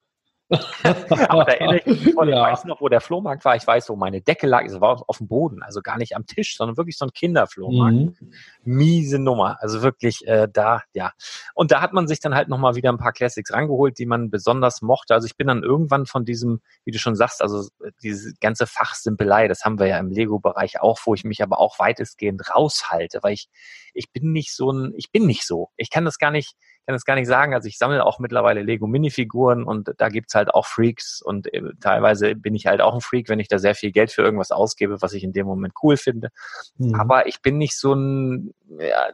Aber 1.29 1.45
da 1.45 1.53
erinnere 1.53 1.77
ich 1.77 1.85
mich 1.85 2.13
voll, 2.13 2.29
ja. 2.31 2.47
ich 2.47 2.53
weiß 2.53 2.65
noch, 2.65 2.81
wo 2.81 2.89
der 2.89 3.01
Flohmarkt 3.01 3.45
war. 3.45 3.55
Ich 3.55 3.65
weiß, 3.65 3.89
wo 3.89 3.95
meine 3.95 4.21
Decke 4.21 4.47
lag. 4.47 4.65
Es 4.65 4.79
war 4.79 5.03
auf 5.07 5.17
dem 5.17 5.27
Boden, 5.27 5.61
also 5.61 5.81
gar 5.81 5.97
nicht 5.97 6.15
am 6.15 6.25
Tisch, 6.25 6.57
sondern 6.57 6.77
wirklich 6.77 6.97
so 6.97 7.05
ein 7.05 7.11
Kinderflohmarkt. 7.11 8.21
Mhm. 8.21 8.33
Miese 8.63 9.19
Nummer. 9.19 9.57
Also 9.61 9.81
wirklich 9.81 10.25
äh, 10.27 10.47
da, 10.51 10.81
ja. 10.93 11.11
Und 11.53 11.71
da 11.71 11.81
hat 11.81 11.93
man 11.93 12.07
sich 12.07 12.19
dann 12.19 12.35
halt 12.35 12.49
nochmal 12.49 12.75
wieder 12.75 12.91
ein 12.91 12.97
paar 12.97 13.13
Classics 13.13 13.51
rangeholt, 13.51 13.97
die 13.97 14.05
man 14.05 14.29
besonders 14.29 14.81
mochte. 14.81 15.13
Also 15.13 15.25
ich 15.25 15.37
bin 15.37 15.47
dann 15.47 15.63
irgendwann 15.63 16.05
von 16.05 16.25
diesem, 16.25 16.61
wie 16.85 16.91
du 16.91 16.99
schon 16.99 17.15
sagst, 17.15 17.41
also 17.41 17.67
diese 18.01 18.33
ganze 18.39 18.67
Fachsimpelei, 18.67 19.47
das 19.47 19.63
haben 19.63 19.79
wir 19.79 19.87
ja 19.87 19.99
im 19.99 20.11
Lego-Bereich 20.11 20.81
auch, 20.81 20.99
wo 21.05 21.13
ich 21.13 21.23
mich 21.23 21.41
aber 21.41 21.59
auch 21.59 21.79
weitestgehend 21.79 22.53
raushalte, 22.55 23.19
weil 23.21 23.33
ich, 23.33 23.49
ich 23.93 24.11
bin 24.11 24.31
nicht 24.31 24.55
so 24.55 24.71
ein, 24.71 24.93
ich 24.97 25.11
bin 25.11 25.25
nicht 25.25 25.45
so. 25.45 25.69
Ich 25.77 25.89
kann 25.89 26.05
das 26.05 26.17
gar 26.17 26.31
nicht, 26.31 26.55
kann 26.85 26.95
es 26.95 27.05
gar 27.05 27.15
nicht 27.15 27.27
sagen. 27.27 27.53
Also 27.53 27.67
ich 27.67 27.77
sammle 27.77 28.05
auch 28.05 28.19
mittlerweile 28.19 28.61
Lego 28.61 28.87
Minifiguren 28.87 29.63
und 29.63 29.91
da 29.97 30.09
gibt's 30.09 30.35
halt 30.35 30.53
auch 30.53 30.65
Freaks 30.65 31.21
und 31.21 31.53
äh, 31.53 31.61
teilweise 31.79 32.35
bin 32.35 32.55
ich 32.55 32.67
halt 32.67 32.81
auch 32.81 32.93
ein 32.93 33.01
Freak, 33.01 33.29
wenn 33.29 33.39
ich 33.39 33.47
da 33.47 33.57
sehr 33.57 33.75
viel 33.75 33.91
Geld 33.91 34.11
für 34.11 34.21
irgendwas 34.21 34.51
ausgebe, 34.51 35.01
was 35.01 35.13
ich 35.13 35.23
in 35.23 35.31
dem 35.31 35.47
Moment 35.47 35.73
cool 35.81 35.97
finde. 35.97 36.29
Mhm. 36.77 36.95
Aber 36.95 37.27
ich 37.27 37.41
bin 37.41 37.57
nicht 37.57 37.77
so 37.77 37.93
ein, 37.93 38.53
ja, 38.79 39.09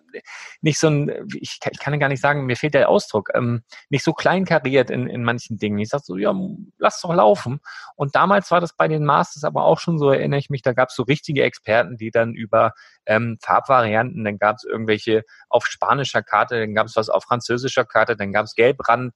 nicht 0.62 0.80
so 0.80 0.88
ein, 0.88 1.28
ich, 1.40 1.60
ich 1.70 1.80
kann 1.80 2.00
gar 2.00 2.10
nicht 2.10 2.22
sagen, 2.22 2.46
mir 2.46 2.56
fehlt 2.56 2.74
der 2.74 2.90
Ausdruck, 2.90 3.30
ähm, 3.36 3.64
nicht 3.90 4.04
so 4.04 4.14
kleinkariert 4.14 4.90
in, 4.90 5.08
in 5.08 5.24
manchen 5.24 5.58
Dingen. 5.58 5.78
Ich 5.78 5.90
sag 5.90 6.04
so, 6.04 6.18
ja, 6.18 6.34
lass 6.78 7.02
doch 7.02 7.14
laufen. 7.14 7.60
Und 7.96 8.16
damals 8.16 8.50
war 8.50 8.62
das 8.62 8.74
bei 8.74 8.88
den 8.88 9.06
Masters 9.06 9.44
aber 9.44 9.66
auch 9.66 9.80
schon 9.80 10.00
so, 10.00 10.10
erinnere 10.10 10.40
ich 10.40 10.50
mich, 10.50 10.64
da 10.64 10.74
gab's 10.74 10.96
so 10.96 11.04
richtige 11.04 11.44
Experten, 11.44 11.98
die 11.98 12.10
dann 12.10 12.34
über 12.34 12.74
ähm, 13.06 13.38
Farbvarianten, 13.42 14.24
dann 14.24 14.40
gab's 14.40 14.64
irgendwelche 14.64 15.24
auf 15.50 15.66
spanischer 15.68 16.24
Karte, 16.24 16.60
dann 16.60 16.74
gab's 16.74 16.96
was 16.96 17.10
auf 17.10 17.24
französischer 17.24 17.59
französischer 17.60 17.86
Karte, 17.86 18.16
dann 18.16 18.32
gab 18.32 18.46
es 18.46 18.56
Gelbrand, 18.56 19.14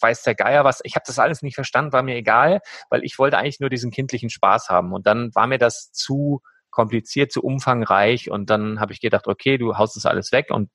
weiß 0.00 0.22
der 0.22 0.34
Geier 0.34 0.64
was. 0.64 0.80
Ich 0.84 0.94
habe 0.94 1.04
das 1.06 1.18
alles 1.18 1.42
nicht 1.42 1.54
verstanden, 1.54 1.92
war 1.92 2.02
mir 2.02 2.16
egal, 2.16 2.60
weil 2.90 3.04
ich 3.04 3.18
wollte 3.18 3.38
eigentlich 3.38 3.60
nur 3.60 3.70
diesen 3.70 3.90
kindlichen 3.90 4.30
Spaß 4.30 4.68
haben. 4.68 4.92
Und 4.92 5.06
dann 5.06 5.34
war 5.34 5.46
mir 5.46 5.58
das 5.58 5.92
zu 5.92 6.42
kompliziert, 6.70 7.32
zu 7.32 7.42
umfangreich 7.42 8.30
und 8.30 8.50
dann 8.50 8.78
habe 8.78 8.92
ich 8.92 9.00
gedacht, 9.00 9.26
okay, 9.26 9.56
du 9.56 9.78
haust 9.78 9.96
das 9.96 10.04
alles 10.04 10.32
weg 10.32 10.50
und 10.50 10.70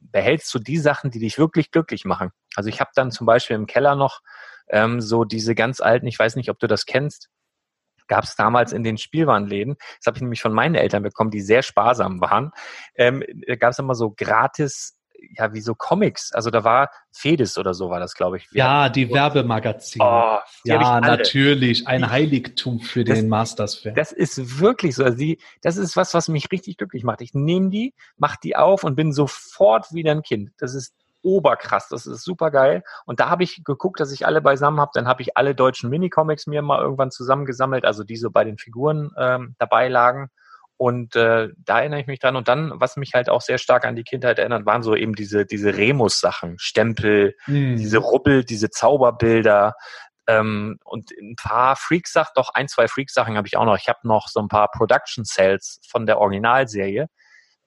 behältst 0.00 0.52
du 0.54 0.58
die 0.58 0.78
Sachen, 0.78 1.10
die 1.10 1.18
dich 1.18 1.38
wirklich 1.38 1.70
glücklich 1.70 2.04
machen. 2.04 2.30
Also 2.54 2.70
ich 2.70 2.80
habe 2.80 2.90
dann 2.94 3.10
zum 3.10 3.26
Beispiel 3.26 3.54
im 3.54 3.66
Keller 3.66 3.96
noch 3.96 4.20
ähm, 4.68 5.00
so 5.00 5.24
diese 5.24 5.54
ganz 5.54 5.80
alten, 5.80 6.06
ich 6.06 6.18
weiß 6.18 6.36
nicht, 6.36 6.48
ob 6.48 6.58
du 6.58 6.66
das 6.66 6.86
kennst, 6.86 7.28
gab 8.08 8.24
es 8.24 8.34
damals 8.34 8.72
in 8.72 8.82
den 8.82 8.96
Spielwarenläden. 8.96 9.76
Das 9.98 10.06
habe 10.06 10.16
ich 10.16 10.22
nämlich 10.22 10.40
von 10.40 10.52
meinen 10.52 10.74
Eltern 10.74 11.02
bekommen, 11.02 11.30
die 11.30 11.42
sehr 11.42 11.62
sparsam 11.62 12.20
waren. 12.20 12.50
Ähm, 12.94 13.22
gab 13.58 13.72
es 13.72 13.78
immer 13.78 13.94
so 13.94 14.10
gratis 14.10 14.95
ja, 15.36 15.52
wie 15.52 15.60
so 15.60 15.74
Comics. 15.74 16.32
Also 16.32 16.50
da 16.50 16.64
war 16.64 16.90
Fedis 17.12 17.58
oder 17.58 17.74
so 17.74 17.90
war 17.90 18.00
das, 18.00 18.14
glaube 18.14 18.38
ich. 18.38 18.48
Ja, 18.52 18.88
die 18.88 19.12
Werbemagazine. 19.12 20.04
Oh, 20.04 20.38
die 20.64 20.70
ja, 20.70 21.00
natürlich. 21.00 21.86
Ein 21.86 22.10
Heiligtum 22.10 22.80
für 22.80 23.04
das, 23.04 23.18
den 23.18 23.28
Masters-Fan. 23.28 23.94
Das 23.94 24.12
ist 24.12 24.60
wirklich 24.60 24.94
so. 24.94 25.04
Also 25.04 25.16
die, 25.16 25.38
das 25.62 25.76
ist 25.76 25.96
was, 25.96 26.14
was 26.14 26.28
mich 26.28 26.50
richtig 26.52 26.76
glücklich 26.76 27.04
macht. 27.04 27.20
Ich 27.20 27.34
nehme 27.34 27.70
die, 27.70 27.94
mach 28.16 28.36
die 28.36 28.56
auf 28.56 28.84
und 28.84 28.96
bin 28.96 29.12
sofort 29.12 29.92
wieder 29.92 30.12
ein 30.12 30.22
Kind. 30.22 30.50
Das 30.58 30.74
ist 30.74 30.94
oberkrass, 31.22 31.88
das 31.88 32.06
ist 32.06 32.22
super 32.22 32.50
geil. 32.50 32.84
Und 33.04 33.18
da 33.20 33.28
habe 33.28 33.42
ich 33.42 33.64
geguckt, 33.64 33.98
dass 33.98 34.12
ich 34.12 34.26
alle 34.26 34.40
beisammen 34.40 34.80
habe. 34.80 34.92
Dann 34.94 35.08
habe 35.08 35.22
ich 35.22 35.36
alle 35.36 35.54
deutschen 35.54 35.90
Minicomics 35.90 36.46
mir 36.46 36.62
mal 36.62 36.80
irgendwann 36.80 37.10
zusammengesammelt, 37.10 37.84
also 37.84 38.04
die 38.04 38.16
so 38.16 38.30
bei 38.30 38.44
den 38.44 38.58
Figuren 38.58 39.10
ähm, 39.18 39.56
dabei 39.58 39.88
lagen. 39.88 40.30
Und 40.78 41.16
äh, 41.16 41.48
da 41.56 41.80
erinnere 41.80 42.00
ich 42.00 42.06
mich 42.06 42.18
dran. 42.18 42.36
Und 42.36 42.48
dann, 42.48 42.72
was 42.74 42.96
mich 42.96 43.14
halt 43.14 43.30
auch 43.30 43.40
sehr 43.40 43.58
stark 43.58 43.86
an 43.86 43.96
die 43.96 44.04
Kindheit 44.04 44.38
erinnert, 44.38 44.66
waren 44.66 44.82
so 44.82 44.94
eben 44.94 45.14
diese, 45.14 45.46
diese 45.46 45.76
Remus-Sachen, 45.76 46.58
Stempel, 46.58 47.34
mhm. 47.46 47.76
diese 47.76 47.98
Rubbel, 47.98 48.44
diese 48.44 48.68
Zauberbilder. 48.68 49.74
Ähm, 50.26 50.78
und 50.84 51.12
ein 51.12 51.36
paar 51.36 51.76
Freaks-Sachen, 51.76 52.32
doch 52.34 52.50
ein, 52.52 52.68
zwei 52.68 52.88
Freaks-Sachen 52.88 53.36
habe 53.36 53.46
ich 53.46 53.56
auch 53.56 53.64
noch. 53.64 53.78
Ich 53.78 53.88
habe 53.88 54.00
noch 54.02 54.28
so 54.28 54.40
ein 54.40 54.48
paar 54.48 54.70
Production-Cells 54.70 55.80
von 55.88 56.04
der 56.04 56.18
Originalserie. 56.18 57.08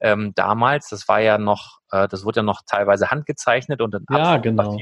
Ähm, 0.01 0.33
damals, 0.35 0.89
das 0.89 1.07
war 1.07 1.19
ja 1.19 1.37
noch, 1.37 1.79
äh, 1.91 2.07
das 2.07 2.25
wurde 2.25 2.41
ja 2.41 2.43
noch 2.43 2.61
teilweise 2.65 3.09
handgezeichnet 3.09 3.81
und 3.81 3.93
dann 3.93 4.05
ja, 4.11 4.37
genau. 4.37 4.77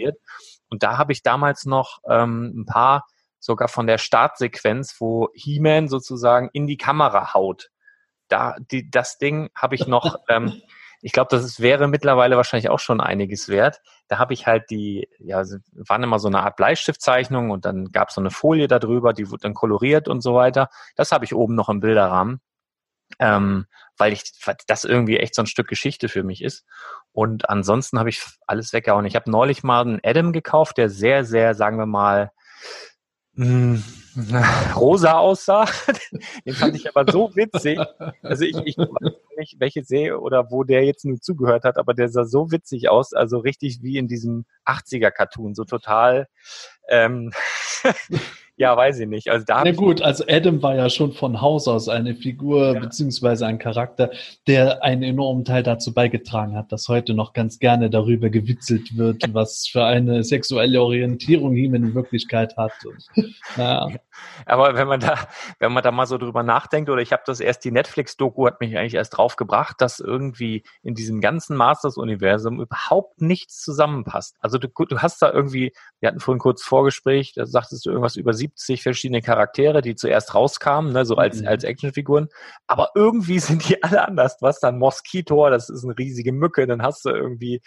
Und 0.70 0.84
da 0.84 0.98
habe 0.98 1.13
ich 1.13 1.24
damals 1.24 1.66
noch 1.66 2.00
ähm, 2.10 2.54
ein 2.56 2.66
paar 2.66 3.06
sogar 3.40 3.68
von 3.70 3.88
der 3.88 3.98
Startsequenz, 3.98 4.98
wo 5.00 5.30
He-Man 5.34 5.88
sozusagen 5.88 6.50
in 6.52 6.68
die 6.68 6.78
Kamera 6.78 7.34
haut 7.34 7.70
da 8.28 8.56
die, 8.72 8.90
das 8.90 9.18
Ding 9.18 9.50
habe 9.56 9.76
ich 9.76 9.88
noch, 9.88 10.18
ähm, 10.30 10.62
ich 11.02 11.12
glaube, 11.12 11.30
das 11.32 11.44
ist, 11.44 11.62
wäre 11.62 11.88
mittlerweile 11.88 12.38
wahrscheinlich 12.38 12.70
auch 12.70 12.80
schon 12.80 13.02
einiges 13.02 13.50
wert. 13.50 13.82
Da 14.08 14.18
habe 14.18 14.34
ich 14.34 14.48
halt 14.48 14.70
die, 14.70 15.08
ja, 15.20 15.44
waren 15.74 16.04
immer 16.04 16.20
so 16.20 16.28
eine 16.28 16.42
Art 16.42 16.56
Bleistiftzeichnung 16.56 17.52
und 17.52 17.66
dann 17.66 17.92
gab 17.92 18.10
es 18.10 18.16
so 18.16 18.22
eine 18.22 18.32
Folie 18.32 18.68
darüber, 18.68 19.13
die 19.13 19.30
wurde 19.30 19.44
dann 19.44 19.54
koloriert 19.54 20.08
und 20.08 20.22
so 20.22 20.34
weiter. 20.34 20.70
Das 20.96 21.12
habe 21.12 21.26
ich 21.26 21.36
oben 21.36 21.56
noch 21.56 21.70
im 21.70 21.82
Bilderrahmen, 21.82 22.42
ähm, 23.20 23.68
weil 23.98 24.12
ich 24.12 24.24
das 24.66 24.86
irgendwie 24.86 25.18
echt 25.18 25.36
so 25.36 25.44
ein 25.44 25.48
Stück 25.48 25.68
Geschichte 25.68 26.10
für 26.10 26.24
mich 26.24 26.44
ist. 26.44 26.66
Und 27.12 27.50
ansonsten 27.50 28.00
habe 28.00 28.10
ich 28.10 28.24
alles 28.48 28.74
weggehauen. 28.74 29.06
Ich 29.06 29.16
habe 29.16 29.30
neulich 29.30 29.63
mal 29.63 29.82
einen 29.82 30.00
Adam 30.04 30.34
gekauft, 30.34 30.78
der 30.78 30.90
sehr, 30.90 31.26
sehr, 31.26 31.54
sagen 31.54 31.78
wir 31.78 31.86
mal, 31.86 32.32
mh, 33.38 33.45
hm, 33.45 33.84
rosa 34.76 35.13
aussah. 35.13 35.65
Den 36.45 36.54
fand 36.54 36.76
ich 36.76 36.89
aber 36.93 37.12
so 37.12 37.36
witzig. 37.36 37.80
Also 38.23 38.45
ich, 38.45 38.58
ich 38.65 38.78
weiß 38.78 39.13
nicht, 39.38 39.60
welche 39.60 39.84
Serie 39.84 40.19
oder 40.19 40.50
wo 40.52 40.63
der 40.63 40.84
jetzt 40.84 41.06
nur 41.06 41.21
zugehört 41.21 41.63
hat, 41.63 41.78
aber 41.78 41.93
der 41.93 42.10
sah 42.10 42.26
so 42.26 42.52
witzig 42.52 42.89
aus, 42.89 43.13
also 43.13 43.38
richtig 43.38 43.84
wie 43.84 43.97
in 43.97 44.08
diesem 44.08 44.45
80er-Cartoon, 44.65 45.54
so 45.54 45.65
total 45.65 46.28
ähm, 46.89 47.32
Ja, 48.60 48.76
weiß 48.76 49.00
ich 49.00 49.08
nicht. 49.08 49.30
Also 49.30 49.46
da 49.46 49.63
Na 49.63 49.72
gut, 49.72 50.02
also 50.02 50.24
Adam 50.28 50.63
war 50.63 50.76
ja 50.76 50.89
schon 50.89 51.12
von 51.13 51.41
Haus 51.41 51.67
aus 51.67 51.88
eine 51.89 52.15
Figur 52.15 52.74
ja. 52.74 52.80
beziehungsweise 52.80 53.46
ein 53.46 53.60
Charakter, 53.60 54.10
der 54.48 54.84
einen 54.84 55.04
enormen 55.04 55.46
Teil 55.46 55.62
dazu 55.62 55.93
beigetragen 55.93 56.56
hat, 56.56 56.72
dass 56.72 56.88
heute 56.88 57.13
noch 57.13 57.34
ganz 57.34 57.60
gerne 57.60 57.91
darüber 57.91 58.32
gewitzelt 58.32 58.98
wird, 58.98 59.22
was 59.34 59.67
für 59.67 59.86
eine 59.86 60.24
sexuelle 60.24 60.82
Orientierung 60.82 61.56
ihm 61.56 61.76
in 61.76 61.93
Wirklichkeit 61.93 62.58
hat. 62.58 62.74
Und, 62.84 63.06
ja. 63.58 63.89
Aber 64.48 64.74
wenn 64.74 64.88
man 64.88 65.02
da, 65.02 65.28
wenn 65.60 65.72
man 65.72 65.84
da 65.84 65.91
mal 65.91 66.08
so 66.08 66.17
drüber 66.17 66.41
nachdenkt, 66.41 66.89
oder 66.89 67.04
ich 67.04 67.12
habe 67.12 67.22
das 67.28 67.39
erst, 67.39 67.63
die 67.63 67.72
Netflix-Doku 67.72 68.48
hat 68.48 68.60
mich 68.60 68.76
eigentlich 68.76 68.96
erst 68.96 69.17
drauf 69.17 69.36
gebracht, 69.36 69.76
dass 69.82 70.00
irgendwie 70.00 70.63
in 70.82 70.96
diesem 70.96 71.22
ganzen 71.22 71.56
Masters-Universum 71.58 72.60
überhaupt 72.60 73.22
nichts 73.22 73.62
zusammenpasst. 73.62 74.36
Also 74.39 74.58
du, 74.58 74.67
du 74.67 74.98
hast 74.98 75.21
da 75.21 75.31
irgendwie, 75.31 75.73
wir 76.00 76.10
hatten 76.10 76.19
vorhin 76.19 76.40
kurz 76.40 76.63
Vorgespräch, 76.63 77.34
da 77.36 77.46
sagtest 77.46 77.86
du 77.86 77.92
irgendwas 77.92 78.15
über 78.15 78.34
70 78.56 78.83
verschiedene 78.83 79.21
Charaktere, 79.21 79.81
die 79.81 79.95
zuerst 79.95 80.33
rauskamen, 80.33 80.93
ne, 80.93 81.06
so 81.06 81.15
als, 81.15 81.41
mhm. 81.41 81.48
als 81.48 81.63
Actionfiguren. 81.63 82.29
Aber 82.67 82.91
irgendwie 82.95 83.39
sind 83.39 83.67
die 83.67 83.81
alle 83.83 84.08
anders. 84.08 84.37
Hast 84.41 84.62
dann 84.63 84.79
Moskito, 84.79 85.50
das 85.50 85.69
ist 85.69 85.83
eine 85.83 85.98
riesige 85.98 86.31
Mücke, 86.31 86.67
dann 86.67 86.81
hast 86.81 87.06
du 87.06 87.10
irgendwie, 87.10 87.62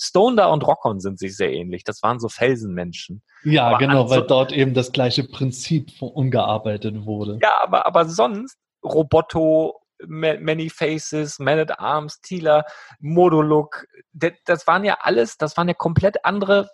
Stone 0.00 0.48
und 0.48 0.66
Rockon 0.66 1.00
sind 1.00 1.18
sich 1.18 1.36
sehr 1.36 1.52
ähnlich. 1.52 1.84
Das 1.84 2.02
waren 2.02 2.20
so 2.20 2.28
Felsenmenschen. 2.28 3.22
Ja, 3.44 3.68
aber 3.68 3.78
genau, 3.78 4.10
weil 4.10 4.22
dort 4.22 4.52
eben 4.52 4.74
das 4.74 4.92
gleiche 4.92 5.24
Prinzip 5.24 5.90
umgearbeitet 6.00 7.04
wurde. 7.04 7.38
Ja, 7.42 7.60
aber, 7.62 7.86
aber 7.86 8.06
sonst 8.06 8.56
Roboto, 8.84 9.80
Many 10.06 10.70
Faces, 10.70 11.38
Man 11.38 11.58
at 11.58 11.78
Arms, 11.78 12.20
Tila, 12.22 12.64
Moduluk, 13.00 13.86
das 14.12 14.66
waren 14.66 14.84
ja 14.84 14.98
alles, 15.00 15.36
das 15.36 15.56
waren 15.56 15.68
ja 15.68 15.74
komplett 15.74 16.24
andere 16.24 16.70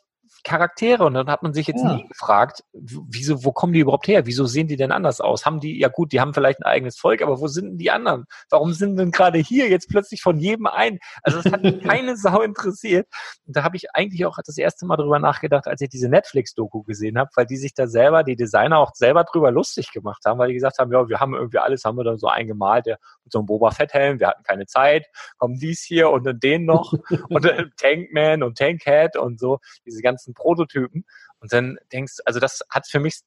Charaktere 0.47 1.05
und 1.05 1.15
dann 1.15 1.29
hat 1.29 1.43
man 1.43 1.53
sich 1.53 1.67
jetzt 1.67 1.83
ja. 1.83 1.95
nie 1.95 2.07
gefragt, 2.07 2.63
wieso, 2.73 3.45
wo 3.45 3.51
kommen 3.51 3.73
die 3.73 3.81
überhaupt 3.81 4.07
her? 4.07 4.27
Wieso 4.27 4.47
sehen 4.47 4.69
die 4.69 4.77
denn 4.77 4.93
anders 4.93 5.21
aus? 5.21 5.45
Haben 5.45 5.59
die, 5.59 5.77
ja 5.77 5.89
gut, 5.89 6.13
die 6.13 6.21
haben 6.21 6.35
vielleicht 6.35 6.61
ein 6.61 6.71
eigenes 6.71 6.99
Volk, 6.99 7.21
aber 7.21 7.41
wo 7.41 7.49
sind 7.49 7.71
denn 7.71 7.79
die 7.79 7.91
anderen? 7.91 8.27
Warum 8.49 8.73
sind 8.73 8.97
denn 8.97 9.11
gerade 9.11 9.41
hier 9.41 9.69
jetzt 9.69 9.89
plötzlich 9.89 10.23
von 10.23 10.39
jedem 10.39 10.67
ein? 10.67 11.01
Also 11.25 11.43
das 11.43 11.53
hat 11.53 11.63
keine 11.83 12.17
Sau 12.17 12.43
interessiert. 12.43 13.09
Und 13.45 13.57
da 13.57 13.65
habe 13.65 13.77
ich 13.77 13.93
eigentlich 13.93 14.25
auch 14.25 14.39
das 14.47 14.57
erste 14.57 14.87
Mal 14.87 14.97
drüber 14.97 15.19
nachgedacht, 15.19 15.67
als 15.67 15.81
ich 15.81 15.89
diese 15.89 16.09
Netflix-Doku 16.09 16.85
gesehen 16.85 17.19
habe, 17.19 17.31
weil 17.35 17.47
die 17.47 17.57
sich 17.57 17.75
da 17.75 17.89
selber, 17.89 18.23
die 18.23 18.37
Designer 18.37 18.79
auch 18.79 18.95
selber 18.95 19.25
drüber 19.25 19.51
lustig 19.51 19.91
gemacht 19.91 20.23
haben, 20.27 20.39
weil 20.39 20.49
die 20.49 20.55
gesagt 20.55 20.79
haben, 20.79 20.93
ja, 20.93 21.09
wir 21.09 21.19
haben 21.19 21.35
irgendwie 21.35 21.59
alles, 21.59 21.85
haben 21.85 21.97
wir 21.99 22.05
dann 22.05 22.19
so 22.19 22.29
eingemalt, 22.29 22.87
der 22.87 22.99
mit 23.25 23.33
so 23.33 23.41
einem 23.41 23.47
Boba 23.47 23.73
Fett-Helm, 23.73 24.21
wir 24.21 24.29
hatten 24.29 24.45
keine 24.45 24.67
Zeit, 24.67 25.07
kommen 25.39 25.59
dies 25.59 25.83
hier 25.83 26.11
und 26.11 26.25
dann 26.25 26.39
den 26.39 26.67
noch 26.67 26.93
und 27.31 27.45
dann 27.45 27.73
Tankman 27.77 28.45
und 28.45 28.57
Tankhead 28.57 29.17
und 29.17 29.41
so, 29.41 29.59
diese 29.85 30.03
ganzen 30.03 30.36
Prototypen. 30.37 31.05
Und 31.41 31.53
dann 31.53 31.79
denkst 31.93 32.15
also 32.25 32.39
das 32.39 32.63
hat 32.71 32.87
für 32.87 33.01
mich 33.01 33.23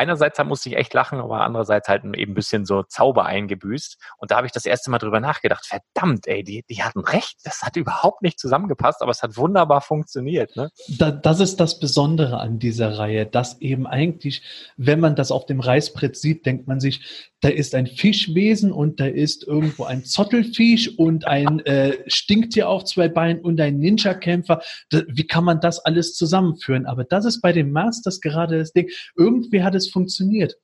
einerseits 0.00 0.42
musste 0.44 0.70
ich 0.70 0.76
echt 0.76 0.94
lachen, 0.94 1.20
aber 1.20 1.42
andererseits 1.42 1.88
halt 1.88 2.04
eben 2.04 2.30
ein 2.30 2.34
bisschen 2.34 2.64
so 2.64 2.82
Zauber 2.82 3.26
eingebüßt. 3.26 3.98
Und 4.16 4.30
da 4.30 4.36
habe 4.36 4.46
ich 4.46 4.52
das 4.52 4.64
erste 4.64 4.90
Mal 4.90 4.98
drüber 4.98 5.20
nachgedacht, 5.20 5.66
verdammt, 5.66 6.26
ey, 6.26 6.42
die, 6.42 6.64
die 6.68 6.82
hatten 6.82 7.00
recht, 7.00 7.38
das 7.44 7.62
hat 7.62 7.76
überhaupt 7.76 8.22
nicht 8.22 8.38
zusammengepasst, 8.38 9.02
aber 9.02 9.10
es 9.10 9.22
hat 9.22 9.36
wunderbar 9.36 9.82
funktioniert. 9.82 10.56
Ne? 10.56 10.70
Da, 10.88 11.10
das 11.10 11.40
ist 11.40 11.60
das 11.60 11.78
Besondere 11.78 12.38
an 12.38 12.58
dieser 12.58 12.98
Reihe, 12.98 13.26
dass 13.26 13.60
eben 13.60 13.86
eigentlich, 13.86 14.42
wenn 14.76 15.00
man 15.00 15.16
das 15.16 15.30
auf 15.30 15.46
dem 15.46 15.60
Reißbrett 15.60 16.16
sieht, 16.16 16.46
denkt 16.46 16.66
man 16.66 16.80
sich, 16.80 17.29
da 17.40 17.48
ist 17.48 17.74
ein 17.74 17.86
Fischwesen 17.86 18.70
und 18.72 19.00
da 19.00 19.06
ist 19.06 19.46
irgendwo 19.46 19.84
ein 19.84 20.04
Zottelfisch 20.04 20.98
und 20.98 21.26
ein 21.26 21.60
äh, 21.60 21.98
Stinktier 22.06 22.68
auf 22.68 22.84
zwei 22.84 23.08
Beinen 23.08 23.40
und 23.40 23.60
ein 23.60 23.78
Ninja-Kämpfer. 23.78 24.60
Wie 25.08 25.26
kann 25.26 25.44
man 25.44 25.60
das 25.60 25.78
alles 25.80 26.14
zusammenführen? 26.14 26.86
Aber 26.86 27.04
das 27.04 27.24
ist 27.24 27.40
bei 27.40 27.52
den 27.52 27.72
Masters 27.72 28.20
gerade 28.20 28.58
das 28.58 28.72
Ding. 28.72 28.90
Irgendwie 29.16 29.62
hat 29.62 29.74
es 29.74 29.88
funktioniert. 29.88 30.56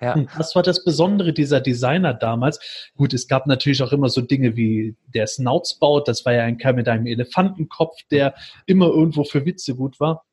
Ja. 0.00 0.16
Das 0.36 0.54
war 0.54 0.62
das 0.62 0.84
Besondere 0.84 1.32
dieser 1.32 1.60
Designer 1.60 2.14
damals. 2.14 2.90
Gut, 2.96 3.14
es 3.14 3.28
gab 3.28 3.46
natürlich 3.46 3.82
auch 3.82 3.92
immer 3.92 4.08
so 4.08 4.20
Dinge 4.20 4.56
wie 4.56 4.96
der 5.06 5.26
Snoutsbau, 5.26 6.00
das 6.00 6.24
war 6.24 6.32
ja 6.32 6.44
ein 6.44 6.58
Kerl 6.58 6.74
mit 6.74 6.88
einem 6.88 7.06
Elefantenkopf, 7.06 7.96
der 8.10 8.34
immer 8.66 8.86
irgendwo 8.86 9.24
für 9.24 9.46
Witze 9.46 9.74
gut 9.74 10.00
war. 10.00 10.24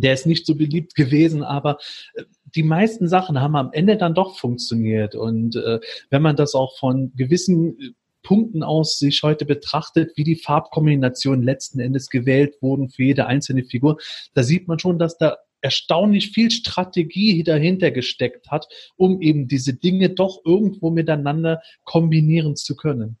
Der 0.00 0.14
ist 0.14 0.26
nicht 0.26 0.46
so 0.46 0.54
beliebt 0.54 0.94
gewesen, 0.94 1.42
aber 1.42 1.78
äh, 2.14 2.24
die 2.54 2.62
meisten 2.62 3.08
Sachen 3.08 3.40
haben 3.40 3.56
am 3.56 3.72
Ende 3.72 3.96
dann 3.96 4.14
doch 4.14 4.38
funktioniert. 4.38 5.14
Und 5.14 5.56
äh, 5.56 5.80
wenn 6.10 6.22
man 6.22 6.36
das 6.36 6.54
auch 6.54 6.76
von 6.78 7.12
gewissen 7.16 7.78
äh, 7.78 7.90
Punkten 8.22 8.62
aus 8.62 8.98
sich 8.98 9.22
heute 9.22 9.44
betrachtet, 9.44 10.12
wie 10.16 10.24
die 10.24 10.36
Farbkombinationen 10.36 11.44
letzten 11.44 11.78
Endes 11.78 12.08
gewählt 12.08 12.56
wurden 12.60 12.88
für 12.88 13.02
jede 13.02 13.26
einzelne 13.26 13.64
Figur, 13.64 13.98
da 14.32 14.42
sieht 14.42 14.66
man 14.66 14.78
schon, 14.78 14.98
dass 14.98 15.18
da 15.18 15.36
erstaunlich 15.60 16.32
viel 16.32 16.50
Strategie 16.50 17.42
dahinter 17.42 17.90
gesteckt 17.90 18.50
hat, 18.50 18.66
um 18.96 19.22
eben 19.22 19.48
diese 19.48 19.74
Dinge 19.74 20.10
doch 20.10 20.40
irgendwo 20.44 20.90
miteinander 20.90 21.62
kombinieren 21.84 22.54
zu 22.54 22.76
können. 22.76 23.18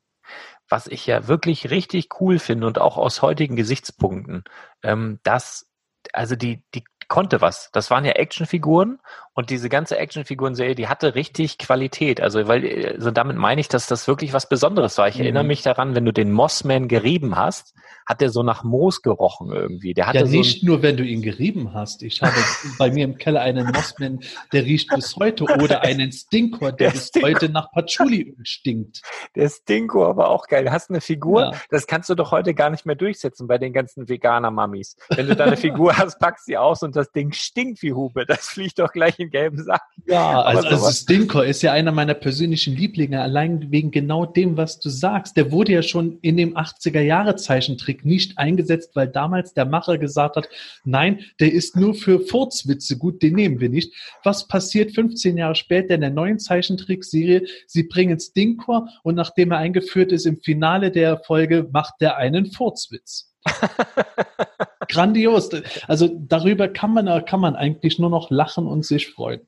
Was 0.68 0.86
ich 0.86 1.06
ja 1.06 1.26
wirklich 1.26 1.70
richtig 1.70 2.20
cool 2.20 2.38
finde 2.38 2.66
und 2.66 2.78
auch 2.78 2.98
aus 2.98 3.22
heutigen 3.22 3.56
Gesichtspunkten, 3.56 4.44
ähm, 4.82 5.20
dass 5.22 5.70
also 6.14 6.36
die, 6.36 6.62
die 6.74 6.84
konnte 7.08 7.40
was. 7.40 7.70
Das 7.72 7.90
waren 7.90 8.04
ja 8.04 8.12
Actionfiguren 8.12 8.98
und 9.34 9.50
diese 9.50 9.68
ganze 9.68 9.98
Actionfiguren-Serie, 9.98 10.74
die 10.74 10.88
hatte 10.88 11.14
richtig 11.14 11.58
Qualität. 11.58 12.20
Also, 12.20 12.48
weil, 12.48 12.94
also 12.96 13.10
damit 13.10 13.36
meine 13.36 13.60
ich, 13.60 13.68
dass 13.68 13.86
das 13.86 14.08
wirklich 14.08 14.32
was 14.32 14.48
Besonderes 14.48 14.98
war. 14.98 15.08
Ich 15.08 15.16
mhm. 15.16 15.22
erinnere 15.22 15.44
mich 15.44 15.62
daran, 15.62 15.94
wenn 15.94 16.04
du 16.04 16.12
den 16.12 16.32
Mossman 16.32 16.88
gerieben 16.88 17.36
hast, 17.36 17.74
hat 18.06 18.20
der 18.20 18.30
so 18.30 18.42
nach 18.42 18.64
Moos 18.64 19.02
gerochen 19.02 19.50
irgendwie. 19.50 19.94
Der 19.94 20.06
hatte 20.06 20.18
ja, 20.18 20.26
so 20.26 20.36
nicht 20.36 20.62
nur, 20.62 20.82
wenn 20.82 20.96
du 20.96 21.04
ihn 21.04 21.22
gerieben 21.22 21.72
hast. 21.72 22.02
Ich 22.02 22.22
habe 22.22 22.34
bei 22.78 22.90
mir 22.90 23.04
im 23.04 23.16
Keller 23.16 23.40
einen 23.40 23.66
Mossman, 23.66 24.20
der 24.52 24.64
riecht 24.64 24.90
bis 24.90 25.16
heute 25.16 25.44
oder 25.44 25.82
einen 25.82 26.12
Stinkor, 26.12 26.72
der, 26.72 26.88
der 26.88 26.92
bis 26.92 27.08
Stinkor. 27.08 27.30
heute 27.30 27.48
nach 27.48 27.70
Patchouliöl 27.72 28.36
stinkt. 28.42 29.02
Der 29.34 29.48
Stinkor 29.48 30.16
war 30.16 30.28
auch 30.28 30.46
geil. 30.46 30.64
Du 30.64 30.72
hast 30.72 30.90
eine 30.90 31.00
Figur, 31.00 31.52
ja. 31.52 31.52
das 31.70 31.86
kannst 31.86 32.10
du 32.10 32.14
doch 32.14 32.30
heute 32.30 32.54
gar 32.54 32.70
nicht 32.70 32.84
mehr 32.84 32.96
durchsetzen 32.96 33.46
bei 33.46 33.58
den 33.58 33.72
ganzen 33.72 34.08
Veganer-Mamis. 34.08 34.96
Wenn 35.08 35.28
du 35.28 35.36
da 35.36 35.44
eine 35.44 35.56
Figur 35.56 35.96
hast, 35.96 36.18
packst 36.18 36.46
sie 36.46 36.56
aus 36.56 36.82
und 36.82 36.96
das 36.96 37.10
Ding 37.12 37.32
stinkt 37.32 37.82
wie 37.82 37.92
Hupe. 37.92 38.26
Das 38.26 38.48
fliegt 38.48 38.78
doch 38.78 38.92
gleich 38.92 39.18
in 39.18 39.30
gelben 39.30 39.62
Sack. 39.62 39.82
Ja, 40.06 40.42
also, 40.42 40.68
also 40.68 40.90
Stinkor 40.90 41.44
ist 41.44 41.62
ja 41.62 41.72
einer 41.72 41.92
meiner 41.92 42.14
persönlichen 42.14 42.74
Lieblinge, 42.74 43.22
allein 43.22 43.70
wegen 43.70 43.90
genau 43.90 44.26
dem, 44.26 44.56
was 44.56 44.78
du 44.80 44.88
sagst. 44.88 45.36
Der 45.36 45.50
wurde 45.50 45.72
ja 45.72 45.82
schon 45.82 46.18
in 46.20 46.36
dem 46.36 46.56
80er-Jahre-Zeichentrick 46.56 47.93
nicht 48.02 48.38
eingesetzt, 48.38 48.96
weil 48.96 49.08
damals 49.08 49.54
der 49.54 49.66
Macher 49.66 49.98
gesagt 49.98 50.36
hat, 50.36 50.48
nein, 50.84 51.20
der 51.40 51.52
ist 51.52 51.76
nur 51.76 51.94
für 51.94 52.20
Furzwitze 52.20 52.98
gut, 52.98 53.22
den 53.22 53.34
nehmen 53.34 53.60
wir 53.60 53.68
nicht. 53.68 53.92
Was 54.22 54.48
passiert 54.48 54.92
15 54.92 55.36
Jahre 55.36 55.54
später 55.54 55.94
in 55.94 56.00
der 56.00 56.10
neuen 56.10 56.38
Zeichentrickserie? 56.38 57.46
Sie 57.66 57.84
bringen 57.84 58.18
Stinkor 58.18 58.88
und 59.02 59.14
nachdem 59.14 59.52
er 59.52 59.58
eingeführt 59.58 60.12
ist 60.12 60.26
im 60.26 60.40
Finale 60.40 60.90
der 60.90 61.18
Folge, 61.18 61.68
macht 61.72 61.94
der 62.00 62.16
einen 62.16 62.46
Furzwitz. 62.46 63.32
Grandios. 64.88 65.50
Also 65.86 66.08
darüber 66.08 66.68
kann 66.68 66.92
man, 66.92 67.24
kann 67.24 67.40
man 67.40 67.56
eigentlich 67.56 67.98
nur 67.98 68.10
noch 68.10 68.30
lachen 68.30 68.66
und 68.66 68.84
sich 68.84 69.08
freuen. 69.10 69.40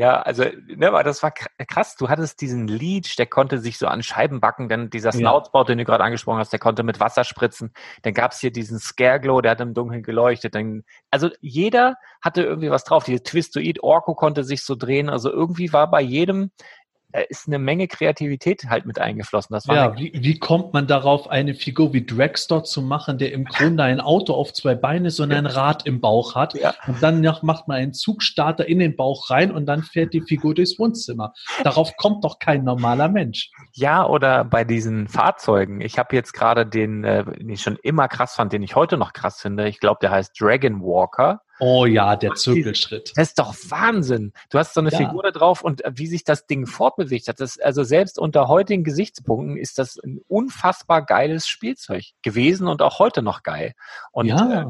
Ja, 0.00 0.22
also, 0.22 0.44
ne, 0.66 0.88
aber 0.88 1.04
das 1.04 1.22
war 1.22 1.30
krass. 1.30 1.94
Du 1.94 2.08
hattest 2.08 2.40
diesen 2.40 2.66
Leech, 2.66 3.16
der 3.16 3.26
konnte 3.26 3.58
sich 3.58 3.76
so 3.76 3.86
an 3.86 4.02
Scheiben 4.02 4.40
backen, 4.40 4.70
denn 4.70 4.88
dieser 4.88 5.12
Snoutsbau, 5.12 5.62
den 5.62 5.76
du 5.76 5.84
gerade 5.84 6.02
angesprochen 6.02 6.38
hast, 6.38 6.54
der 6.54 6.58
konnte 6.58 6.82
mit 6.82 7.00
Wasser 7.00 7.22
spritzen. 7.22 7.74
Dann 8.00 8.14
gab's 8.14 8.40
hier 8.40 8.50
diesen 8.50 8.78
Scareglow, 8.78 9.42
der 9.42 9.50
hat 9.50 9.60
im 9.60 9.74
Dunkeln 9.74 10.02
geleuchtet. 10.02 10.54
Dann, 10.54 10.84
also 11.10 11.28
jeder 11.42 11.96
hatte 12.22 12.42
irgendwie 12.42 12.70
was 12.70 12.84
drauf. 12.84 13.04
Dieses 13.04 13.24
Twistoid 13.24 13.82
Orko 13.82 14.14
konnte 14.14 14.42
sich 14.42 14.64
so 14.64 14.74
drehen. 14.74 15.10
Also 15.10 15.30
irgendwie 15.30 15.70
war 15.74 15.90
bei 15.90 16.00
jedem 16.00 16.50
da 17.12 17.20
ist 17.20 17.46
eine 17.46 17.58
Menge 17.58 17.88
Kreativität 17.88 18.64
halt 18.68 18.86
mit 18.86 18.98
eingeflossen. 18.98 19.54
Das 19.54 19.66
war 19.66 19.74
ja, 19.74 19.96
wie, 19.96 20.12
wie 20.14 20.38
kommt 20.38 20.72
man 20.72 20.86
darauf, 20.86 21.28
eine 21.28 21.54
Figur 21.54 21.92
wie 21.92 22.04
Dragstore 22.04 22.62
zu 22.62 22.82
machen, 22.82 23.18
der 23.18 23.32
im 23.32 23.44
Grunde 23.44 23.82
ein 23.82 24.00
Auto 24.00 24.34
auf 24.34 24.52
zwei 24.52 24.74
Beine, 24.74 25.10
sondern 25.10 25.46
ein 25.46 25.52
Rad 25.52 25.86
im 25.86 26.00
Bauch 26.00 26.34
hat? 26.34 26.54
Ja. 26.54 26.74
Und 26.86 27.02
dann 27.02 27.20
macht 27.42 27.68
man 27.68 27.76
einen 27.76 27.92
Zugstarter 27.92 28.66
in 28.66 28.78
den 28.78 28.96
Bauch 28.96 29.30
rein 29.30 29.50
und 29.50 29.66
dann 29.66 29.82
fährt 29.82 30.12
die 30.12 30.20
Figur 30.20 30.54
durchs 30.54 30.78
Wohnzimmer. 30.78 31.32
Darauf 31.64 31.96
kommt 31.96 32.24
doch 32.24 32.38
kein 32.38 32.64
normaler 32.64 33.08
Mensch. 33.08 33.50
Ja, 33.74 34.06
oder 34.06 34.44
bei 34.44 34.64
diesen 34.64 35.08
Fahrzeugen. 35.08 35.80
Ich 35.80 35.98
habe 35.98 36.14
jetzt 36.14 36.32
gerade 36.32 36.66
den, 36.66 37.04
äh, 37.04 37.24
den 37.24 37.48
ich 37.48 37.62
schon 37.62 37.76
immer 37.82 38.08
krass 38.08 38.34
fand, 38.34 38.52
den 38.52 38.62
ich 38.62 38.76
heute 38.76 38.96
noch 38.96 39.12
krass 39.12 39.40
finde. 39.40 39.68
Ich 39.68 39.80
glaube, 39.80 39.98
der 40.00 40.10
heißt 40.10 40.40
Dragon 40.40 40.80
Walker. 40.82 41.40
Oh 41.60 41.84
ja, 41.84 42.16
der 42.16 42.34
Zirkelschritt. 42.34 43.12
Das 43.16 43.28
ist 43.28 43.38
doch 43.38 43.54
Wahnsinn. 43.68 44.32
Du 44.48 44.58
hast 44.58 44.74
so 44.74 44.80
eine 44.80 44.90
ja. 44.90 44.98
Figur 44.98 45.22
da 45.22 45.30
drauf 45.30 45.62
und 45.62 45.84
äh, 45.84 45.92
wie 45.94 46.06
sich 46.06 46.24
das 46.24 46.46
Ding 46.46 46.66
fortbewegt 46.66 47.28
hat. 47.28 47.38
Das, 47.38 47.58
also 47.58 47.84
selbst 47.84 48.18
unter 48.18 48.48
heutigen 48.48 48.82
Gesichtspunkten 48.82 49.56
ist 49.56 49.78
das 49.78 49.98
ein 50.02 50.20
unfassbar 50.26 51.04
geiles 51.04 51.46
Spielzeug 51.46 52.04
gewesen 52.22 52.66
und 52.66 52.82
auch 52.82 52.98
heute 52.98 53.22
noch 53.22 53.42
geil. 53.42 53.74
Und, 54.10 54.26
ja. 54.26 54.62
Äh, 54.62 54.66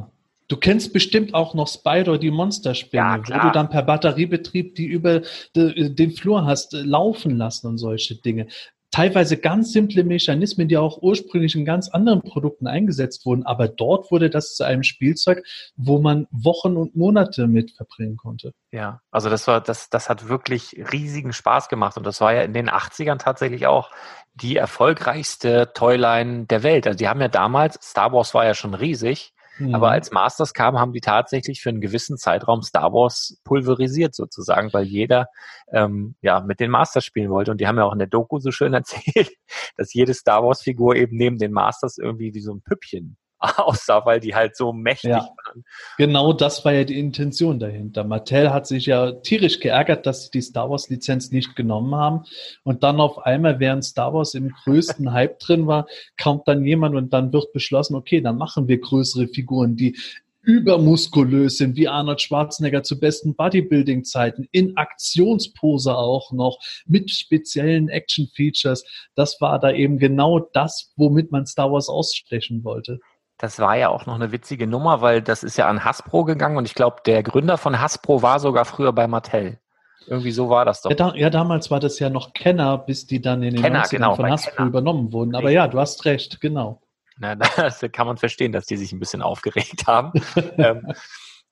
Du 0.49 0.57
kennst 0.57 0.93
bestimmt 0.93 1.33
auch 1.33 1.55
noch 1.55 1.69
Spyro, 1.69 2.17
die 2.17 2.33
Monsterspinne, 2.33 3.01
ja, 3.01 3.23
wo 3.25 3.47
du 3.47 3.53
dann 3.53 3.71
per 3.71 3.85
Batteriebetrieb 3.85 4.75
die 4.75 4.87
über 4.87 5.23
den 5.55 6.11
Flur 6.11 6.45
hast 6.45 6.75
äh, 6.75 6.83
laufen 6.83 7.37
lassen 7.37 7.69
und 7.69 7.79
solche 7.79 8.17
Dinge. 8.17 8.49
Teilweise 8.91 9.37
ganz 9.37 9.73
simple 9.73 10.05
Mechanismen, 10.05 10.69
die 10.69 10.77
auch 10.77 11.01
ursprünglich 11.03 11.55
in 11.55 11.65
ganz 11.65 11.89
anderen 11.89 12.23
Produkten 12.23 12.67
eingesetzt 12.67 13.25
wurden. 13.25 13.45
Aber 13.47 13.69
dort 13.69 14.11
wurde 14.11 14.31
das 14.31 14.55
zu 14.55 14.65
einem 14.65 14.83
Spielzeug, 14.83 15.45
wo 15.77 16.01
man 16.01 16.27
Wochen 16.31 16.77
und 16.77 16.97
Monate 16.97 17.47
mit 17.47 17.71
verbringen 17.73 18.17
konnte. 18.17 18.53
Ja, 18.73 19.01
also 19.11 19.31
das 19.31 19.47
war, 19.47 19.61
das, 19.61 19.91
das 19.91 20.09
hat 20.09 20.29
wirklich 20.29 20.77
riesigen 20.93 21.33
Spaß 21.33 21.69
gemacht. 21.69 21.97
Und 21.97 22.05
das 22.05 22.21
war 22.21 22.33
ja 22.33 22.43
in 22.43 22.53
den 22.53 22.69
80ern 22.69 23.19
tatsächlich 23.19 23.67
auch 23.67 23.91
die 24.35 24.57
erfolgreichste 24.57 25.73
Toyline 25.75 26.47
der 26.47 26.63
Welt. 26.63 26.87
Also 26.87 26.99
die 26.99 27.09
haben 27.09 27.21
ja 27.21 27.29
damals, 27.29 27.79
Star 27.83 28.13
Wars 28.13 28.35
war 28.35 28.45
ja 28.45 28.55
schon 28.55 28.75
riesig, 28.75 29.33
Mhm. 29.61 29.75
Aber 29.75 29.91
als 29.91 30.11
Masters 30.11 30.55
kam, 30.55 30.79
haben 30.79 30.93
die 30.93 31.03
tatsächlich 31.03 31.61
für 31.61 31.69
einen 31.69 31.81
gewissen 31.81 32.17
Zeitraum 32.17 32.63
Star 32.63 32.93
Wars 32.93 33.39
pulverisiert 33.45 34.15
sozusagen, 34.15 34.73
weil 34.73 34.85
jeder 34.85 35.29
ähm, 35.73 36.17
ja 36.23 36.41
mit 36.41 36.61
den 36.61 36.71
Masters 36.71 37.05
spielen 37.05 37.31
wollte. 37.31 37.51
Und 37.51 37.61
die 37.61 37.67
haben 37.67 37.77
ja 37.77 37.85
auch 37.85 37.93
in 37.93 37.99
der 37.99 38.09
Doku 38.09 38.39
so 38.39 38.51
schön 38.51 38.75
erzählt, 38.75 39.31
dass 39.77 39.93
jede 39.93 40.15
Star 40.15 40.43
Wars-Figur 40.43 40.97
eben 40.97 41.17
neben 41.17 41.39
den 41.39 41.53
Masters 41.53 41.99
irgendwie 41.99 42.35
wie 42.35 42.41
so 42.41 42.53
ein 42.53 42.63
Püppchen 42.63 43.17
aussah, 43.57 44.05
weil 44.05 44.21
die 44.21 44.35
halt 44.35 44.57
so 44.57 44.73
mächtig 44.73 45.11
ja. 45.11 45.21
waren. 45.21 45.65
Genau 45.97 46.33
das 46.33 46.65
war 46.65 46.73
ja 46.73 46.85
die 46.85 46.99
Intention 46.99 47.59
dahinter. 47.59 48.05
Mattel 48.05 48.53
hat 48.53 48.67
sich 48.67 48.87
ja 48.87 49.13
tierisch 49.13 49.61
geärgert, 49.61 50.07
dass 50.07 50.25
sie 50.25 50.31
die 50.31 50.43
Star 50.43 50.71
Wars 50.71 50.89
Lizenz 50.91 51.31
nicht 51.31 51.57
genommen 51.57 51.95
haben. 51.95 52.25
Und 52.65 52.83
dann 52.83 53.01
auf 53.01 53.19
einmal, 53.19 53.59
während 53.59 53.85
Star 53.85 54.13
Wars 54.13 54.35
im 54.35 54.51
größten 54.51 55.13
Hype 55.13 55.39
drin 55.39 55.67
war, 55.67 55.87
kommt 56.21 56.47
dann 56.49 56.65
jemand 56.65 56.95
und 56.95 57.13
dann 57.13 57.33
wird 57.33 57.53
beschlossen, 57.53 57.95
okay, 57.95 58.21
dann 58.21 58.37
machen 58.37 58.69
wir 58.69 58.79
größere 58.79 59.29
Figuren, 59.29 59.77
die 59.77 59.97
übermuskulös 60.43 61.59
sind, 61.59 61.77
wie 61.77 61.89
Arnold 61.89 62.21
Schwarzenegger 62.21 62.83
zu 62.83 62.99
besten 62.99 63.35
Bodybuilding-Zeiten, 63.35 64.49
in 64.53 64.77
Aktionspose 64.77 65.95
auch 65.95 66.33
noch, 66.33 66.59
mit 66.87 67.11
speziellen 67.11 67.89
Action-Features. 67.89 68.85
Das 69.15 69.41
war 69.41 69.59
da 69.59 69.71
eben 69.71 69.99
genau 69.99 70.39
das, 70.39 70.93
womit 70.97 71.31
man 71.31 71.47
Star 71.47 71.71
Wars 71.71 71.89
ausstechen 71.89 72.65
wollte. 72.65 73.01
Das 73.41 73.59
war 73.59 73.75
ja 73.75 73.89
auch 73.89 74.05
noch 74.05 74.17
eine 74.17 74.33
witzige 74.33 74.67
Nummer, 74.67 75.01
weil 75.01 75.23
das 75.23 75.43
ist 75.43 75.57
ja 75.57 75.67
an 75.67 75.83
Hasbro 75.83 76.25
gegangen 76.25 76.59
und 76.59 76.67
ich 76.67 76.75
glaube, 76.75 76.99
der 77.07 77.23
Gründer 77.23 77.57
von 77.57 77.81
Hasbro 77.81 78.21
war 78.21 78.39
sogar 78.39 78.67
früher 78.67 78.93
bei 78.93 79.07
Mattel. 79.09 79.59
Irgendwie 80.07 80.31
so 80.31 80.51
war 80.51 80.67
das 80.67 80.83
doch. 80.83 80.91
Ja, 80.91 80.97
da, 80.97 81.15
ja 81.15 81.31
damals 81.31 81.71
war 81.71 81.81
das 81.81 81.99
ja 82.01 82.11
noch 82.11 82.35
Kenner, 82.35 82.77
bis 82.77 83.07
die 83.07 83.23
dann 83.23 83.43
in 83.43 83.55
den 83.55 83.63
Kenner, 83.63 83.85
90ern 83.85 83.91
genau, 83.91 84.17
von 84.17 84.31
Hasbro 84.31 84.57
Kenner. 84.57 84.69
übernommen 84.69 85.13
wurden. 85.15 85.35
Aber 85.35 85.51
ja, 85.51 85.69
du 85.69 85.81
hast 85.81 86.05
recht, 86.05 86.39
genau. 86.43 86.83
Na, 87.17 87.35
das 87.57 87.81
kann 87.93 88.07
man 88.07 88.19
verstehen, 88.19 88.53
dass 88.53 88.67
die 88.67 88.77
sich 88.77 88.93
ein 88.93 88.99
bisschen 88.99 89.23
aufgeregt 89.23 89.87
haben. 89.87 90.13
ähm, 90.59 90.93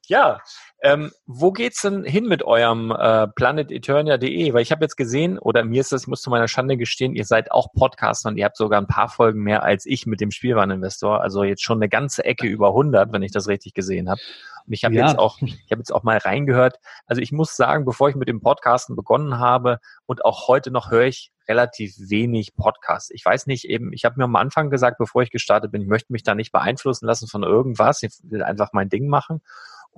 ja, 0.08 0.40
ähm, 0.80 1.10
wo 1.26 1.50
geht's 1.50 1.82
denn 1.82 2.04
hin 2.04 2.26
mit 2.26 2.44
eurem 2.44 2.92
äh, 2.92 3.26
planeteternia.de? 3.26 4.52
Weil 4.52 4.62
ich 4.62 4.70
habe 4.70 4.84
jetzt 4.84 4.96
gesehen, 4.96 5.38
oder 5.38 5.64
mir 5.64 5.80
ist 5.80 5.90
das, 5.90 6.02
ich 6.02 6.08
muss 6.08 6.22
zu 6.22 6.30
meiner 6.30 6.46
Schande 6.46 6.76
gestehen, 6.76 7.14
ihr 7.14 7.24
seid 7.24 7.50
auch 7.50 7.72
Podcaster 7.72 8.28
und 8.28 8.36
ihr 8.36 8.44
habt 8.44 8.56
sogar 8.56 8.80
ein 8.80 8.86
paar 8.86 9.08
Folgen 9.08 9.42
mehr 9.42 9.64
als 9.64 9.86
ich 9.86 10.06
mit 10.06 10.20
dem 10.20 10.30
Spielwareninvestor. 10.30 11.20
Also 11.20 11.42
jetzt 11.42 11.62
schon 11.62 11.78
eine 11.78 11.88
ganze 11.88 12.24
Ecke 12.24 12.46
über 12.46 12.68
100, 12.68 13.12
wenn 13.12 13.22
ich 13.22 13.32
das 13.32 13.48
richtig 13.48 13.74
gesehen 13.74 14.08
habe. 14.08 14.20
Und 14.66 14.72
ich 14.72 14.84
habe 14.84 14.94
ja. 14.94 15.06
jetzt 15.06 15.18
auch, 15.18 15.38
ich 15.40 15.70
habe 15.70 15.80
jetzt 15.80 15.92
auch 15.92 16.04
mal 16.04 16.18
reingehört. 16.18 16.78
Also 17.06 17.22
ich 17.22 17.32
muss 17.32 17.56
sagen, 17.56 17.84
bevor 17.84 18.08
ich 18.10 18.14
mit 18.14 18.28
dem 18.28 18.40
Podcasten 18.40 18.94
begonnen 18.94 19.38
habe 19.38 19.80
und 20.06 20.24
auch 20.24 20.46
heute 20.46 20.70
noch 20.70 20.90
höre 20.90 21.06
ich 21.06 21.32
relativ 21.48 21.94
wenig 21.98 22.54
Podcasts. 22.54 23.10
Ich 23.10 23.24
weiß 23.24 23.46
nicht, 23.46 23.64
eben, 23.64 23.92
ich 23.92 24.04
habe 24.04 24.16
mir 24.18 24.24
am 24.24 24.36
Anfang 24.36 24.70
gesagt, 24.70 24.98
bevor 24.98 25.22
ich 25.22 25.30
gestartet 25.30 25.72
bin, 25.72 25.80
ich 25.80 25.88
möchte 25.88 26.12
mich 26.12 26.22
da 26.22 26.34
nicht 26.34 26.52
beeinflussen 26.52 27.06
lassen 27.06 27.26
von 27.26 27.42
irgendwas. 27.42 28.02
Ich 28.02 28.12
will 28.22 28.42
einfach 28.42 28.72
mein 28.72 28.90
Ding 28.90 29.08
machen. 29.08 29.40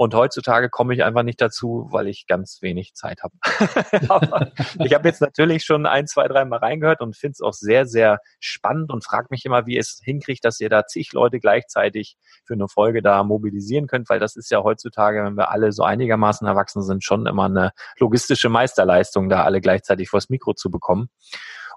Und 0.00 0.14
heutzutage 0.14 0.70
komme 0.70 0.94
ich 0.94 1.04
einfach 1.04 1.24
nicht 1.24 1.42
dazu, 1.42 1.86
weil 1.90 2.08
ich 2.08 2.26
ganz 2.26 2.62
wenig 2.62 2.94
Zeit 2.94 3.20
habe. 3.22 3.34
Ich 4.82 4.94
habe 4.94 5.06
jetzt 5.06 5.20
natürlich 5.20 5.62
schon 5.64 5.84
ein, 5.84 6.06
zwei, 6.06 6.26
drei 6.26 6.46
Mal 6.46 6.58
reingehört 6.58 7.02
und 7.02 7.18
finde 7.18 7.32
es 7.32 7.42
auch 7.42 7.52
sehr, 7.52 7.84
sehr 7.84 8.18
spannend 8.38 8.90
und 8.90 9.04
frage 9.04 9.26
mich 9.28 9.44
immer, 9.44 9.66
wie 9.66 9.76
es 9.76 10.00
hinkriegt, 10.02 10.42
dass 10.46 10.58
ihr 10.58 10.70
da 10.70 10.86
zig 10.86 11.12
Leute 11.12 11.38
gleichzeitig 11.38 12.16
für 12.46 12.54
eine 12.54 12.66
Folge 12.66 13.02
da 13.02 13.22
mobilisieren 13.24 13.88
könnt, 13.88 14.08
weil 14.08 14.20
das 14.20 14.36
ist 14.36 14.50
ja 14.50 14.62
heutzutage, 14.62 15.22
wenn 15.22 15.36
wir 15.36 15.50
alle 15.50 15.70
so 15.70 15.82
einigermaßen 15.82 16.46
erwachsen 16.46 16.82
sind, 16.82 17.04
schon 17.04 17.26
immer 17.26 17.44
eine 17.44 17.72
logistische 17.98 18.48
Meisterleistung, 18.48 19.28
da 19.28 19.44
alle 19.44 19.60
gleichzeitig 19.60 20.08
vors 20.08 20.30
Mikro 20.30 20.54
zu 20.54 20.70
bekommen. 20.70 21.10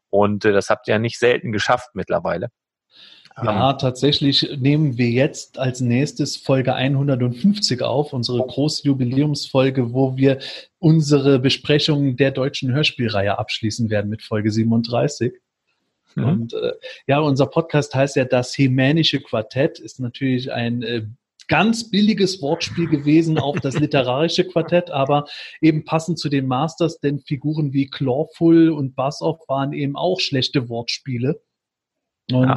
Und 0.10 0.46
äh, 0.46 0.54
das 0.54 0.70
habt 0.70 0.88
ihr 0.88 0.94
ja 0.94 1.00
nicht 1.00 1.20
selten 1.20 1.52
geschafft 1.52 1.90
mittlerweile. 1.94 2.52
Ja, 3.38 3.72
ähm, 3.72 3.78
tatsächlich 3.80 4.58
nehmen 4.60 4.98
wir 4.98 5.10
jetzt 5.10 5.58
als 5.58 5.82
nächstes 5.82 6.38
Folge 6.38 6.76
150 6.76 7.82
auf, 7.82 8.14
unsere 8.14 8.46
große 8.46 8.84
Jubiläumsfolge, 8.84 9.94
wo 9.94 10.18
wir 10.18 10.40
unsere 10.80 11.40
Besprechung 11.40 12.16
der 12.16 12.32
deutschen 12.32 12.72
Hörspielreihe 12.72 13.38
abschließen 13.40 13.90
werden 13.90 14.10
mit 14.10 14.22
Folge 14.22 14.52
37. 14.52 15.34
Mhm. 16.16 16.24
Und 16.24 16.54
äh, 16.54 16.74
ja, 17.08 17.20
unser 17.20 17.48
Podcast 17.48 17.96
heißt 17.96 18.16
ja 18.18 18.26
das 18.26 18.56
Hemänische 18.58 19.20
Quartett, 19.20 19.80
ist 19.80 20.00
natürlich 20.00 20.52
ein 20.52 20.84
äh, 20.84 21.06
ganz 21.48 21.90
billiges 21.90 22.42
Wortspiel 22.42 22.88
gewesen 22.88 23.40
auf 23.40 23.60
das 23.60 23.74
literarische 23.80 24.46
Quartett, 24.46 24.92
aber 24.92 25.26
eben 25.60 25.86
passend 25.86 26.20
zu 26.20 26.30
den 26.30 26.48
Masters, 26.48 27.00
denn 27.00 27.20
Figuren 27.20 27.74
wie 27.74 27.88
Clawful 27.88 28.70
und 28.70 28.96
Bassoff 28.96 29.40
waren 29.48 29.74
eben 29.74 29.96
auch 29.96 30.20
schlechte 30.20 30.70
Wortspiele. 30.70 31.42
Und 32.32 32.48
ja. 32.48 32.56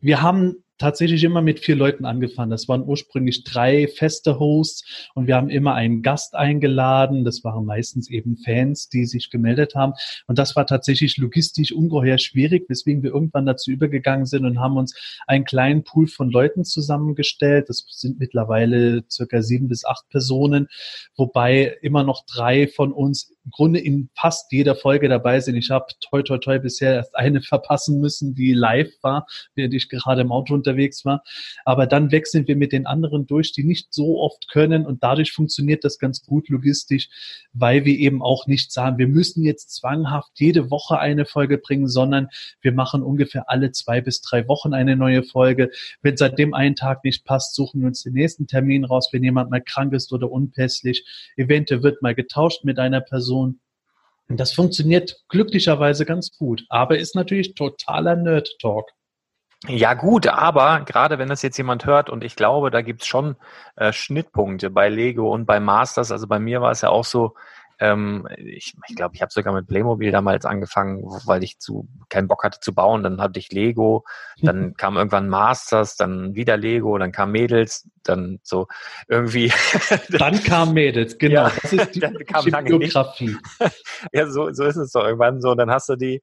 wir 0.00 0.22
haben 0.22 0.62
tatsächlich 0.78 1.24
immer 1.24 1.42
mit 1.42 1.60
vier 1.60 1.76
Leuten 1.76 2.04
angefangen. 2.04 2.50
Das 2.50 2.68
waren 2.68 2.84
ursprünglich 2.84 3.44
drei 3.44 3.88
feste 3.88 4.38
Hosts 4.38 5.10
und 5.14 5.26
wir 5.26 5.34
haben 5.34 5.50
immer 5.50 5.74
einen 5.74 6.02
Gast 6.02 6.34
eingeladen. 6.34 7.24
Das 7.24 7.42
waren 7.44 7.64
meistens 7.64 8.08
eben 8.08 8.36
Fans, 8.36 8.88
die 8.88 9.04
sich 9.04 9.30
gemeldet 9.30 9.74
haben. 9.74 9.92
Und 10.26 10.38
das 10.38 10.56
war 10.56 10.66
tatsächlich 10.66 11.16
logistisch 11.18 11.72
ungeheuer 11.72 12.18
schwierig, 12.18 12.66
weswegen 12.68 13.02
wir 13.02 13.12
irgendwann 13.12 13.46
dazu 13.46 13.70
übergegangen 13.70 14.26
sind 14.26 14.44
und 14.44 14.60
haben 14.60 14.76
uns 14.76 14.94
einen 15.26 15.44
kleinen 15.44 15.82
Pool 15.82 16.06
von 16.06 16.30
Leuten 16.30 16.64
zusammengestellt. 16.64 17.68
Das 17.68 17.84
sind 17.88 18.20
mittlerweile 18.20 19.04
circa 19.10 19.42
sieben 19.42 19.68
bis 19.68 19.84
acht 19.84 20.08
Personen, 20.10 20.68
wobei 21.16 21.76
immer 21.82 22.04
noch 22.04 22.24
drei 22.24 22.68
von 22.68 22.92
uns 22.92 23.34
Grunde 23.50 23.80
in 23.80 24.08
fast 24.14 24.52
jeder 24.52 24.74
Folge 24.74 25.08
dabei 25.08 25.40
sind. 25.40 25.56
Ich 25.56 25.70
habe 25.70 25.86
toi 26.00 26.22
toi 26.22 26.38
toi 26.38 26.58
bisher 26.58 26.94
erst 26.94 27.16
eine 27.16 27.40
verpassen 27.40 28.00
müssen, 28.00 28.34
die 28.34 28.52
live 28.52 28.92
war, 29.02 29.26
während 29.54 29.74
ich 29.74 29.88
gerade 29.88 30.22
im 30.22 30.32
Auto 30.32 30.54
unterwegs 30.54 31.04
war. 31.04 31.22
Aber 31.64 31.86
dann 31.86 32.10
wechseln 32.12 32.46
wir 32.46 32.56
mit 32.56 32.72
den 32.72 32.86
anderen 32.86 33.26
durch, 33.26 33.52
die 33.52 33.64
nicht 33.64 33.92
so 33.92 34.20
oft 34.20 34.48
können 34.48 34.86
und 34.86 35.02
dadurch 35.02 35.32
funktioniert 35.32 35.84
das 35.84 35.98
ganz 35.98 36.24
gut 36.24 36.48
logistisch, 36.48 37.08
weil 37.52 37.84
wir 37.84 37.98
eben 37.98 38.22
auch 38.22 38.46
nicht 38.46 38.72
sagen, 38.72 38.98
wir 38.98 39.08
müssen 39.08 39.42
jetzt 39.42 39.74
zwanghaft 39.74 40.32
jede 40.34 40.70
Woche 40.70 40.98
eine 40.98 41.26
Folge 41.26 41.58
bringen, 41.58 41.88
sondern 41.88 42.28
wir 42.60 42.72
machen 42.72 43.02
ungefähr 43.02 43.48
alle 43.48 43.72
zwei 43.72 44.00
bis 44.00 44.20
drei 44.20 44.48
Wochen 44.48 44.74
eine 44.74 44.96
neue 44.96 45.22
Folge. 45.22 45.70
Wenn 46.02 46.16
seitdem 46.16 46.54
ein 46.54 46.74
Tag 46.74 47.04
nicht 47.04 47.24
passt, 47.24 47.54
suchen 47.54 47.80
wir 47.80 47.88
uns 47.88 48.02
den 48.02 48.14
nächsten 48.14 48.46
Termin 48.46 48.84
raus, 48.84 49.10
wenn 49.12 49.22
jemand 49.22 49.50
mal 49.50 49.60
krank 49.60 49.92
ist 49.92 50.12
oder 50.12 50.30
unpässlich. 50.30 51.04
Eventuell 51.36 51.82
wird 51.82 52.02
mal 52.02 52.14
getauscht 52.14 52.64
mit 52.64 52.78
einer 52.78 53.00
Person 53.00 53.37
Person. 53.38 53.60
Und 54.28 54.38
das 54.38 54.52
funktioniert 54.52 55.16
glücklicherweise 55.28 56.04
ganz 56.04 56.36
gut, 56.36 56.64
aber 56.68 56.98
ist 56.98 57.14
natürlich 57.14 57.54
totaler 57.54 58.14
Nerd-Talk. 58.14 58.90
Ja 59.66 59.94
gut, 59.94 60.26
aber 60.28 60.84
gerade 60.84 61.18
wenn 61.18 61.28
das 61.28 61.42
jetzt 61.42 61.56
jemand 61.56 61.86
hört 61.86 62.10
und 62.10 62.22
ich 62.22 62.36
glaube, 62.36 62.70
da 62.70 62.82
gibt's 62.82 63.06
schon 63.06 63.36
äh, 63.76 63.92
Schnittpunkte 63.92 64.70
bei 64.70 64.88
Lego 64.88 65.32
und 65.32 65.46
bei 65.46 65.58
Masters. 65.58 66.12
Also 66.12 66.28
bei 66.28 66.38
mir 66.38 66.60
war 66.60 66.70
es 66.70 66.82
ja 66.82 66.90
auch 66.90 67.04
so, 67.04 67.34
ähm, 67.80 68.26
ich 68.36 68.72
glaube, 68.72 68.84
ich, 68.88 68.96
glaub, 68.96 69.14
ich 69.14 69.22
habe 69.22 69.32
sogar 69.32 69.54
mit 69.54 69.66
Playmobil 69.66 70.10
damals 70.10 70.44
angefangen, 70.44 71.04
weil 71.26 71.44
ich 71.44 71.58
zu 71.58 71.88
keinen 72.08 72.26
Bock 72.26 72.42
hatte 72.42 72.60
zu 72.60 72.74
bauen. 72.74 73.02
Dann 73.02 73.20
hatte 73.20 73.38
ich 73.38 73.52
Lego, 73.52 74.04
dann 74.42 74.74
kam 74.74 74.96
irgendwann 74.96 75.28
Masters, 75.28 75.96
dann 75.96 76.34
wieder 76.34 76.56
Lego, 76.56 76.98
dann 76.98 77.12
kam 77.12 77.32
Mädels, 77.32 77.88
dann 78.02 78.40
so 78.42 78.66
irgendwie. 79.06 79.52
dann 80.10 80.42
kam 80.42 80.74
Mädels, 80.74 81.18
genau. 81.18 81.48
Ja, 81.48 81.52
das 81.62 81.72
ist 81.72 81.94
die 81.94 82.00
dann 82.00 82.16
kam 82.26 82.44
Biografie. 82.64 83.36
ja, 84.12 84.26
so, 84.28 84.52
so 84.52 84.64
ist 84.64 84.76
es 84.76 84.92
doch 84.92 85.04
irgendwann 85.04 85.40
so. 85.40 85.54
Dann 85.54 85.70
hast 85.70 85.88
du 85.88 85.96
die 85.96 86.22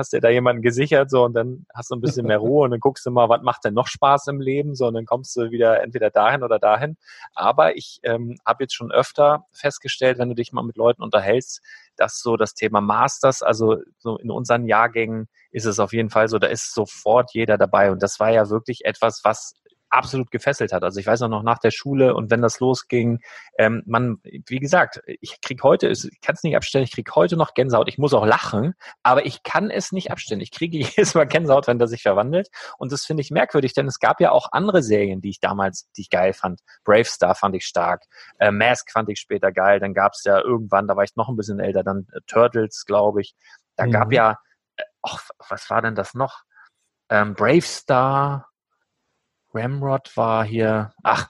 hast 0.00 0.12
dir 0.12 0.20
da 0.20 0.28
jemanden 0.28 0.62
gesichert, 0.62 1.10
so, 1.10 1.24
und 1.24 1.34
dann 1.34 1.66
hast 1.74 1.90
du 1.90 1.94
ein 1.94 2.00
bisschen 2.00 2.26
mehr 2.26 2.38
Ruhe 2.38 2.64
und 2.64 2.72
dann 2.72 2.80
guckst 2.80 3.06
du 3.06 3.10
mal, 3.10 3.28
was 3.28 3.42
macht 3.42 3.64
denn 3.64 3.74
noch 3.74 3.86
Spaß 3.86 4.26
im 4.26 4.40
Leben, 4.40 4.74
so, 4.74 4.86
und 4.88 4.94
dann 4.94 5.06
kommst 5.06 5.36
du 5.36 5.50
wieder 5.50 5.82
entweder 5.82 6.10
dahin 6.10 6.42
oder 6.42 6.58
dahin. 6.58 6.96
Aber 7.34 7.76
ich 7.76 8.00
ähm, 8.02 8.36
habe 8.44 8.64
jetzt 8.64 8.74
schon 8.74 8.90
öfter 8.90 9.44
festgestellt, 9.52 10.18
wenn 10.18 10.28
du 10.28 10.34
dich 10.34 10.52
mal 10.52 10.62
mit 10.62 10.76
Leuten 10.76 11.02
unterhältst, 11.02 11.60
dass 11.96 12.20
so 12.20 12.36
das 12.36 12.54
Thema 12.54 12.80
Masters, 12.80 13.42
also 13.42 13.76
so 13.98 14.16
in 14.18 14.30
unseren 14.30 14.66
Jahrgängen 14.66 15.28
ist 15.52 15.66
es 15.66 15.78
auf 15.78 15.92
jeden 15.92 16.10
Fall 16.10 16.28
so, 16.28 16.38
da 16.38 16.48
ist 16.48 16.74
sofort 16.74 17.32
jeder 17.34 17.58
dabei. 17.58 17.90
Und 17.92 18.02
das 18.02 18.18
war 18.18 18.30
ja 18.30 18.48
wirklich 18.50 18.84
etwas, 18.84 19.20
was 19.22 19.54
absolut 19.90 20.30
gefesselt 20.30 20.72
hat. 20.72 20.82
Also 20.82 21.00
ich 21.00 21.06
weiß 21.06 21.22
auch 21.22 21.28
noch 21.28 21.42
nach 21.42 21.58
der 21.58 21.70
Schule 21.70 22.14
und 22.14 22.30
wenn 22.30 22.40
das 22.40 22.60
losging, 22.60 23.20
ähm, 23.58 23.82
man, 23.86 24.18
wie 24.22 24.58
gesagt, 24.58 25.00
ich 25.06 25.40
krieg 25.40 25.62
heute, 25.62 25.88
ich 25.88 26.20
kann 26.20 26.34
es 26.34 26.42
nicht 26.42 26.56
abstellen, 26.56 26.84
ich 26.84 26.92
krieg 26.92 27.14
heute 27.14 27.36
noch 27.36 27.54
Gänsehaut. 27.54 27.88
Ich 27.88 27.98
muss 27.98 28.14
auch 28.14 28.24
lachen, 28.24 28.74
aber 29.02 29.26
ich 29.26 29.42
kann 29.42 29.70
es 29.70 29.92
nicht 29.92 30.10
abstellen. 30.10 30.40
Ich 30.40 30.50
kriege 30.50 30.78
jedes 30.96 31.14
Mal 31.14 31.26
Gänsehaut, 31.26 31.66
wenn 31.66 31.78
der 31.78 31.88
sich 31.88 32.02
verwandelt. 32.02 32.48
Und 32.78 32.92
das 32.92 33.04
finde 33.04 33.20
ich 33.22 33.30
merkwürdig, 33.30 33.74
denn 33.74 33.86
es 33.86 33.98
gab 33.98 34.20
ja 34.20 34.32
auch 34.32 34.48
andere 34.52 34.82
Serien, 34.82 35.20
die 35.20 35.30
ich 35.30 35.40
damals, 35.40 35.90
die 35.96 36.02
ich 36.02 36.10
geil 36.10 36.32
fand. 36.32 36.60
Brave 36.84 37.04
Star 37.04 37.34
fand 37.34 37.54
ich 37.56 37.66
stark, 37.66 38.04
äh, 38.38 38.50
Mask 38.50 38.90
fand 38.90 39.08
ich 39.08 39.18
später 39.18 39.52
geil. 39.52 39.80
Dann 39.80 39.94
gab 39.94 40.12
es 40.14 40.24
ja 40.24 40.40
irgendwann, 40.40 40.86
da 40.86 40.96
war 40.96 41.04
ich 41.04 41.16
noch 41.16 41.28
ein 41.28 41.36
bisschen 41.36 41.60
älter, 41.60 41.82
dann 41.82 42.06
äh, 42.12 42.20
Turtles, 42.26 42.84
glaube 42.86 43.20
ich. 43.20 43.34
Da 43.76 43.86
mhm. 43.86 43.92
gab 43.92 44.12
ja 44.12 44.38
auch 45.02 45.20
was 45.48 45.68
war 45.70 45.82
denn 45.82 45.94
das 45.94 46.14
noch? 46.14 46.42
Ähm, 47.08 47.34
Brave 47.34 47.62
Star, 47.62 48.49
Ramrod 49.52 50.16
war 50.16 50.44
hier. 50.44 50.92
Ach, 51.02 51.28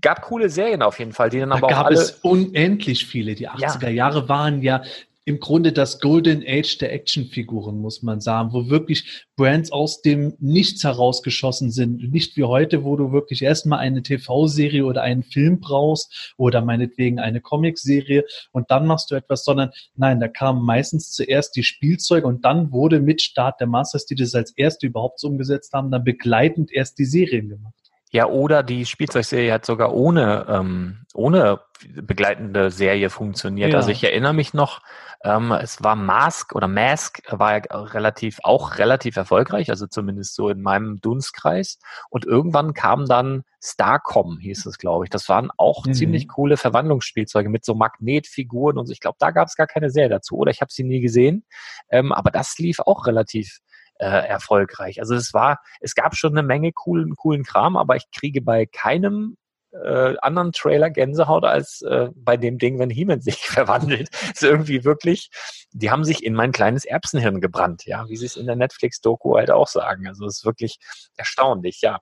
gab 0.00 0.22
coole 0.22 0.50
Serien 0.50 0.82
auf 0.82 0.98
jeden 0.98 1.12
Fall, 1.12 1.30
die 1.30 1.40
dann 1.40 1.50
da 1.50 1.56
aber 1.56 1.68
auch 1.68 1.70
gab 1.70 1.86
alle. 1.86 1.96
es 1.96 2.12
unendlich 2.22 3.06
viele. 3.06 3.34
Die 3.34 3.48
80er 3.48 3.88
Jahre 3.88 4.28
waren 4.28 4.62
ja 4.62 4.82
im 5.24 5.38
Grunde 5.38 5.72
das 5.72 6.00
Golden 6.00 6.42
Age 6.46 6.78
der 6.78 6.92
Actionfiguren, 6.92 7.78
muss 7.78 8.02
man 8.02 8.20
sagen, 8.20 8.52
wo 8.52 8.68
wirklich 8.68 9.24
Brands 9.36 9.70
aus 9.70 10.02
dem 10.02 10.34
Nichts 10.40 10.82
herausgeschossen 10.82 11.70
sind. 11.70 12.12
Nicht 12.12 12.36
wie 12.36 12.44
heute, 12.44 12.82
wo 12.82 12.96
du 12.96 13.12
wirklich 13.12 13.42
erstmal 13.42 13.78
eine 13.78 14.02
TV-Serie 14.02 14.84
oder 14.84 15.02
einen 15.02 15.22
Film 15.22 15.60
brauchst 15.60 16.34
oder 16.36 16.60
meinetwegen 16.60 17.20
eine 17.20 17.40
Comicserie 17.40 18.24
und 18.50 18.70
dann 18.72 18.86
machst 18.86 19.10
du 19.10 19.14
etwas, 19.14 19.44
sondern 19.44 19.70
nein, 19.94 20.18
da 20.18 20.26
kamen 20.26 20.64
meistens 20.64 21.12
zuerst 21.12 21.54
die 21.54 21.62
Spielzeuge 21.62 22.26
und 22.26 22.44
dann 22.44 22.72
wurde 22.72 23.00
mit 23.00 23.22
Start 23.22 23.60
der 23.60 23.68
Masters, 23.68 24.06
die 24.06 24.16
das 24.16 24.34
als 24.34 24.52
erste 24.56 24.88
überhaupt 24.88 25.20
so 25.20 25.28
umgesetzt 25.28 25.72
haben, 25.72 25.92
dann 25.92 26.02
begleitend 26.02 26.72
erst 26.72 26.98
die 26.98 27.04
Serien 27.04 27.48
gemacht. 27.48 27.74
Ja, 28.12 28.26
oder 28.26 28.62
die 28.62 28.84
Spielzeugserie 28.84 29.50
hat 29.50 29.64
sogar 29.64 29.94
ohne, 29.94 30.44
ähm, 30.46 30.98
ohne 31.14 31.60
begleitende 31.94 32.70
Serie 32.70 33.08
funktioniert. 33.08 33.72
Ja. 33.72 33.78
Also 33.78 33.90
ich 33.90 34.04
erinnere 34.04 34.34
mich 34.34 34.52
noch, 34.52 34.82
ähm, 35.24 35.52
es 35.52 35.82
war 35.82 35.94
Mask 35.96 36.54
oder 36.54 36.66
Mask 36.68 37.22
war 37.30 37.52
ja 37.56 37.62
relativ, 37.70 38.40
auch 38.42 38.78
relativ 38.78 39.16
erfolgreich, 39.16 39.70
also 39.70 39.86
zumindest 39.86 40.34
so 40.34 40.48
in 40.48 40.62
meinem 40.62 41.00
Dunstkreis. 41.00 41.78
Und 42.10 42.24
irgendwann 42.24 42.74
kam 42.74 43.06
dann 43.06 43.44
Starcom, 43.62 44.38
hieß 44.38 44.66
es, 44.66 44.78
glaube 44.78 45.04
ich. 45.04 45.10
Das 45.10 45.28
waren 45.28 45.50
auch 45.56 45.86
Mhm. 45.86 45.94
ziemlich 45.94 46.28
coole 46.28 46.56
Verwandlungsspielzeuge 46.56 47.48
mit 47.48 47.64
so 47.64 47.74
Magnetfiguren 47.74 48.78
und 48.78 48.86
so. 48.86 48.92
Ich 48.92 49.00
glaube, 49.00 49.16
da 49.20 49.30
gab 49.30 49.48
es 49.48 49.54
gar 49.56 49.68
keine 49.68 49.90
Serie 49.90 50.08
dazu. 50.10 50.36
Oder 50.36 50.50
ich 50.50 50.60
habe 50.60 50.72
sie 50.72 50.82
nie 50.84 51.00
gesehen. 51.00 51.44
Ähm, 51.88 52.12
aber 52.12 52.30
das 52.32 52.58
lief 52.58 52.80
auch 52.80 53.06
relativ 53.06 53.60
äh, 54.00 54.06
erfolgreich. 54.06 54.98
Also 55.00 55.14
es 55.14 55.32
war, 55.32 55.60
es 55.80 55.94
gab 55.94 56.16
schon 56.16 56.32
eine 56.36 56.44
Menge 56.46 56.72
coolen, 56.72 57.14
coolen 57.14 57.44
Kram, 57.44 57.76
aber 57.76 57.94
ich 57.94 58.10
kriege 58.10 58.42
bei 58.42 58.66
keinem 58.66 59.36
äh, 59.72 60.14
anderen 60.20 60.52
Trailer 60.52 60.90
Gänsehaut 60.90 61.44
als 61.44 61.82
äh, 61.82 62.08
bei 62.14 62.36
dem 62.36 62.58
Ding, 62.58 62.78
wenn 62.78 62.90
He-Man 62.90 63.20
sich 63.20 63.36
verwandelt. 63.46 64.10
ist 64.32 64.42
irgendwie 64.42 64.84
wirklich, 64.84 65.30
die 65.72 65.90
haben 65.90 66.04
sich 66.04 66.24
in 66.24 66.34
mein 66.34 66.52
kleines 66.52 66.84
Erbsenhirn 66.84 67.40
gebrannt, 67.40 67.86
ja, 67.86 68.08
wie 68.08 68.16
sie 68.16 68.26
es 68.26 68.36
in 68.36 68.46
der 68.46 68.56
Netflix-Doku 68.56 69.36
halt 69.36 69.50
auch 69.50 69.68
sagen. 69.68 70.06
Also 70.06 70.26
es 70.26 70.38
ist 70.38 70.44
wirklich 70.44 70.78
erstaunlich, 71.16 71.80
ja. 71.82 72.00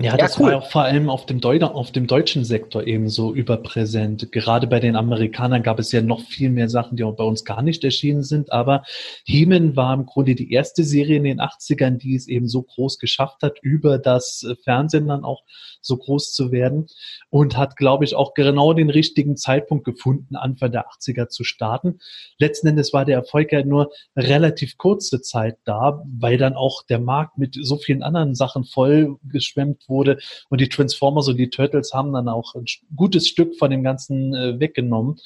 Ja, 0.00 0.12
Ja, 0.12 0.16
das 0.16 0.38
cool. 0.38 0.52
war 0.52 0.58
auch 0.58 0.70
vor 0.70 0.82
allem 0.82 1.10
auf 1.10 1.26
dem, 1.26 1.40
Deu 1.40 1.58
auf 1.60 1.90
dem 1.90 2.06
deutschen 2.06 2.44
Sektor 2.44 2.86
eben 2.86 3.08
so 3.08 3.34
überpräsent. 3.34 4.30
Gerade 4.30 4.68
bei 4.68 4.78
den 4.78 4.94
Amerikanern 4.94 5.64
gab 5.64 5.80
es 5.80 5.90
ja 5.90 6.02
noch 6.02 6.20
viel 6.20 6.50
mehr 6.50 6.68
Sachen, 6.68 6.96
die 6.96 7.02
auch 7.02 7.16
bei 7.16 7.24
uns 7.24 7.44
gar 7.44 7.62
nicht 7.62 7.82
erschienen 7.82 8.22
sind. 8.22 8.52
Aber 8.52 8.84
He-Man 9.24 9.74
war 9.74 9.92
im 9.94 10.06
Grunde 10.06 10.36
die 10.36 10.52
erste 10.52 10.84
Serie 10.84 11.16
in 11.16 11.24
den 11.24 11.40
80ern, 11.40 11.98
die 11.98 12.14
es 12.14 12.28
eben 12.28 12.46
so 12.46 12.62
groß 12.62 13.00
geschafft 13.00 13.42
hat, 13.42 13.58
über 13.60 13.98
das 13.98 14.46
Fernsehen 14.62 15.08
dann 15.08 15.24
auch 15.24 15.42
so 15.80 15.96
groß 15.96 16.32
zu 16.32 16.52
werden. 16.52 16.86
Und 17.30 17.56
hat, 17.56 17.76
glaube 17.76 18.04
ich, 18.04 18.14
auch 18.14 18.34
genau 18.34 18.72
den 18.72 18.90
richtigen 18.90 19.36
Zeitpunkt 19.36 19.84
gefunden, 19.84 20.36
Anfang 20.36 20.72
der 20.72 20.88
80er 20.88 21.28
zu 21.28 21.44
starten. 21.44 21.98
Letzten 22.38 22.68
Endes 22.68 22.92
war 22.92 23.04
der 23.04 23.16
Erfolg 23.16 23.52
ja 23.52 23.64
nur 23.64 23.90
relativ 24.16 24.78
kurze 24.78 25.20
Zeit 25.20 25.58
da, 25.64 26.02
weil 26.06 26.38
dann 26.38 26.54
auch 26.54 26.82
der 26.82 26.98
Markt 26.98 27.38
mit 27.38 27.56
so 27.60 27.76
vielen 27.76 28.02
anderen 28.02 28.34
Sachen 28.34 28.64
voll 28.64 29.16
geschwemmt 29.24 29.88
wurde 29.88 30.18
und 30.48 30.60
die 30.60 30.68
Transformers 30.68 31.28
und 31.28 31.36
die 31.36 31.50
Turtles 31.50 31.92
haben 31.92 32.12
dann 32.12 32.28
auch 32.28 32.54
ein 32.54 32.64
gutes 32.96 33.28
Stück 33.28 33.56
von 33.56 33.70
dem 33.70 33.82
Ganzen 33.82 34.34
äh, 34.34 34.60
weggenommen. 34.60 35.16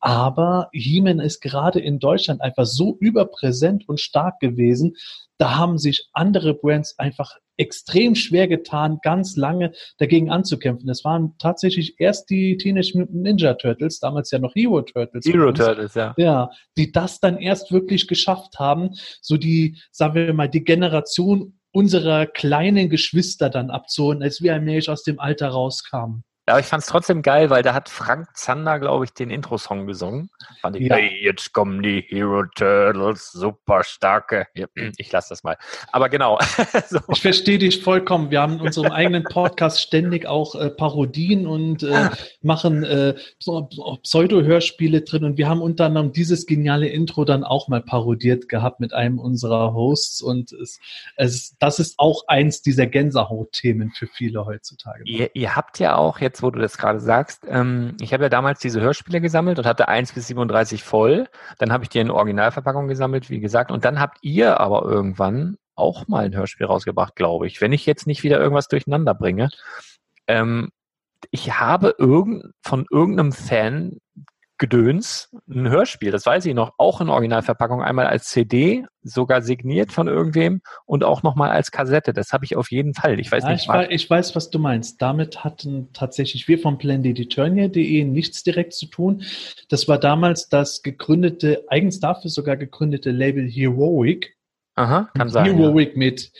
Aber 0.00 0.68
He-Man 0.72 1.20
ist 1.20 1.40
gerade 1.40 1.80
in 1.80 1.98
Deutschland 1.98 2.40
einfach 2.40 2.66
so 2.66 2.96
überpräsent 3.00 3.88
und 3.88 4.00
stark 4.00 4.40
gewesen. 4.40 4.96
Da 5.38 5.56
haben 5.56 5.78
sich 5.78 6.08
andere 6.12 6.54
Brands 6.54 6.98
einfach 6.98 7.36
extrem 7.60 8.14
schwer 8.14 8.48
getan, 8.48 8.98
ganz 9.02 9.36
lange 9.36 9.72
dagegen 9.98 10.30
anzukämpfen. 10.30 10.88
Es 10.88 11.04
waren 11.04 11.34
tatsächlich 11.38 12.00
erst 12.00 12.30
die 12.30 12.56
Teenage 12.56 12.92
Mutant 12.98 13.22
Ninja 13.22 13.54
Turtles, 13.54 14.00
damals 14.00 14.30
ja 14.30 14.38
noch 14.38 14.54
Hero 14.54 14.82
Turtles. 14.82 15.26
Übrigens. 15.26 15.58
Turtles, 15.58 15.94
ja. 15.94 16.14
Ja, 16.16 16.50
die 16.76 16.90
das 16.90 17.20
dann 17.20 17.38
erst 17.38 17.70
wirklich 17.70 18.08
geschafft 18.08 18.58
haben, 18.58 18.90
so 19.20 19.36
die, 19.36 19.76
sagen 19.92 20.14
wir 20.14 20.32
mal, 20.32 20.48
die 20.48 20.64
Generation 20.64 21.58
unserer 21.72 22.26
kleinen 22.26 22.88
Geschwister 22.88 23.50
dann 23.50 23.70
abzuholen, 23.70 24.22
als 24.22 24.42
wir 24.42 24.54
allmählich 24.54 24.88
aus 24.88 25.04
dem 25.04 25.20
Alter 25.20 25.48
rauskamen. 25.48 26.24
Aber 26.50 26.60
ich 26.60 26.66
fand 26.66 26.82
es 26.82 26.88
trotzdem 26.88 27.22
geil, 27.22 27.48
weil 27.50 27.62
da 27.62 27.74
hat 27.74 27.88
Frank 27.88 28.28
Zander, 28.34 28.78
glaube 28.78 29.04
ich, 29.04 29.12
den 29.14 29.30
Intro-Song 29.30 29.86
gesungen. 29.86 30.30
Fand 30.60 30.76
ich, 30.76 30.86
Ja. 30.88 30.96
hey, 30.96 31.18
jetzt 31.22 31.52
kommen 31.52 31.82
die 31.82 32.04
Hero 32.08 32.44
Turtles, 32.54 33.30
super 33.32 33.82
starke. 33.84 34.46
Ich 34.98 35.10
lasse 35.12 35.30
das 35.30 35.42
mal. 35.42 35.56
Aber 35.92 36.08
genau. 36.08 36.38
so. 36.88 36.98
Ich 37.08 37.20
verstehe 37.22 37.58
dich 37.58 37.82
vollkommen. 37.82 38.30
Wir 38.30 38.40
haben 38.42 38.54
in 38.54 38.60
unserem 38.60 38.92
eigenen 38.92 39.24
Podcast 39.24 39.80
ständig 39.80 40.26
auch 40.26 40.54
äh, 40.54 40.70
Parodien 40.70 41.46
und 41.46 41.82
äh, 41.82 42.10
machen 42.42 42.84
äh, 42.84 43.14
so- 43.38 43.68
so 43.70 43.98
Pseudo-Hörspiele 44.02 45.02
drin. 45.02 45.24
Und 45.24 45.38
wir 45.38 45.48
haben 45.48 45.60
unter 45.62 45.86
anderem 45.86 46.12
dieses 46.12 46.46
geniale 46.46 46.88
Intro 46.88 47.24
dann 47.24 47.44
auch 47.44 47.68
mal 47.68 47.82
parodiert 47.82 48.48
gehabt 48.48 48.80
mit 48.80 48.92
einem 48.92 49.18
unserer 49.18 49.72
Hosts. 49.74 50.20
Und 50.22 50.52
es, 50.52 50.80
es, 51.16 51.56
das 51.58 51.78
ist 51.78 51.94
auch 51.98 52.24
eins 52.28 52.62
dieser 52.62 52.86
Gänsehaut-Themen 52.86 53.92
für 53.92 54.06
viele 54.06 54.44
heutzutage. 54.46 55.02
Ihr, 55.04 55.30
ihr 55.34 55.56
habt 55.56 55.78
ja 55.78 55.96
auch, 55.96 56.18
jetzt 56.20 56.39
wo 56.42 56.50
du 56.50 56.60
das 56.60 56.78
gerade 56.78 57.00
sagst, 57.00 57.46
ähm, 57.48 57.96
ich 58.00 58.12
habe 58.12 58.24
ja 58.24 58.28
damals 58.28 58.60
diese 58.60 58.80
Hörspiele 58.80 59.20
gesammelt 59.20 59.58
und 59.58 59.66
hatte 59.66 59.88
1 59.88 60.12
bis 60.12 60.26
37 60.28 60.82
voll. 60.82 61.28
Dann 61.58 61.72
habe 61.72 61.84
ich 61.84 61.90
die 61.90 61.98
in 61.98 62.10
Originalverpackung 62.10 62.88
gesammelt, 62.88 63.30
wie 63.30 63.40
gesagt. 63.40 63.70
Und 63.70 63.84
dann 63.84 64.00
habt 64.00 64.18
ihr 64.22 64.60
aber 64.60 64.82
irgendwann 64.84 65.56
auch 65.74 66.08
mal 66.08 66.24
ein 66.24 66.34
Hörspiel 66.34 66.66
rausgebracht, 66.66 67.16
glaube 67.16 67.46
ich. 67.46 67.60
Wenn 67.60 67.72
ich 67.72 67.86
jetzt 67.86 68.06
nicht 68.06 68.22
wieder 68.22 68.38
irgendwas 68.38 68.68
durcheinander 68.68 69.14
bringe. 69.14 69.50
Ähm, 70.26 70.70
ich 71.30 71.58
habe 71.58 71.94
irgend, 71.98 72.52
von 72.62 72.86
irgendeinem 72.90 73.32
Fan 73.32 73.98
Gedöns 74.60 75.30
ein 75.48 75.70
Hörspiel, 75.70 76.10
das 76.10 76.26
weiß 76.26 76.44
ich 76.44 76.54
noch, 76.54 76.74
auch 76.76 77.00
in 77.00 77.08
Originalverpackung, 77.08 77.82
einmal 77.82 78.06
als 78.06 78.28
CD, 78.28 78.84
sogar 79.02 79.40
signiert 79.40 79.90
von 79.90 80.06
irgendwem 80.06 80.60
und 80.84 81.02
auch 81.02 81.22
nochmal 81.22 81.50
als 81.50 81.70
Kassette. 81.70 82.12
Das 82.12 82.34
habe 82.34 82.44
ich 82.44 82.56
auf 82.56 82.70
jeden 82.70 82.92
Fall. 82.92 83.18
Ich 83.18 83.32
weiß 83.32 83.44
Ja, 83.44 83.52
nicht, 83.52 83.62
ich, 83.62 83.68
weiß, 83.68 83.88
ich 83.90 84.10
weiß, 84.10 84.36
was 84.36 84.50
du 84.50 84.58
meinst. 84.58 85.00
Damit 85.00 85.44
hatten 85.44 85.88
tatsächlich 85.94 86.46
wir 86.46 86.58
von 86.58 86.76
PlanDeturnier.de 86.76 88.04
nichts 88.04 88.42
direkt 88.42 88.74
zu 88.74 88.86
tun. 88.86 89.22
Das 89.70 89.88
war 89.88 89.98
damals 89.98 90.50
das 90.50 90.82
gegründete, 90.82 91.64
eigens 91.68 91.98
dafür 91.98 92.30
sogar 92.30 92.58
gegründete 92.58 93.12
Label 93.12 93.48
Heroic. 93.48 94.36
Aha, 94.74 95.08
kann 95.16 95.30
sein. 95.30 95.46
Ja. 95.46 95.52
Heroic 95.54 95.96
mit 95.96 96.32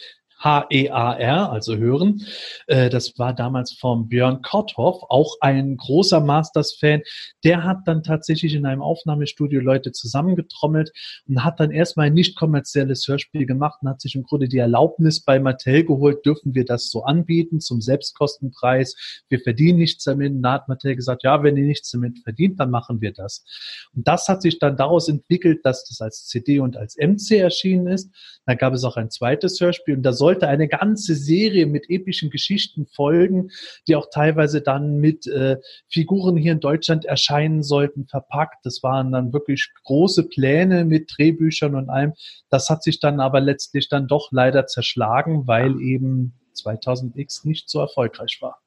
H-E-A-R, 0.43 1.51
also 1.53 1.77
hören. 1.77 2.23
Äh, 2.67 2.91
Das 2.91 3.19
war 3.19 3.35
damals 3.35 3.73
vom 3.73 4.09
Björn 4.09 4.43
Korthoff, 4.43 5.03
auch 5.09 5.37
ein 5.41 5.77
großer 5.77 6.21
Masters-Fan. 6.21 7.03
Der 7.45 7.65
hat 7.65 7.79
dann 7.87 8.03
tatsächlich 8.03 8.55
in 8.55 8.67
einem 8.67 8.83
Aufnahmestudio 8.83 9.61
Leute 9.61 9.93
zusammengetrommelt 9.93 10.93
und 11.29 11.45
hat 11.45 11.61
dann 11.61 11.71
erstmal 11.71 12.07
ein 12.07 12.15
nicht 12.15 12.37
kommerzielles 12.37 13.07
Hörspiel 13.07 13.47
gemacht 13.47 13.81
und 13.83 13.89
hat 13.89 14.01
sich 14.01 14.15
im 14.15 14.23
Grunde 14.23 14.49
die 14.49 14.59
Erlaubnis 14.59 15.21
bei 15.21 15.39
Mattel 15.39 15.85
geholt, 15.85 16.25
dürfen 16.25 16.55
wir 16.55 16.65
das 16.65 16.91
so 16.91 17.05
anbieten 17.05 17.61
zum 17.61 17.81
Selbstkostenpreis. 17.81 19.23
Wir 19.29 19.41
verdienen 19.41 19.79
nichts 19.79 20.05
damit. 20.05 20.33
Und 20.33 20.43
Da 20.43 20.53
hat 20.55 20.69
Mattel 20.69 20.97
gesagt, 20.97 21.23
ja, 21.23 21.43
wenn 21.43 21.57
ihr 21.57 21.65
nichts 21.65 21.91
damit 21.91 22.19
verdient, 22.21 22.59
dann 22.61 22.71
machen 22.71 23.01
wir 23.01 23.13
das. 23.13 23.45
Und 23.95 24.09
das 24.09 24.29
hat 24.29 24.43
sich 24.43 24.59
dann 24.59 24.77
daraus 24.77 25.09
entwickelt, 25.09 25.61
dass 25.65 25.85
das 25.85 26.01
als 26.01 26.27
CD 26.27 26.61
und 26.61 26.77
als 26.77 26.97
MC 26.97 27.33
erschienen 27.39 27.87
ist. 27.89 28.11
Dann 28.47 28.57
gab 28.57 28.73
es 28.73 28.85
auch 28.85 28.97
ein 28.97 29.11
zweites 29.11 29.61
Hörspiel 29.61 29.97
und 29.97 30.03
da 30.03 30.13
sollte 30.31 30.47
eine 30.47 30.69
ganze 30.69 31.17
Serie 31.17 31.67
mit 31.67 31.91
epischen 31.91 32.31
Geschichten 32.31 32.87
folgen, 32.87 33.51
die 33.89 33.97
auch 33.97 34.07
teilweise 34.13 34.61
dann 34.61 34.99
mit 34.99 35.27
äh, 35.27 35.57
Figuren 35.89 36.37
hier 36.37 36.53
in 36.53 36.61
Deutschland 36.61 37.05
erscheinen 37.05 37.65
sollten, 37.65 38.07
verpackt. 38.07 38.65
Das 38.65 38.81
waren 38.85 39.11
dann 39.11 39.33
wirklich 39.33 39.69
große 39.83 40.29
Pläne 40.29 40.85
mit 40.85 41.13
Drehbüchern 41.17 41.75
und 41.75 41.91
allem. 41.91 42.13
Das 42.49 42.71
hat 42.71 42.85
sich 42.85 43.01
dann 43.01 43.19
aber 43.19 43.41
letztlich 43.41 43.89
dann 43.89 44.07
doch 44.07 44.31
leider 44.31 44.69
zerschlagen, 44.69 45.49
weil 45.49 45.81
eben 45.81 46.35
2000X 46.55 47.45
nicht 47.45 47.69
so 47.69 47.81
erfolgreich 47.81 48.39
war. 48.41 48.61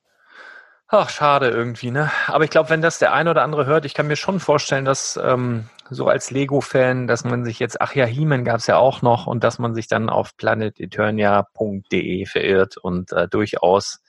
Ach, 0.95 1.09
schade 1.09 1.49
irgendwie, 1.49 1.89
ne? 1.89 2.11
Aber 2.27 2.43
ich 2.43 2.51
glaube, 2.51 2.69
wenn 2.69 2.83
das 2.83 2.99
der 2.99 3.13
eine 3.13 3.31
oder 3.31 3.41
andere 3.41 3.65
hört, 3.65 3.83
ich 3.83 3.95
kann 3.95 4.05
mir 4.05 4.15
schon 4.15 4.39
vorstellen, 4.39 4.85
dass 4.85 5.19
ähm, 5.19 5.67
so 5.89 6.07
als 6.07 6.29
Lego-Fan, 6.29 7.07
dass 7.07 7.23
man 7.23 7.45
sich 7.45 7.57
jetzt, 7.57 7.81
ach 7.81 7.95
ja, 7.95 8.05
He-Man 8.05 8.45
gab 8.45 8.57
es 8.57 8.67
ja 8.67 8.77
auch 8.77 9.01
noch 9.01 9.25
und 9.25 9.43
dass 9.43 9.57
man 9.57 9.73
sich 9.73 9.87
dann 9.87 10.07
auf 10.07 10.37
planeteternia.de 10.37 12.27
verirrt 12.27 12.77
und 12.77 13.11
äh, 13.11 13.27
durchaus, 13.27 14.03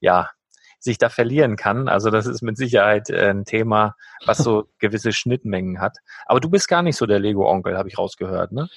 ja, 0.00 0.30
sich 0.78 0.96
da 0.96 1.10
verlieren 1.10 1.56
kann. 1.56 1.90
Also 1.90 2.08
das 2.08 2.24
ist 2.24 2.40
mit 2.40 2.56
Sicherheit 2.56 3.10
äh, 3.10 3.28
ein 3.28 3.44
Thema, 3.44 3.94
was 4.24 4.38
so 4.38 4.64
gewisse 4.78 5.12
Schnittmengen 5.12 5.78
hat. 5.78 5.98
Aber 6.24 6.40
du 6.40 6.48
bist 6.48 6.68
gar 6.68 6.80
nicht 6.80 6.96
so 6.96 7.04
der 7.04 7.18
Lego-Onkel, 7.18 7.76
habe 7.76 7.90
ich 7.90 7.98
rausgehört, 7.98 8.52
ne? 8.52 8.70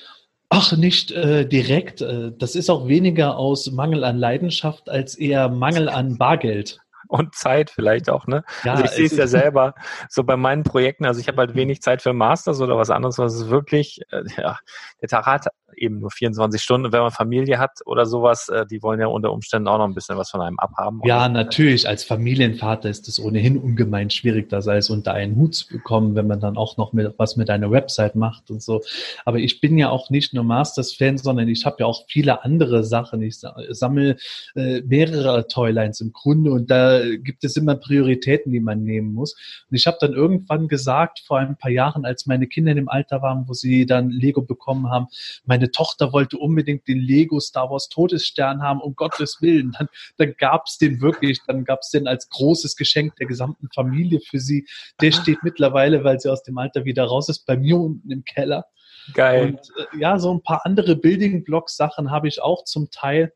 Ach, 0.49 0.75
nicht 0.75 1.11
äh, 1.11 1.47
direkt. 1.47 2.01
Äh, 2.01 2.33
das 2.37 2.57
ist 2.57 2.69
auch 2.69 2.89
weniger 2.89 3.37
aus 3.37 3.71
Mangel 3.71 4.03
an 4.03 4.17
Leidenschaft 4.17 4.89
als 4.89 5.15
eher 5.15 5.47
Mangel 5.47 5.87
an 5.87 6.17
Bargeld. 6.17 6.82
Und 7.07 7.35
Zeit 7.35 7.69
vielleicht 7.69 8.09
auch, 8.09 8.27
ne? 8.27 8.43
Ja, 8.63 8.73
also 8.73 8.85
ich 8.85 8.91
sehe 8.91 9.05
es 9.05 9.17
ja 9.17 9.27
selber 9.43 9.75
so 10.09 10.23
bei 10.23 10.37
meinen 10.37 10.63
Projekten. 10.63 11.05
Also 11.05 11.19
ich 11.19 11.27
habe 11.27 11.37
halt 11.37 11.55
wenig 11.55 11.81
Zeit 11.81 12.01
für 12.01 12.13
Masters 12.13 12.61
oder 12.61 12.77
was 12.77 12.89
anderes, 12.89 13.17
was 13.17 13.33
es 13.33 13.49
wirklich, 13.49 14.01
äh, 14.11 14.23
ja, 14.37 14.57
der 15.01 15.09
Tag 15.09 15.25
hat 15.25 15.47
eben 15.77 15.99
nur 15.99 16.11
24 16.11 16.61
Stunden. 16.61 16.91
wenn 16.91 17.01
man 17.01 17.11
Familie 17.11 17.59
hat 17.59 17.79
oder 17.85 18.05
sowas, 18.05 18.49
äh, 18.49 18.65
die 18.65 18.81
wollen 18.81 18.99
ja 18.99 19.07
unter 19.07 19.31
Umständen 19.31 19.67
auch 19.67 19.77
noch 19.77 19.87
ein 19.87 19.93
bisschen 19.93 20.17
was 20.17 20.29
von 20.29 20.41
einem 20.41 20.59
abhaben. 20.59 21.01
Ja, 21.03 21.27
natürlich. 21.29 21.87
Als 21.87 22.03
Familienvater 22.03 22.89
ist 22.89 23.07
es 23.07 23.19
ohnehin 23.19 23.57
ungemein 23.57 24.09
schwierig, 24.09 24.49
das 24.49 24.67
alles 24.67 24.89
unter 24.89 25.13
einen 25.13 25.35
Hut 25.35 25.55
zu 25.55 25.67
bekommen, 25.67 26.15
wenn 26.15 26.27
man 26.27 26.39
dann 26.39 26.57
auch 26.57 26.77
noch 26.77 26.93
mit, 26.93 27.13
was 27.17 27.35
mit 27.35 27.49
einer 27.49 27.71
Website 27.71 28.15
macht 28.15 28.49
und 28.51 28.61
so. 28.61 28.81
Aber 29.25 29.37
ich 29.37 29.61
bin 29.61 29.77
ja 29.77 29.89
auch 29.89 30.09
nicht 30.09 30.33
nur 30.33 30.43
Masters-Fan, 30.43 31.17
sondern 31.17 31.47
ich 31.47 31.65
habe 31.65 31.77
ja 31.79 31.85
auch 31.85 32.05
viele 32.07 32.43
andere 32.43 32.83
Sachen. 32.83 33.21
Ich 33.21 33.39
sammle 33.69 34.17
äh, 34.55 34.81
mehrere 34.81 35.47
Toylines 35.47 36.01
im 36.01 36.13
Grunde 36.13 36.51
und 36.51 36.71
da 36.71 36.92
gibt 37.17 37.43
es 37.43 37.55
immer 37.57 37.75
Prioritäten, 37.75 38.51
die 38.51 38.59
man 38.59 38.83
nehmen 38.83 39.13
muss. 39.13 39.33
Und 39.69 39.75
ich 39.75 39.87
habe 39.87 39.97
dann 39.99 40.13
irgendwann 40.13 40.67
gesagt, 40.67 41.19
vor 41.25 41.39
ein 41.39 41.57
paar 41.57 41.71
Jahren, 41.71 42.05
als 42.05 42.25
meine 42.25 42.47
Kinder 42.47 42.71
in 42.71 42.77
dem 42.77 42.89
Alter 42.89 43.21
waren, 43.21 43.47
wo 43.47 43.53
sie 43.53 43.85
dann 43.85 44.09
Lego 44.09 44.41
bekommen 44.41 44.89
haben, 44.89 45.07
meine 45.45 45.71
Tochter 45.71 46.13
wollte 46.13 46.37
unbedingt 46.37 46.87
den 46.87 46.99
Lego 46.99 47.39
Star 47.39 47.69
Wars 47.69 47.89
Todesstern 47.89 48.61
haben, 48.61 48.81
um 48.81 48.95
Gottes 48.95 49.41
Willen. 49.41 49.75
Dann, 49.77 49.87
dann 50.17 50.33
gab 50.37 50.65
es 50.67 50.77
den 50.77 51.01
wirklich, 51.01 51.39
dann 51.47 51.63
gab 51.65 51.79
es 51.81 51.89
den 51.89 52.07
als 52.07 52.29
großes 52.29 52.75
Geschenk 52.75 53.15
der 53.17 53.27
gesamten 53.27 53.69
Familie 53.73 54.19
für 54.21 54.39
sie. 54.39 54.67
Der 55.01 55.11
steht 55.11 55.43
mittlerweile, 55.43 56.03
weil 56.03 56.19
sie 56.19 56.31
aus 56.31 56.43
dem 56.43 56.57
Alter 56.57 56.85
wieder 56.85 57.05
raus 57.05 57.29
ist, 57.29 57.45
bei 57.45 57.57
mir 57.57 57.77
unten 57.77 58.11
im 58.11 58.23
Keller. 58.23 58.65
Geil. 59.13 59.45
Und 59.47 59.59
äh, 59.59 59.99
ja, 59.99 60.17
so 60.17 60.33
ein 60.33 60.41
paar 60.41 60.65
andere 60.65 60.95
Building 60.95 61.43
Block 61.43 61.69
Sachen 61.69 62.11
habe 62.11 62.27
ich 62.27 62.41
auch 62.41 62.63
zum 62.63 62.89
Teil. 62.91 63.33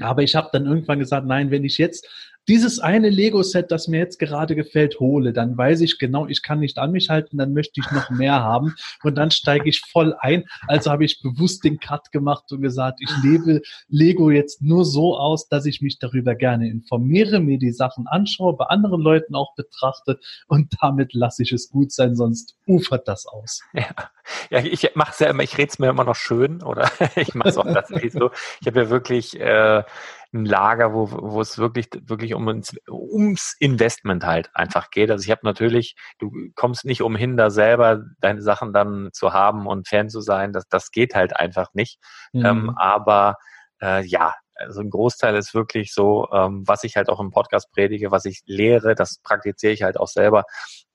Aber 0.00 0.22
ich 0.22 0.34
habe 0.34 0.48
dann 0.52 0.66
irgendwann 0.66 0.98
gesagt, 0.98 1.26
nein, 1.26 1.50
wenn 1.50 1.64
ich 1.64 1.78
jetzt 1.78 2.08
dieses 2.48 2.78
eine 2.78 3.08
Lego-Set, 3.08 3.70
das 3.70 3.88
mir 3.88 3.98
jetzt 3.98 4.18
gerade 4.18 4.54
gefällt, 4.54 5.00
hole, 5.00 5.32
dann 5.32 5.56
weiß 5.56 5.80
ich 5.80 5.98
genau, 5.98 6.26
ich 6.26 6.42
kann 6.42 6.60
nicht 6.60 6.78
an 6.78 6.92
mich 6.92 7.08
halten, 7.08 7.38
dann 7.38 7.52
möchte 7.52 7.80
ich 7.80 7.90
noch 7.90 8.10
mehr 8.10 8.42
haben 8.42 8.74
und 9.02 9.16
dann 9.16 9.30
steige 9.30 9.68
ich 9.68 9.80
voll 9.80 10.14
ein. 10.18 10.44
Also 10.66 10.90
habe 10.90 11.04
ich 11.04 11.22
bewusst 11.22 11.64
den 11.64 11.78
Cut 11.78 12.12
gemacht 12.12 12.44
und 12.52 12.60
gesagt, 12.60 13.00
ich 13.00 13.10
lebe 13.22 13.62
Lego 13.88 14.30
jetzt 14.30 14.62
nur 14.62 14.84
so 14.84 15.16
aus, 15.16 15.48
dass 15.48 15.66
ich 15.66 15.80
mich 15.80 15.98
darüber 15.98 16.34
gerne 16.34 16.68
informiere, 16.68 17.40
mir 17.40 17.58
die 17.58 17.72
Sachen 17.72 18.06
anschaue, 18.06 18.56
bei 18.56 18.66
anderen 18.66 19.00
Leuten 19.00 19.34
auch 19.34 19.54
betrachte 19.54 20.18
und 20.46 20.72
damit 20.80 21.14
lasse 21.14 21.42
ich 21.42 21.52
es 21.52 21.70
gut 21.70 21.92
sein, 21.92 22.14
sonst 22.14 22.56
ufert 22.66 23.08
das 23.08 23.26
aus. 23.26 23.62
Ja, 23.72 23.88
ja 24.50 24.58
ich 24.64 24.94
mache 24.94 25.12
es 25.12 25.18
ja 25.18 25.28
immer, 25.28 25.42
ich 25.42 25.58
rede 25.58 25.68
es 25.68 25.78
mir 25.78 25.88
immer 25.88 26.04
noch 26.04 26.16
schön 26.16 26.62
oder 26.62 26.90
ich 27.16 27.34
mache 27.34 27.48
es 27.48 27.58
auch 27.58 27.64
tatsächlich 27.64 28.12
so. 28.12 28.30
Ich 28.60 28.66
habe 28.66 28.82
ja 28.82 28.90
wirklich 28.90 29.38
äh, 29.38 29.82
ein 30.34 30.44
Lager, 30.44 30.92
wo, 30.92 31.10
wo 31.10 31.40
es 31.40 31.58
wirklich, 31.58 31.88
wirklich 32.02 32.34
um, 32.34 32.46
ums 32.88 33.56
Investment 33.60 34.24
halt 34.24 34.50
einfach 34.54 34.90
geht. 34.90 35.10
Also 35.10 35.24
ich 35.24 35.30
habe 35.30 35.42
natürlich, 35.44 35.96
du 36.18 36.32
kommst 36.54 36.84
nicht 36.84 37.02
umhin, 37.02 37.36
da 37.36 37.50
selber 37.50 38.04
deine 38.20 38.42
Sachen 38.42 38.72
dann 38.72 39.10
zu 39.12 39.32
haben 39.32 39.66
und 39.66 39.88
Fan 39.88 40.10
zu 40.10 40.20
sein. 40.20 40.52
Das, 40.52 40.68
das 40.68 40.90
geht 40.90 41.14
halt 41.14 41.36
einfach 41.36 41.68
nicht. 41.72 41.98
Mhm. 42.32 42.44
Ähm, 42.44 42.70
aber 42.76 43.36
äh, 43.80 44.04
ja, 44.04 44.34
also 44.56 44.80
ein 44.80 44.90
Großteil 44.90 45.36
ist 45.36 45.54
wirklich 45.54 45.92
so, 45.92 46.28
ähm, 46.32 46.62
was 46.66 46.84
ich 46.84 46.96
halt 46.96 47.08
auch 47.08 47.20
im 47.20 47.30
Podcast 47.30 47.70
predige, 47.72 48.10
was 48.10 48.24
ich 48.24 48.42
lehre, 48.46 48.94
das 48.94 49.18
praktiziere 49.22 49.72
ich 49.72 49.82
halt 49.82 49.98
auch 49.98 50.08
selber. 50.08 50.44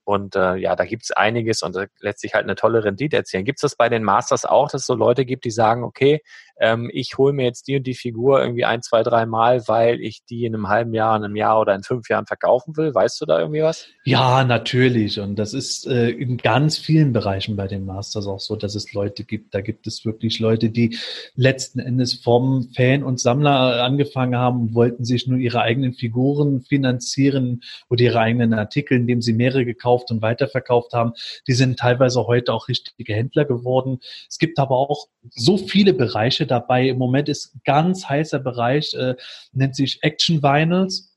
Und 0.10 0.36
äh, 0.36 0.56
ja, 0.56 0.76
da 0.76 0.86
gibt's 0.86 1.12
einiges 1.12 1.62
und 1.62 1.76
da 1.76 1.86
lässt 2.00 2.22
sich 2.22 2.34
halt 2.34 2.44
eine 2.44 2.56
tolle 2.56 2.84
Rendite 2.84 3.16
erzielen. 3.16 3.46
Gibt's 3.46 3.62
das 3.62 3.76
bei 3.76 3.90
den 3.90 4.04
Masters 4.04 4.44
auch, 4.44 4.68
dass 4.70 4.82
es 4.82 4.88
so 4.88 4.96
Leute 4.96 5.24
gibt, 5.24 5.46
die 5.46 5.52
sagen, 5.52 5.84
okay, 5.84 6.22
ähm, 6.60 6.89
ich 6.93 7.18
hole 7.18 7.34
mir 7.34 7.45
jetzt 7.45 7.68
die 7.68 7.78
und 7.78 7.88
die 7.88 7.95
Figur 7.95 8.41
irgendwie 8.41 8.66
ein, 8.66 8.82
zwei, 8.82 9.03
drei 9.03 9.26
Mal, 9.26 9.68
weil 9.68 10.01
ich 10.01 10.26
die 10.26 10.45
in 10.45 10.53
einem 10.53 10.68
halben 10.68 10.93
Jahr, 10.93 11.16
in 11.16 11.24
einem 11.24 11.36
Jahr 11.36 11.60
oder 11.60 11.74
in 11.74 11.84
fünf 11.84 12.10
Jahren 12.10 12.26
verkaufen 12.26 12.76
will? 12.76 12.93
Weißt 12.93 13.20
du 13.22 13.26
da 13.26 13.39
irgendwie 13.39 13.62
was? 13.62 13.88
Ja, 14.03 14.43
natürlich. 14.43 15.20
Und 15.20 15.38
das 15.38 15.53
ist 15.53 15.88
äh, 15.88 16.10
in 16.10 16.38
ganz 16.38 16.78
vielen 16.78 17.14
Bereichen 17.14 17.55
bei 17.55 17.68
den 17.68 17.86
Masters 17.86 18.28
auch 18.28 18.39
so, 18.39 18.55
dass 18.55 18.76
es 18.76 18.93
Leute 18.93 19.24
gibt. 19.24 19.53
Da 19.53 19.62
gibt 19.62 19.88
es 19.88 20.05
wirklich 20.05 20.39
Leute, 20.39 20.70
die 20.70 20.97
letzten 21.36 21.80
Endes 21.80 22.16
vom 22.16 22.70
Fan 22.76 23.03
und 23.03 23.20
Sammler 23.20 23.84
angefangen 23.84 24.36
haben 24.36 24.62
und 24.62 24.76
wollten 24.76 25.05
sich 25.05 25.28
nur 25.28 25.39
ihre 25.39 25.62
eigenen 25.62 25.93
Figuren 25.93 26.62
finanzieren 26.62 27.62
oder 27.89 28.03
ihre 28.03 28.20
eigenen 28.20 28.53
Artikel, 28.53 28.97
indem 28.97 29.22
sie 29.22 29.34
mehrere 29.34 29.66
gekauft 29.66 30.12
und 30.12 30.22
weiterverkauft 30.22 30.93
haben. 30.93 31.14
Die 31.47 31.53
sind 31.53 31.80
teilweise 31.80 32.28
heute 32.28 32.53
auch 32.53 32.68
richtige 32.68 33.14
Händler 33.14 33.45
geworden. 33.45 33.99
Es 34.28 34.38
gibt 34.38 34.60
aber 34.60 34.76
auch 34.76 35.07
so 35.32 35.57
viele 35.57 35.93
Bereiche 35.93 36.49
dabei. 36.52 36.89
Im 36.89 36.97
Moment 36.97 37.30
ist 37.30 37.56
ganz 37.66 38.08
heißer 38.08 38.39
Bereich, 38.39 38.93
äh, 38.93 39.16
nennt 39.54 39.76
sich 39.76 40.00
Action 40.02 40.41
Vinyls. 40.43 41.10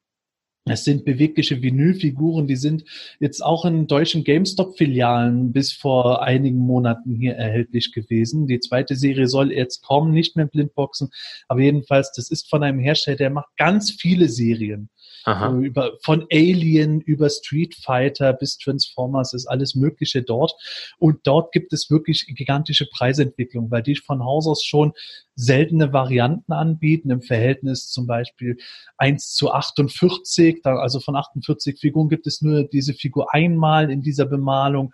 Es 0.64 0.84
sind 0.84 1.04
bewegliche 1.04 1.60
Vinylfiguren, 1.60 2.46
die 2.46 2.54
sind 2.54 2.84
jetzt 3.18 3.40
auch 3.40 3.64
in 3.64 3.88
deutschen 3.88 4.22
GameStop-Filialen 4.22 5.52
bis 5.52 5.72
vor 5.72 6.22
einigen 6.22 6.58
Monaten 6.58 7.16
hier 7.16 7.34
erhältlich 7.34 7.92
gewesen. 7.92 8.46
Die 8.46 8.60
zweite 8.60 8.94
Serie 8.94 9.26
soll 9.26 9.50
jetzt 9.50 9.82
kommen, 9.82 10.12
nicht 10.12 10.36
mehr 10.36 10.46
Blindboxen, 10.46 11.10
aber 11.48 11.62
jedenfalls, 11.62 12.12
das 12.12 12.30
ist 12.30 12.48
von 12.48 12.62
einem 12.62 12.78
Hersteller, 12.78 13.16
der 13.16 13.30
macht 13.30 13.56
ganz 13.56 13.90
viele 13.90 14.28
Serien. 14.28 14.88
Aha. 15.24 15.52
Über, 15.52 15.92
von 16.02 16.26
Alien 16.32 17.00
über 17.00 17.30
Street 17.30 17.74
Fighter 17.76 18.32
bis 18.32 18.58
Transformers 18.58 19.32
ist 19.34 19.46
alles 19.46 19.74
Mögliche 19.74 20.22
dort. 20.22 20.52
Und 20.98 21.20
dort 21.24 21.52
gibt 21.52 21.72
es 21.72 21.90
wirklich 21.90 22.26
gigantische 22.26 22.86
Preisentwicklung, 22.86 23.70
weil 23.70 23.82
die 23.82 23.96
von 23.96 24.24
Haus 24.24 24.46
aus 24.46 24.64
schon 24.64 24.92
seltene 25.34 25.92
Varianten 25.92 26.52
anbieten, 26.52 27.10
im 27.10 27.22
Verhältnis 27.22 27.88
zum 27.88 28.06
Beispiel 28.06 28.58
1 28.96 29.34
zu 29.34 29.52
48. 29.52 30.64
Also 30.64 31.00
von 31.00 31.16
48 31.16 31.78
Figuren 31.78 32.08
gibt 32.08 32.26
es 32.26 32.42
nur 32.42 32.64
diese 32.64 32.94
Figur 32.94 33.32
einmal 33.32 33.90
in 33.90 34.02
dieser 34.02 34.26
Bemalung. 34.26 34.92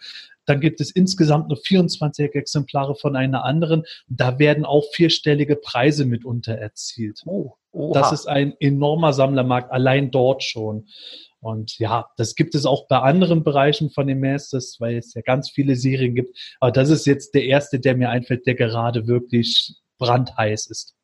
Dann 0.49 0.61
gibt 0.61 0.81
es 0.81 0.91
insgesamt 0.91 1.49
nur 1.49 1.59
24 1.59 2.35
Exemplare 2.35 2.95
von 2.95 3.17
einer 3.17 3.45
anderen. 3.45 3.83
Da 4.09 4.39
werden 4.39 4.65
auch 4.65 4.85
vierstellige 4.95 5.57
Preise 5.57 6.07
mitunter 6.07 6.55
erzielt. 6.55 7.23
Oh, 7.27 7.58
das 7.73 8.13
ist 8.13 8.27
ein 8.27 8.55
enormer 8.61 9.13
Sammlermarkt, 9.13 9.71
allein 9.73 10.11
dort 10.11 10.43
schon. 10.43 10.87
Und 11.41 11.79
ja, 11.79 12.07
das 12.17 12.35
gibt 12.35 12.55
es 12.55 12.67
auch 12.67 12.89
bei 12.89 12.99
anderen 12.99 13.45
Bereichen 13.45 13.91
von 13.91 14.07
den 14.07 14.21
Masters, 14.21 14.77
weil 14.81 14.97
es 14.97 15.15
ja 15.15 15.23
ganz 15.23 15.51
viele 15.51 15.77
Serien 15.77 16.15
gibt. 16.15 16.37
Aber 16.61 16.73
das 16.73 16.91
ist 16.91 17.07
jetzt 17.07 17.35
der 17.35 17.45
erste, 17.45 17.79
der 17.79 17.97
mir 17.97 18.11
einfällt, 18.11 18.47
der 18.47 18.55
gerade 18.55 19.07
wirklich 19.07 19.77
brandheiß 19.99 20.67
ist. 20.67 20.95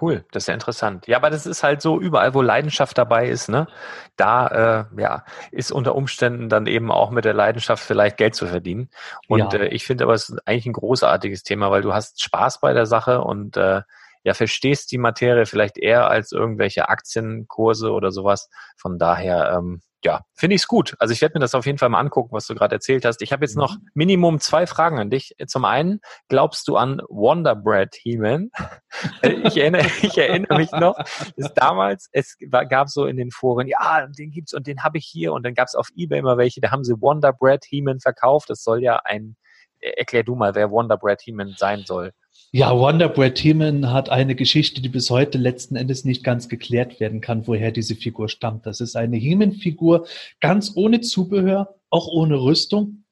Cool, 0.00 0.24
das 0.32 0.42
ist 0.42 0.46
ja 0.48 0.54
interessant. 0.54 1.06
Ja, 1.06 1.18
aber 1.18 1.30
das 1.30 1.46
ist 1.46 1.62
halt 1.62 1.80
so, 1.80 2.00
überall, 2.00 2.34
wo 2.34 2.42
Leidenschaft 2.42 2.98
dabei 2.98 3.28
ist, 3.28 3.48
ne, 3.48 3.68
da 4.16 4.88
äh, 4.96 5.00
ja, 5.00 5.24
ist 5.52 5.70
unter 5.70 5.94
Umständen 5.94 6.48
dann 6.48 6.66
eben 6.66 6.90
auch 6.90 7.10
mit 7.10 7.24
der 7.24 7.32
Leidenschaft 7.32 7.82
vielleicht 7.82 8.16
Geld 8.16 8.34
zu 8.34 8.46
verdienen. 8.46 8.90
Und 9.28 9.52
ja. 9.52 9.60
äh, 9.60 9.68
ich 9.68 9.86
finde 9.86 10.04
aber, 10.04 10.14
es 10.14 10.30
ist 10.30 10.48
eigentlich 10.48 10.66
ein 10.66 10.72
großartiges 10.72 11.44
Thema, 11.44 11.70
weil 11.70 11.82
du 11.82 11.94
hast 11.94 12.20
Spaß 12.20 12.60
bei 12.60 12.72
der 12.72 12.86
Sache 12.86 13.20
und 13.20 13.56
äh, 13.56 13.82
ja, 14.24 14.32
verstehst 14.32 14.90
die 14.90 14.98
Materie 14.98 15.46
vielleicht 15.46 15.78
eher 15.78 16.08
als 16.08 16.32
irgendwelche 16.32 16.88
Aktienkurse 16.88 17.92
oder 17.92 18.10
sowas. 18.10 18.48
Von 18.76 18.98
daher, 18.98 19.52
ähm, 19.56 19.82
ja, 20.02 20.22
finde 20.34 20.56
ich 20.56 20.62
es 20.62 20.66
gut. 20.66 20.94
Also 20.98 21.12
ich 21.12 21.20
werde 21.20 21.34
mir 21.34 21.40
das 21.40 21.54
auf 21.54 21.66
jeden 21.66 21.78
Fall 21.78 21.88
mal 21.90 22.00
angucken, 22.00 22.32
was 22.32 22.46
du 22.46 22.54
gerade 22.54 22.74
erzählt 22.74 23.04
hast. 23.04 23.22
Ich 23.22 23.32
habe 23.32 23.44
jetzt 23.44 23.56
noch 23.56 23.74
mhm. 23.74 23.88
Minimum 23.94 24.40
zwei 24.40 24.66
Fragen 24.66 24.98
an 24.98 25.10
dich. 25.10 25.34
Zum 25.46 25.64
einen, 25.64 26.00
glaubst 26.28 26.68
du 26.68 26.76
an 26.76 27.02
Wonder 27.08 27.54
Bread 27.54 27.94
He-Man? 27.94 28.50
ich, 29.22 29.58
erinnere, 29.58 29.86
ich 30.02 30.16
erinnere 30.16 30.58
mich 30.58 30.72
noch, 30.72 30.96
dass 31.36 31.52
damals, 31.54 32.08
es 32.12 32.36
gab 32.70 32.88
so 32.88 33.06
in 33.06 33.16
den 33.16 33.30
Foren, 33.30 33.66
ja, 33.66 34.06
den 34.06 34.30
gibt's 34.30 34.54
und 34.54 34.66
den 34.66 34.82
habe 34.82 34.98
ich 34.98 35.06
hier 35.06 35.34
und 35.34 35.44
dann 35.44 35.54
gab 35.54 35.68
es 35.68 35.74
auf 35.74 35.88
Ebay 35.96 36.18
immer 36.18 36.38
welche, 36.38 36.60
da 36.60 36.70
haben 36.70 36.84
sie 36.84 36.94
Wonder 37.00 37.32
Bread 37.32 37.64
He-Man 37.64 38.00
verkauft. 38.00 38.48
Das 38.50 38.62
soll 38.62 38.82
ja 38.82 39.00
ein, 39.04 39.36
erklär 39.80 40.22
du 40.22 40.34
mal, 40.34 40.54
wer 40.54 40.70
Wonder 40.70 40.96
Bread 40.96 41.20
He-Man 41.22 41.54
sein 41.58 41.84
soll. 41.86 42.12
Ja, 42.52 42.78
Wonder 42.78 43.08
Bread 43.08 43.38
Heeman 43.42 43.90
hat 43.90 44.10
eine 44.10 44.36
Geschichte, 44.36 44.80
die 44.80 44.88
bis 44.88 45.10
heute 45.10 45.38
letzten 45.38 45.74
Endes 45.74 46.04
nicht 46.04 46.22
ganz 46.22 46.48
geklärt 46.48 47.00
werden 47.00 47.20
kann, 47.20 47.48
woher 47.48 47.72
diese 47.72 47.96
Figur 47.96 48.28
stammt. 48.28 48.64
Das 48.64 48.80
ist 48.80 48.96
eine 48.96 49.16
Heeman-Figur, 49.16 50.06
ganz 50.40 50.72
ohne 50.76 51.00
Zubehör, 51.00 51.74
auch 51.90 52.06
ohne 52.06 52.40
Rüstung. 52.40 53.04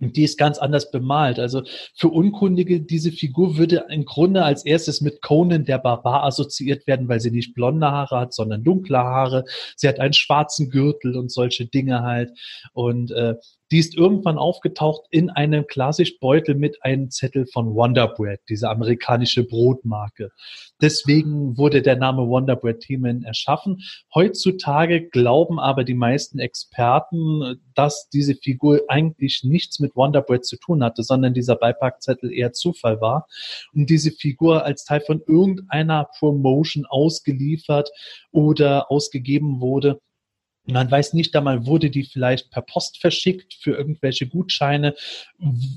Und 0.00 0.16
die 0.16 0.24
ist 0.24 0.38
ganz 0.38 0.58
anders 0.58 0.90
bemalt. 0.90 1.38
Also 1.38 1.62
für 1.96 2.08
Unkundige, 2.08 2.80
diese 2.80 3.10
Figur 3.10 3.56
würde 3.56 3.86
im 3.90 4.04
Grunde 4.04 4.44
als 4.44 4.64
erstes 4.64 5.00
mit 5.00 5.22
Conan 5.22 5.64
der 5.64 5.78
Barbar 5.78 6.24
assoziiert 6.24 6.86
werden, 6.86 7.08
weil 7.08 7.20
sie 7.20 7.30
nicht 7.30 7.54
blonde 7.54 7.90
Haare 7.90 8.20
hat, 8.20 8.34
sondern 8.34 8.64
dunkle 8.64 8.98
Haare. 8.98 9.44
Sie 9.76 9.88
hat 9.88 10.00
einen 10.00 10.12
schwarzen 10.12 10.68
Gürtel 10.70 11.16
und 11.16 11.32
solche 11.32 11.66
Dinge 11.66 12.02
halt. 12.02 12.30
Und 12.72 13.12
äh, 13.12 13.34
die 13.74 13.80
ist 13.80 13.96
irgendwann 13.96 14.38
aufgetaucht 14.38 15.02
in 15.10 15.30
einem 15.30 15.66
Klarsichtbeutel 15.66 16.54
mit 16.54 16.84
einem 16.84 17.10
Zettel 17.10 17.44
von 17.44 17.74
Wonder 17.74 18.06
Bread, 18.06 18.38
diese 18.48 18.70
amerikanische 18.70 19.42
Brotmarke. 19.42 20.30
Deswegen 20.80 21.58
wurde 21.58 21.82
der 21.82 21.96
Name 21.96 22.28
Wonder 22.28 22.54
Bread 22.54 22.78
Teeman 22.78 23.24
erschaffen. 23.24 23.82
Heutzutage 24.14 25.08
glauben 25.08 25.58
aber 25.58 25.82
die 25.82 25.94
meisten 25.94 26.38
Experten, 26.38 27.60
dass 27.74 28.08
diese 28.10 28.36
Figur 28.36 28.82
eigentlich 28.86 29.42
nichts 29.42 29.80
mit 29.80 29.96
Wonder 29.96 30.22
Bread 30.22 30.44
zu 30.44 30.56
tun 30.56 30.84
hatte, 30.84 31.02
sondern 31.02 31.34
dieser 31.34 31.56
Beipackzettel 31.56 32.32
eher 32.32 32.52
Zufall 32.52 33.00
war 33.00 33.26
und 33.74 33.90
diese 33.90 34.12
Figur 34.12 34.64
als 34.64 34.84
Teil 34.84 35.00
von 35.00 35.20
irgendeiner 35.26 36.08
Promotion 36.20 36.86
ausgeliefert 36.86 37.90
oder 38.30 38.88
ausgegeben 38.92 39.60
wurde 39.60 39.98
Man 40.66 40.90
weiß 40.90 41.12
nicht 41.12 41.36
einmal, 41.36 41.66
wurde 41.66 41.90
die 41.90 42.04
vielleicht 42.04 42.50
per 42.50 42.62
Post 42.62 42.98
verschickt 42.98 43.52
für 43.52 43.72
irgendwelche 43.72 44.26
Gutscheine? 44.26 44.94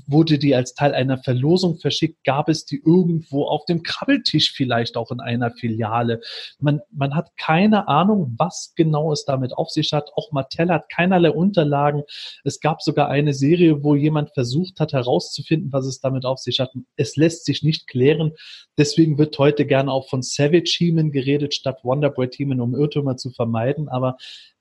Wurde 0.06 0.38
die 0.38 0.54
als 0.54 0.72
Teil 0.74 0.94
einer 0.94 1.18
Verlosung 1.18 1.78
verschickt? 1.78 2.24
Gab 2.24 2.48
es 2.48 2.64
die 2.64 2.80
irgendwo 2.82 3.44
auf 3.44 3.66
dem 3.66 3.82
Krabbeltisch 3.82 4.52
vielleicht 4.52 4.96
auch 4.96 5.10
in 5.10 5.20
einer 5.20 5.50
Filiale? 5.50 6.22
Man, 6.58 6.80
man 6.90 7.14
hat 7.14 7.36
keine 7.36 7.86
Ahnung, 7.86 8.34
was 8.38 8.72
genau 8.76 9.12
es 9.12 9.26
damit 9.26 9.52
auf 9.52 9.68
sich 9.68 9.92
hat. 9.92 10.10
Auch 10.14 10.32
Mattel 10.32 10.70
hat 10.70 10.88
keinerlei 10.88 11.32
Unterlagen. 11.32 12.04
Es 12.42 12.58
gab 12.58 12.80
sogar 12.80 13.10
eine 13.10 13.34
Serie, 13.34 13.84
wo 13.84 13.94
jemand 13.94 14.32
versucht 14.32 14.80
hat 14.80 14.94
herauszufinden, 14.94 15.70
was 15.70 15.84
es 15.84 16.00
damit 16.00 16.24
auf 16.24 16.38
sich 16.38 16.60
hat. 16.60 16.72
Es 16.96 17.16
lässt 17.16 17.44
sich 17.44 17.62
nicht 17.62 17.88
klären. 17.88 18.32
Deswegen 18.78 19.18
wird 19.18 19.38
heute 19.38 19.66
gerne 19.66 19.92
auch 19.92 20.08
von 20.08 20.22
Savage 20.22 20.74
Heeman 20.78 21.10
geredet, 21.10 21.52
statt 21.52 21.80
Wonderboy 21.82 22.28
Heeman, 22.34 22.62
um 22.62 22.74
Irrtümer 22.74 23.18
zu 23.18 23.30
vermeiden. 23.30 23.90
Aber 23.90 24.16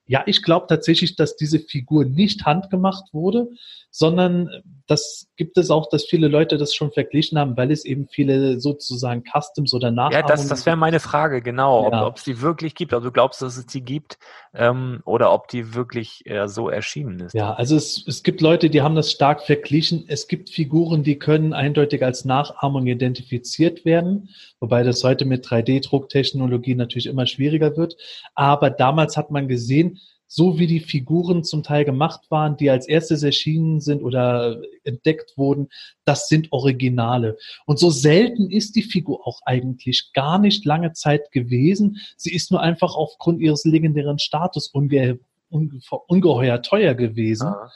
ja, 0.07 0.23
ich 0.25 0.41
glaube 0.41 0.67
tatsächlich, 0.67 1.15
dass 1.15 1.35
diese 1.35 1.59
Figur 1.59 2.05
nicht 2.05 2.45
handgemacht 2.45 3.13
wurde, 3.13 3.49
sondern 3.97 4.47
das 4.85 5.27
gibt 5.37 5.57
es 5.57 5.71
auch, 5.71 5.89
dass 5.89 6.05
viele 6.05 6.27
Leute 6.27 6.59
das 6.59 6.75
schon 6.75 6.91
verglichen 6.91 7.39
haben, 7.39 7.57
weil 7.57 7.71
es 7.71 7.83
eben 7.83 8.07
viele 8.07 8.59
sozusagen 8.59 9.23
Customs 9.23 9.73
oder 9.73 9.89
Nachahmungen 9.89 10.21
Ja, 10.21 10.27
das, 10.27 10.47
das 10.47 10.67
wäre 10.67 10.77
meine 10.77 10.99
Frage, 10.99 11.41
genau. 11.41 11.89
Ja. 11.91 12.05
Ob 12.05 12.17
es 12.17 12.23
die 12.23 12.39
wirklich 12.39 12.75
gibt, 12.75 12.93
ob 12.93 13.01
du 13.01 13.11
glaubst, 13.11 13.41
dass 13.41 13.57
es 13.57 13.65
die 13.65 13.81
gibt 13.81 14.19
ähm, 14.53 15.01
oder 15.05 15.33
ob 15.33 15.47
die 15.47 15.73
wirklich 15.73 16.21
äh, 16.27 16.47
so 16.47 16.69
erschienen 16.69 17.21
ist. 17.21 17.33
Ja, 17.33 17.55
also 17.55 17.75
es, 17.75 18.03
es 18.05 18.21
gibt 18.21 18.39
Leute, 18.39 18.69
die 18.69 18.83
haben 18.83 18.93
das 18.93 19.11
stark 19.11 19.41
verglichen. 19.41 20.05
Es 20.07 20.27
gibt 20.27 20.51
Figuren, 20.51 21.01
die 21.01 21.17
können 21.17 21.53
eindeutig 21.53 22.03
als 22.05 22.23
Nachahmung 22.23 22.85
identifiziert 22.85 23.83
werden, 23.83 24.29
wobei 24.59 24.83
das 24.83 25.03
heute 25.03 25.25
mit 25.25 25.43
3D-Drucktechnologie 25.43 26.75
natürlich 26.75 27.07
immer 27.07 27.25
schwieriger 27.25 27.75
wird. 27.75 27.97
Aber 28.35 28.69
damals 28.69 29.17
hat 29.17 29.31
man 29.31 29.47
gesehen, 29.47 29.99
so 30.27 30.59
wie 30.59 30.67
die 30.67 30.81
Figuren 30.81 31.43
zum 31.43 31.63
Teil 31.63 31.85
gemacht 31.85 32.29
waren, 32.29 32.57
die 32.57 32.69
als 32.69 32.87
erstes 32.87 33.23
erschienen 33.23 33.79
sind 33.79 34.03
oder 34.03 34.61
entdeckt 34.83 35.37
wurden, 35.37 35.69
das 36.05 36.27
sind 36.27 36.51
Originale. 36.51 37.37
Und 37.65 37.79
so 37.79 37.89
selten 37.89 38.51
ist 38.51 38.75
die 38.75 38.83
Figur 38.83 39.25
auch 39.25 39.39
eigentlich 39.45 40.11
gar 40.13 40.37
nicht 40.37 40.65
lange 40.65 40.93
Zeit 40.93 41.31
gewesen. 41.31 41.97
Sie 42.17 42.33
ist 42.33 42.51
nur 42.51 42.61
einfach 42.61 42.95
aufgrund 42.95 43.41
ihres 43.41 43.63
legendären 43.65 44.19
Status 44.19 44.67
unge 44.67 45.19
unge 45.49 45.79
ungeheuer 46.07 46.61
teuer 46.61 46.93
gewesen. 46.93 47.47
Ah. 47.47 47.71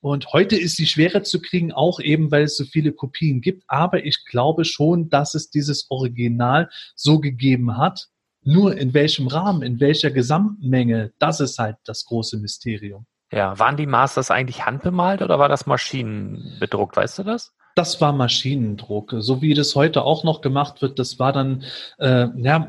Und 0.00 0.32
heute 0.32 0.56
ist 0.56 0.76
sie 0.76 0.86
schwerer 0.86 1.22
zu 1.22 1.40
kriegen, 1.40 1.70
auch 1.70 2.00
eben, 2.00 2.32
weil 2.32 2.44
es 2.44 2.56
so 2.56 2.64
viele 2.64 2.92
Kopien 2.92 3.40
gibt. 3.40 3.62
Aber 3.68 4.04
ich 4.04 4.24
glaube 4.24 4.64
schon, 4.64 5.10
dass 5.10 5.34
es 5.34 5.50
dieses 5.50 5.90
Original 5.90 6.70
so 6.96 7.20
gegeben 7.20 7.76
hat 7.76 8.08
nur 8.44 8.76
in 8.76 8.94
welchem 8.94 9.28
Rahmen, 9.28 9.62
in 9.62 9.80
welcher 9.80 10.10
Gesamtmenge, 10.10 11.12
das 11.18 11.40
ist 11.40 11.58
halt 11.58 11.76
das 11.84 12.04
große 12.04 12.38
Mysterium. 12.38 13.06
Ja, 13.32 13.58
waren 13.58 13.76
die 13.76 13.86
Masters 13.86 14.30
eigentlich 14.30 14.66
handbemalt 14.66 15.22
oder 15.22 15.38
war 15.38 15.48
das 15.48 15.66
maschinenbedruckt, 15.66 16.96
weißt 16.96 17.20
du 17.20 17.22
das? 17.22 17.54
Das 17.74 18.00
war 18.02 18.12
Maschinendruck, 18.12 19.14
so 19.18 19.40
wie 19.40 19.54
das 19.54 19.74
heute 19.74 20.02
auch 20.02 20.24
noch 20.24 20.42
gemacht 20.42 20.82
wird. 20.82 20.98
Das 20.98 21.18
war 21.18 21.32
dann, 21.32 21.64
äh, 21.98 22.28
ja, 22.36 22.68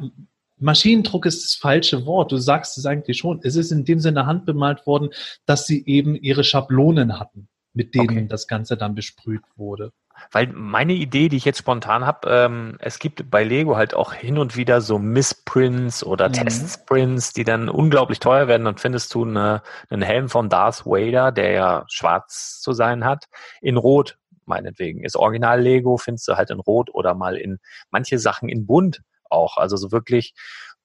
Maschinendruck 0.57 1.25
ist 1.25 1.43
das 1.43 1.55
falsche 1.55 2.05
Wort. 2.05 2.31
Du 2.31 2.37
sagst 2.37 2.77
es 2.77 2.85
eigentlich 2.85 3.17
schon. 3.17 3.41
Es 3.43 3.57
ist 3.57 3.71
in 3.71 3.83
dem 3.83 3.99
Sinne 3.99 4.25
handbemalt 4.25 4.87
worden, 4.87 5.09
dass 5.45 5.67
sie 5.67 5.85
eben 5.85 6.15
ihre 6.15 6.45
Schablonen 6.45 7.19
hatten, 7.19 7.49
mit 7.73 7.93
denen 7.95 8.09
okay. 8.09 8.27
das 8.29 8.47
Ganze 8.47 8.77
dann 8.77 8.95
besprüht 8.95 9.43
wurde. 9.57 9.91
Weil 10.31 10.47
meine 10.47 10.93
Idee, 10.93 11.29
die 11.29 11.37
ich 11.37 11.45
jetzt 11.45 11.59
spontan 11.59 12.05
habe, 12.05 12.29
ähm, 12.29 12.77
es 12.79 12.99
gibt 12.99 13.29
bei 13.29 13.43
Lego 13.43 13.75
halt 13.75 13.93
auch 13.93 14.13
hin 14.13 14.37
und 14.37 14.55
wieder 14.55 14.81
so 14.81 14.99
Missprints 14.99 16.03
oder 16.03 16.29
mhm. 16.29 16.33
Testsprints, 16.33 17.33
die 17.33 17.43
dann 17.43 17.69
unglaublich 17.69 18.19
teuer 18.19 18.47
werden. 18.47 18.65
Dann 18.65 18.77
findest 18.77 19.13
du 19.13 19.25
eine, 19.25 19.61
einen 19.89 20.01
Helm 20.01 20.29
von 20.29 20.49
Darth 20.49 20.85
Vader, 20.85 21.31
der 21.31 21.51
ja 21.51 21.85
schwarz 21.87 22.61
zu 22.61 22.73
sein 22.73 23.05
hat, 23.05 23.25
in 23.61 23.77
Rot 23.77 24.17
meinetwegen. 24.45 25.03
Ist 25.03 25.15
Original 25.15 25.61
Lego, 25.61 25.97
findest 25.97 26.27
du 26.27 26.35
halt 26.35 26.49
in 26.49 26.59
Rot 26.59 26.89
oder 26.93 27.13
mal 27.15 27.37
in 27.37 27.59
manche 27.89 28.19
Sachen 28.19 28.49
in 28.49 28.65
Bunt 28.65 29.01
auch. 29.29 29.57
Also 29.57 29.77
so 29.77 29.91
wirklich 29.91 30.33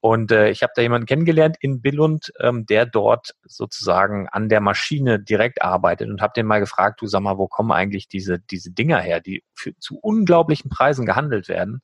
und 0.01 0.31
äh, 0.31 0.51
ich 0.51 0.63
habe 0.63 0.73
da 0.77 0.83
jemanden 0.83 1.07
kennengelernt 1.07 1.57
in 1.61 1.81
Billund, 1.81 2.33
ähm, 2.41 2.67
der 2.67 2.87
dort 2.87 3.35
sozusagen 3.45 4.29
an 4.29 4.49
der 4.49 4.61
Maschine 4.61 5.19
direkt 5.19 5.63
arbeitet 5.63 6.09
und 6.09 6.23
habe 6.23 6.35
den 6.37 6.47
mal 6.47 6.61
gefragt, 6.61 7.01
du 7.01 7.07
sag 7.07 7.21
mal, 7.21 7.39
wo 7.39 7.49
kommen 7.49 7.73
eigentlich 7.73 8.07
diese, 8.07 8.39
diese 8.39 8.71
Dinger 8.71 9.01
her, 9.01 9.21
die 9.21 9.43
für, 9.55 9.77
zu 9.79 9.99
unglaublichen 9.99 10.71
Preisen 10.71 11.05
gehandelt 11.05 11.49
werden. 11.49 11.83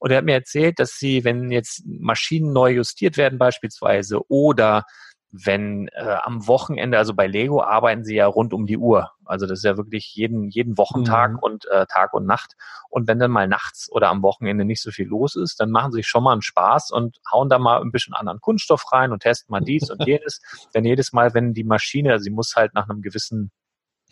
Und 0.00 0.10
er 0.10 0.18
hat 0.18 0.24
mir 0.24 0.34
erzählt, 0.34 0.80
dass 0.80 0.98
sie, 0.98 1.24
wenn 1.24 1.50
jetzt 1.50 1.84
Maschinen 1.86 2.52
neu 2.52 2.72
justiert 2.72 3.16
werden 3.16 3.38
beispielsweise 3.38 4.20
oder 4.28 4.84
wenn 5.36 5.88
äh, 5.88 6.16
am 6.22 6.46
Wochenende, 6.46 6.96
also 6.96 7.12
bei 7.12 7.26
Lego 7.26 7.60
arbeiten 7.60 8.04
sie 8.04 8.14
ja 8.14 8.26
rund 8.26 8.52
um 8.52 8.66
die 8.66 8.78
Uhr. 8.78 9.10
Also 9.24 9.46
das 9.46 9.58
ist 9.58 9.64
ja 9.64 9.76
wirklich 9.76 10.14
jeden, 10.14 10.48
jeden 10.48 10.78
Wochentag 10.78 11.32
mhm. 11.32 11.38
und 11.40 11.66
äh, 11.66 11.86
Tag 11.86 12.14
und 12.14 12.24
Nacht. 12.24 12.52
Und 12.88 13.08
wenn 13.08 13.18
dann 13.18 13.32
mal 13.32 13.48
nachts 13.48 13.90
oder 13.90 14.10
am 14.10 14.22
Wochenende 14.22 14.64
nicht 14.64 14.80
so 14.80 14.92
viel 14.92 15.08
los 15.08 15.34
ist, 15.34 15.58
dann 15.58 15.70
machen 15.70 15.90
sie 15.90 15.96
sich 15.96 16.06
schon 16.06 16.22
mal 16.22 16.32
einen 16.32 16.42
Spaß 16.42 16.92
und 16.92 17.18
hauen 17.32 17.48
da 17.48 17.58
mal 17.58 17.80
ein 17.80 17.90
bisschen 17.90 18.14
anderen 18.14 18.40
Kunststoff 18.40 18.92
rein 18.92 19.10
und 19.10 19.20
testen 19.20 19.50
mal 19.50 19.60
dies 19.60 19.90
und 19.90 20.02
jenes. 20.06 20.40
Denn 20.72 20.84
jedes 20.84 21.12
Mal, 21.12 21.34
wenn 21.34 21.52
die 21.52 21.64
Maschine, 21.64 22.12
also 22.12 22.22
sie 22.22 22.30
muss 22.30 22.54
halt 22.54 22.74
nach 22.74 22.88
einem 22.88 23.02
gewissen 23.02 23.50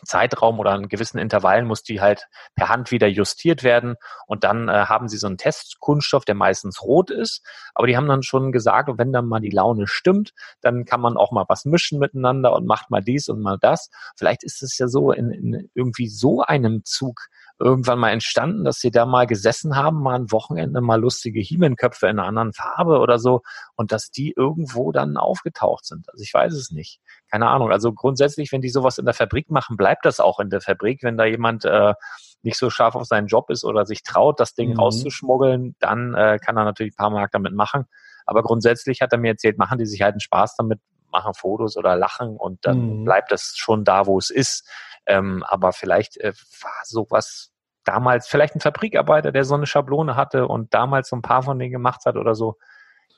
Zeitraum 0.05 0.59
oder 0.59 0.74
in 0.74 0.88
gewissen 0.88 1.18
Intervallen 1.18 1.66
muss 1.66 1.82
die 1.82 2.00
halt 2.00 2.28
per 2.55 2.68
Hand 2.68 2.90
wieder 2.90 3.07
justiert 3.07 3.62
werden 3.62 3.96
und 4.26 4.44
dann 4.44 4.68
äh, 4.68 4.86
haben 4.86 5.09
sie 5.09 5.18
so 5.18 5.26
einen 5.26 5.38
Testkunststoff, 5.38 6.24
der 6.24 6.34
meistens 6.34 6.82
rot 6.82 7.11
ist, 7.11 7.44
aber 7.74 7.86
die 7.86 7.96
haben 7.96 8.09
dann 8.09 8.22
schon 8.22 8.53
gesagt, 8.53 8.90
wenn 8.96 9.12
dann 9.12 9.26
mal 9.26 9.40
die 9.40 9.50
Laune 9.50 9.86
stimmt, 9.86 10.32
dann 10.61 10.84
kann 10.84 11.00
man 11.00 11.16
auch 11.16 11.32
mal 11.32 11.44
was 11.48 11.64
mischen 11.64 11.98
miteinander 11.98 12.53
und 12.53 12.66
macht 12.66 12.90
mal 12.90 13.03
dies 13.03 13.28
und 13.28 13.40
mal 13.40 13.59
das. 13.61 13.90
Vielleicht 14.16 14.42
ist 14.42 14.62
es 14.62 14.76
ja 14.78 14.88
so 14.88 15.12
in, 15.12 15.30
in 15.30 15.70
irgendwie 15.74 16.09
so 16.09 16.42
einem 16.42 16.84
Zug 16.84 17.28
irgendwann 17.62 17.98
mal 17.98 18.10
entstanden, 18.10 18.64
dass 18.64 18.78
sie 18.78 18.90
da 18.90 19.06
mal 19.06 19.26
gesessen 19.26 19.76
haben, 19.76 20.02
mal 20.02 20.16
ein 20.16 20.32
Wochenende, 20.32 20.80
mal 20.80 21.00
lustige 21.00 21.40
Hiemenköpfe 21.40 22.06
in 22.06 22.18
einer 22.18 22.28
anderen 22.28 22.52
Farbe 22.52 22.98
oder 22.98 23.18
so 23.18 23.42
und 23.76 23.92
dass 23.92 24.10
die 24.10 24.34
irgendwo 24.36 24.92
dann 24.92 25.16
aufgetaucht 25.16 25.86
sind. 25.86 26.08
Also 26.10 26.22
ich 26.22 26.34
weiß 26.34 26.52
es 26.54 26.70
nicht 26.70 27.00
keine 27.32 27.48
Ahnung. 27.48 27.72
Also 27.72 27.92
grundsätzlich, 27.94 28.52
wenn 28.52 28.60
die 28.60 28.68
sowas 28.68 28.98
in 28.98 29.06
der 29.06 29.14
Fabrik 29.14 29.50
machen, 29.50 29.78
bleibt 29.78 30.04
das 30.04 30.20
auch 30.20 30.38
in 30.38 30.50
der 30.50 30.60
Fabrik. 30.60 31.02
Wenn 31.02 31.16
da 31.16 31.24
jemand 31.24 31.64
äh, 31.64 31.94
nicht 32.42 32.58
so 32.58 32.68
scharf 32.68 32.94
auf 32.94 33.06
seinen 33.06 33.26
Job 33.26 33.48
ist 33.48 33.64
oder 33.64 33.86
sich 33.86 34.02
traut, 34.02 34.38
das 34.38 34.54
Ding 34.54 34.74
mhm. 34.74 34.78
rauszuschmuggeln, 34.78 35.74
dann 35.80 36.14
äh, 36.14 36.38
kann 36.38 36.58
er 36.58 36.64
natürlich 36.64 36.92
ein 36.92 36.96
paar 36.96 37.10
Mark 37.10 37.30
damit 37.32 37.54
machen. 37.54 37.86
Aber 38.26 38.42
grundsätzlich 38.42 39.00
hat 39.00 39.12
er 39.12 39.18
mir 39.18 39.30
erzählt, 39.30 39.56
machen 39.56 39.78
die 39.78 39.86
sich 39.86 40.02
halt 40.02 40.12
einen 40.12 40.20
Spaß 40.20 40.56
damit, 40.56 40.80
machen 41.10 41.32
Fotos 41.32 41.78
oder 41.78 41.96
lachen 41.96 42.36
und 42.36 42.66
dann 42.66 43.00
mhm. 43.00 43.04
bleibt 43.04 43.32
das 43.32 43.54
schon 43.56 43.82
da, 43.82 44.06
wo 44.06 44.18
es 44.18 44.28
ist. 44.28 44.68
Ähm, 45.06 45.42
aber 45.48 45.72
vielleicht 45.72 46.18
äh, 46.18 46.34
war 46.60 46.82
sowas 46.84 47.51
damals, 47.84 48.28
vielleicht 48.28 48.54
ein 48.54 48.60
Fabrikarbeiter, 48.60 49.32
der 49.32 49.44
so 49.44 49.54
eine 49.54 49.66
Schablone 49.66 50.16
hatte 50.16 50.46
und 50.48 50.72
damals 50.74 51.08
so 51.08 51.16
ein 51.16 51.22
paar 51.22 51.42
von 51.42 51.58
denen 51.58 51.72
gemacht 51.72 52.04
hat 52.06 52.16
oder 52.16 52.34
so. 52.34 52.56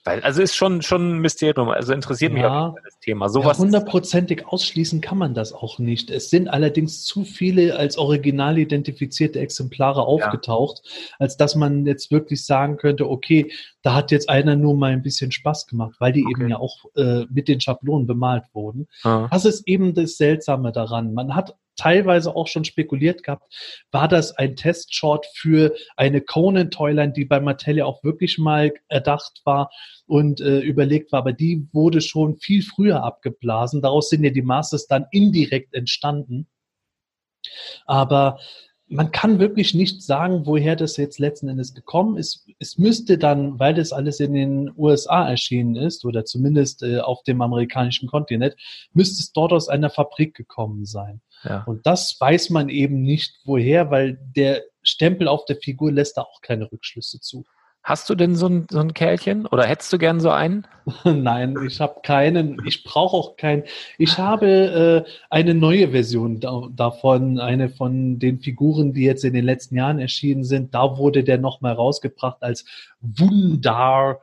Weil, 0.07 0.21
also 0.21 0.43
ist 0.43 0.55
schon, 0.55 0.83
schon 0.83 1.17
ein 1.17 1.19
Mysterium. 1.21 1.71
Also 1.71 1.95
interessiert 1.95 2.33
mich 2.35 2.43
ja, 2.43 2.69
auch 2.69 2.75
das 2.85 2.99
Thema. 2.99 3.31
Sowas 3.31 3.57
ja, 3.57 3.65
hundertprozentig 3.65 4.47
ausschließen 4.47 5.01
kann 5.01 5.17
man 5.17 5.33
das 5.33 5.55
auch 5.55 5.79
nicht. 5.79 6.11
Es 6.11 6.29
sind 6.29 6.49
allerdings 6.49 7.05
zu 7.05 7.25
viele 7.25 7.77
als 7.77 7.97
original 7.97 8.59
identifizierte 8.59 9.41
Exemplare 9.41 10.03
aufgetaucht, 10.03 10.83
ja. 10.85 11.17
als 11.21 11.39
dass 11.39 11.55
man 11.55 11.87
jetzt 11.87 12.11
wirklich 12.11 12.45
sagen 12.45 12.77
könnte, 12.77 13.09
okay, 13.09 13.51
da 13.81 13.95
hat 13.95 14.11
jetzt 14.11 14.29
einer 14.29 14.57
nur 14.57 14.77
mal 14.77 14.93
ein 14.93 15.03
bisschen 15.03 15.33
Spaß 15.33 15.67
gemacht, 15.67 15.95
weil 16.01 16.13
die 16.13 16.25
okay. 16.25 16.35
eben 16.37 16.51
ja 16.51 16.59
auch 16.59 16.85
äh, 16.97 17.25
mit 17.31 17.49
den 17.49 17.63
Schablonen 17.63 18.07
bemalt 18.07 18.45
wurden. 18.53 18.89
Ah. 19.05 19.29
Das 19.31 19.47
ist 19.47 19.67
eben 19.67 19.95
das 19.95 20.19
Seltsame 20.19 20.71
daran. 20.73 21.15
Man 21.15 21.35
hat 21.35 21.57
teilweise 21.77 22.35
auch 22.35 22.49
schon 22.49 22.65
spekuliert 22.65 23.23
gehabt, 23.23 23.53
war 23.91 24.09
das 24.09 24.33
ein 24.33 24.57
Testshot 24.57 25.27
für 25.35 25.75
eine 25.97 26.21
Conan 26.21 26.71
Toyline, 26.71 27.13
die 27.13 27.25
bei 27.25 27.41
Mattel 27.41 27.79
ja 27.79 27.85
auch 27.85 28.03
wirklich 28.05 28.39
mal 28.39 28.73
erdacht 28.89 29.41
war 29.45 29.71
und 30.07 30.41
äh, 30.41 30.61
überlegt 30.61 31.13
war, 31.13 31.21
aber 31.21 31.33
die 31.33 31.67
wurde 31.73 32.01
schon 32.01 32.37
viel 32.37 32.63
früher 32.63 33.03
abgeblasen. 33.03 33.83
Daraus 33.83 34.11
sind 34.11 34.25
ja 34.25 34.31
die 34.31 34.43
Masters 34.43 34.87
dann 34.87 35.07
indirekt 35.11 35.75
entstanden. 35.75 36.47
Aber 37.87 38.39
man 38.87 39.11
kann 39.11 39.39
wirklich 39.39 39.75
nicht 39.75 40.03
sagen, 40.03 40.47
woher 40.47 40.77
das 40.77 40.97
jetzt 40.97 41.19
letzten 41.19 41.49
Endes 41.49 41.75
gekommen 41.75 42.17
ist. 42.17 42.47
Es 42.59 42.77
müsste 42.79 43.17
dann, 43.17 43.59
weil 43.59 43.75
das 43.75 43.93
alles 43.93 44.21
in 44.21 44.35
den 44.35 44.73
USA 44.77 45.29
erschienen 45.29 45.75
ist 45.75 46.05
oder 46.05 46.25
zumindest 46.25 46.83
äh, 46.83 47.01
auf 47.01 47.23
dem 47.23 47.41
amerikanischen 47.41 48.09
Kontinent, 48.09 48.57
müsste 48.93 49.21
es 49.21 49.33
dort 49.33 49.53
aus 49.53 49.69
einer 49.69 49.91
Fabrik 49.91 50.35
gekommen 50.35 50.85
sein. 50.85 51.23
Ja. 51.45 51.65
Und 51.65 51.87
das 51.87 52.21
weiß 52.21 52.51
man 52.51 52.69
eben 52.69 53.03
nicht 53.03 53.41
woher, 53.45 53.91
weil 53.91 54.19
der 54.37 54.63
Stempel 54.83 55.29
auf 55.29 55.45
der 55.45 55.57
Figur 55.57 55.93
lässt 55.93 56.17
da 56.17 56.23
auch 56.23 56.41
keine 56.41 56.71
Rückschlüsse 56.71 57.21
zu. 57.21 57.45
Hast 57.85 58.09
du 58.09 58.15
denn 58.15 58.35
so 58.35 58.47
ein, 58.49 58.67
so 58.71 58.79
ein 58.79 58.95
Kerlchen 58.95 59.45
oder 59.45 59.67
hättest 59.67 59.93
du 59.93 59.99
gern 59.99 60.19
so 60.19 60.31
einen? 60.31 60.67
Nein, 61.05 61.55
ich 61.67 61.83
habe 61.83 62.01
keinen. 62.03 62.63
Ich 62.67 62.83
brauche 62.83 63.15
auch 63.15 63.37
keinen. 63.37 63.65
Ich 63.99 64.17
habe 64.17 65.05
äh, 65.07 65.11
eine 65.29 65.53
neue 65.55 65.91
Version 65.91 66.41
da, 66.41 66.67
davon, 66.75 67.39
eine 67.39 67.69
von 67.69 68.19
den 68.19 68.41
Figuren, 68.41 68.95
die 68.95 69.03
jetzt 69.03 69.23
in 69.23 69.35
den 69.35 69.45
letzten 69.45 69.77
Jahren 69.77 69.99
erschienen 69.99 70.45
sind. 70.45 70.75
Da 70.75 70.97
wurde 70.97 71.25
der 71.25 71.37
nochmal 71.37 71.75
rausgebracht 71.75 72.39
als 72.43 72.65
Wundar 73.03 74.21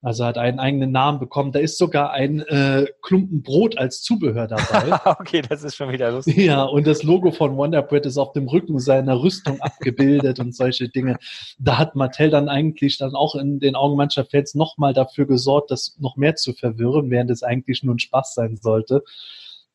Also 0.00 0.24
hat 0.24 0.38
einen 0.38 0.60
eigenen 0.60 0.92
Namen 0.92 1.18
bekommen. 1.18 1.50
Da 1.50 1.58
ist 1.58 1.76
sogar 1.76 2.12
ein 2.12 2.40
äh, 2.40 2.86
Klumpen 3.02 3.42
Brot 3.42 3.76
als 3.76 4.00
Zubehör 4.00 4.46
dabei. 4.46 4.92
okay, 5.18 5.42
das 5.42 5.64
ist 5.64 5.74
schon 5.74 5.90
wieder 5.90 6.12
lustig. 6.12 6.36
Ja, 6.36 6.62
und 6.62 6.86
das 6.86 7.02
Logo 7.02 7.32
von 7.32 7.56
Wonder 7.56 7.82
Bread 7.82 8.06
ist 8.06 8.16
auf 8.16 8.32
dem 8.32 8.46
Rücken 8.46 8.78
seiner 8.78 9.20
Rüstung 9.20 9.60
abgebildet 9.60 10.38
und 10.38 10.54
solche 10.54 10.88
Dinge. 10.88 11.18
Da 11.58 11.78
hat 11.78 11.96
Mattel 11.96 12.30
dann 12.30 12.48
eigentlich 12.48 12.98
dann 12.98 13.16
auch 13.16 13.34
in 13.34 13.58
den 13.58 13.74
Augen 13.74 13.96
mancher 13.96 14.24
Fans 14.24 14.54
nochmal 14.54 14.94
dafür 14.94 15.26
gesorgt, 15.26 15.72
das 15.72 15.96
noch 15.98 16.16
mehr 16.16 16.36
zu 16.36 16.52
verwirren, 16.52 17.10
während 17.10 17.30
es 17.30 17.42
eigentlich 17.42 17.82
nur 17.82 17.96
ein 17.96 17.98
Spaß 17.98 18.34
sein 18.34 18.56
sollte. 18.56 19.02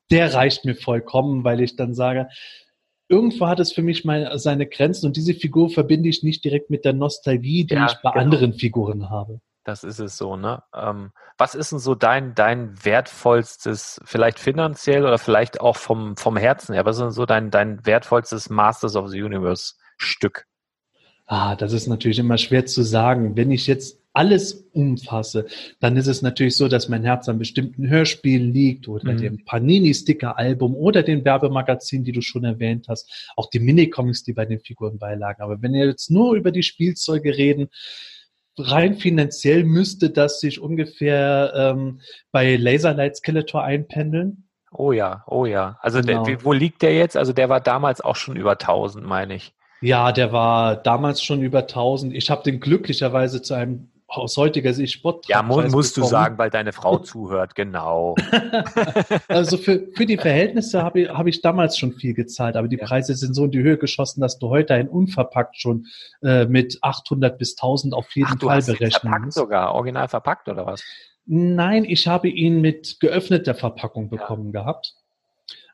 Der 0.09 0.33
reicht 0.33 0.63
mir 0.63 0.75
vollkommen, 0.75 1.43
weil 1.43 1.59
ich 1.59 1.75
dann 1.75 1.93
sage, 1.93 2.29
irgendwo 3.09 3.47
hat 3.47 3.59
es 3.59 3.73
für 3.73 3.81
mich 3.81 4.05
mal 4.05 4.37
seine 4.39 4.67
Grenzen 4.67 5.07
und 5.07 5.17
diese 5.17 5.33
Figur 5.33 5.69
verbinde 5.69 6.07
ich 6.07 6.23
nicht 6.23 6.45
direkt 6.45 6.69
mit 6.69 6.85
der 6.85 6.93
Nostalgie, 6.93 7.65
die 7.65 7.75
ja, 7.75 7.87
ich 7.87 7.95
bei 8.01 8.11
genau. 8.11 8.23
anderen 8.23 8.53
Figuren 8.53 9.09
habe. 9.09 9.41
Das 9.63 9.83
ist 9.83 9.99
es 9.99 10.17
so, 10.17 10.35
ne? 10.35 10.61
Ähm, 10.75 11.11
was 11.37 11.55
ist 11.55 11.71
denn 11.71 11.79
so 11.79 11.95
dein, 11.95 12.35
dein 12.35 12.83
wertvollstes, 12.83 14.01
vielleicht 14.03 14.39
finanziell 14.39 15.05
oder 15.05 15.17
vielleicht 15.17 15.61
auch 15.61 15.77
vom, 15.77 16.17
vom 16.17 16.37
Herzen 16.37 16.73
her, 16.73 16.85
was 16.85 16.97
ist 16.97 17.01
denn 17.01 17.11
so 17.11 17.25
dein, 17.25 17.49
dein 17.49 17.85
wertvollstes 17.85 18.49
Masters 18.49 18.95
of 18.95 19.09
the 19.09 19.21
Universe 19.21 19.75
Stück? 19.97 20.45
Ah, 21.25 21.55
das 21.55 21.71
ist 21.71 21.87
natürlich 21.87 22.19
immer 22.19 22.37
schwer 22.37 22.65
zu 22.65 22.83
sagen. 22.83 23.37
Wenn 23.37 23.51
ich 23.51 23.65
jetzt 23.67 23.99
alles 24.11 24.69
umfasse, 24.73 25.47
dann 25.79 25.97
ist 25.97 26.07
es 26.07 26.21
natürlich 26.21 26.55
so, 26.55 26.67
dass 26.67 26.87
mein 26.87 27.03
Herz 27.03 27.27
an 27.29 27.39
bestimmten 27.39 27.89
Hörspielen 27.89 28.53
liegt 28.53 28.87
oder 28.87 29.13
mhm. 29.13 29.17
dem 29.17 29.45
Panini-Sticker-Album 29.45 30.75
oder 30.75 31.01
den 31.01 31.25
Werbemagazinen, 31.25 32.05
die 32.05 32.11
du 32.11 32.21
schon 32.21 32.43
erwähnt 32.43 32.87
hast, 32.89 33.31
auch 33.35 33.49
die 33.49 33.59
Minicomics, 33.59 34.23
die 34.23 34.33
bei 34.33 34.45
den 34.45 34.59
Figuren 34.59 34.99
beilagen. 34.99 35.41
Aber 35.41 35.61
wenn 35.61 35.73
wir 35.73 35.85
jetzt 35.85 36.11
nur 36.11 36.35
über 36.35 36.51
die 36.51 36.63
Spielzeuge 36.63 37.35
reden, 37.35 37.69
rein 38.57 38.95
finanziell 38.95 39.63
müsste 39.63 40.09
das 40.09 40.39
sich 40.39 40.59
ungefähr 40.59 41.53
ähm, 41.55 42.01
bei 42.31 42.55
Laserlight 42.55 43.17
Skeletor 43.17 43.63
einpendeln. 43.63 44.47
Oh 44.71 44.91
ja, 44.91 45.23
oh 45.27 45.45
ja. 45.45 45.77
Also 45.81 46.01
genau. 46.01 46.23
der, 46.23 46.43
wo 46.43 46.53
liegt 46.53 46.81
der 46.81 46.95
jetzt? 46.95 47.15
Also 47.15 47.33
der 47.33 47.49
war 47.49 47.61
damals 47.61 48.01
auch 48.01 48.15
schon 48.15 48.35
über 48.35 48.53
1000, 48.53 49.05
meine 49.05 49.35
ich. 49.35 49.53
Ja, 49.81 50.11
der 50.11 50.31
war 50.31 50.77
damals 50.77 51.21
schon 51.21 51.41
über 51.41 51.59
1000. 51.59 52.13
Ich 52.13 52.29
habe 52.29 52.43
den 52.43 52.59
glücklicherweise 52.59 53.41
zu 53.41 53.53
einem 53.53 53.91
aus 54.17 54.37
heutiger 54.37 54.73
Sicht 54.73 54.93
Spott. 54.93 55.27
Ja, 55.27 55.41
mu 55.41 55.61
musst 55.61 55.95
bekommen. 55.95 56.09
du 56.09 56.11
sagen, 56.11 56.37
weil 56.37 56.49
deine 56.49 56.71
Frau 56.73 56.97
zuhört, 56.99 57.55
genau. 57.55 58.15
also 59.27 59.57
für, 59.57 59.87
für 59.95 60.05
die 60.05 60.17
Verhältnisse 60.17 60.83
habe 60.83 61.01
ich, 61.01 61.09
hab 61.09 61.27
ich 61.27 61.41
damals 61.41 61.77
schon 61.77 61.93
viel 61.93 62.13
gezahlt, 62.13 62.55
aber 62.55 62.67
die 62.67 62.77
ja. 62.77 62.85
Preise 62.85 63.15
sind 63.15 63.33
so 63.33 63.45
in 63.45 63.51
die 63.51 63.61
Höhe 63.61 63.77
geschossen, 63.77 64.21
dass 64.21 64.39
du 64.39 64.49
heute 64.49 64.73
ein 64.73 64.87
unverpackt 64.87 65.59
schon 65.59 65.87
äh, 66.21 66.45
mit 66.45 66.77
800 66.81 67.37
bis 67.37 67.57
1000 67.57 67.93
auf 67.93 68.09
jeden 68.15 68.29
Ach, 68.37 68.41
Fall 68.41 68.61
berechnen 68.61 68.91
verpackt 68.91 69.25
musst. 69.25 69.37
sogar, 69.37 69.73
original 69.75 70.07
verpackt 70.07 70.47
oder 70.49 70.65
was? 70.65 70.83
Nein, 71.25 71.85
ich 71.85 72.07
habe 72.07 72.27
ihn 72.27 72.59
mit 72.61 72.99
geöffneter 72.99 73.55
Verpackung 73.55 74.09
bekommen 74.09 74.51
ja. 74.53 74.61
gehabt. 74.61 74.95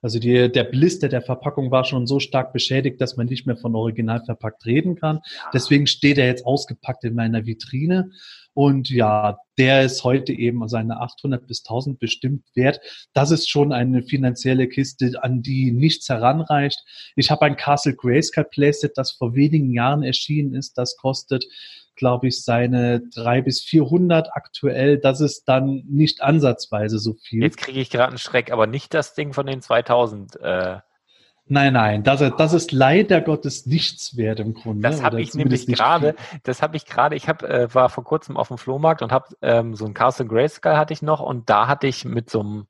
Also 0.02 0.20
die, 0.20 0.52
der 0.52 0.64
Blister 0.64 1.10
der 1.10 1.22
Verpackung 1.22 1.72
war 1.72 1.84
schon 1.84 2.08
so 2.08 2.20
stark 2.20 2.54
beschädigt, 2.54 3.02
dass 3.02 3.18
man 3.18 3.28
nicht 3.28 3.45
mehr 3.45 3.58
von 3.58 3.76
original 3.76 4.24
verpackt 4.24 4.66
reden 4.66 4.95
kann. 4.95 5.20
Deswegen 5.54 5.88
steht 5.88 6.18
er 6.18 6.28
jetzt 6.28 6.45
ausgepackt 6.45 7.04
in 7.04 7.16
meiner 7.16 7.45
Vitrine. 7.45 8.12
Und 8.54 8.89
ja, 8.89 9.38
der 9.58 9.84
ist 9.84 10.04
heute 10.04 10.34
eben 10.34 10.68
seine 10.68 11.00
800 11.00 11.47
bis 11.47 11.64
1000 11.64 12.00
bestimmt 12.00 12.43
wert. 12.56 12.82
Das 13.14 13.32
ist 13.32 13.50
schon 13.50 13.72
eine 13.72 14.04
finanzielle 14.04 14.68
Kiste, 14.68 15.14
an 15.22 15.41
die 15.41 15.72
nichts 15.72 16.10
heranreicht. 16.10 16.84
Ich 17.16 17.32
habe 17.32 17.45
ein 17.45 17.56
Castle 17.56 17.95
Grayskull 17.95 18.45
Playset, 18.45 18.97
das 18.97 19.12
vor 19.12 19.36
wenigen 19.36 19.72
Jahren 19.72 20.04
erschienen 20.04 20.56
ist. 20.56 20.78
Das 20.78 20.97
kostet 20.97 21.45
glaube 22.00 22.28
ich, 22.28 22.43
seine 22.43 23.02
drei 23.14 23.41
bis 23.41 23.62
400 23.62 24.30
aktuell. 24.34 24.97
Das 24.97 25.22
ist 25.22 25.43
dann 25.43 25.84
nicht 25.88 26.24
ansatzweise 26.24 26.97
so 26.97 27.14
viel. 27.14 27.43
Jetzt 27.43 27.58
kriege 27.58 27.80
ich 27.80 27.91
gerade 27.91 28.10
einen 28.10 28.18
Schreck, 28.18 28.52
aber 28.52 28.66
nicht 28.66 28.93
das 28.95 29.14
Ding 29.14 29.34
von 29.34 29.45
den 29.45 29.62
2000. 29.62 30.41
Äh 30.41 30.78
Nein, 31.52 31.74
nein, 31.74 32.04
das, 32.04 32.20
das 32.38 32.54
ist 32.54 32.72
leider 32.72 33.22
Gottes 33.22 33.66
nichts 33.66 34.16
wert 34.16 34.39
im 34.39 34.54
Grunde. 34.54 34.88
Das 34.88 35.02
habe 35.02 35.20
ich 35.20 35.34
nämlich 35.34 35.66
gerade, 35.66 36.14
das 36.43 36.62
habe 36.62 36.78
ich 36.78 36.86
gerade, 36.86 37.16
ich 37.16 37.28
hab, 37.28 37.41
äh, 37.41 37.74
war 37.74 37.89
vor 37.89 38.04
kurzem 38.04 38.38
auf 38.38 38.50
dem 38.50 38.60
Flohmarkt 38.60 39.02
und 39.02 39.12
habe 39.12 39.36
ähm, 39.41 39.74
so 39.74 39.86
ein 39.86 39.95
Castle 39.95 40.28
Grayskull 40.28 40.78
hatte 40.78 40.93
ich 40.93 41.02
noch 41.02 41.22
und 41.22 41.50
da 41.50 41.68
hatte 41.68 41.88
ich 41.88 42.06
mit 42.06 42.30
so 42.30 42.41
einem 42.41 42.68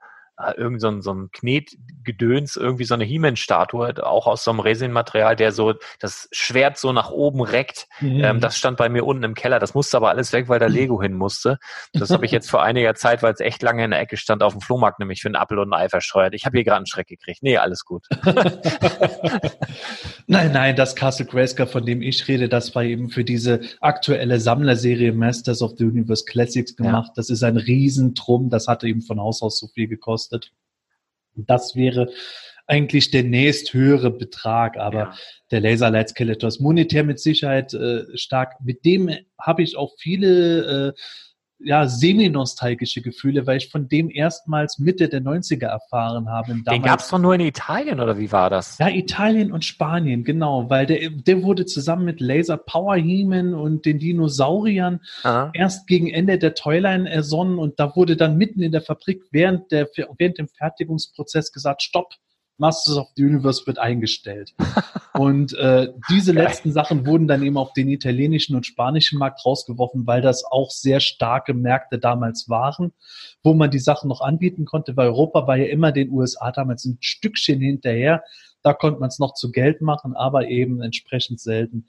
irgend 0.56 0.80
so 0.80 0.88
ein, 0.88 1.02
so 1.02 1.14
ein 1.14 1.30
Knetgedöns, 1.32 2.56
irgendwie 2.56 2.86
so 2.86 2.94
eine 2.94 3.04
He-Man-Statue, 3.04 4.06
auch 4.06 4.26
aus 4.26 4.44
so 4.44 4.52
einem 4.52 4.62
Resinmaterial, 4.62 5.36
der 5.36 5.52
so 5.52 5.74
das 6.00 6.30
Schwert 6.32 6.78
so 6.78 6.94
nach 6.94 7.12
oben 7.12 7.42
reckt. 7.42 7.88
Mhm. 8.00 8.24
Ähm, 8.24 8.40
das 8.40 8.58
stand 8.58 8.78
bei 8.78 8.88
mir 8.88 9.06
unten 9.06 9.24
im 9.24 9.34
Keller. 9.36 9.60
Das 9.60 9.74
musste 9.74 9.98
aber 9.98 10.10
alles 10.10 10.32
weg, 10.32 10.48
weil 10.48 10.60
da 10.60 10.68
Lego 10.68 11.02
hin 11.02 11.14
musste. 11.14 11.60
Das 11.94 12.10
habe 12.10 12.26
ich 12.26 12.32
jetzt 12.32 12.50
vor 12.50 12.64
einiger 12.64 12.96
Zeit, 12.96 13.22
weil 13.22 13.34
es 13.34 13.42
echt 13.42 13.62
lange 13.62 13.84
in 13.84 13.92
der 13.92 14.00
Ecke 14.00 14.16
stand, 14.16 14.42
auf 14.42 14.54
dem 14.54 14.62
Flohmarkt 14.62 15.00
nämlich 15.00 15.22
für 15.22 15.28
einen 15.28 15.36
Apfel 15.36 15.60
und 15.60 15.74
ein 15.74 15.80
Ei 15.80 15.90
versteuert. 15.90 16.34
Ich 16.34 16.46
habe 16.46 16.58
hier 16.58 16.64
gerade 16.64 16.78
einen 16.78 16.88
Schreck 16.88 17.08
gekriegt. 17.08 17.44
Nee, 17.44 17.58
alles 17.58 17.84
gut. 17.84 18.06
nein, 20.28 20.54
nein, 20.54 20.76
das 20.78 20.96
Castle 20.96 21.26
Grayskull, 21.26 21.68
von 21.68 21.86
dem 21.86 22.02
ich 22.02 22.28
rede, 22.30 22.48
das 22.48 22.74
war 22.76 22.84
eben 22.84 23.10
für 23.10 23.26
diese 23.26 23.60
aktuelle 23.82 24.40
Sammlerserie 24.40 25.12
Masters 25.12 25.62
of 25.62 25.74
the 25.78 25.84
Universe 25.84 26.24
Classics 26.24 26.78
gemacht. 26.78 27.10
Ja. 27.10 27.14
Das 27.18 27.30
ist 27.30 27.44
ein 27.44 27.58
Riesentrum. 27.58 28.50
Das 28.50 28.68
hatte 28.68 28.88
eben 28.88 29.02
von 29.02 29.20
Haus 29.20 29.42
aus 29.42 29.60
so 29.60 29.68
viel 29.68 29.90
gekostet 29.90 30.29
gekostet. 30.30 30.52
Das 31.36 31.76
wäre 31.76 32.12
eigentlich 32.68 33.12
der 33.12 33.24
nächsthöhere 33.24 34.12
Betrag, 34.12 34.78
aber 34.78 35.00
ja. 35.00 35.14
der 35.52 35.62
Laserlight 35.62 36.10
Skeletor 36.10 36.50
ist 36.50 36.60
monetär 36.60 37.04
mit 37.04 37.20
Sicherheit 37.20 37.74
äh, 37.74 38.06
stark. 38.16 38.62
Mit 38.62 38.86
dem 38.86 39.10
habe 39.40 39.64
ich 39.64 39.76
auch 39.76 39.94
viele 39.98 40.90
äh, 40.90 41.02
ja, 41.62 41.88
semi-nostalgische 41.88 43.02
Gefühle, 43.02 43.46
weil 43.46 43.58
ich 43.58 43.70
von 43.70 43.90
dem 43.90 44.10
erstmals 44.10 44.80
Mitte 44.80 45.10
der 45.10 45.22
90er 45.22 45.66
erfahren 45.66 46.30
habe. 46.30 46.56
Den 46.56 46.82
gab 46.82 47.00
es 47.00 47.10
doch 47.10 47.20
nur 47.20 47.36
in 47.36 47.42
Italien, 47.42 48.00
oder 48.00 48.18
wie 48.18 48.32
war 48.32 48.50
das? 48.50 48.78
Ja, 48.78 48.88
Italien 48.90 49.52
und 49.52 49.66
Spanien, 49.66 50.24
genau, 50.24 50.70
weil 50.70 50.86
der, 50.86 51.10
der 51.10 51.44
wurde 51.44 51.66
zusammen 51.66 52.06
mit 52.06 52.22
Laser 52.22 52.58
Power 52.58 52.96
Heeman 52.96 53.54
und 53.54 53.86
den 53.86 54.00
Dinosauriern 54.00 55.02
Aha. 55.24 55.52
erst 55.54 55.88
gegen 55.88 56.10
Ende 56.10 56.38
der 56.38 56.56
Toyline 56.56 57.10
ersonnen 57.10 57.60
und 57.60 57.80
da 57.80 57.96
wurde 57.96 58.16
dann 58.16 58.38
mitten 58.38 58.62
in 58.62 58.72
der 58.72 58.82
Fabrik 58.82 59.24
während, 59.32 59.72
der, 59.72 59.90
während 60.18 60.38
dem 60.38 60.48
Fertigungsprozess 60.48 61.52
gesagt, 61.52 61.82
stopp, 61.82 62.14
Masters 62.60 62.98
of 62.98 63.08
the 63.16 63.24
Universe 63.24 63.66
wird 63.66 63.80
eingestellt. 63.80 64.54
und 65.14 65.54
äh, 65.54 65.90
diese 66.10 66.32
letzten 66.32 66.72
Sachen 66.72 67.06
wurden 67.06 67.28
dann 67.28 67.44
eben 67.44 67.58
auf 67.58 67.74
den 67.74 67.90
italienischen 67.90 68.56
und 68.56 68.66
spanischen 68.66 69.20
Markt 69.20 69.46
rausgeworfen, 69.46 70.06
weil 70.06 70.22
das 70.22 70.44
auch 70.44 70.72
sehr 70.72 71.00
starke 71.00 71.54
Märkte 71.54 72.00
damals 72.00 72.50
waren, 72.50 72.92
wo 73.44 73.54
man 73.54 73.72
die 73.72 73.80
Sachen 73.80 74.08
noch 74.10 74.22
anbieten 74.22 74.66
konnte, 74.66 74.96
weil 74.98 75.08
Europa 75.08 75.48
war 75.48 75.58
ja 75.58 75.66
immer 75.66 75.92
den 75.92 76.12
USA 76.12 76.52
damals 76.52 76.86
ein 76.86 76.98
Stückchen 77.00 77.60
hinterher. 77.60 78.24
Da 78.62 78.74
konnte 78.74 79.00
man 79.00 79.10
es 79.10 79.20
noch 79.20 79.34
zu 79.34 79.52
Geld 79.52 79.82
machen, 79.82 80.16
aber 80.16 80.48
eben 80.48 80.82
entsprechend 80.82 81.40
selten. 81.40 81.88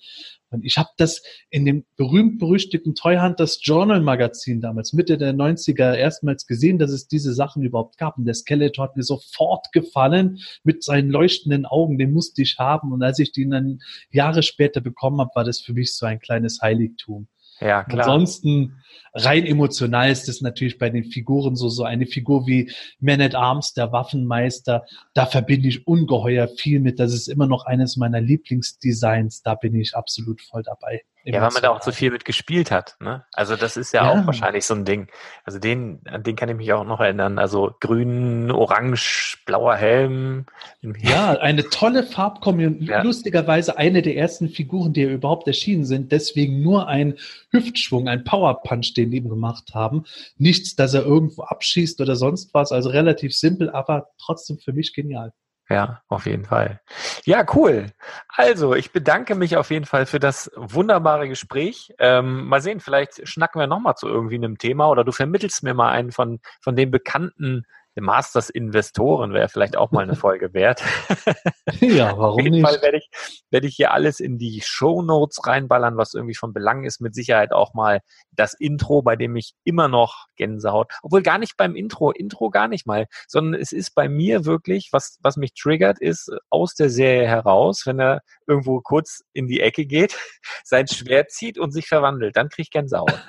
Und 0.50 0.64
ich 0.64 0.76
habe 0.78 0.90
das 0.96 1.22
in 1.48 1.64
dem 1.64 1.84
berühmt-berüchtigten 1.96 2.94
Toy 2.94 3.18
Hunters 3.18 3.60
Journal 3.62 4.00
Magazin 4.00 4.60
damals, 4.60 4.92
Mitte 4.92 5.16
der 5.16 5.32
90er, 5.32 5.94
erstmals 5.94 6.46
gesehen, 6.46 6.78
dass 6.78 6.90
es 6.90 7.06
diese 7.06 7.32
Sachen 7.32 7.62
überhaupt 7.62 7.98
gab. 7.98 8.18
Und 8.18 8.24
der 8.24 8.34
Skeletor 8.34 8.84
hat 8.84 8.96
mir 8.96 9.04
sofort 9.04 9.70
gefallen 9.72 10.38
mit 10.64 10.82
seinen 10.82 11.10
leuchtenden 11.10 11.66
Augen, 11.66 11.98
den 11.98 12.12
musste 12.12 12.42
ich 12.42 12.58
haben. 12.58 12.92
Und 12.92 13.02
als 13.02 13.18
ich 13.18 13.32
den 13.32 13.50
dann 13.50 13.80
Jahre 14.10 14.42
später 14.42 14.80
bekommen 14.80 15.20
habe, 15.20 15.30
war 15.34 15.44
das 15.44 15.60
für 15.60 15.72
mich 15.72 15.94
so 15.94 16.06
ein 16.06 16.18
kleines 16.18 16.60
Heiligtum. 16.60 17.28
Ja, 17.60 17.84
klar. 17.84 18.06
Ansonsten 18.06 18.80
rein 19.12 19.44
emotional 19.44 20.10
ist 20.10 20.28
es 20.28 20.40
natürlich 20.40 20.78
bei 20.78 20.88
den 20.88 21.04
Figuren 21.04 21.56
so, 21.56 21.68
so 21.68 21.84
eine 21.84 22.06
Figur 22.06 22.46
wie 22.46 22.72
Man 23.00 23.20
at 23.20 23.34
Arms, 23.34 23.74
der 23.74 23.92
Waffenmeister, 23.92 24.84
da 25.14 25.26
verbinde 25.26 25.68
ich 25.68 25.86
ungeheuer 25.86 26.48
viel 26.48 26.80
mit. 26.80 26.98
Das 27.00 27.12
ist 27.12 27.28
immer 27.28 27.46
noch 27.46 27.66
eines 27.66 27.96
meiner 27.96 28.20
Lieblingsdesigns. 28.20 29.42
Da 29.42 29.54
bin 29.54 29.74
ich 29.74 29.94
absolut 29.94 30.40
voll 30.42 30.62
dabei. 30.62 31.02
Ja, 31.24 31.42
weil 31.42 31.50
man 31.50 31.62
da 31.62 31.70
auch 31.70 31.82
so 31.82 31.92
viel 31.92 32.10
mit 32.10 32.24
gespielt 32.24 32.70
hat. 32.70 32.96
Ne? 33.00 33.24
Also 33.32 33.56
das 33.56 33.76
ist 33.76 33.92
ja, 33.92 34.04
ja, 34.04 34.10
auch 34.10 34.26
wahrscheinlich 34.26 34.64
so 34.64 34.74
ein 34.74 34.84
Ding. 34.84 35.08
Also 35.44 35.58
den, 35.58 36.00
an 36.06 36.22
den 36.22 36.34
kann 36.34 36.48
ich 36.48 36.56
mich 36.56 36.72
auch 36.72 36.84
noch 36.84 37.00
erinnern. 37.00 37.38
Also 37.38 37.74
grün, 37.80 38.50
orange, 38.50 39.38
blauer 39.44 39.76
Helm. 39.76 40.46
Ja, 40.82 41.32
eine 41.32 41.68
tolle 41.68 42.04
Farbkombination. 42.04 42.86
Ja. 42.88 43.02
Lustigerweise 43.02 43.76
eine 43.76 44.00
der 44.00 44.16
ersten 44.16 44.48
Figuren, 44.48 44.92
die 44.92 45.02
überhaupt 45.02 45.46
erschienen 45.46 45.84
sind. 45.84 46.10
Deswegen 46.10 46.62
nur 46.62 46.88
ein 46.88 47.18
Hüftschwung, 47.50 48.08
ein 48.08 48.24
Powerpunch, 48.24 48.94
den 48.94 49.10
die 49.10 49.18
ihm 49.18 49.28
gemacht 49.28 49.74
haben. 49.74 50.04
Nichts, 50.38 50.74
dass 50.74 50.94
er 50.94 51.04
irgendwo 51.04 51.42
abschießt 51.42 52.00
oder 52.00 52.16
sonst 52.16 52.54
was. 52.54 52.72
Also 52.72 52.88
relativ 52.88 53.36
simpel, 53.36 53.68
aber 53.70 54.08
trotzdem 54.18 54.58
für 54.58 54.72
mich 54.72 54.94
genial. 54.94 55.32
Ja, 55.70 56.02
auf 56.08 56.26
jeden 56.26 56.44
Fall. 56.46 56.80
Ja, 57.24 57.46
cool. 57.54 57.92
Also, 58.28 58.74
ich 58.74 58.90
bedanke 58.90 59.36
mich 59.36 59.56
auf 59.56 59.70
jeden 59.70 59.84
Fall 59.84 60.04
für 60.04 60.18
das 60.18 60.50
wunderbare 60.56 61.28
Gespräch. 61.28 61.94
Ähm, 62.00 62.46
mal 62.48 62.60
sehen, 62.60 62.80
vielleicht 62.80 63.28
schnacken 63.28 63.60
wir 63.60 63.68
nochmal 63.68 63.94
zu 63.94 64.08
irgendwie 64.08 64.34
einem 64.34 64.58
Thema 64.58 64.88
oder 64.88 65.04
du 65.04 65.12
vermittelst 65.12 65.62
mir 65.62 65.72
mal 65.72 65.92
einen 65.92 66.10
von, 66.10 66.40
von 66.60 66.74
den 66.74 66.90
bekannten 66.90 67.66
Masters 67.96 68.50
Investoren 68.50 69.32
wäre 69.32 69.48
vielleicht 69.48 69.76
auch 69.76 69.90
mal 69.90 70.02
eine 70.02 70.14
Folge 70.16 70.54
wert. 70.54 70.82
ja, 71.80 72.16
warum 72.16 72.36
nicht? 72.36 72.40
Auf 72.40 72.40
jeden 72.40 72.54
nicht? 72.56 72.66
Fall 72.66 72.82
werde 72.82 72.98
ich, 72.98 73.10
werde 73.50 73.66
ich 73.66 73.76
hier 73.76 73.92
alles 73.92 74.20
in 74.20 74.38
die 74.38 74.60
Show 74.64 75.02
Notes 75.02 75.46
reinballern, 75.46 75.96
was 75.96 76.14
irgendwie 76.14 76.34
von 76.34 76.52
Belang 76.52 76.84
ist. 76.84 77.00
Mit 77.00 77.14
Sicherheit 77.14 77.52
auch 77.52 77.74
mal 77.74 78.00
das 78.32 78.54
Intro, 78.54 79.02
bei 79.02 79.16
dem 79.16 79.36
ich 79.36 79.54
immer 79.64 79.88
noch 79.88 80.26
Gänsehaut, 80.36 80.92
obwohl 81.02 81.22
gar 81.22 81.38
nicht 81.38 81.56
beim 81.56 81.76
Intro, 81.76 82.10
Intro 82.10 82.50
gar 82.50 82.68
nicht 82.68 82.86
mal, 82.86 83.06
sondern 83.26 83.60
es 83.60 83.72
ist 83.72 83.94
bei 83.94 84.08
mir 84.08 84.44
wirklich, 84.44 84.88
was, 84.92 85.18
was 85.22 85.36
mich 85.36 85.54
triggert, 85.54 86.00
ist 86.00 86.30
aus 86.48 86.74
der 86.74 86.90
Serie 86.90 87.26
heraus, 87.26 87.82
wenn 87.86 88.00
er 88.00 88.22
irgendwo 88.46 88.80
kurz 88.80 89.22
in 89.32 89.46
die 89.46 89.60
Ecke 89.60 89.86
geht, 89.86 90.16
sein 90.64 90.88
Schwert 90.88 91.30
zieht 91.30 91.58
und 91.58 91.72
sich 91.72 91.86
verwandelt, 91.86 92.36
dann 92.36 92.48
kriege 92.48 92.62
ich 92.62 92.70
Gänsehaut. 92.70 93.12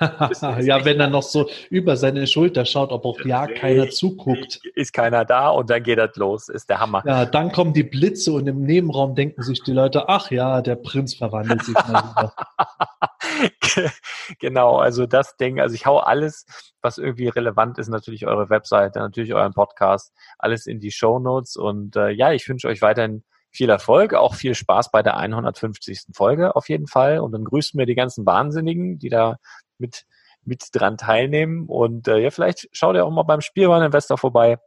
ja, 0.60 0.84
wenn 0.84 1.00
er 1.00 1.08
noch 1.08 1.22
so 1.22 1.48
über 1.70 1.96
seine 1.96 2.26
Schulter 2.26 2.64
schaut, 2.64 2.90
ob 2.90 3.04
auch 3.04 3.20
ja 3.24 3.46
keiner 3.46 3.90
zuguckt. 3.90 4.51
Ist 4.74 4.92
keiner 4.92 5.24
da 5.24 5.48
und 5.48 5.70
dann 5.70 5.82
geht 5.82 5.98
das 5.98 6.16
los, 6.16 6.48
ist 6.48 6.68
der 6.68 6.80
Hammer. 6.80 7.02
Ja, 7.06 7.24
dann 7.24 7.52
kommen 7.52 7.72
die 7.72 7.82
Blitze 7.82 8.32
und 8.32 8.46
im 8.46 8.62
Nebenraum 8.62 9.14
denken 9.14 9.42
sich 9.42 9.62
die 9.62 9.72
Leute, 9.72 10.08
ach 10.08 10.30
ja, 10.30 10.62
der 10.62 10.76
Prinz 10.76 11.14
verwandelt 11.14 11.64
sich 11.64 11.74
mal 11.74 12.02
wieder. 12.02 12.34
genau, 14.38 14.76
also 14.76 15.06
das 15.06 15.36
Ding, 15.36 15.60
also 15.60 15.74
ich 15.74 15.86
hau 15.86 15.98
alles, 15.98 16.46
was 16.80 16.98
irgendwie 16.98 17.28
relevant 17.28 17.78
ist, 17.78 17.88
natürlich 17.88 18.26
eure 18.26 18.50
Webseite, 18.50 18.98
natürlich 18.98 19.34
euren 19.34 19.52
Podcast, 19.52 20.12
alles 20.38 20.66
in 20.66 20.80
die 20.80 20.92
Show 20.92 21.18
Notes 21.18 21.56
und 21.56 21.96
äh, 21.96 22.10
ja, 22.10 22.32
ich 22.32 22.48
wünsche 22.48 22.68
euch 22.68 22.82
weiterhin 22.82 23.24
viel 23.50 23.68
Erfolg, 23.68 24.14
auch 24.14 24.34
viel 24.34 24.54
Spaß 24.54 24.90
bei 24.90 25.02
der 25.02 25.16
150. 25.16 26.06
Folge 26.14 26.56
auf 26.56 26.68
jeden 26.68 26.86
Fall 26.86 27.18
und 27.18 27.32
dann 27.32 27.44
grüßen 27.44 27.78
wir 27.78 27.86
die 27.86 27.94
ganzen 27.94 28.24
Wahnsinnigen, 28.24 28.98
die 28.98 29.10
da 29.10 29.36
mit 29.78 30.06
mit 30.44 30.64
dran 30.72 30.96
teilnehmen 30.96 31.66
und 31.68 32.08
äh, 32.08 32.18
ja, 32.18 32.30
vielleicht 32.30 32.68
schaut 32.72 32.96
ihr 32.96 33.04
auch 33.04 33.10
mal 33.10 33.22
beim 33.22 33.40
Spielwareninvestor 33.40 34.18
vorbei. 34.18 34.58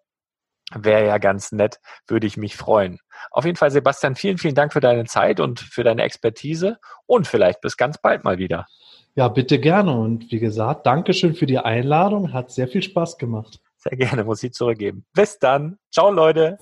Wäre 0.73 1.05
ja 1.05 1.19
ganz 1.19 1.51
nett, 1.51 1.79
würde 2.07 2.25
ich 2.25 2.37
mich 2.37 2.55
freuen. 2.55 2.99
Auf 3.29 3.45
jeden 3.45 3.55
Fall, 3.55 3.69
Sebastian, 3.69 4.15
vielen, 4.15 4.39
vielen 4.39 4.55
Dank 4.55 4.73
für 4.73 4.79
deine 4.79 5.05
Zeit 5.05 5.39
und 5.39 5.59
für 5.59 5.83
deine 5.83 6.03
Expertise 6.03 6.79
und 7.05 7.27
vielleicht 7.27 7.61
bis 7.61 7.77
ganz 7.77 7.99
bald 7.99 8.23
mal 8.23 8.39
wieder. 8.39 8.65
Ja, 9.15 9.27
bitte 9.29 9.59
gerne. 9.59 9.93
Und 9.93 10.31
wie 10.31 10.39
gesagt, 10.39 10.85
Dankeschön 10.85 11.35
für 11.35 11.45
die 11.45 11.59
Einladung. 11.59 12.33
Hat 12.33 12.51
sehr 12.51 12.67
viel 12.67 12.81
Spaß 12.81 13.17
gemacht. 13.17 13.59
Sehr 13.77 13.97
gerne, 13.97 14.23
muss 14.23 14.43
ich 14.43 14.53
zurückgeben. 14.53 15.05
Bis 15.13 15.39
dann. 15.39 15.77
Ciao, 15.91 16.11
Leute. 16.11 16.57